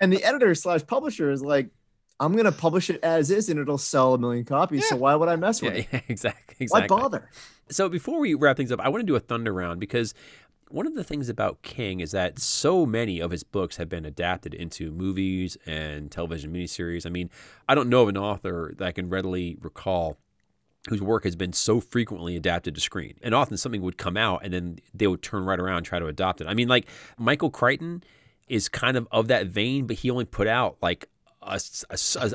and 0.00 0.12
the 0.12 0.22
editor 0.24 0.54
slash 0.54 0.86
publisher 0.86 1.30
is 1.30 1.42
like, 1.42 1.70
I'm 2.20 2.36
gonna 2.36 2.52
publish 2.52 2.90
it 2.90 3.00
as 3.02 3.30
is, 3.30 3.48
and 3.48 3.58
it'll 3.60 3.78
sell 3.78 4.14
a 4.14 4.18
million 4.18 4.44
copies. 4.44 4.88
So 4.88 4.96
why 4.96 5.14
would 5.14 5.28
I 5.28 5.36
mess 5.36 5.62
with 5.62 5.74
Yeah, 5.74 5.80
it? 5.80 5.88
yeah, 5.92 6.00
exactly. 6.08 6.66
Why 6.68 6.86
bother? 6.86 7.30
So 7.70 7.88
before 7.88 8.18
we 8.20 8.34
wrap 8.34 8.56
things 8.56 8.72
up, 8.72 8.80
I 8.80 8.88
want 8.88 9.02
to 9.02 9.06
do 9.06 9.14
a 9.16 9.20
thunder 9.20 9.52
round 9.52 9.78
because 9.80 10.14
one 10.70 10.86
of 10.86 10.94
the 10.94 11.04
things 11.04 11.28
about 11.28 11.62
King 11.62 12.00
is 12.00 12.10
that 12.12 12.38
so 12.38 12.84
many 12.86 13.20
of 13.20 13.30
his 13.30 13.42
books 13.42 13.76
have 13.76 13.88
been 13.88 14.04
adapted 14.04 14.54
into 14.54 14.90
movies 14.90 15.56
and 15.66 16.10
television 16.10 16.52
miniseries. 16.52 17.06
I 17.06 17.10
mean, 17.10 17.30
I 17.68 17.74
don't 17.74 17.88
know 17.88 18.02
of 18.02 18.08
an 18.08 18.16
author 18.16 18.74
that 18.78 18.86
I 18.86 18.92
can 18.92 19.08
readily 19.08 19.56
recall 19.60 20.16
whose 20.88 21.02
work 21.02 21.24
has 21.24 21.36
been 21.36 21.52
so 21.52 21.80
frequently 21.80 22.36
adapted 22.36 22.74
to 22.74 22.80
screen. 22.80 23.14
And 23.22 23.34
often 23.34 23.56
something 23.56 23.82
would 23.82 23.98
come 23.98 24.16
out 24.16 24.40
and 24.44 24.52
then 24.52 24.78
they 24.94 25.06
would 25.06 25.22
turn 25.22 25.44
right 25.44 25.58
around 25.58 25.78
and 25.78 25.86
try 25.86 25.98
to 25.98 26.06
adopt 26.06 26.40
it. 26.40 26.46
I 26.46 26.54
mean, 26.54 26.68
like 26.68 26.86
Michael 27.18 27.50
Crichton 27.50 28.02
is 28.48 28.68
kind 28.68 28.96
of 28.96 29.06
of 29.12 29.28
that 29.28 29.48
vein, 29.48 29.86
but 29.86 29.96
he 29.96 30.10
only 30.10 30.24
put 30.24 30.46
out 30.46 30.76
like 30.80 31.08
a 31.42 31.58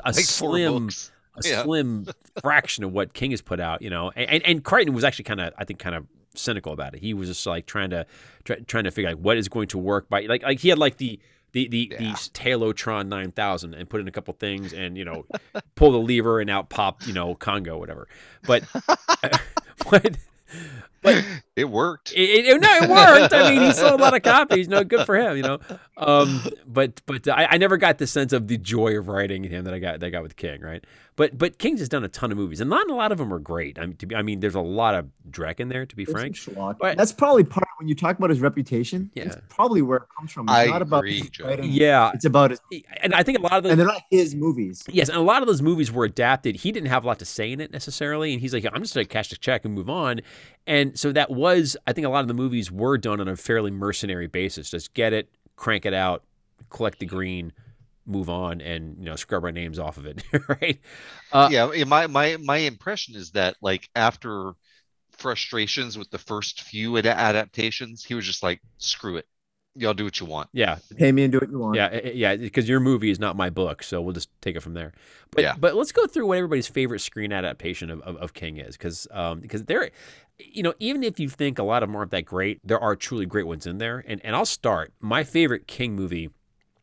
like 0.05 0.15
four 0.15 0.15
slim 0.15 0.89
a 1.35 1.41
Yeah. 1.47 1.63
slim 1.63 2.07
fraction 2.41 2.83
of 2.83 2.93
what 2.93 3.13
King 3.13 3.31
has 3.31 3.41
put 3.41 3.59
out, 3.59 3.81
you 3.81 3.89
know. 3.89 4.11
And 4.15 4.29
and, 4.29 4.43
and 4.45 4.63
Crichton 4.63 4.93
was 4.93 5.03
actually 5.03 5.25
kind 5.25 5.41
of, 5.41 5.53
I 5.57 5.63
think, 5.65 5.79
kind 5.79 5.95
of 5.95 6.05
cynical 6.35 6.73
about 6.73 6.93
it. 6.95 6.99
He 7.01 7.13
was 7.13 7.29
just 7.29 7.45
like 7.45 7.65
trying 7.65 7.89
to 7.91 8.05
try, 8.43 8.57
trying 8.67 8.83
to 8.85 8.91
figure 8.91 9.09
out 9.11 9.19
what 9.19 9.37
is 9.37 9.47
going 9.49 9.67
to 9.69 9.77
work 9.77 10.09
by 10.09 10.21
like 10.21 10.43
like 10.43 10.59
he 10.59 10.69
had 10.69 10.77
like 10.77 10.97
the 10.97 11.19
the 11.51 11.67
the, 11.67 11.89
Yeah. 11.91 11.97
the 12.13 12.29
Talotron 12.33 13.07
9000 13.07 13.73
and 13.75 13.89
put 13.89 14.01
in 14.01 14.07
a 14.07 14.11
couple 14.11 14.33
things 14.33 14.73
and 14.73 14.97
you 14.97 15.05
know 15.05 15.25
pull 15.75 15.91
the 15.91 15.99
lever 15.99 16.39
and 16.39 16.49
out 16.49 16.69
pop 16.69 17.05
you 17.07 17.13
know 17.13 17.35
Congo 17.35 17.77
whatever. 17.77 18.07
But 18.47 18.63
but 19.89 20.17
but 21.01 21.23
it 21.55 21.65
worked. 21.65 22.13
it, 22.13 22.45
it, 22.45 22.61
no, 22.61 22.69
it 22.75 22.89
worked. 22.89 23.33
I 23.33 23.51
mean, 23.51 23.61
he 23.61 23.71
sold 23.73 23.99
a 23.99 24.03
lot 24.03 24.15
of 24.15 24.21
copies. 24.23 24.67
No, 24.69 24.83
good 24.83 25.05
for 25.05 25.17
him. 25.17 25.35
You 25.35 25.43
know, 25.43 25.59
um, 25.97 26.41
but 26.67 27.01
but 27.05 27.27
I, 27.27 27.47
I 27.51 27.57
never 27.57 27.77
got 27.77 27.97
the 27.97 28.07
sense 28.07 28.33
of 28.33 28.47
the 28.47 28.57
joy 28.57 28.97
of 28.97 29.07
writing 29.07 29.43
him 29.43 29.65
that 29.65 29.73
I 29.73 29.79
got 29.79 29.99
that 29.99 30.05
I 30.07 30.09
got 30.09 30.23
with 30.23 30.35
King, 30.35 30.61
right? 30.61 30.83
But 31.15 31.37
but 31.37 31.59
King's 31.59 31.79
has 31.79 31.89
done 31.89 32.03
a 32.03 32.07
ton 32.07 32.31
of 32.31 32.37
movies, 32.37 32.59
and 32.59 32.69
not 32.69 32.89
a 32.89 32.95
lot 32.95 33.11
of 33.11 33.19
them 33.19 33.31
are 33.31 33.37
great. 33.39 33.77
I 33.77 33.85
mean, 33.85 33.95
to 33.97 34.05
be, 34.07 34.15
I 34.15 34.23
mean, 34.23 34.39
there's 34.39 34.55
a 34.55 34.59
lot 34.61 34.95
of 34.95 35.07
Drek 35.29 35.59
in 35.59 35.69
there, 35.69 35.85
to 35.85 35.95
be 35.95 36.05
There's 36.05 36.43
frank. 36.45 36.77
But- 36.79 36.97
That's 36.97 37.11
probably 37.11 37.43
part 37.43 37.67
when 37.77 37.87
you 37.87 37.93
talk 37.93 38.17
about 38.17 38.31
his 38.31 38.39
reputation. 38.39 39.11
It's 39.13 39.35
Yeah. 39.35 39.41
probably 39.47 39.83
where 39.83 39.97
it 39.97 40.03
comes 40.17 40.31
from. 40.31 40.45
It's 40.49 40.53
I 40.57 40.65
not 40.65 40.81
about 40.81 40.99
agree, 40.99 41.19
his 41.19 41.39
writing, 41.39 41.71
Yeah, 41.71 42.09
It's 42.15 42.25
about 42.25 42.49
his, 42.49 42.61
and 43.03 43.13
I 43.13 43.21
think 43.21 43.37
a 43.37 43.41
lot 43.41 43.53
of 43.53 43.63
those 43.63 43.73
and 43.73 43.79
they're 43.79 43.85
not 43.85 44.01
his 44.09 44.33
movies. 44.33 44.83
Yes, 44.89 45.07
and 45.09 45.17
a 45.19 45.21
lot 45.21 45.43
of 45.43 45.47
those 45.47 45.61
movies 45.61 45.91
were 45.91 46.05
adapted. 46.05 46.55
He 46.55 46.71
didn't 46.71 46.89
have 46.89 47.03
a 47.03 47.07
lot 47.07 47.19
to 47.19 47.25
say 47.25 47.51
in 47.51 47.61
it 47.61 47.71
necessarily, 47.71 48.33
and 48.33 48.41
he's 48.41 48.51
like, 48.53 48.65
"I'm 48.73 48.81
just 48.81 48.95
going 48.95 49.05
to 49.05 49.13
cash 49.13 49.29
the 49.29 49.35
check 49.37 49.65
and 49.65 49.73
move 49.75 49.91
on." 49.91 50.21
And 50.65 50.97
so 50.97 51.11
that 51.11 51.29
was, 51.29 51.77
I 51.85 51.93
think, 51.93 52.07
a 52.07 52.09
lot 52.09 52.21
of 52.21 52.27
the 52.27 52.33
movies 52.33 52.71
were 52.71 52.97
done 52.97 53.19
on 53.21 53.27
a 53.27 53.35
fairly 53.35 53.69
mercenary 53.69 54.27
basis. 54.27 54.71
Just 54.71 54.93
get 54.95 55.13
it, 55.13 55.29
crank 55.55 55.85
it 55.85 55.93
out, 55.93 56.23
collect 56.69 56.99
the 56.99 57.05
green, 57.05 57.53
move 58.05 58.29
on, 58.29 58.61
and 58.61 58.97
you 58.99 59.05
know, 59.05 59.15
scrub 59.15 59.43
our 59.43 59.51
names 59.51 59.79
off 59.79 59.97
of 59.97 60.05
it, 60.05 60.23
right? 60.47 60.79
Uh, 61.31 61.49
yeah, 61.51 61.83
my 61.85 62.07
my 62.07 62.37
my 62.37 62.57
impression 62.57 63.15
is 63.15 63.31
that 63.31 63.55
like 63.61 63.89
after 63.95 64.53
frustrations 65.13 65.97
with 65.97 66.09
the 66.11 66.17
first 66.19 66.61
few 66.63 66.97
ad- 66.97 67.07
adaptations, 67.07 68.03
he 68.03 68.15
was 68.15 68.25
just 68.25 68.43
like, 68.43 68.61
"Screw 68.77 69.17
it, 69.17 69.27
y'all 69.75 69.93
do 69.93 70.03
what 70.03 70.19
you 70.19 70.25
want." 70.25 70.49
yeah, 70.53 70.77
Pay 70.97 71.11
me 71.11 71.23
and 71.23 71.31
do 71.31 71.39
what 71.39 71.49
you 71.49 71.59
want. 71.59 71.75
yeah, 71.75 71.89
eh, 71.91 72.01
eh, 72.03 72.11
yeah. 72.13 72.35
Because 72.35 72.67
your 72.69 72.79
movie 72.79 73.09
is 73.11 73.19
not 73.19 73.35
my 73.35 73.49
book, 73.49 73.83
so 73.83 74.01
we'll 74.01 74.13
just 74.13 74.29
take 74.41 74.55
it 74.55 74.61
from 74.61 74.73
there. 74.73 74.93
But 75.31 75.41
Yeah. 75.43 75.55
but 75.57 75.75
let's 75.75 75.91
go 75.91 76.07
through 76.07 76.27
what 76.27 76.37
everybody's 76.37 76.67
favorite 76.67 76.99
screen 76.99 77.31
adaptation 77.33 77.89
of, 77.89 78.01
of, 78.01 78.15
of 78.17 78.33
King 78.33 78.57
is, 78.57 78.77
because 78.77 79.07
um 79.11 79.39
because 79.39 79.65
there, 79.65 79.89
you 80.39 80.63
know, 80.63 80.73
even 80.79 81.03
if 81.03 81.19
you 81.19 81.29
think 81.29 81.59
a 81.59 81.63
lot 81.63 81.83
of 81.83 81.89
them 81.89 81.95
aren't 81.95 82.11
that 82.11 82.25
great, 82.25 82.59
there 82.63 82.79
are 82.79 82.95
truly 82.95 83.25
great 83.25 83.47
ones 83.47 83.65
in 83.65 83.77
there. 83.77 84.03
And 84.07 84.21
and 84.23 84.35
I'll 84.35 84.45
start. 84.45 84.93
My 84.99 85.23
favorite 85.23 85.67
King 85.67 85.95
movie 85.95 86.29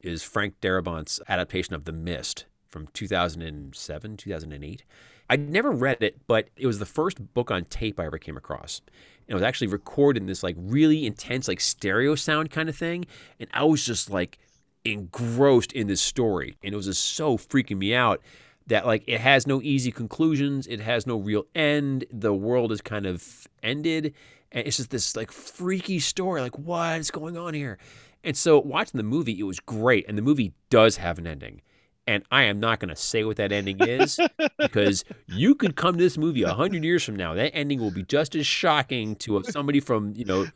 is 0.00 0.22
Frank 0.22 0.54
Darabont's 0.60 1.20
adaptation 1.28 1.74
of 1.74 1.84
The 1.84 1.92
Mist 1.92 2.46
from 2.68 2.86
2007, 2.94 4.16
2008. 4.16 4.84
I'd 5.30 5.48
never 5.48 5.70
read 5.70 6.02
it, 6.02 6.18
but 6.26 6.48
it 6.56 6.66
was 6.66 6.80
the 6.80 6.86
first 6.86 7.32
book 7.34 7.52
on 7.52 7.64
tape 7.64 8.00
I 8.00 8.06
ever 8.06 8.18
came 8.18 8.36
across. 8.36 8.82
And 8.88 9.28
it 9.28 9.34
was 9.34 9.44
actually 9.44 9.68
recorded 9.68 10.24
in 10.24 10.26
this 10.26 10.42
like 10.42 10.56
really 10.58 11.06
intense 11.06 11.46
like 11.46 11.60
stereo 11.60 12.16
sound 12.16 12.50
kind 12.50 12.68
of 12.68 12.74
thing, 12.74 13.06
and 13.38 13.48
I 13.54 13.62
was 13.62 13.86
just 13.86 14.10
like 14.10 14.38
engrossed 14.84 15.72
in 15.72 15.86
this 15.86 16.00
story, 16.00 16.56
and 16.64 16.74
it 16.74 16.76
was 16.76 16.86
just 16.86 17.04
so 17.04 17.38
freaking 17.38 17.78
me 17.78 17.94
out 17.94 18.20
that 18.66 18.86
like 18.86 19.04
it 19.06 19.20
has 19.20 19.46
no 19.46 19.62
easy 19.62 19.92
conclusions, 19.92 20.66
it 20.66 20.80
has 20.80 21.06
no 21.06 21.16
real 21.16 21.46
end. 21.54 22.06
The 22.12 22.34
world 22.34 22.72
is 22.72 22.80
kind 22.80 23.06
of 23.06 23.46
ended, 23.62 24.14
and 24.50 24.66
it's 24.66 24.78
just 24.78 24.90
this 24.90 25.14
like 25.14 25.30
freaky 25.30 26.00
story. 26.00 26.40
Like 26.40 26.58
what 26.58 26.98
is 26.98 27.12
going 27.12 27.36
on 27.36 27.54
here? 27.54 27.78
And 28.24 28.36
so 28.36 28.58
watching 28.58 28.98
the 28.98 29.04
movie, 29.04 29.38
it 29.38 29.44
was 29.44 29.60
great, 29.60 30.06
and 30.08 30.18
the 30.18 30.22
movie 30.22 30.54
does 30.70 30.96
have 30.96 31.18
an 31.18 31.28
ending. 31.28 31.62
And 32.10 32.24
I 32.32 32.42
am 32.42 32.58
not 32.58 32.80
going 32.80 32.88
to 32.88 32.96
say 32.96 33.22
what 33.22 33.36
that 33.36 33.52
ending 33.52 33.78
is 33.78 34.18
because 34.58 35.04
you 35.28 35.54
could 35.54 35.76
come 35.76 35.96
to 35.96 36.02
this 36.02 36.18
movie 36.18 36.42
a 36.42 36.52
hundred 36.52 36.82
years 36.82 37.04
from 37.04 37.14
now. 37.14 37.34
That 37.34 37.54
ending 37.54 37.78
will 37.78 37.92
be 37.92 38.02
just 38.02 38.34
as 38.34 38.48
shocking 38.48 39.14
to 39.16 39.40
somebody 39.44 39.78
from 39.78 40.14
you 40.16 40.24
know 40.24 40.46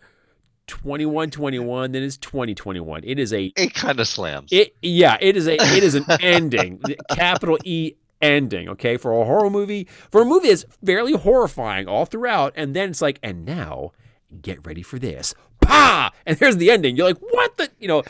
2121 0.66 1.92
than 1.92 2.02
it's 2.02 2.16
2021. 2.16 3.02
It 3.04 3.20
is 3.20 3.32
a 3.32 3.52
It 3.56 3.72
kind 3.72 4.00
of 4.00 4.08
slams. 4.08 4.50
it 4.52 4.74
yeah, 4.82 5.16
it 5.20 5.36
is 5.36 5.46
a 5.46 5.54
it 5.54 5.84
is 5.84 5.94
an 5.94 6.04
ending. 6.20 6.82
Capital 7.10 7.56
E 7.64 7.92
ending, 8.20 8.68
okay? 8.70 8.96
For 8.96 9.12
a 9.12 9.24
horror 9.24 9.48
movie, 9.50 9.86
for 10.10 10.22
a 10.22 10.24
movie 10.24 10.48
that's 10.48 10.64
fairly 10.84 11.12
horrifying 11.12 11.86
all 11.86 12.04
throughout, 12.04 12.52
and 12.56 12.74
then 12.74 12.90
it's 12.90 13.00
like, 13.02 13.20
and 13.22 13.44
now 13.44 13.92
get 14.42 14.66
ready 14.66 14.82
for 14.82 14.98
this. 14.98 15.34
Pa! 15.60 16.10
And 16.26 16.36
there's 16.38 16.56
the 16.56 16.70
ending. 16.72 16.96
You're 16.96 17.06
like, 17.06 17.18
what 17.18 17.56
the 17.58 17.70
you 17.78 17.86
know, 17.86 18.02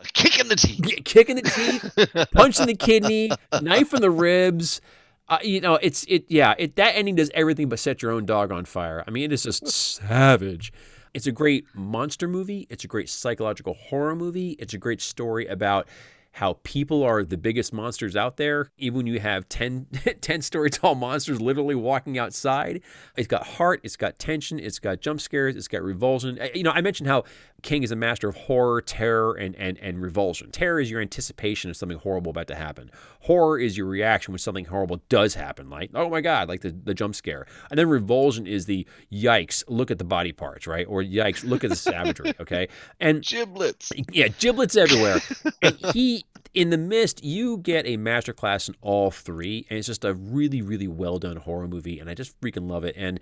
A 0.00 0.04
kick 0.12 0.40
in 0.40 0.48
the 0.48 0.56
teeth. 0.56 1.04
kick 1.04 1.28
in 1.28 1.36
the 1.36 1.42
teeth, 1.42 2.28
punch 2.32 2.58
in 2.60 2.66
the 2.66 2.74
kidney, 2.74 3.30
knife 3.60 3.92
in 3.94 4.00
the 4.00 4.10
ribs. 4.10 4.80
Uh, 5.28 5.38
you 5.42 5.60
know, 5.60 5.74
it's 5.76 6.04
it. 6.08 6.24
Yeah, 6.28 6.54
it 6.58 6.76
that 6.76 6.96
ending 6.96 7.14
does 7.14 7.30
everything 7.34 7.68
but 7.68 7.78
set 7.78 8.02
your 8.02 8.10
own 8.10 8.26
dog 8.26 8.50
on 8.50 8.64
fire. 8.64 9.04
I 9.06 9.10
mean, 9.10 9.24
it 9.24 9.32
is 9.32 9.44
just 9.44 9.66
savage. 9.68 10.72
It's 11.12 11.26
a 11.26 11.32
great 11.32 11.66
monster 11.74 12.26
movie. 12.28 12.66
It's 12.70 12.84
a 12.84 12.88
great 12.88 13.08
psychological 13.08 13.74
horror 13.74 14.16
movie. 14.16 14.50
It's 14.58 14.74
a 14.74 14.78
great 14.78 15.00
story 15.00 15.46
about 15.46 15.86
how 16.32 16.58
people 16.62 17.02
are 17.02 17.24
the 17.24 17.36
biggest 17.36 17.72
monsters 17.72 18.14
out 18.14 18.36
there, 18.36 18.70
even 18.78 18.98
when 18.98 19.06
you 19.08 19.18
have 19.18 19.48
10, 19.48 19.86
10 20.20 20.42
story 20.42 20.70
tall 20.70 20.94
monsters 20.94 21.40
literally 21.40 21.74
walking 21.74 22.16
outside. 22.18 22.80
It's 23.16 23.26
got 23.26 23.44
heart, 23.44 23.80
it's 23.82 23.96
got 23.96 24.16
tension, 24.20 24.60
it's 24.60 24.78
got 24.78 25.00
jump 25.00 25.20
scares, 25.20 25.56
it's 25.56 25.66
got 25.66 25.82
revulsion. 25.82 26.38
Uh, 26.40 26.46
You 26.54 26.62
know, 26.62 26.70
I 26.70 26.80
mentioned 26.82 27.08
how 27.08 27.24
King 27.62 27.82
is 27.82 27.90
a 27.90 27.96
master 27.96 28.28
of 28.28 28.36
horror, 28.36 28.80
terror, 28.80 29.34
and, 29.34 29.54
and, 29.56 29.78
and 29.78 30.00
revulsion. 30.00 30.50
Terror 30.50 30.80
is 30.80 30.90
your 30.90 31.00
anticipation 31.00 31.70
of 31.70 31.76
something 31.76 31.98
horrible 31.98 32.30
about 32.30 32.46
to 32.48 32.54
happen. 32.54 32.90
Horror 33.20 33.58
is 33.58 33.76
your 33.76 33.86
reaction 33.86 34.32
when 34.32 34.38
something 34.38 34.64
horrible 34.64 35.02
does 35.08 35.34
happen, 35.34 35.68
like, 35.68 35.90
oh 35.94 36.08
my 36.08 36.20
God, 36.20 36.48
like 36.48 36.60
the, 36.60 36.70
the 36.70 36.94
jump 36.94 37.14
scare. 37.14 37.46
And 37.70 37.78
then 37.78 37.88
revulsion 37.88 38.46
is 38.46 38.66
the 38.66 38.86
yikes, 39.12 39.62
look 39.68 39.90
at 39.90 39.98
the 39.98 40.04
body 40.04 40.32
parts, 40.32 40.66
right? 40.66 40.86
Or 40.88 41.02
yikes, 41.02 41.44
look 41.44 41.64
at 41.64 41.70
the 41.70 41.76
savagery, 41.76 42.34
okay? 42.40 42.68
And 43.00 43.22
Giblets. 43.22 43.92
yeah, 44.12 44.28
giblets 44.28 44.76
everywhere. 44.76 45.20
and 45.62 45.76
he, 45.92 46.24
in 46.54 46.70
the 46.70 46.78
mist, 46.78 47.24
you 47.24 47.58
get 47.58 47.86
a 47.86 47.96
masterclass 47.96 48.68
in 48.68 48.74
all 48.80 49.10
three, 49.10 49.66
and 49.68 49.78
it's 49.78 49.86
just 49.86 50.04
a 50.04 50.14
really, 50.14 50.62
really 50.62 50.88
well 50.88 51.18
done 51.18 51.36
horror 51.36 51.68
movie, 51.68 51.98
and 51.98 52.08
I 52.08 52.14
just 52.14 52.40
freaking 52.40 52.68
love 52.68 52.84
it. 52.84 52.94
And 52.96 53.20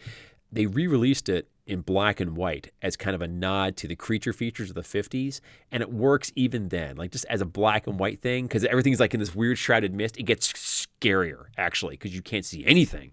they 0.51 0.67
re-released 0.67 1.29
it 1.29 1.49
in 1.69 1.83
black 1.83 2.19
and 2.19 2.37
white 2.37 2.73
as 2.83 2.97
kind 2.97 3.15
of 3.15 3.23
a 3.23 3.29
nod 3.29 3.77
to 3.77 3.87
the 3.87 3.95
creature 3.95 4.33
features 4.33 4.71
of 4.71 4.75
the 4.75 4.81
50s 4.81 5.41
and 5.71 5.83
it 5.83 5.93
works 5.93 6.33
even 6.35 6.69
then 6.69 6.97
like 6.97 7.13
just 7.13 7.27
as 7.27 7.41
a 7.41 7.47
black 7.47 7.87
and 7.87 7.99
white 7.99 8.21
thing 8.21 8.47
because 8.47 8.65
everything's 8.65 8.99
like 8.99 9.15
in 9.15 9.21
this 9.21 9.35
weird 9.35 9.59
shrouded 9.59 9.95
mist 9.95 10.17
it 10.17 10.25
gets 10.25 10.53
scarier 10.53 11.47
actually 11.57 11.95
because 11.95 12.15
you 12.15 12.23
can't 12.23 12.45
see 12.45 12.65
anything 12.67 13.11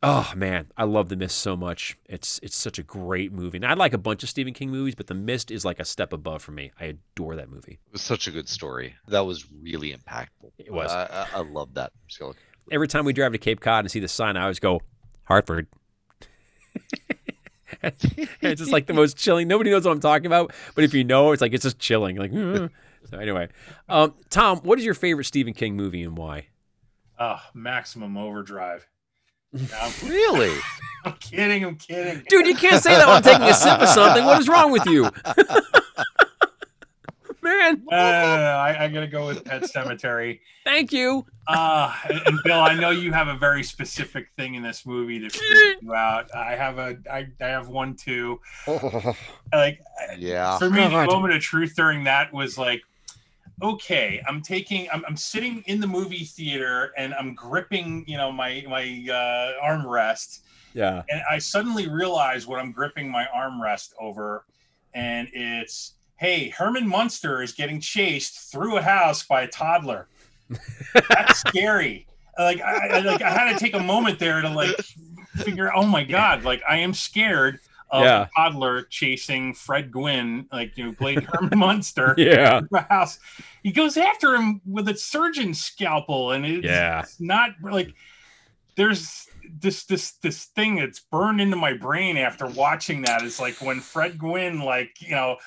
Oh 0.00 0.32
man, 0.36 0.70
I 0.76 0.84
love 0.84 1.08
The 1.08 1.16
Mist 1.16 1.38
so 1.38 1.56
much. 1.56 1.98
It's 2.06 2.38
it's 2.40 2.56
such 2.56 2.78
a 2.78 2.84
great 2.84 3.32
movie. 3.32 3.58
And 3.58 3.66
I 3.66 3.74
like 3.74 3.92
a 3.92 3.98
bunch 3.98 4.22
of 4.22 4.28
Stephen 4.28 4.54
King 4.54 4.70
movies, 4.70 4.94
but 4.94 5.08
The 5.08 5.14
Mist 5.14 5.50
is 5.50 5.64
like 5.64 5.80
a 5.80 5.84
step 5.84 6.12
above 6.12 6.40
for 6.40 6.52
me. 6.52 6.70
I 6.78 6.84
adore 6.84 7.34
that 7.34 7.50
movie. 7.50 7.80
It 7.84 7.92
was 7.92 8.02
such 8.02 8.28
a 8.28 8.30
good 8.30 8.48
story. 8.48 8.94
That 9.08 9.26
was 9.26 9.50
really 9.60 9.92
impactful. 9.92 10.52
It 10.58 10.72
was. 10.72 10.92
I, 10.92 11.26
I, 11.34 11.38
I 11.38 11.40
love 11.40 11.74
that. 11.74 11.92
Every 12.70 12.86
time 12.86 13.06
we 13.06 13.12
drive 13.12 13.32
to 13.32 13.38
Cape 13.38 13.58
Cod 13.58 13.84
and 13.84 13.90
see 13.90 13.98
the 13.98 14.06
sign, 14.06 14.36
I 14.36 14.42
always 14.42 14.60
go 14.60 14.82
Hartford. 15.24 15.66
it's 17.82 18.60
just 18.60 18.72
like 18.72 18.86
the 18.86 18.94
most 18.94 19.16
chilling. 19.16 19.48
Nobody 19.48 19.70
knows 19.70 19.84
what 19.84 19.92
I'm 19.92 20.00
talking 20.00 20.26
about, 20.26 20.52
but 20.74 20.84
if 20.84 20.94
you 20.94 21.04
know, 21.04 21.32
it's 21.32 21.42
like 21.42 21.52
it's 21.52 21.64
just 21.64 21.78
chilling. 21.78 22.16
Like 22.16 22.32
"Uh." 22.32 22.68
so. 23.10 23.18
Anyway, 23.18 23.48
um, 23.88 24.14
Tom, 24.30 24.58
what 24.58 24.78
is 24.78 24.84
your 24.84 24.94
favorite 24.94 25.24
Stephen 25.24 25.54
King 25.54 25.76
movie 25.76 26.02
and 26.02 26.16
why? 26.16 26.46
Oh, 27.18 27.40
Maximum 27.54 28.16
Overdrive. 28.16 28.86
No, 29.52 29.62
I'm, 29.80 29.92
really? 30.08 30.56
I'm 31.04 31.14
kidding. 31.14 31.64
I'm 31.64 31.76
kidding. 31.76 32.24
Dude, 32.28 32.46
you 32.46 32.54
can't 32.54 32.82
say 32.82 32.90
that 32.90 33.06
while 33.06 33.16
I'm 33.16 33.22
taking 33.22 33.42
a 33.42 33.54
sip 33.54 33.80
of 33.80 33.88
something. 33.88 34.24
What 34.24 34.40
is 34.40 34.48
wrong 34.48 34.70
with 34.72 34.86
you? 34.86 35.08
Man, 37.48 37.82
no, 37.90 37.96
I, 37.96 38.84
I 38.84 38.88
gotta 38.88 39.06
go 39.06 39.26
with 39.26 39.44
Pet 39.44 39.62
Sematary. 39.62 40.40
thank 40.64 40.92
you. 40.92 41.24
Uh, 41.46 41.94
and, 42.08 42.20
and 42.26 42.38
Bill, 42.44 42.60
I 42.60 42.74
know 42.74 42.90
you 42.90 43.12
have 43.12 43.28
a 43.28 43.36
very 43.36 43.62
specific 43.62 44.28
thing 44.36 44.54
in 44.54 44.62
this 44.62 44.84
movie 44.84 45.18
that 45.20 45.32
freaked 45.32 45.82
you 45.82 45.94
out. 45.94 46.34
I 46.34 46.54
have 46.56 46.78
a, 46.78 46.98
I, 47.10 47.26
I 47.40 47.46
have 47.46 47.68
one 47.68 47.94
too. 47.96 48.40
Like, 49.52 49.80
yeah. 50.18 50.58
for 50.58 50.68
me, 50.68 50.82
the 50.82 51.06
moment 51.06 51.32
of 51.32 51.40
truth 51.40 51.74
during 51.74 52.04
that 52.04 52.32
was 52.34 52.58
like, 52.58 52.82
okay, 53.62 54.22
I'm 54.28 54.42
taking, 54.42 54.88
I'm, 54.92 55.02
I'm 55.08 55.16
sitting 55.16 55.62
in 55.66 55.80
the 55.80 55.86
movie 55.86 56.24
theater 56.24 56.92
and 56.98 57.14
I'm 57.14 57.34
gripping, 57.34 58.04
you 58.06 58.18
know, 58.18 58.30
my 58.30 58.62
my 58.68 58.82
uh, 59.10 59.64
armrest, 59.66 60.40
Yeah. 60.74 61.02
and 61.08 61.22
I 61.30 61.38
suddenly 61.38 61.88
realize 61.88 62.46
what 62.46 62.60
I'm 62.60 62.72
gripping 62.72 63.10
my 63.10 63.26
armrest 63.34 63.94
over, 63.98 64.44
and 64.92 65.28
it's, 65.32 65.94
hey, 66.18 66.48
Herman 66.50 66.86
Munster 66.86 67.42
is 67.42 67.52
getting 67.52 67.80
chased 67.80 68.50
through 68.52 68.76
a 68.76 68.82
house 68.82 69.24
by 69.24 69.42
a 69.42 69.48
toddler. 69.48 70.08
That's 71.08 71.38
scary. 71.48 72.06
Like 72.38 72.60
I, 72.60 72.88
I 72.88 72.98
like 73.00 73.22
I 73.22 73.30
had 73.30 73.52
to 73.52 73.58
take 73.58 73.74
a 73.74 73.82
moment 73.82 74.18
there 74.18 74.40
to 74.42 74.48
like 74.48 74.76
figure. 75.36 75.72
Oh 75.74 75.86
my 75.86 76.04
god! 76.04 76.44
Like 76.44 76.62
I 76.68 76.78
am 76.78 76.94
scared 76.94 77.58
of 77.90 78.04
Yeah. 78.04 78.22
a 78.22 78.28
toddler 78.36 78.82
chasing 78.82 79.54
Fred 79.54 79.90
Gwynne, 79.90 80.46
like 80.52 80.76
you 80.76 80.84
know, 80.86 80.92
played 80.92 81.22
Herman 81.24 81.58
Munster. 81.58 82.14
Yeah. 82.18 82.60
through 82.60 82.78
a 82.78 82.82
house. 82.82 83.18
He 83.62 83.72
goes 83.72 83.96
after 83.96 84.34
him 84.36 84.60
with 84.66 84.88
a 84.88 84.96
surgeon's 84.96 85.60
scalpel, 85.60 86.32
and 86.32 86.44
it's, 86.46 86.64
Yeah. 86.66 87.00
it's 87.00 87.20
not 87.20 87.50
like 87.62 87.94
there's 88.76 89.26
this 89.60 89.84
this 89.84 90.12
this 90.22 90.44
thing 90.44 90.76
that's 90.76 91.00
burned 91.00 91.40
into 91.40 91.56
my 91.56 91.72
brain 91.72 92.16
after 92.16 92.46
watching 92.46 93.02
that 93.02 93.22
is 93.22 93.40
like 93.40 93.60
when 93.60 93.80
Fred 93.80 94.18
Gwynne, 94.18 94.60
like 94.60 95.00
you 95.00 95.10
know, 95.12 95.38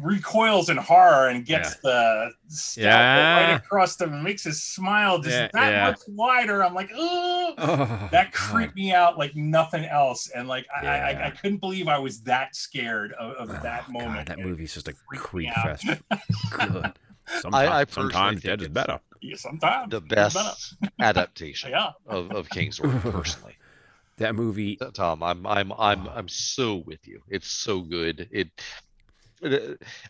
recoils 0.00 0.70
in 0.70 0.76
horror 0.76 1.28
and 1.28 1.44
gets 1.44 1.76
the 1.76 2.30
scalpel 2.48 2.82
Yeah. 3.22 3.48
right 3.48 3.56
across 3.56 3.96
them 3.96 4.12
and 4.12 4.22
makes 4.22 4.44
his 4.44 4.62
smile 4.62 5.18
just 5.18 5.36
Yeah, 5.36 5.48
that 5.52 5.70
yeah. 5.70 5.90
much 5.90 6.00
wider. 6.08 6.64
I'm 6.64 6.74
like, 6.74 6.90
oh. 6.94 7.54
Oh, 7.58 8.08
That 8.12 8.32
God. 8.32 8.32
creeped 8.32 8.76
me 8.76 8.92
out 8.92 9.18
like 9.18 9.34
nothing 9.34 9.84
else, 9.84 10.30
and 10.34 10.48
like 10.48 10.66
I, 10.74 10.86
I, 10.86 10.96
I, 11.10 11.26
I 11.26 11.30
couldn't 11.30 11.58
believe 11.58 11.88
I 11.88 11.98
was 11.98 12.20
that 12.22 12.54
scared 12.54 13.12
of, 13.14 13.32
of 13.36 13.50
Oh, 13.50 13.62
that 13.62 13.88
moment. 13.90 14.14
God, 14.14 14.26
that 14.26 14.38
movie's 14.38 14.74
just 14.74 14.88
a 14.88 14.94
creep 15.16 15.52
fest. 15.54 15.86
Good. 16.50 16.92
Sometimes, 17.26 17.68
I 17.68 17.84
personally 17.84 18.10
sometimes 18.12 18.42
dead 18.42 18.62
is 18.62 18.68
better. 18.68 19.00
Yeah, 19.20 19.36
sometimes 19.36 19.90
The 19.90 20.00
best 20.00 20.74
adaptation 21.00 21.70
Yeah. 21.72 21.90
of, 22.06 22.30
of 22.32 22.48
King's 22.48 22.80
Work, 22.80 23.02
personally. 23.02 23.56
That 24.16 24.34
movie. 24.34 24.78
Tom, 24.94 25.22
I'm 25.22 25.46
I'm 25.46 25.72
I'm 25.72 26.08
I'm 26.08 26.28
so 26.28 26.76
with 26.76 27.06
you. 27.06 27.22
It's 27.28 27.48
so 27.50 27.80
good. 27.80 28.20
It, 28.20 28.28
it- 28.32 28.62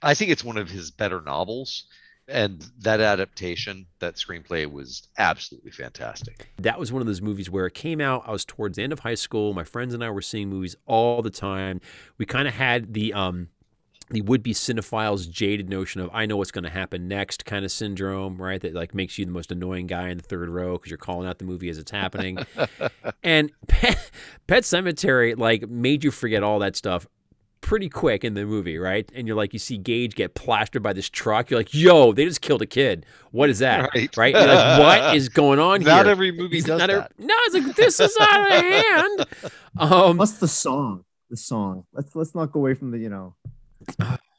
I 0.02 0.14
think 0.14 0.30
it's 0.30 0.44
one 0.44 0.56
of 0.56 0.70
his 0.70 0.90
better 0.90 1.20
novels, 1.20 1.84
and 2.28 2.64
that 2.80 3.00
adaptation, 3.00 3.86
that 4.00 4.16
screenplay 4.16 4.70
was 4.70 5.08
absolutely 5.16 5.70
fantastic. 5.70 6.48
That 6.58 6.78
was 6.78 6.92
one 6.92 7.00
of 7.00 7.06
those 7.06 7.22
movies 7.22 7.50
where 7.50 7.66
it 7.66 7.74
came 7.74 8.00
out. 8.00 8.24
I 8.26 8.32
was 8.32 8.44
towards 8.44 8.76
the 8.76 8.82
end 8.82 8.92
of 8.92 9.00
high 9.00 9.14
school. 9.14 9.54
My 9.54 9.64
friends 9.64 9.94
and 9.94 10.04
I 10.04 10.10
were 10.10 10.22
seeing 10.22 10.48
movies 10.48 10.76
all 10.86 11.22
the 11.22 11.30
time. 11.30 11.80
We 12.18 12.26
kind 12.26 12.46
of 12.46 12.54
had 12.54 12.92
the 12.94 13.12
um, 13.14 13.48
the 14.10 14.22
would-be 14.22 14.52
cinephile's 14.52 15.26
jaded 15.26 15.68
notion 15.68 16.00
of 16.00 16.10
I 16.12 16.26
know 16.26 16.36
what's 16.36 16.50
going 16.50 16.64
to 16.64 16.70
happen 16.70 17.08
next 17.08 17.44
kind 17.44 17.64
of 17.64 17.70
syndrome, 17.70 18.40
right? 18.40 18.60
That 18.60 18.74
like 18.74 18.94
makes 18.94 19.18
you 19.18 19.24
the 19.24 19.32
most 19.32 19.52
annoying 19.52 19.86
guy 19.86 20.08
in 20.08 20.16
the 20.16 20.22
third 20.22 20.48
row 20.48 20.72
because 20.72 20.90
you're 20.90 20.98
calling 20.98 21.28
out 21.28 21.38
the 21.38 21.44
movie 21.44 21.68
as 21.68 21.78
it's 21.78 21.90
happening. 21.90 22.38
and 23.22 23.52
Pet, 23.68 24.10
Pet 24.46 24.62
Sematary 24.64 25.36
like 25.36 25.68
made 25.68 26.04
you 26.04 26.10
forget 26.10 26.42
all 26.42 26.58
that 26.60 26.76
stuff 26.76 27.06
pretty 27.60 27.88
quick 27.88 28.24
in 28.24 28.34
the 28.34 28.44
movie, 28.44 28.78
right? 28.78 29.10
And 29.14 29.26
you're 29.26 29.36
like, 29.36 29.52
you 29.52 29.58
see 29.58 29.76
Gage 29.78 30.14
get 30.14 30.34
plastered 30.34 30.82
by 30.82 30.92
this 30.92 31.08
truck. 31.08 31.50
You're 31.50 31.60
like, 31.60 31.74
yo, 31.74 32.12
they 32.12 32.24
just 32.24 32.40
killed 32.40 32.62
a 32.62 32.66
kid. 32.66 33.04
What 33.30 33.50
is 33.50 33.58
that? 33.60 33.90
Right. 33.94 34.16
Right? 34.16 34.34
You're 34.34 34.46
like, 34.46 34.78
what 34.80 35.16
is 35.16 35.28
going 35.42 35.58
on 35.58 35.82
Not 35.82 36.04
here? 36.04 36.10
every 36.12 36.32
movie 36.32 36.60
does 36.60 36.78
Not 36.78 36.90
every- 36.90 37.02
that. 37.02 37.12
no, 37.18 37.34
it's 37.46 37.54
like 37.54 37.76
this 37.76 38.00
is 38.00 38.16
out 38.20 38.40
of 38.52 38.62
hand. 38.64 39.26
Um, 39.78 40.16
What's 40.16 40.38
the 40.38 40.48
song? 40.48 41.04
The 41.30 41.36
song. 41.36 41.84
Let's 41.92 42.16
let's 42.16 42.34
not 42.34 42.50
go 42.50 42.58
away 42.60 42.74
from 42.74 42.90
the 42.90 42.98
you 42.98 43.08
know. 43.10 43.34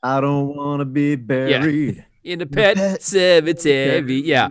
I 0.04 0.20
don't 0.20 0.56
want 0.56 0.82
to 0.82 0.86
be 0.86 1.16
buried. 1.16 2.04
in 2.24 2.42
a 2.42 2.46
pet 2.46 2.76
Pet 2.76 3.00
Sematary. 3.00 4.22
Yeah, 4.26 4.50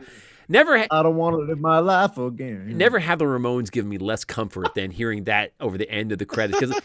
never, 0.49 0.79
ha- 0.79 0.87
I 0.91 1.03
don't 1.03 1.17
want 1.17 1.35
to 1.35 1.41
live 1.41 1.61
my 1.61 1.79
life 1.79 2.19
again. 2.19 2.77
never 2.77 2.99
have 2.99 3.19
the 3.19 3.25
Ramones 3.27 3.71
give 3.71 3.87
me 3.87 3.99
less 3.99 4.25
comfort 4.25 4.75
than 4.75 4.91
hearing 4.91 5.25
that 5.25 5.53
over 5.61 5.79
the 5.79 5.91
end 5.91 6.13
of 6.13 6.19
the 6.19 6.27
credits 6.27 6.59
because 6.59 6.81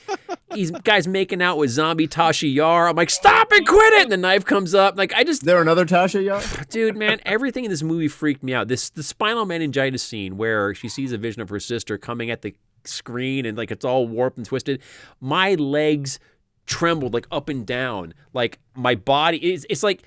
these 0.53 0.71
guys 0.71 1.07
making 1.07 1.41
out 1.41 1.57
with 1.57 1.69
zombie 1.71 2.07
Tasha 2.07 2.51
Yar. 2.53 2.87
I'm 2.89 2.95
like, 2.95 3.09
stop 3.09 3.51
and 3.51 3.65
quit 3.67 3.93
it. 3.93 4.03
And 4.03 4.11
the 4.11 4.17
knife 4.17 4.45
comes 4.45 4.73
up. 4.75 4.97
Like, 4.97 5.13
I 5.13 5.21
Is 5.21 5.27
just, 5.27 5.45
there 5.45 5.61
another 5.61 5.85
Tasha 5.85 6.23
Yar? 6.23 6.41
dude, 6.69 6.95
man, 6.95 7.19
everything 7.25 7.65
in 7.65 7.71
this 7.71 7.83
movie 7.83 8.07
freaked 8.07 8.43
me 8.43 8.53
out. 8.53 8.67
This 8.67 8.89
the 8.89 9.03
spinal 9.03 9.45
meningitis 9.45 10.03
scene 10.03 10.37
where 10.37 10.73
she 10.75 10.87
sees 10.89 11.11
a 11.11 11.17
vision 11.17 11.41
of 11.41 11.49
her 11.49 11.59
sister 11.59 11.97
coming 11.97 12.29
at 12.29 12.41
the 12.41 12.53
screen 12.85 13.45
and 13.45 13.57
like 13.57 13.71
it's 13.71 13.85
all 13.85 14.07
warped 14.07 14.37
and 14.37 14.45
twisted. 14.45 14.81
My 15.21 15.55
legs 15.55 16.19
trembled 16.65 17.13
like 17.13 17.27
up 17.31 17.49
and 17.49 17.65
down. 17.65 18.13
Like 18.33 18.59
my 18.75 18.95
body 18.95 19.37
it's, 19.37 19.65
it's 19.69 19.83
like 19.83 20.03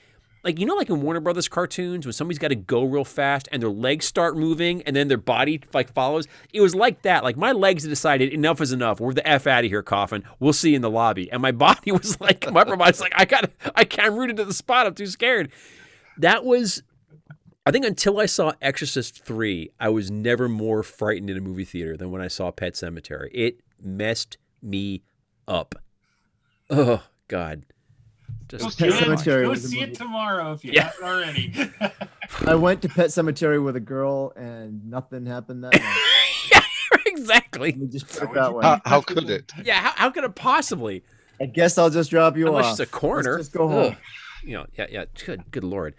like 0.47 0.61
you 0.61 0.65
know 0.65 0.77
like 0.77 0.89
in 0.89 1.03
Warner 1.03 1.21
Brothers 1.21 1.49
cartoons 1.49 2.07
when 2.07 2.13
somebody's 2.13 2.39
got 2.39 2.49
to 2.49 2.55
go 2.55 2.85
real 2.85 3.05
fast 3.05 3.49
and 3.51 3.61
their 3.61 3.69
legs 3.69 4.07
start 4.07 4.37
moving 4.37 4.81
and 4.83 4.95
then 4.95 5.09
their 5.09 5.19
body 5.19 5.61
like 5.75 5.93
follows. 5.93 6.29
It 6.53 6.61
was 6.61 6.73
like 6.73 7.03
that. 7.03 7.25
Like 7.25 7.37
my 7.37 7.51
legs 7.51 7.83
decided 7.83 8.33
enough 8.33 8.61
is 8.61 8.71
enough. 8.71 9.01
We're 9.01 9.13
the 9.13 9.27
f 9.27 9.49
out 9.49 9.65
of 9.65 9.71
here, 9.71 9.83
coffin. 9.83 10.23
We'll 10.39 10.53
see 10.53 10.71
you 10.71 10.77
in 10.77 10.83
the 10.83 10.91
lobby. 10.91 11.31
And 11.33 11.43
my 11.43 11.51
body 11.67 11.91
was 11.91 12.21
like 12.21 12.51
my 12.51 12.63
body's 12.63 13.01
like 13.01 13.13
I 13.17 13.25
got 13.25 13.51
I 13.75 13.85
can't 13.85 14.15
rooted 14.15 14.37
to 14.37 14.45
the 14.45 14.55
spot. 14.55 14.87
I'm 14.87 14.95
too 14.95 15.07
scared. 15.07 15.51
That 16.17 16.45
was 16.45 16.83
I 17.67 17.73
think 17.73 17.85
until 17.85 18.21
I 18.21 18.27
saw 18.27 18.53
Exorcist 18.63 19.25
3, 19.25 19.73
I 19.81 19.89
was 19.89 20.09
never 20.09 20.49
more 20.49 20.85
frightened 20.85 21.29
in 21.29 21.37
a 21.37 21.41
movie 21.41 21.65
theater 21.65 21.97
than 21.97 22.13
when 22.13 22.23
I 22.23 22.29
saw 22.29 22.53
Pet 22.53 22.75
Sematary. 22.75 23.29
It 23.33 23.59
messed 23.83 24.39
me 24.63 25.03
up. 25.49 25.75
Oh 26.71 27.03
God. 27.27 27.65
Go 28.49 28.59
Just 28.59 28.79
see, 28.79 28.85
Pet 28.85 28.95
it. 28.95 29.05
Cemetery 29.05 29.45
Go 29.45 29.51
was 29.51 29.69
see 29.69 29.81
it 29.81 29.95
tomorrow 29.95 30.53
if 30.53 30.65
you 30.65 30.73
Yeah. 30.73 30.85
haven't 30.91 31.05
already. 31.05 31.71
I 32.47 32.55
went 32.55 32.83
to 32.83 32.89
Pet 32.89 33.07
Sematary 33.09 33.63
with 33.63 33.77
a 33.77 33.81
girl 33.81 34.33
and 34.37 34.89
nothing 34.89 35.27
happened 35.27 35.65
that 35.65 35.75
night. 35.75 35.97
yeah, 36.53 36.61
exactly. 37.07 37.71
Let 37.73 37.81
me 37.81 37.87
just 37.89 38.09
put 38.09 38.21
How 38.21 38.31
it 38.31 38.35
that 38.35 38.55
way. 38.55 38.65
How, 38.65 38.81
how 38.85 39.01
could 39.01 39.29
it? 39.31 39.53
Yeah, 39.65 39.81
how, 39.81 39.93
how 39.97 40.11
could 40.11 40.25
it 40.25 40.35
possibly? 40.35 41.03
I 41.41 41.47
guess 41.47 41.77
I'll 41.79 41.91
just 41.91 42.11
drop 42.11 42.37
you 42.37 42.47
Unless 42.47 42.65
off. 42.67 42.71
it's 42.73 42.81
a 42.81 42.87
corner. 42.87 43.33
Let's 43.37 43.49
just 43.49 43.57
go 43.57 43.69
home. 43.69 43.93
Ugh. 43.93 43.97
You 44.45 44.53
know, 44.59 44.67
yeah, 44.79 44.87
yeah. 44.91 45.05
Good, 45.25 45.51
good 45.51 45.65
lord. 45.65 45.95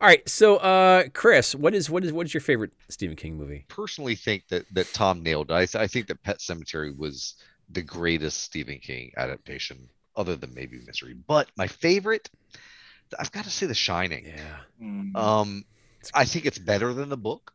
All 0.00 0.08
right, 0.08 0.26
so 0.28 0.56
uh, 0.56 1.04
Chris, 1.12 1.54
what 1.54 1.74
is 1.74 1.88
what 1.88 2.04
is 2.04 2.12
what 2.12 2.26
is 2.26 2.34
your 2.34 2.40
favorite 2.40 2.72
Stephen 2.88 3.14
King 3.14 3.36
movie? 3.36 3.64
Personally, 3.68 4.16
think 4.16 4.48
that 4.48 4.64
that 4.74 4.92
Tom 4.92 5.22
nailed 5.22 5.50
it. 5.50 5.54
I, 5.54 5.66
th- 5.66 5.76
I 5.76 5.86
think 5.86 6.08
that 6.08 6.22
Pet 6.24 6.38
Sematary 6.38 6.96
was 6.96 7.34
the 7.70 7.82
greatest 7.82 8.40
Stephen 8.40 8.78
King 8.78 9.12
adaptation, 9.16 9.88
other 10.16 10.36
than 10.36 10.54
maybe 10.54 10.78
Misery. 10.86 11.14
But 11.14 11.48
my 11.56 11.66
favorite, 11.66 12.28
I've 13.18 13.32
got 13.32 13.44
to 13.44 13.50
say, 13.50 13.66
The 13.66 13.74
Shining. 13.74 14.26
Yeah. 14.26 14.56
Mm. 14.82 15.16
Um, 15.16 15.64
I 16.14 16.24
think 16.24 16.46
it's 16.46 16.58
better 16.58 16.92
than 16.92 17.08
the 17.08 17.16
book. 17.16 17.52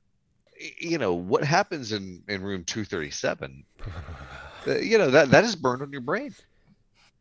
You 0.80 0.97
know 0.97 1.14
what 1.14 1.43
happens 1.43 1.91
in 1.91 2.24
in 2.28 2.41
room 2.41 2.64
two 2.64 2.84
thirty 2.86 3.12
seven. 3.12 3.64
Uh, 4.68 4.80
you 4.80 4.97
know 4.97 5.12
that 5.12 5.30
that 5.30 5.45
is 5.45 5.55
burned 5.55 5.82
on 5.82 5.91
your 5.93 6.01
brain. 6.01 6.34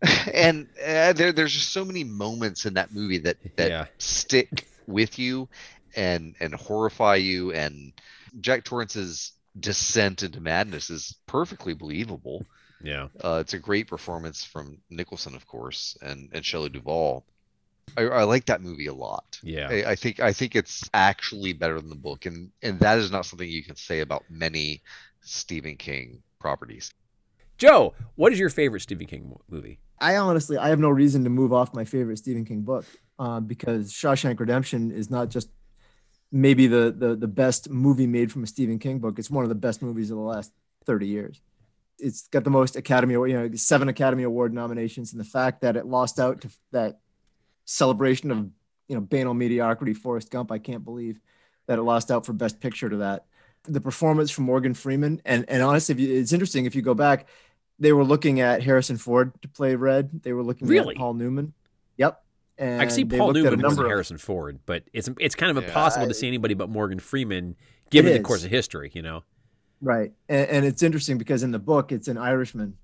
and 0.33 0.67
uh, 0.85 1.13
there 1.13 1.33
there's 1.33 1.53
just 1.53 1.73
so 1.73 1.85
many 1.85 2.03
moments 2.03 2.67
in 2.67 2.75
that 2.75 2.93
movie 2.93 3.19
that 3.19 3.37
that 3.57 3.69
Yeah. 3.71 3.87
stick 3.99 4.67
with 4.87 5.19
you 5.19 5.49
and 5.95 6.35
and 6.41 6.55
horrify 6.55 7.17
you. 7.17 7.53
And 7.53 7.93
Jack 8.41 8.65
Torrance's 8.65 9.33
descent 9.59 10.23
into 10.23 10.41
madness 10.41 10.91
is 10.91 11.15
perfectly 11.27 11.75
believable. 11.75 12.45
Yeah. 12.83 13.09
Uh, 13.23 13.39
it's 13.41 13.55
a 13.55 13.59
great 13.59 13.89
performance 13.89 14.45
from 14.45 14.79
Nicholson, 14.91 15.35
of 15.35 15.47
course, 15.47 15.97
and 16.03 16.31
and 16.33 16.45
Shelley 16.45 16.69
Duvall. 16.69 17.25
I, 17.97 18.03
I 18.03 18.23
like 18.25 18.47
that 18.47 18.63
movie 18.63 18.87
a 18.87 18.95
lot. 18.95 19.39
Yeah. 19.43 19.69
I, 19.69 19.91
I 19.91 19.95
think 19.95 20.21
I 20.21 20.33
think 20.33 20.57
it's 20.57 20.89
actually 20.93 21.53
better 21.53 21.81
than 21.81 21.91
the 21.91 21.97
book, 21.97 22.27
and 22.27 22.51
and 22.63 22.79
that 22.81 22.99
is 22.99 23.11
not 23.11 23.27
something 23.27 23.49
you 23.49 23.65
can 23.65 23.77
say 23.77 24.01
about 24.01 24.25
many 24.29 24.83
Stephen 25.21 25.77
King 25.77 26.23
properties. 26.39 26.93
Joe, 27.59 27.95
what 28.17 28.33
is 28.33 28.39
your 28.39 28.51
favorite 28.51 28.81
Stephen 28.81 29.07
King 29.07 29.35
movie? 29.49 29.79
I 29.99 30.17
honestly, 30.17 30.59
I 30.59 30.69
have 30.69 30.79
no 30.79 30.91
reason 30.91 31.25
to 31.25 31.31
move 31.31 31.53
off 31.53 31.73
my 31.75 31.85
favorite 31.85 32.19
Stephen 32.19 32.45
King 32.45 32.61
book 32.63 32.85
uh, 33.19 33.41
because 33.41 33.93
Shawshank 33.93 34.39
Redemption 34.39 34.91
is 34.91 35.11
not 35.11 35.31
just 35.31 35.49
maybe 36.31 36.67
the, 36.67 36.95
the 36.97 37.17
the 37.17 37.29
best 37.29 37.71
movie 37.71 38.07
made 38.07 38.31
from 38.31 38.43
a 38.43 38.47
Stephen 38.47 38.79
King 38.79 38.99
book. 38.99 39.19
It's 39.19 39.31
one 39.31 39.45
of 39.45 39.49
the 39.49 39.55
best 39.55 39.81
movies 39.81 40.11
of 40.11 40.17
the 40.17 40.23
last 40.23 40.53
30 40.85 41.07
years. 41.07 41.41
It's 41.99 42.29
got 42.29 42.45
the 42.45 42.51
most 42.51 42.77
Academy, 42.77 43.15
you 43.15 43.33
know, 43.33 43.51
seven 43.55 43.89
Academy 43.89 44.23
Award 44.23 44.53
nominations, 44.53 45.13
and 45.13 45.21
the 45.21 45.25
fact 45.25 45.63
that 45.63 45.77
it 45.77 45.87
lost 45.87 46.21
out 46.21 46.43
to 46.43 46.51
that 46.73 47.01
celebration 47.65 48.31
of 48.31 48.39
you 48.89 48.95
know 48.95 49.01
banal 49.01 49.35
mediocrity, 49.35 49.95
Forrest 49.95 50.31
Gump. 50.31 50.53
I 50.53 50.59
can't 50.59 50.85
believe 50.85 51.21
that 51.67 51.79
it 51.79 51.83
lost 51.83 52.11
out 52.11 52.27
for 52.27 52.33
Best 52.33 52.61
Picture 52.61 52.89
to 52.89 52.99
that. 52.99 53.25
The 53.65 53.81
performance 53.81 54.31
from 54.31 54.45
Morgan 54.45 54.75
Freeman, 54.75 55.23
and 55.25 55.45
and 55.49 55.63
honestly, 55.63 55.95
it's 56.17 56.33
interesting 56.33 56.67
if 56.67 56.75
you 56.75 56.83
go 56.83 56.95
back 56.95 57.27
they 57.79 57.93
were 57.93 58.05
looking 58.05 58.41
at 58.41 58.63
Harrison 58.63 58.97
Ford 58.97 59.33
to 59.43 59.49
play 59.49 59.75
Red. 59.75 60.23
They 60.23 60.33
were 60.33 60.43
looking 60.43 60.69
really? 60.69 60.95
at 60.95 60.99
Paul 60.99 61.15
Newman. 61.15 61.53
Yep. 61.97 62.23
And 62.59 62.81
I 62.81 62.85
can 62.87 62.95
see 62.95 63.05
Paul 63.05 63.33
Newman 63.33 63.61
more 63.61 63.75
than 63.75 63.87
Harrison 63.87 64.17
Ford, 64.17 64.61
but 64.65 64.85
it's 64.95 65.11
it's 65.21 65.35
kind 65.35 65.57
of 65.57 65.63
yeah, 65.63 65.69
impossible 65.69 66.07
I, 66.07 66.09
to 66.09 66.15
see 66.15 66.27
anybody 66.27 66.55
but 66.55 66.71
Morgan 66.71 66.99
Freeman 66.99 67.55
given 67.91 68.15
the 68.15 68.21
course 68.21 68.45
of 68.45 68.51
history, 68.51 68.91
you 68.95 69.03
know. 69.03 69.25
Right, 69.81 70.13
and, 70.29 70.49
and, 70.49 70.65
it's 70.65 70.83
interesting 70.83 71.19
because 71.19 71.43
in 71.43 71.51
the 71.51 71.59
book 71.59 71.93
it's 71.93 72.09
an 72.09 72.17
Irishman. 72.17 72.77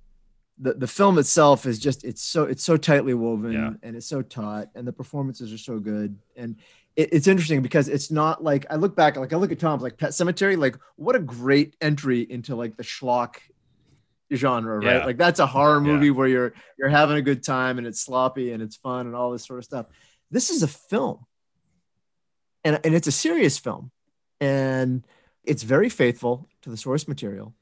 The 0.59 0.75
the 0.75 0.87
film 0.87 1.19
itself 1.19 1.65
is 1.65 1.79
just 1.79 2.05
it's 2.05 2.23
so 2.23 2.45
it's 2.45 2.63
so 2.63 2.77
tightly 2.77 3.15
woven 3.15 3.53
yeah. 3.53 3.73
and 3.83 3.97
it's 3.97 4.07
so 4.07 4.21
taut, 4.21 4.69
and 4.75 4.87
the 4.87 4.93
performances 4.93 5.53
are 5.53 5.59
so 5.59 5.79
good, 5.79 6.19
and 6.37 6.57
it, 6.95 7.09
it's 7.13 7.27
interesting 7.27 7.63
because 7.63 7.89
it's 7.89 8.11
not 8.11 8.45
like 8.45 8.67
I 8.71 8.77
look 8.77 8.95
back 8.95 9.17
like 9.17 9.33
I 9.33 9.37
look 9.37 9.53
at 9.53 9.59
Tom's 9.59 9.83
like 9.83 9.97
Pet 9.97 10.11
Sematary, 10.11 10.59
like 10.59 10.77
what 10.97 11.17
a 11.17 11.21
great 11.21 11.75
entry 11.81 12.21
into 12.21 12.55
like 12.55 12.77
the 12.77 12.83
schlock 12.83 13.37
genre, 14.35 14.79
right? 14.79 14.97
Yeah. 14.97 15.07
Like 15.07 15.17
that's 15.17 15.41
a 15.41 15.47
horror 15.47 15.81
movie 15.81 16.07
yeah. 16.07 16.13
where 16.13 16.29
you're 16.29 16.53
you're 16.79 16.89
having 16.89 17.17
a 17.17 17.23
good 17.23 17.43
time 17.43 17.79
and 17.79 17.87
it's 17.87 18.01
sloppy 18.01 18.53
and 18.53 18.63
it's 18.63 18.77
fun 18.77 19.07
and 19.07 19.17
all 19.17 19.31
this 19.31 19.47
sort 19.47 19.59
of 19.59 19.65
stuff. 19.65 19.87
This 20.31 20.51
is 20.51 20.63
a 20.63 20.69
film. 20.69 21.27
And, 22.65 22.81
and 22.85 22.95
it's 22.95 23.07
a 23.07 23.13
serious 23.13 23.59
film. 23.59 23.91
And 24.41 25.05
it's 25.45 25.63
very 25.63 25.89
faithful 25.89 26.49
to 26.63 26.71
the 26.71 26.77
source 26.77 27.07
material. 27.07 27.55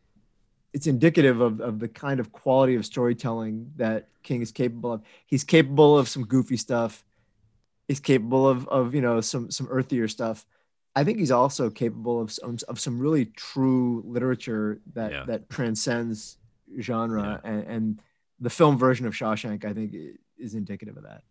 It's 0.73 0.87
indicative 0.87 1.41
of, 1.41 1.61
of 1.61 1.81
the 1.81 1.89
kind 1.89 2.21
of 2.21 2.31
quality 2.31 2.77
of 2.77 2.87
storytelling 2.87 3.73
that 3.77 4.09
King 4.23 4.41
is 4.41 4.53
capable 4.53 4.93
of. 4.93 5.03
He's 5.27 5.43
capable 5.43 5.99
of 5.99 6.09
some 6.09 6.25
goofy 6.25 6.57
stuff. 6.57 7.05
He's 7.89 8.01
capable 8.01 8.49
of, 8.49 8.69
of 8.69 8.95
you 8.95 9.01
know 9.01 9.21
some 9.21 9.51
some 9.51 9.67
earthier 9.67 10.09
stuff. 10.09 10.47
I 10.95 11.03
think 11.03 11.19
he's 11.19 11.31
also 11.33 11.71
capable 11.71 12.21
of 12.21 12.31
some 12.31 12.59
of 12.69 12.79
some 12.79 13.01
really 13.01 13.27
true 13.27 14.03
literature 14.07 14.81
that 14.95 15.11
yeah. 15.11 15.25
that 15.27 15.51
transcends 15.51 16.39
genre, 16.81 17.41
yeah. 17.43 17.51
and, 17.51 17.67
and 17.67 18.03
the 18.39 18.51
film 18.51 18.79
version 18.79 19.07
of 19.07 19.13
Shawshank, 19.13 19.65
I 19.65 19.73
think, 19.73 19.95
is 20.39 20.55
indicative 20.55 20.97
of 20.97 21.03
that. 21.03 21.23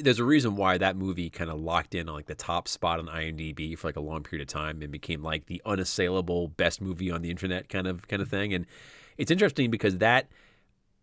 There's 0.00 0.18
a 0.18 0.24
reason 0.24 0.56
why 0.56 0.78
that 0.78 0.96
movie 0.96 1.30
kind 1.30 1.50
of 1.50 1.60
locked 1.60 1.94
in 1.94 2.08
on 2.08 2.14
like 2.14 2.26
the 2.26 2.34
top 2.34 2.66
spot 2.66 2.98
on 2.98 3.06
IMDb 3.06 3.78
for 3.78 3.88
like 3.88 3.96
a 3.96 4.00
long 4.00 4.22
period 4.22 4.48
of 4.48 4.52
time 4.52 4.82
and 4.82 4.90
became 4.90 5.22
like 5.22 5.46
the 5.46 5.62
unassailable 5.64 6.48
best 6.48 6.80
movie 6.80 7.10
on 7.10 7.22
the 7.22 7.30
internet 7.30 7.68
kind 7.68 7.86
of 7.86 8.06
kind 8.08 8.20
of 8.20 8.28
thing. 8.28 8.52
And 8.52 8.66
it's 9.16 9.30
interesting 9.30 9.70
because 9.70 9.98
that 9.98 10.28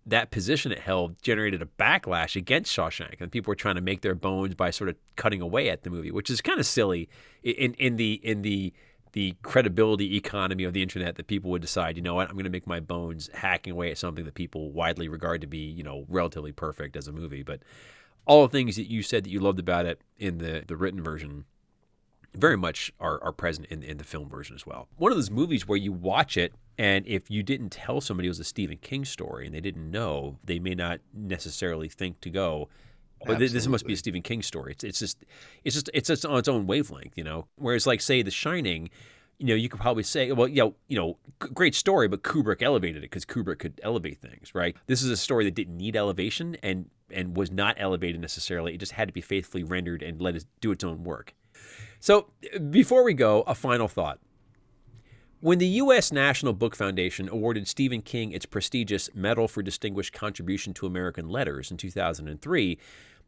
that 0.05 0.31
position 0.31 0.71
it 0.71 0.79
held 0.79 1.21
generated 1.21 1.61
a 1.61 1.65
backlash 1.65 2.35
against 2.35 2.75
Shawshank, 2.75 3.21
and 3.21 3.31
people 3.31 3.51
were 3.51 3.55
trying 3.55 3.75
to 3.75 3.81
make 3.81 4.01
their 4.01 4.15
bones 4.15 4.53
by 4.53 4.69
sort 4.69 4.89
of 4.89 4.97
cutting 5.15 5.41
away 5.41 5.69
at 5.69 5.83
the 5.83 5.89
movie, 5.89 6.11
which 6.11 6.29
is 6.29 6.41
kind 6.41 6.59
of 6.59 6.65
silly 6.65 7.07
in 7.41 7.73
in 7.75 7.95
the 7.95 8.19
in 8.23 8.41
the 8.41 8.73
the 9.13 9.35
credibility 9.43 10.17
economy 10.17 10.63
of 10.63 10.73
the 10.73 10.81
internet 10.81 11.15
that 11.15 11.27
people 11.27 11.51
would 11.51 11.61
decide, 11.61 11.95
you 11.95 12.01
know 12.01 12.15
what, 12.15 12.27
I'm 12.27 12.33
going 12.33 12.45
to 12.45 12.49
make 12.49 12.65
my 12.65 12.79
bones 12.79 13.29
hacking 13.33 13.71
away 13.71 13.91
at 13.91 13.99
something 13.99 14.25
that 14.25 14.33
people 14.33 14.71
widely 14.71 15.07
regard 15.07 15.41
to 15.41 15.47
be, 15.47 15.59
you 15.59 15.83
know, 15.83 16.05
relatively 16.09 16.51
perfect 16.51 16.97
as 16.97 17.07
a 17.07 17.11
movie. 17.11 17.43
But 17.43 17.61
all 18.25 18.43
the 18.43 18.51
things 18.51 18.75
that 18.75 18.89
you 18.89 19.03
said 19.03 19.23
that 19.25 19.29
you 19.29 19.39
loved 19.39 19.59
about 19.59 19.85
it 19.85 20.01
in 20.17 20.37
the, 20.37 20.63
the 20.65 20.75
written 20.75 21.03
version 21.03 21.45
very 22.33 22.57
much 22.57 22.91
are, 22.99 23.21
are 23.23 23.31
present 23.31 23.67
in, 23.67 23.83
in 23.83 23.97
the 23.97 24.03
film 24.03 24.29
version 24.29 24.55
as 24.55 24.65
well. 24.65 24.87
One 24.97 25.11
of 25.11 25.17
those 25.17 25.29
movies 25.29 25.67
where 25.67 25.77
you 25.77 25.91
watch 25.91 26.35
it 26.37 26.53
and 26.77 27.05
if 27.05 27.29
you 27.29 27.43
didn't 27.43 27.69
tell 27.69 28.01
somebody 28.01 28.27
it 28.27 28.31
was 28.31 28.39
a 28.39 28.43
Stephen 28.43 28.77
King 28.77 29.05
story 29.05 29.45
and 29.45 29.53
they 29.53 29.61
didn't 29.61 29.89
know, 29.91 30.39
they 30.43 30.59
may 30.59 30.73
not 30.73 30.99
necessarily 31.13 31.87
think 31.87 32.19
to 32.21 32.29
go, 32.29 32.67
oh, 32.67 32.69
but 33.19 33.33
Absolutely. 33.33 33.53
this 33.53 33.67
must 33.67 33.85
be 33.85 33.93
a 33.93 33.97
Stephen 33.97 34.21
King 34.23 34.41
story. 34.41 34.71
It's, 34.71 34.83
it's 34.83 34.99
just, 34.99 35.23
it's 35.63 35.75
just, 35.75 35.89
it's 35.93 36.07
just 36.07 36.25
on 36.25 36.39
its 36.39 36.47
own 36.47 36.65
wavelength, 36.65 37.15
you 37.15 37.23
know. 37.23 37.45
Whereas, 37.57 37.85
like, 37.85 38.01
say, 38.01 38.23
The 38.23 38.31
Shining, 38.31 38.89
you 39.43 39.49
know, 39.49 39.55
you 39.55 39.67
could 39.67 39.81
probably 39.81 40.03
say, 40.03 40.31
well, 40.31 40.47
you 40.47 40.63
know, 40.63 40.75
you 40.87 40.97
know, 40.97 41.17
great 41.37 41.75
story, 41.75 42.07
but 42.07 42.23
Kubrick 42.23 42.61
elevated 42.61 43.03
it 43.03 43.11
because 43.11 43.25
Kubrick 43.25 43.59
could 43.59 43.81
elevate 43.83 44.21
things, 44.21 44.55
right? 44.55 44.73
This 44.87 45.03
is 45.03 45.09
a 45.09 45.17
story 45.17 45.43
that 45.43 45.53
didn't 45.53 45.75
need 45.75 45.97
elevation 45.97 46.55
and 46.63 46.89
and 47.11 47.35
was 47.35 47.51
not 47.51 47.75
elevated 47.77 48.21
necessarily. 48.21 48.73
It 48.73 48.77
just 48.77 48.93
had 48.93 49.09
to 49.09 49.13
be 49.13 49.19
faithfully 49.19 49.65
rendered 49.65 50.01
and 50.01 50.21
let 50.21 50.37
it 50.37 50.45
do 50.61 50.71
its 50.71 50.81
own 50.85 51.03
work. 51.03 51.35
So, 51.99 52.27
before 52.69 53.03
we 53.03 53.13
go, 53.13 53.41
a 53.41 53.53
final 53.53 53.89
thought. 53.89 54.19
When 55.41 55.59
the 55.59 55.67
U.S. 55.67 56.13
National 56.13 56.53
Book 56.53 56.73
Foundation 56.73 57.27
awarded 57.27 57.67
Stephen 57.67 58.01
King 58.01 58.31
its 58.31 58.45
prestigious 58.45 59.09
Medal 59.13 59.49
for 59.49 59.61
Distinguished 59.61 60.13
Contribution 60.13 60.73
to 60.75 60.85
American 60.85 61.27
Letters 61.27 61.69
in 61.69 61.75
2003, 61.75 62.79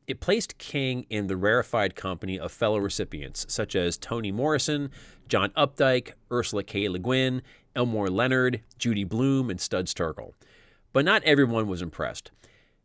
it 0.07 0.19
placed 0.19 0.57
King 0.57 1.05
in 1.09 1.27
the 1.27 1.37
rarefied 1.37 1.95
company 1.95 2.39
of 2.39 2.51
fellow 2.51 2.77
recipients 2.77 3.45
such 3.49 3.75
as 3.75 3.97
Toni 3.97 4.31
Morrison, 4.31 4.91
John 5.27 5.49
Updike, 5.51 6.11
Ursula 6.31 6.63
K. 6.63 6.87
Le 6.89 6.99
Guin, 6.99 7.41
Elmore 7.75 8.09
Leonard, 8.09 8.61
Judy 8.77 9.03
Blume, 9.03 9.49
and 9.49 9.59
Studs 9.59 9.93
Terkel. 9.93 10.33
But 10.93 11.05
not 11.05 11.23
everyone 11.23 11.67
was 11.67 11.81
impressed. 11.81 12.31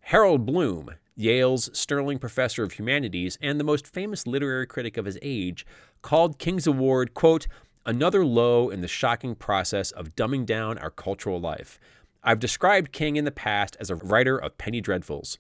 Harold 0.01 0.47
Bloom, 0.47 0.91
Yale's 1.15 1.71
Sterling 1.79 2.19
Professor 2.19 2.63
of 2.63 2.73
Humanities 2.73 3.39
and 3.43 3.61
the 3.61 3.65
most 3.65 3.87
famous 3.87 4.27
literary 4.27 4.67
critic 4.67 4.97
of 4.97 5.05
his 5.05 5.19
age, 5.21 5.67
called 6.03 6.39
King's 6.39 6.67
Award, 6.67 7.15
quote, 7.15 7.47
another 7.85 8.25
low 8.25 8.71
in 8.71 8.81
the 8.81 8.89
shocking 8.89 9.35
process 9.35 9.91
of 9.91 10.17
dumbing 10.17 10.47
down 10.47 10.79
our 10.79 10.91
cultural 10.91 11.41
life. 11.41 11.79
I've 12.23 12.39
described 12.39 12.93
King 12.93 13.17
in 13.17 13.25
the 13.25 13.31
past 13.31 13.77
as 13.81 13.91
a 13.91 13.97
writer 13.97 14.37
of 14.37 14.59
penny 14.59 14.81
dreadfuls. 14.81 15.39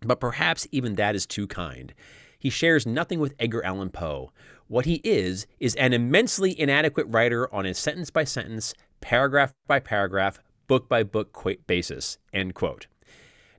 But 0.00 0.20
perhaps 0.20 0.66
even 0.70 0.94
that 0.94 1.14
is 1.14 1.26
too 1.26 1.46
kind. 1.46 1.94
He 2.38 2.50
shares 2.50 2.86
nothing 2.86 3.18
with 3.18 3.34
Edgar 3.38 3.64
Allan 3.64 3.90
Poe. 3.90 4.32
What 4.68 4.84
he 4.84 5.00
is, 5.04 5.46
is 5.60 5.74
an 5.76 5.92
immensely 5.92 6.58
inadequate 6.58 7.06
writer 7.08 7.52
on 7.54 7.66
a 7.66 7.74
sentence 7.74 8.10
by 8.10 8.24
sentence, 8.24 8.74
paragraph 9.00 9.54
by 9.66 9.80
paragraph, 9.80 10.40
book 10.66 10.88
by 10.88 11.02
book 11.02 11.36
basis. 11.66 12.18
End 12.32 12.54
quote. 12.54 12.86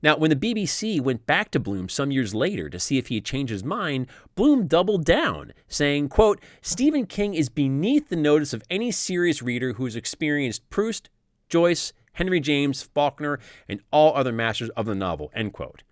Now, 0.04 0.16
when 0.16 0.30
the 0.30 0.36
BBC 0.36 1.02
went 1.02 1.26
back 1.26 1.50
to 1.52 1.60
Bloom 1.60 1.90
some 1.90 2.12
years 2.12 2.36
later 2.36 2.70
to 2.70 2.80
see 2.80 2.98
if 2.98 3.08
he 3.08 3.16
had 3.16 3.26
changed 3.26 3.52
his 3.52 3.64
mind, 3.64 4.08
Bloom 4.36 4.68
doubled 4.68 5.06
down, 5.06 5.54
saying, 5.68 6.10
quote, 6.10 6.40
Stephen 6.62 7.08
King 7.08 7.34
is 7.34 7.50
beneath 7.50 8.10
the 8.10 8.16
notice 8.16 8.54
of 8.54 8.64
any 8.70 8.92
serious 8.92 9.42
reader 9.42 9.74
who 9.74 9.86
has 9.86 9.96
experienced 9.96 10.70
Proust, 10.70 11.10
Joyce, 11.50 11.94
Henry 12.14 12.40
James, 12.40 12.84
Faulkner, 12.84 13.40
and 13.68 13.82
all 13.92 14.16
other 14.16 14.32
masters 14.32 14.70
of 14.72 14.86
the 14.86 14.96
novel, 14.96 15.32
end 15.36 15.54
quote. 15.54 15.84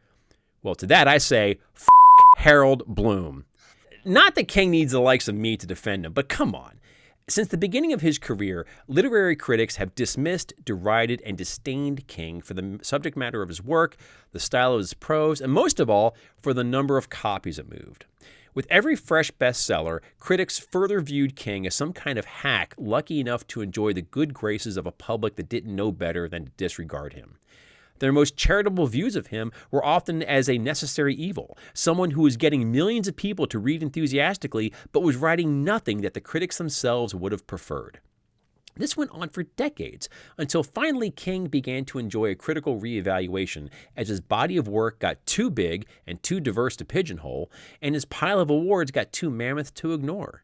Well, 0.66 0.74
to 0.76 0.88
that 0.88 1.08
I 1.08 1.20
say, 1.20 1.60
Harold 2.38 2.88
Bloom. 2.88 3.46
Not 4.04 4.34
that 4.34 4.48
King 4.48 4.72
needs 4.72 4.94
the 4.94 5.00
likes 5.00 5.28
of 5.28 5.36
me 5.36 5.58
to 5.58 5.68
defend 5.68 6.08
him, 6.08 6.14
but 6.14 6.28
come 6.28 6.56
on. 6.56 6.80
Since 7.28 7.50
the 7.50 7.58
beginning 7.58 7.94
of 7.94 8.02
his 8.02 8.18
career, 8.18 8.66
literary 8.88 9.36
critics 9.36 9.76
have 9.76 9.94
dismissed, 9.94 10.54
derided, 10.66 11.22
and 11.24 11.38
disdained 11.38 12.08
King 12.08 12.42
for 12.42 12.56
the 12.56 12.80
subject 12.82 13.16
matter 13.16 13.44
of 13.44 13.50
his 13.50 13.64
work, 13.64 13.96
the 14.32 14.40
style 14.40 14.74
of 14.74 14.80
his 14.80 14.96
prose, 14.96 15.40
and 15.40 15.54
most 15.54 15.80
of 15.80 15.88
all, 15.88 16.16
for 16.42 16.52
the 16.52 16.64
number 16.64 16.98
of 16.98 17.12
copies 17.12 17.60
it 17.60 17.70
moved. 17.70 18.06
With 18.56 18.66
every 18.72 18.96
fresh 18.96 19.30
bestseller, 19.40 20.00
critics 20.20 20.58
further 20.58 21.00
viewed 21.00 21.36
King 21.36 21.68
as 21.68 21.76
some 21.76 21.94
kind 21.94 22.18
of 22.18 22.26
hack 22.26 22.74
lucky 22.76 23.20
enough 23.20 23.46
to 23.50 23.62
enjoy 23.62 23.94
the 23.94 24.02
good 24.02 24.34
graces 24.34 24.78
of 24.78 24.88
a 24.88 24.92
public 24.92 25.36
that 25.36 25.48
didn't 25.48 25.76
know 25.76 25.92
better 25.92 26.28
than 26.28 26.46
to 26.46 26.52
disregard 26.58 27.14
him. 27.14 27.38
Their 28.00 28.12
most 28.12 28.36
charitable 28.36 28.88
views 28.88 29.16
of 29.16 29.28
him 29.28 29.52
were 29.72 29.84
often 29.86 30.22
as 30.22 30.50
a 30.50 30.58
necessary 30.58 31.16
evil, 31.16 31.58
someone 31.74 32.12
who 32.12 32.24
was 32.24 32.38
getting 32.38 32.72
millions 32.72 33.08
of 33.08 33.16
people 33.16 33.48
to 33.48 33.60
read 33.60 33.82
enthusiastically, 33.82 34.74
but 34.92 35.04
was 35.04 35.16
writing 35.16 35.64
nothing 35.64 36.02
that 36.02 36.14
the 36.14 36.22
critics 36.22 36.58
themselves 36.58 37.16
would 37.16 37.32
have 37.32 37.48
preferred. 37.48 38.00
This 38.78 38.98
went 38.98 39.12
on 39.12 39.30
for 39.30 39.44
decades 39.44 40.10
until 40.38 40.62
finally 40.62 41.10
King 41.10 41.46
began 41.46 41.86
to 41.86 41.98
enjoy 41.98 42.32
a 42.32 42.36
critical 42.36 42.80
reevaluation 42.80 43.70
as 43.96 44.10
his 44.10 44.20
body 44.20 44.58
of 44.58 44.68
work 44.68 45.00
got 45.00 45.26
too 45.26 45.50
big 45.50 45.86
and 46.06 46.22
too 46.22 46.42
diverse 46.42 46.76
to 46.78 46.86
pigeonhole, 46.86 47.50
and 47.82 47.96
his 47.96 48.04
pile 48.04 48.42
of 48.42 48.50
awards 48.50 48.92
got 48.92 49.14
too 49.14 49.30
mammoth 49.30 49.74
to 49.76 49.94
ignore. 49.94 50.44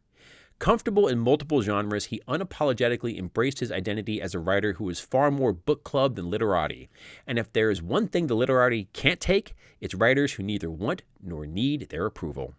Comfortable 0.62 1.08
in 1.08 1.18
multiple 1.18 1.64
genres, 1.64 2.06
he 2.06 2.22
unapologetically 2.28 3.18
embraced 3.18 3.62
his 3.62 3.72
identity 3.72 4.22
as 4.22 4.36
a 4.36 4.40
writer 4.40 4.74
who 4.74 4.88
is 4.90 5.00
far 5.00 5.32
more 5.32 5.54
book 5.54 5.84
club 5.84 6.16
than 6.16 6.30
literati. 6.30 6.88
And 7.26 7.40
if 7.40 7.52
there 7.52 7.72
is 7.72 7.82
one 7.82 8.08
thing 8.08 8.28
the 8.28 8.36
literati 8.36 8.88
can't 8.94 9.20
take, 9.20 9.56
it's 9.80 9.96
writers 9.96 10.34
who 10.34 10.44
neither 10.44 10.70
want 10.70 11.02
nor 11.20 11.48
need 11.48 11.90
their 11.90 12.06
approval. 12.06 12.54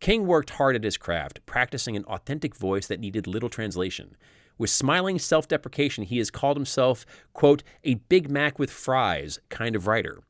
King 0.00 0.26
worked 0.26 0.50
hard 0.50 0.74
at 0.74 0.82
his 0.82 0.96
craft, 0.96 1.46
practicing 1.46 1.94
an 1.94 2.04
authentic 2.06 2.56
voice 2.56 2.88
that 2.88 2.98
needed 2.98 3.28
little 3.28 3.48
translation. 3.48 4.16
With 4.58 4.70
smiling 4.70 5.20
self 5.20 5.46
deprecation, 5.46 6.02
he 6.02 6.18
has 6.18 6.28
called 6.28 6.56
himself, 6.56 7.06
quote, 7.34 7.62
a 7.84 7.94
Big 7.94 8.32
Mac 8.32 8.58
with 8.58 8.68
fries 8.68 9.38
kind 9.48 9.76
of 9.76 9.86
writer. 9.86 10.22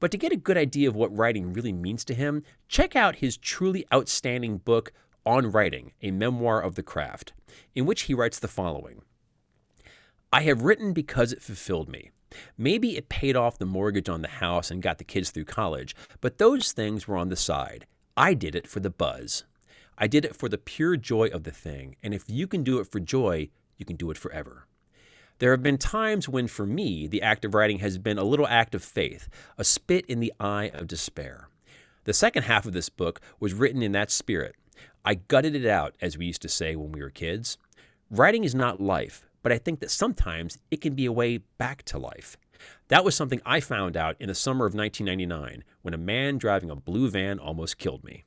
But 0.00 0.10
to 0.10 0.18
get 0.18 0.32
a 0.32 0.36
good 0.36 0.56
idea 0.56 0.88
of 0.88 0.96
what 0.96 1.16
writing 1.16 1.52
really 1.52 1.72
means 1.72 2.04
to 2.06 2.14
him, 2.14 2.42
check 2.66 2.96
out 2.96 3.16
his 3.16 3.36
truly 3.36 3.86
outstanding 3.94 4.58
book, 4.58 4.92
On 5.26 5.50
Writing, 5.50 5.92
a 6.02 6.10
memoir 6.10 6.62
of 6.62 6.74
the 6.76 6.82
craft, 6.82 7.32
in 7.74 7.84
which 7.84 8.02
he 8.02 8.14
writes 8.14 8.38
the 8.38 8.48
following 8.48 9.02
I 10.32 10.42
have 10.42 10.62
written 10.62 10.92
because 10.92 11.32
it 11.32 11.42
fulfilled 11.42 11.88
me. 11.88 12.10
Maybe 12.56 12.96
it 12.96 13.08
paid 13.08 13.36
off 13.36 13.58
the 13.58 13.66
mortgage 13.66 14.08
on 14.08 14.22
the 14.22 14.28
house 14.28 14.70
and 14.70 14.82
got 14.82 14.98
the 14.98 15.04
kids 15.04 15.30
through 15.30 15.44
college, 15.44 15.96
but 16.20 16.38
those 16.38 16.72
things 16.72 17.08
were 17.08 17.16
on 17.16 17.28
the 17.28 17.36
side. 17.36 17.86
I 18.16 18.34
did 18.34 18.54
it 18.54 18.66
for 18.66 18.80
the 18.80 18.90
buzz. 18.90 19.44
I 19.98 20.06
did 20.06 20.24
it 20.24 20.36
for 20.36 20.48
the 20.48 20.56
pure 20.56 20.96
joy 20.96 21.26
of 21.28 21.44
the 21.44 21.50
thing, 21.50 21.96
and 22.02 22.14
if 22.14 22.24
you 22.28 22.46
can 22.46 22.62
do 22.62 22.78
it 22.78 22.86
for 22.86 23.00
joy, 23.00 23.50
you 23.76 23.84
can 23.84 23.96
do 23.96 24.10
it 24.10 24.16
forever. 24.16 24.66
There 25.40 25.50
have 25.50 25.62
been 25.62 25.78
times 25.78 26.28
when, 26.28 26.46
for 26.46 26.66
me, 26.66 27.06
the 27.06 27.22
act 27.22 27.44
of 27.44 27.54
writing 27.54 27.78
has 27.80 27.98
been 27.98 28.18
a 28.18 28.24
little 28.24 28.46
act 28.46 28.74
of 28.74 28.84
faith, 28.84 29.28
a 29.58 29.64
spit 29.64 30.06
in 30.06 30.20
the 30.20 30.32
eye 30.38 30.70
of 30.72 30.86
despair. 30.86 31.48
The 32.04 32.12
second 32.12 32.44
half 32.44 32.66
of 32.66 32.72
this 32.72 32.88
book 32.88 33.20
was 33.40 33.54
written 33.54 33.82
in 33.82 33.92
that 33.92 34.10
spirit. 34.10 34.54
I 35.04 35.14
gutted 35.14 35.54
it 35.54 35.66
out, 35.66 35.94
as 36.00 36.18
we 36.18 36.26
used 36.26 36.42
to 36.42 36.48
say 36.48 36.76
when 36.76 36.92
we 36.92 37.02
were 37.02 37.10
kids. 37.10 37.58
Writing 38.10 38.44
is 38.44 38.54
not 38.54 38.80
life, 38.80 39.26
but 39.42 39.52
I 39.52 39.58
think 39.58 39.80
that 39.80 39.90
sometimes 39.90 40.58
it 40.70 40.80
can 40.80 40.94
be 40.94 41.06
a 41.06 41.12
way 41.12 41.38
back 41.58 41.82
to 41.84 41.98
life. 41.98 42.36
That 42.88 43.04
was 43.04 43.14
something 43.14 43.40
I 43.46 43.60
found 43.60 43.96
out 43.96 44.16
in 44.20 44.28
the 44.28 44.34
summer 44.34 44.66
of 44.66 44.74
1999 44.74 45.64
when 45.82 45.94
a 45.94 45.98
man 45.98 46.38
driving 46.38 46.70
a 46.70 46.76
blue 46.76 47.08
van 47.08 47.38
almost 47.38 47.78
killed 47.78 48.04
me. 48.04 48.24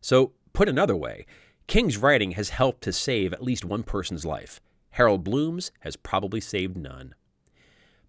So, 0.00 0.32
put 0.52 0.68
another 0.68 0.96
way, 0.96 1.26
King's 1.66 1.96
writing 1.96 2.32
has 2.32 2.50
helped 2.50 2.82
to 2.82 2.92
save 2.92 3.32
at 3.32 3.42
least 3.42 3.64
one 3.64 3.82
person's 3.82 4.26
life. 4.26 4.60
Harold 4.90 5.24
Bloom's 5.24 5.72
has 5.80 5.96
probably 5.96 6.40
saved 6.40 6.76
none. 6.76 7.14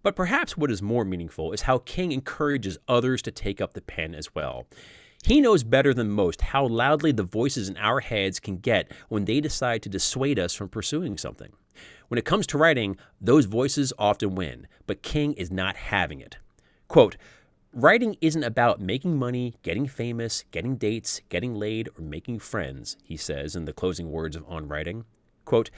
But 0.02 0.16
perhaps 0.16 0.56
what 0.56 0.70
is 0.70 0.82
more 0.82 1.04
meaningful 1.04 1.52
is 1.52 1.62
how 1.62 1.78
King 1.78 2.12
encourages 2.12 2.76
others 2.86 3.22
to 3.22 3.30
take 3.30 3.60
up 3.60 3.72
the 3.72 3.80
pen 3.80 4.14
as 4.14 4.34
well. 4.34 4.66
He 5.24 5.40
knows 5.40 5.64
better 5.64 5.94
than 5.94 6.10
most 6.10 6.42
how 6.42 6.66
loudly 6.66 7.10
the 7.10 7.22
voices 7.22 7.70
in 7.70 7.78
our 7.78 8.00
heads 8.00 8.38
can 8.38 8.58
get 8.58 8.92
when 9.08 9.24
they 9.24 9.40
decide 9.40 9.82
to 9.82 9.88
dissuade 9.88 10.38
us 10.38 10.52
from 10.52 10.68
pursuing 10.68 11.16
something. 11.16 11.50
When 12.08 12.18
it 12.18 12.26
comes 12.26 12.46
to 12.48 12.58
writing, 12.58 12.98
those 13.22 13.46
voices 13.46 13.94
often 13.98 14.34
win, 14.34 14.66
but 14.86 15.02
King 15.02 15.32
is 15.32 15.50
not 15.50 15.76
having 15.76 16.20
it. 16.20 16.36
Quote, 16.88 17.16
Writing 17.72 18.16
isn't 18.20 18.44
about 18.44 18.82
making 18.82 19.18
money, 19.18 19.54
getting 19.62 19.86
famous, 19.86 20.44
getting 20.50 20.76
dates, 20.76 21.22
getting 21.30 21.54
laid, 21.54 21.88
or 21.98 22.02
making 22.04 22.38
friends, 22.38 22.98
he 23.02 23.16
says 23.16 23.56
in 23.56 23.64
the 23.64 23.72
closing 23.72 24.10
words 24.12 24.36
of 24.36 24.44
On 24.46 24.68
Writing. 24.68 25.06
Quote, 25.46 25.70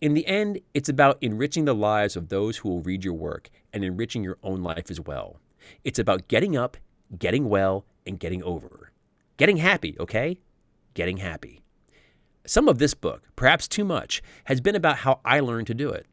in 0.00 0.14
the 0.14 0.26
end, 0.26 0.60
it's 0.72 0.88
about 0.88 1.18
enriching 1.20 1.66
the 1.66 1.74
lives 1.74 2.16
of 2.16 2.30
those 2.30 2.56
who 2.56 2.70
will 2.70 2.82
read 2.82 3.04
your 3.04 3.14
work 3.14 3.50
and 3.72 3.84
enriching 3.84 4.24
your 4.24 4.38
own 4.42 4.62
life 4.62 4.90
as 4.90 4.98
well. 4.98 5.38
It's 5.84 5.98
about 5.98 6.26
getting 6.26 6.56
up, 6.56 6.78
getting 7.18 7.48
well, 7.48 7.84
and 8.06 8.18
getting 8.18 8.42
over. 8.42 8.92
Getting 9.36 9.58
happy, 9.58 9.96
okay? 9.98 10.38
Getting 10.94 11.18
happy. 11.18 11.62
Some 12.44 12.68
of 12.68 12.78
this 12.78 12.94
book, 12.94 13.22
perhaps 13.36 13.68
too 13.68 13.84
much, 13.84 14.22
has 14.44 14.60
been 14.60 14.74
about 14.74 14.98
how 14.98 15.20
I 15.24 15.40
learned 15.40 15.68
to 15.68 15.74
do 15.74 15.90
it. 15.90 16.06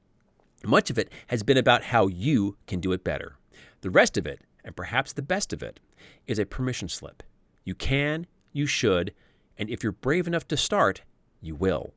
Much 0.66 0.90
of 0.90 0.98
it 0.98 1.12
has 1.28 1.44
been 1.44 1.58
about 1.58 1.84
how 1.84 2.08
you 2.08 2.58
can 2.68 2.80
do 2.80 2.92
it 2.92 3.04
better. 3.04 3.38
The 3.82 3.90
rest 3.90 4.18
of 4.18 4.28
it, 4.28 4.42
and 4.64 4.76
perhaps 4.76 5.14
the 5.14 5.22
best 5.22 5.54
of 5.54 5.64
it, 5.64 5.80
is 6.28 6.38
a 6.38 6.46
permission 6.46 6.90
slip. 6.90 7.24
You 7.64 7.76
can, 7.76 8.28
you 8.52 8.66
should, 8.66 9.14
and 9.58 9.70
if 9.70 9.84
you're 9.84 9.92
brave 9.92 10.28
enough 10.28 10.48
to 10.50 10.58
start, 10.58 11.02
you 11.42 11.56
will. 11.56 11.94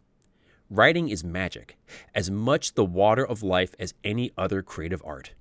Writing 0.71 1.09
is 1.11 1.23
magic, 1.23 1.77
as 2.15 2.31
much 2.31 2.75
the 2.75 2.85
water 2.85 3.27
of 3.27 3.43
life 3.43 3.75
as 3.79 3.95
any 4.03 4.33
other 4.39 4.63
creative 4.63 5.03
art. 5.05 5.35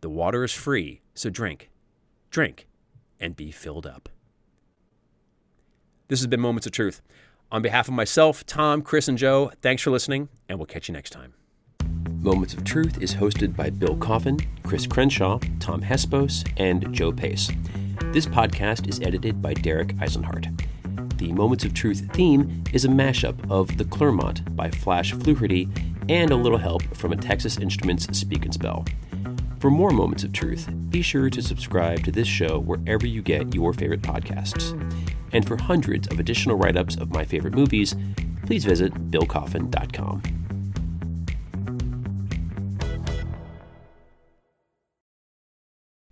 The 0.00 0.10
water 0.10 0.44
is 0.44 0.52
free, 0.52 1.00
so 1.14 1.30
drink, 1.30 1.70
drink, 2.30 2.68
and 3.20 3.36
be 3.36 3.50
filled 3.50 3.86
up. 3.86 4.08
This 6.08 6.20
has 6.20 6.26
been 6.26 6.40
Moments 6.40 6.66
of 6.66 6.72
Truth. 6.72 7.02
On 7.50 7.62
behalf 7.62 7.88
of 7.88 7.94
myself, 7.94 8.44
Tom, 8.46 8.82
Chris, 8.82 9.08
and 9.08 9.18
Joe, 9.18 9.52
thanks 9.62 9.82
for 9.82 9.90
listening, 9.90 10.28
and 10.48 10.58
we'll 10.58 10.66
catch 10.66 10.88
you 10.88 10.92
next 10.92 11.10
time. 11.10 11.34
Moments 12.18 12.54
of 12.54 12.64
Truth 12.64 13.00
is 13.02 13.14
hosted 13.14 13.54
by 13.54 13.70
Bill 13.70 13.96
Coffin, 13.96 14.38
Chris 14.64 14.86
Crenshaw, 14.86 15.38
Tom 15.60 15.82
Hespos, 15.82 16.44
and 16.56 16.92
Joe 16.92 17.12
Pace. 17.12 17.50
This 18.12 18.26
podcast 18.26 18.88
is 18.88 19.00
edited 19.00 19.40
by 19.40 19.54
Derek 19.54 19.94
Eisenhart. 19.96 20.60
The 21.18 21.32
Moments 21.32 21.64
of 21.64 21.72
Truth 21.72 22.08
theme 22.12 22.64
is 22.72 22.84
a 22.84 22.88
mashup 22.88 23.50
of 23.50 23.76
The 23.78 23.84
Clermont 23.84 24.56
by 24.56 24.70
Flash 24.70 25.14
Fluharty 25.14 25.70
and 26.08 26.30
a 26.30 26.36
little 26.36 26.58
help 26.58 26.82
from 26.96 27.12
a 27.12 27.16
Texas 27.16 27.58
Instruments 27.58 28.06
Speak 28.18 28.44
and 28.44 28.52
Spell. 28.52 28.84
For 29.58 29.70
more 29.70 29.90
Moments 29.90 30.22
of 30.22 30.32
Truth, 30.32 30.68
be 30.90 31.00
sure 31.00 31.30
to 31.30 31.40
subscribe 31.40 32.04
to 32.04 32.12
this 32.12 32.28
show 32.28 32.58
wherever 32.58 33.06
you 33.06 33.22
get 33.22 33.54
your 33.54 33.72
favorite 33.72 34.02
podcasts. 34.02 34.72
And 35.32 35.46
for 35.46 35.56
hundreds 35.56 36.08
of 36.08 36.20
additional 36.20 36.56
write 36.56 36.76
ups 36.76 36.96
of 36.96 37.10
my 37.10 37.24
favorite 37.24 37.54
movies, 37.54 37.96
please 38.44 38.64
visit 38.64 38.92
billcoffin.com. 39.10 40.22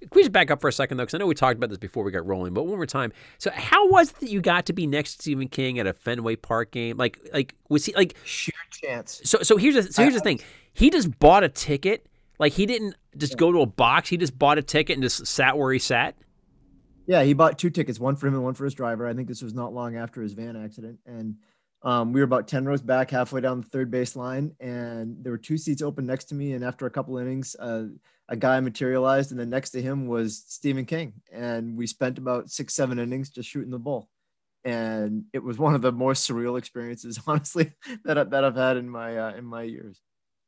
Can 0.01 0.21
we 0.21 0.23
just 0.23 0.33
back 0.33 0.51
up 0.51 0.61
for 0.61 0.69
a 0.69 0.73
second, 0.73 0.97
though? 0.97 1.03
Because 1.03 1.15
I 1.15 1.19
know 1.19 1.27
we 1.27 1.35
talked 1.35 1.57
about 1.57 1.69
this 1.69 1.79
before 1.79 2.03
we 2.05 2.13
got 2.13 2.27
rolling, 2.27 2.55
but 2.55 2.65
one 2.65 2.77
more 2.77 2.87
time. 2.87 3.13
So, 3.39 3.51
how 3.53 3.89
was 3.89 4.11
it 4.11 4.21
that 4.21 4.31
you 4.31 4.41
got 4.41 4.67
to 4.67 4.73
be 4.73 4.87
next 4.87 5.17
to 5.17 5.23
Stephen 5.23 5.49
King 5.49 5.79
at 5.79 5.87
a 5.87 5.93
Fenway 5.93 6.37
Park 6.37 6.71
game? 6.71 6.97
Like, 6.97 7.19
like 7.33 7.55
was 7.69 7.85
he 7.85 7.95
like 7.95 8.15
sheer 8.25 8.55
chance? 8.71 9.21
So, 9.25 9.43
so 9.43 9.57
here's 9.57 9.75
the 9.75 9.93
so 9.93 10.03
here's 10.03 10.15
the 10.15 10.21
thing. 10.21 10.41
He 10.73 10.89
just 10.89 11.19
bought 11.19 11.43
a 11.43 11.49
ticket. 11.49 12.07
Like, 12.39 12.53
he 12.53 12.67
didn't 12.67 12.97
just 13.17 13.37
go 13.37 13.53
to 13.53 13.61
a 13.61 13.67
box. 13.67 14.09
He 14.09 14.17
just 14.17 14.39
bought 14.39 14.59
a 14.59 14.63
ticket 14.63 14.95
and 14.95 15.03
just 15.03 15.27
sat 15.27 15.57
where 15.57 15.73
he 15.73 15.79
sat. 15.79 16.17
Yeah, 17.07 17.23
he 17.23 17.35
bought 17.35 17.59
two 17.59 17.71
tickets, 17.71 18.01
one 18.01 18.17
for 18.17 18.27
him 18.27 18.35
and 18.35 18.43
one 18.43 18.55
for 18.55 18.65
his 18.65 18.75
driver. 18.75 19.07
I 19.07 19.15
think 19.15 19.29
this 19.29 19.43
was 19.43 19.55
not 19.55 19.75
long 19.75 19.97
after 19.97 20.23
his 20.23 20.33
van 20.33 20.57
accident, 20.57 20.99
and 21.07 21.37
um, 21.83 22.13
we 22.13 22.21
were 22.21 22.25
about 22.25 22.49
ten 22.49 22.65
rows 22.65 22.81
back, 22.81 23.11
halfway 23.11 23.43
down 23.43 23.61
the 23.61 23.67
third 23.67 23.91
base 23.91 24.17
line, 24.17 24.53
and 24.59 25.23
there 25.23 25.33
were 25.33 25.39
two 25.39 25.59
seats 25.59 25.83
open 25.83 26.07
next 26.07 26.27
to 26.27 26.35
me. 26.35 26.55
And 26.55 26.65
after 26.65 26.87
a 26.87 26.91
couple 26.91 27.19
innings, 27.19 27.57
uh, 27.57 27.89
a 28.29 28.37
guy 28.37 28.59
materialized, 28.61 29.33
and 29.33 29.39
then 29.39 29.51
next 29.51 29.71
to 29.71 29.83
him 29.83 30.07
was 30.07 30.45
Stephen 30.49 30.87
King, 30.87 31.13
and 31.31 31.77
we 31.77 31.87
spent 31.87 32.17
about 32.17 32.51
six, 32.51 32.75
seven 32.75 32.99
innings 32.99 33.29
just 33.29 33.51
shooting 33.51 33.71
the 33.71 33.79
bull. 33.79 34.09
And 34.65 35.25
it 35.35 35.43
was 35.43 35.59
one 35.59 35.75
of 35.75 35.83
the 35.83 35.93
more 35.93 36.15
surreal 36.15 36.59
experiences, 36.59 37.21
honestly, 37.27 37.73
that 38.07 38.17
I, 38.17 38.25
that 38.25 38.45
I've 38.45 38.57
had 38.57 38.79
in 38.79 38.89
my 38.89 39.19
uh, 39.19 39.35
in 39.35 39.45
my 39.45 39.63
years. 39.63 40.01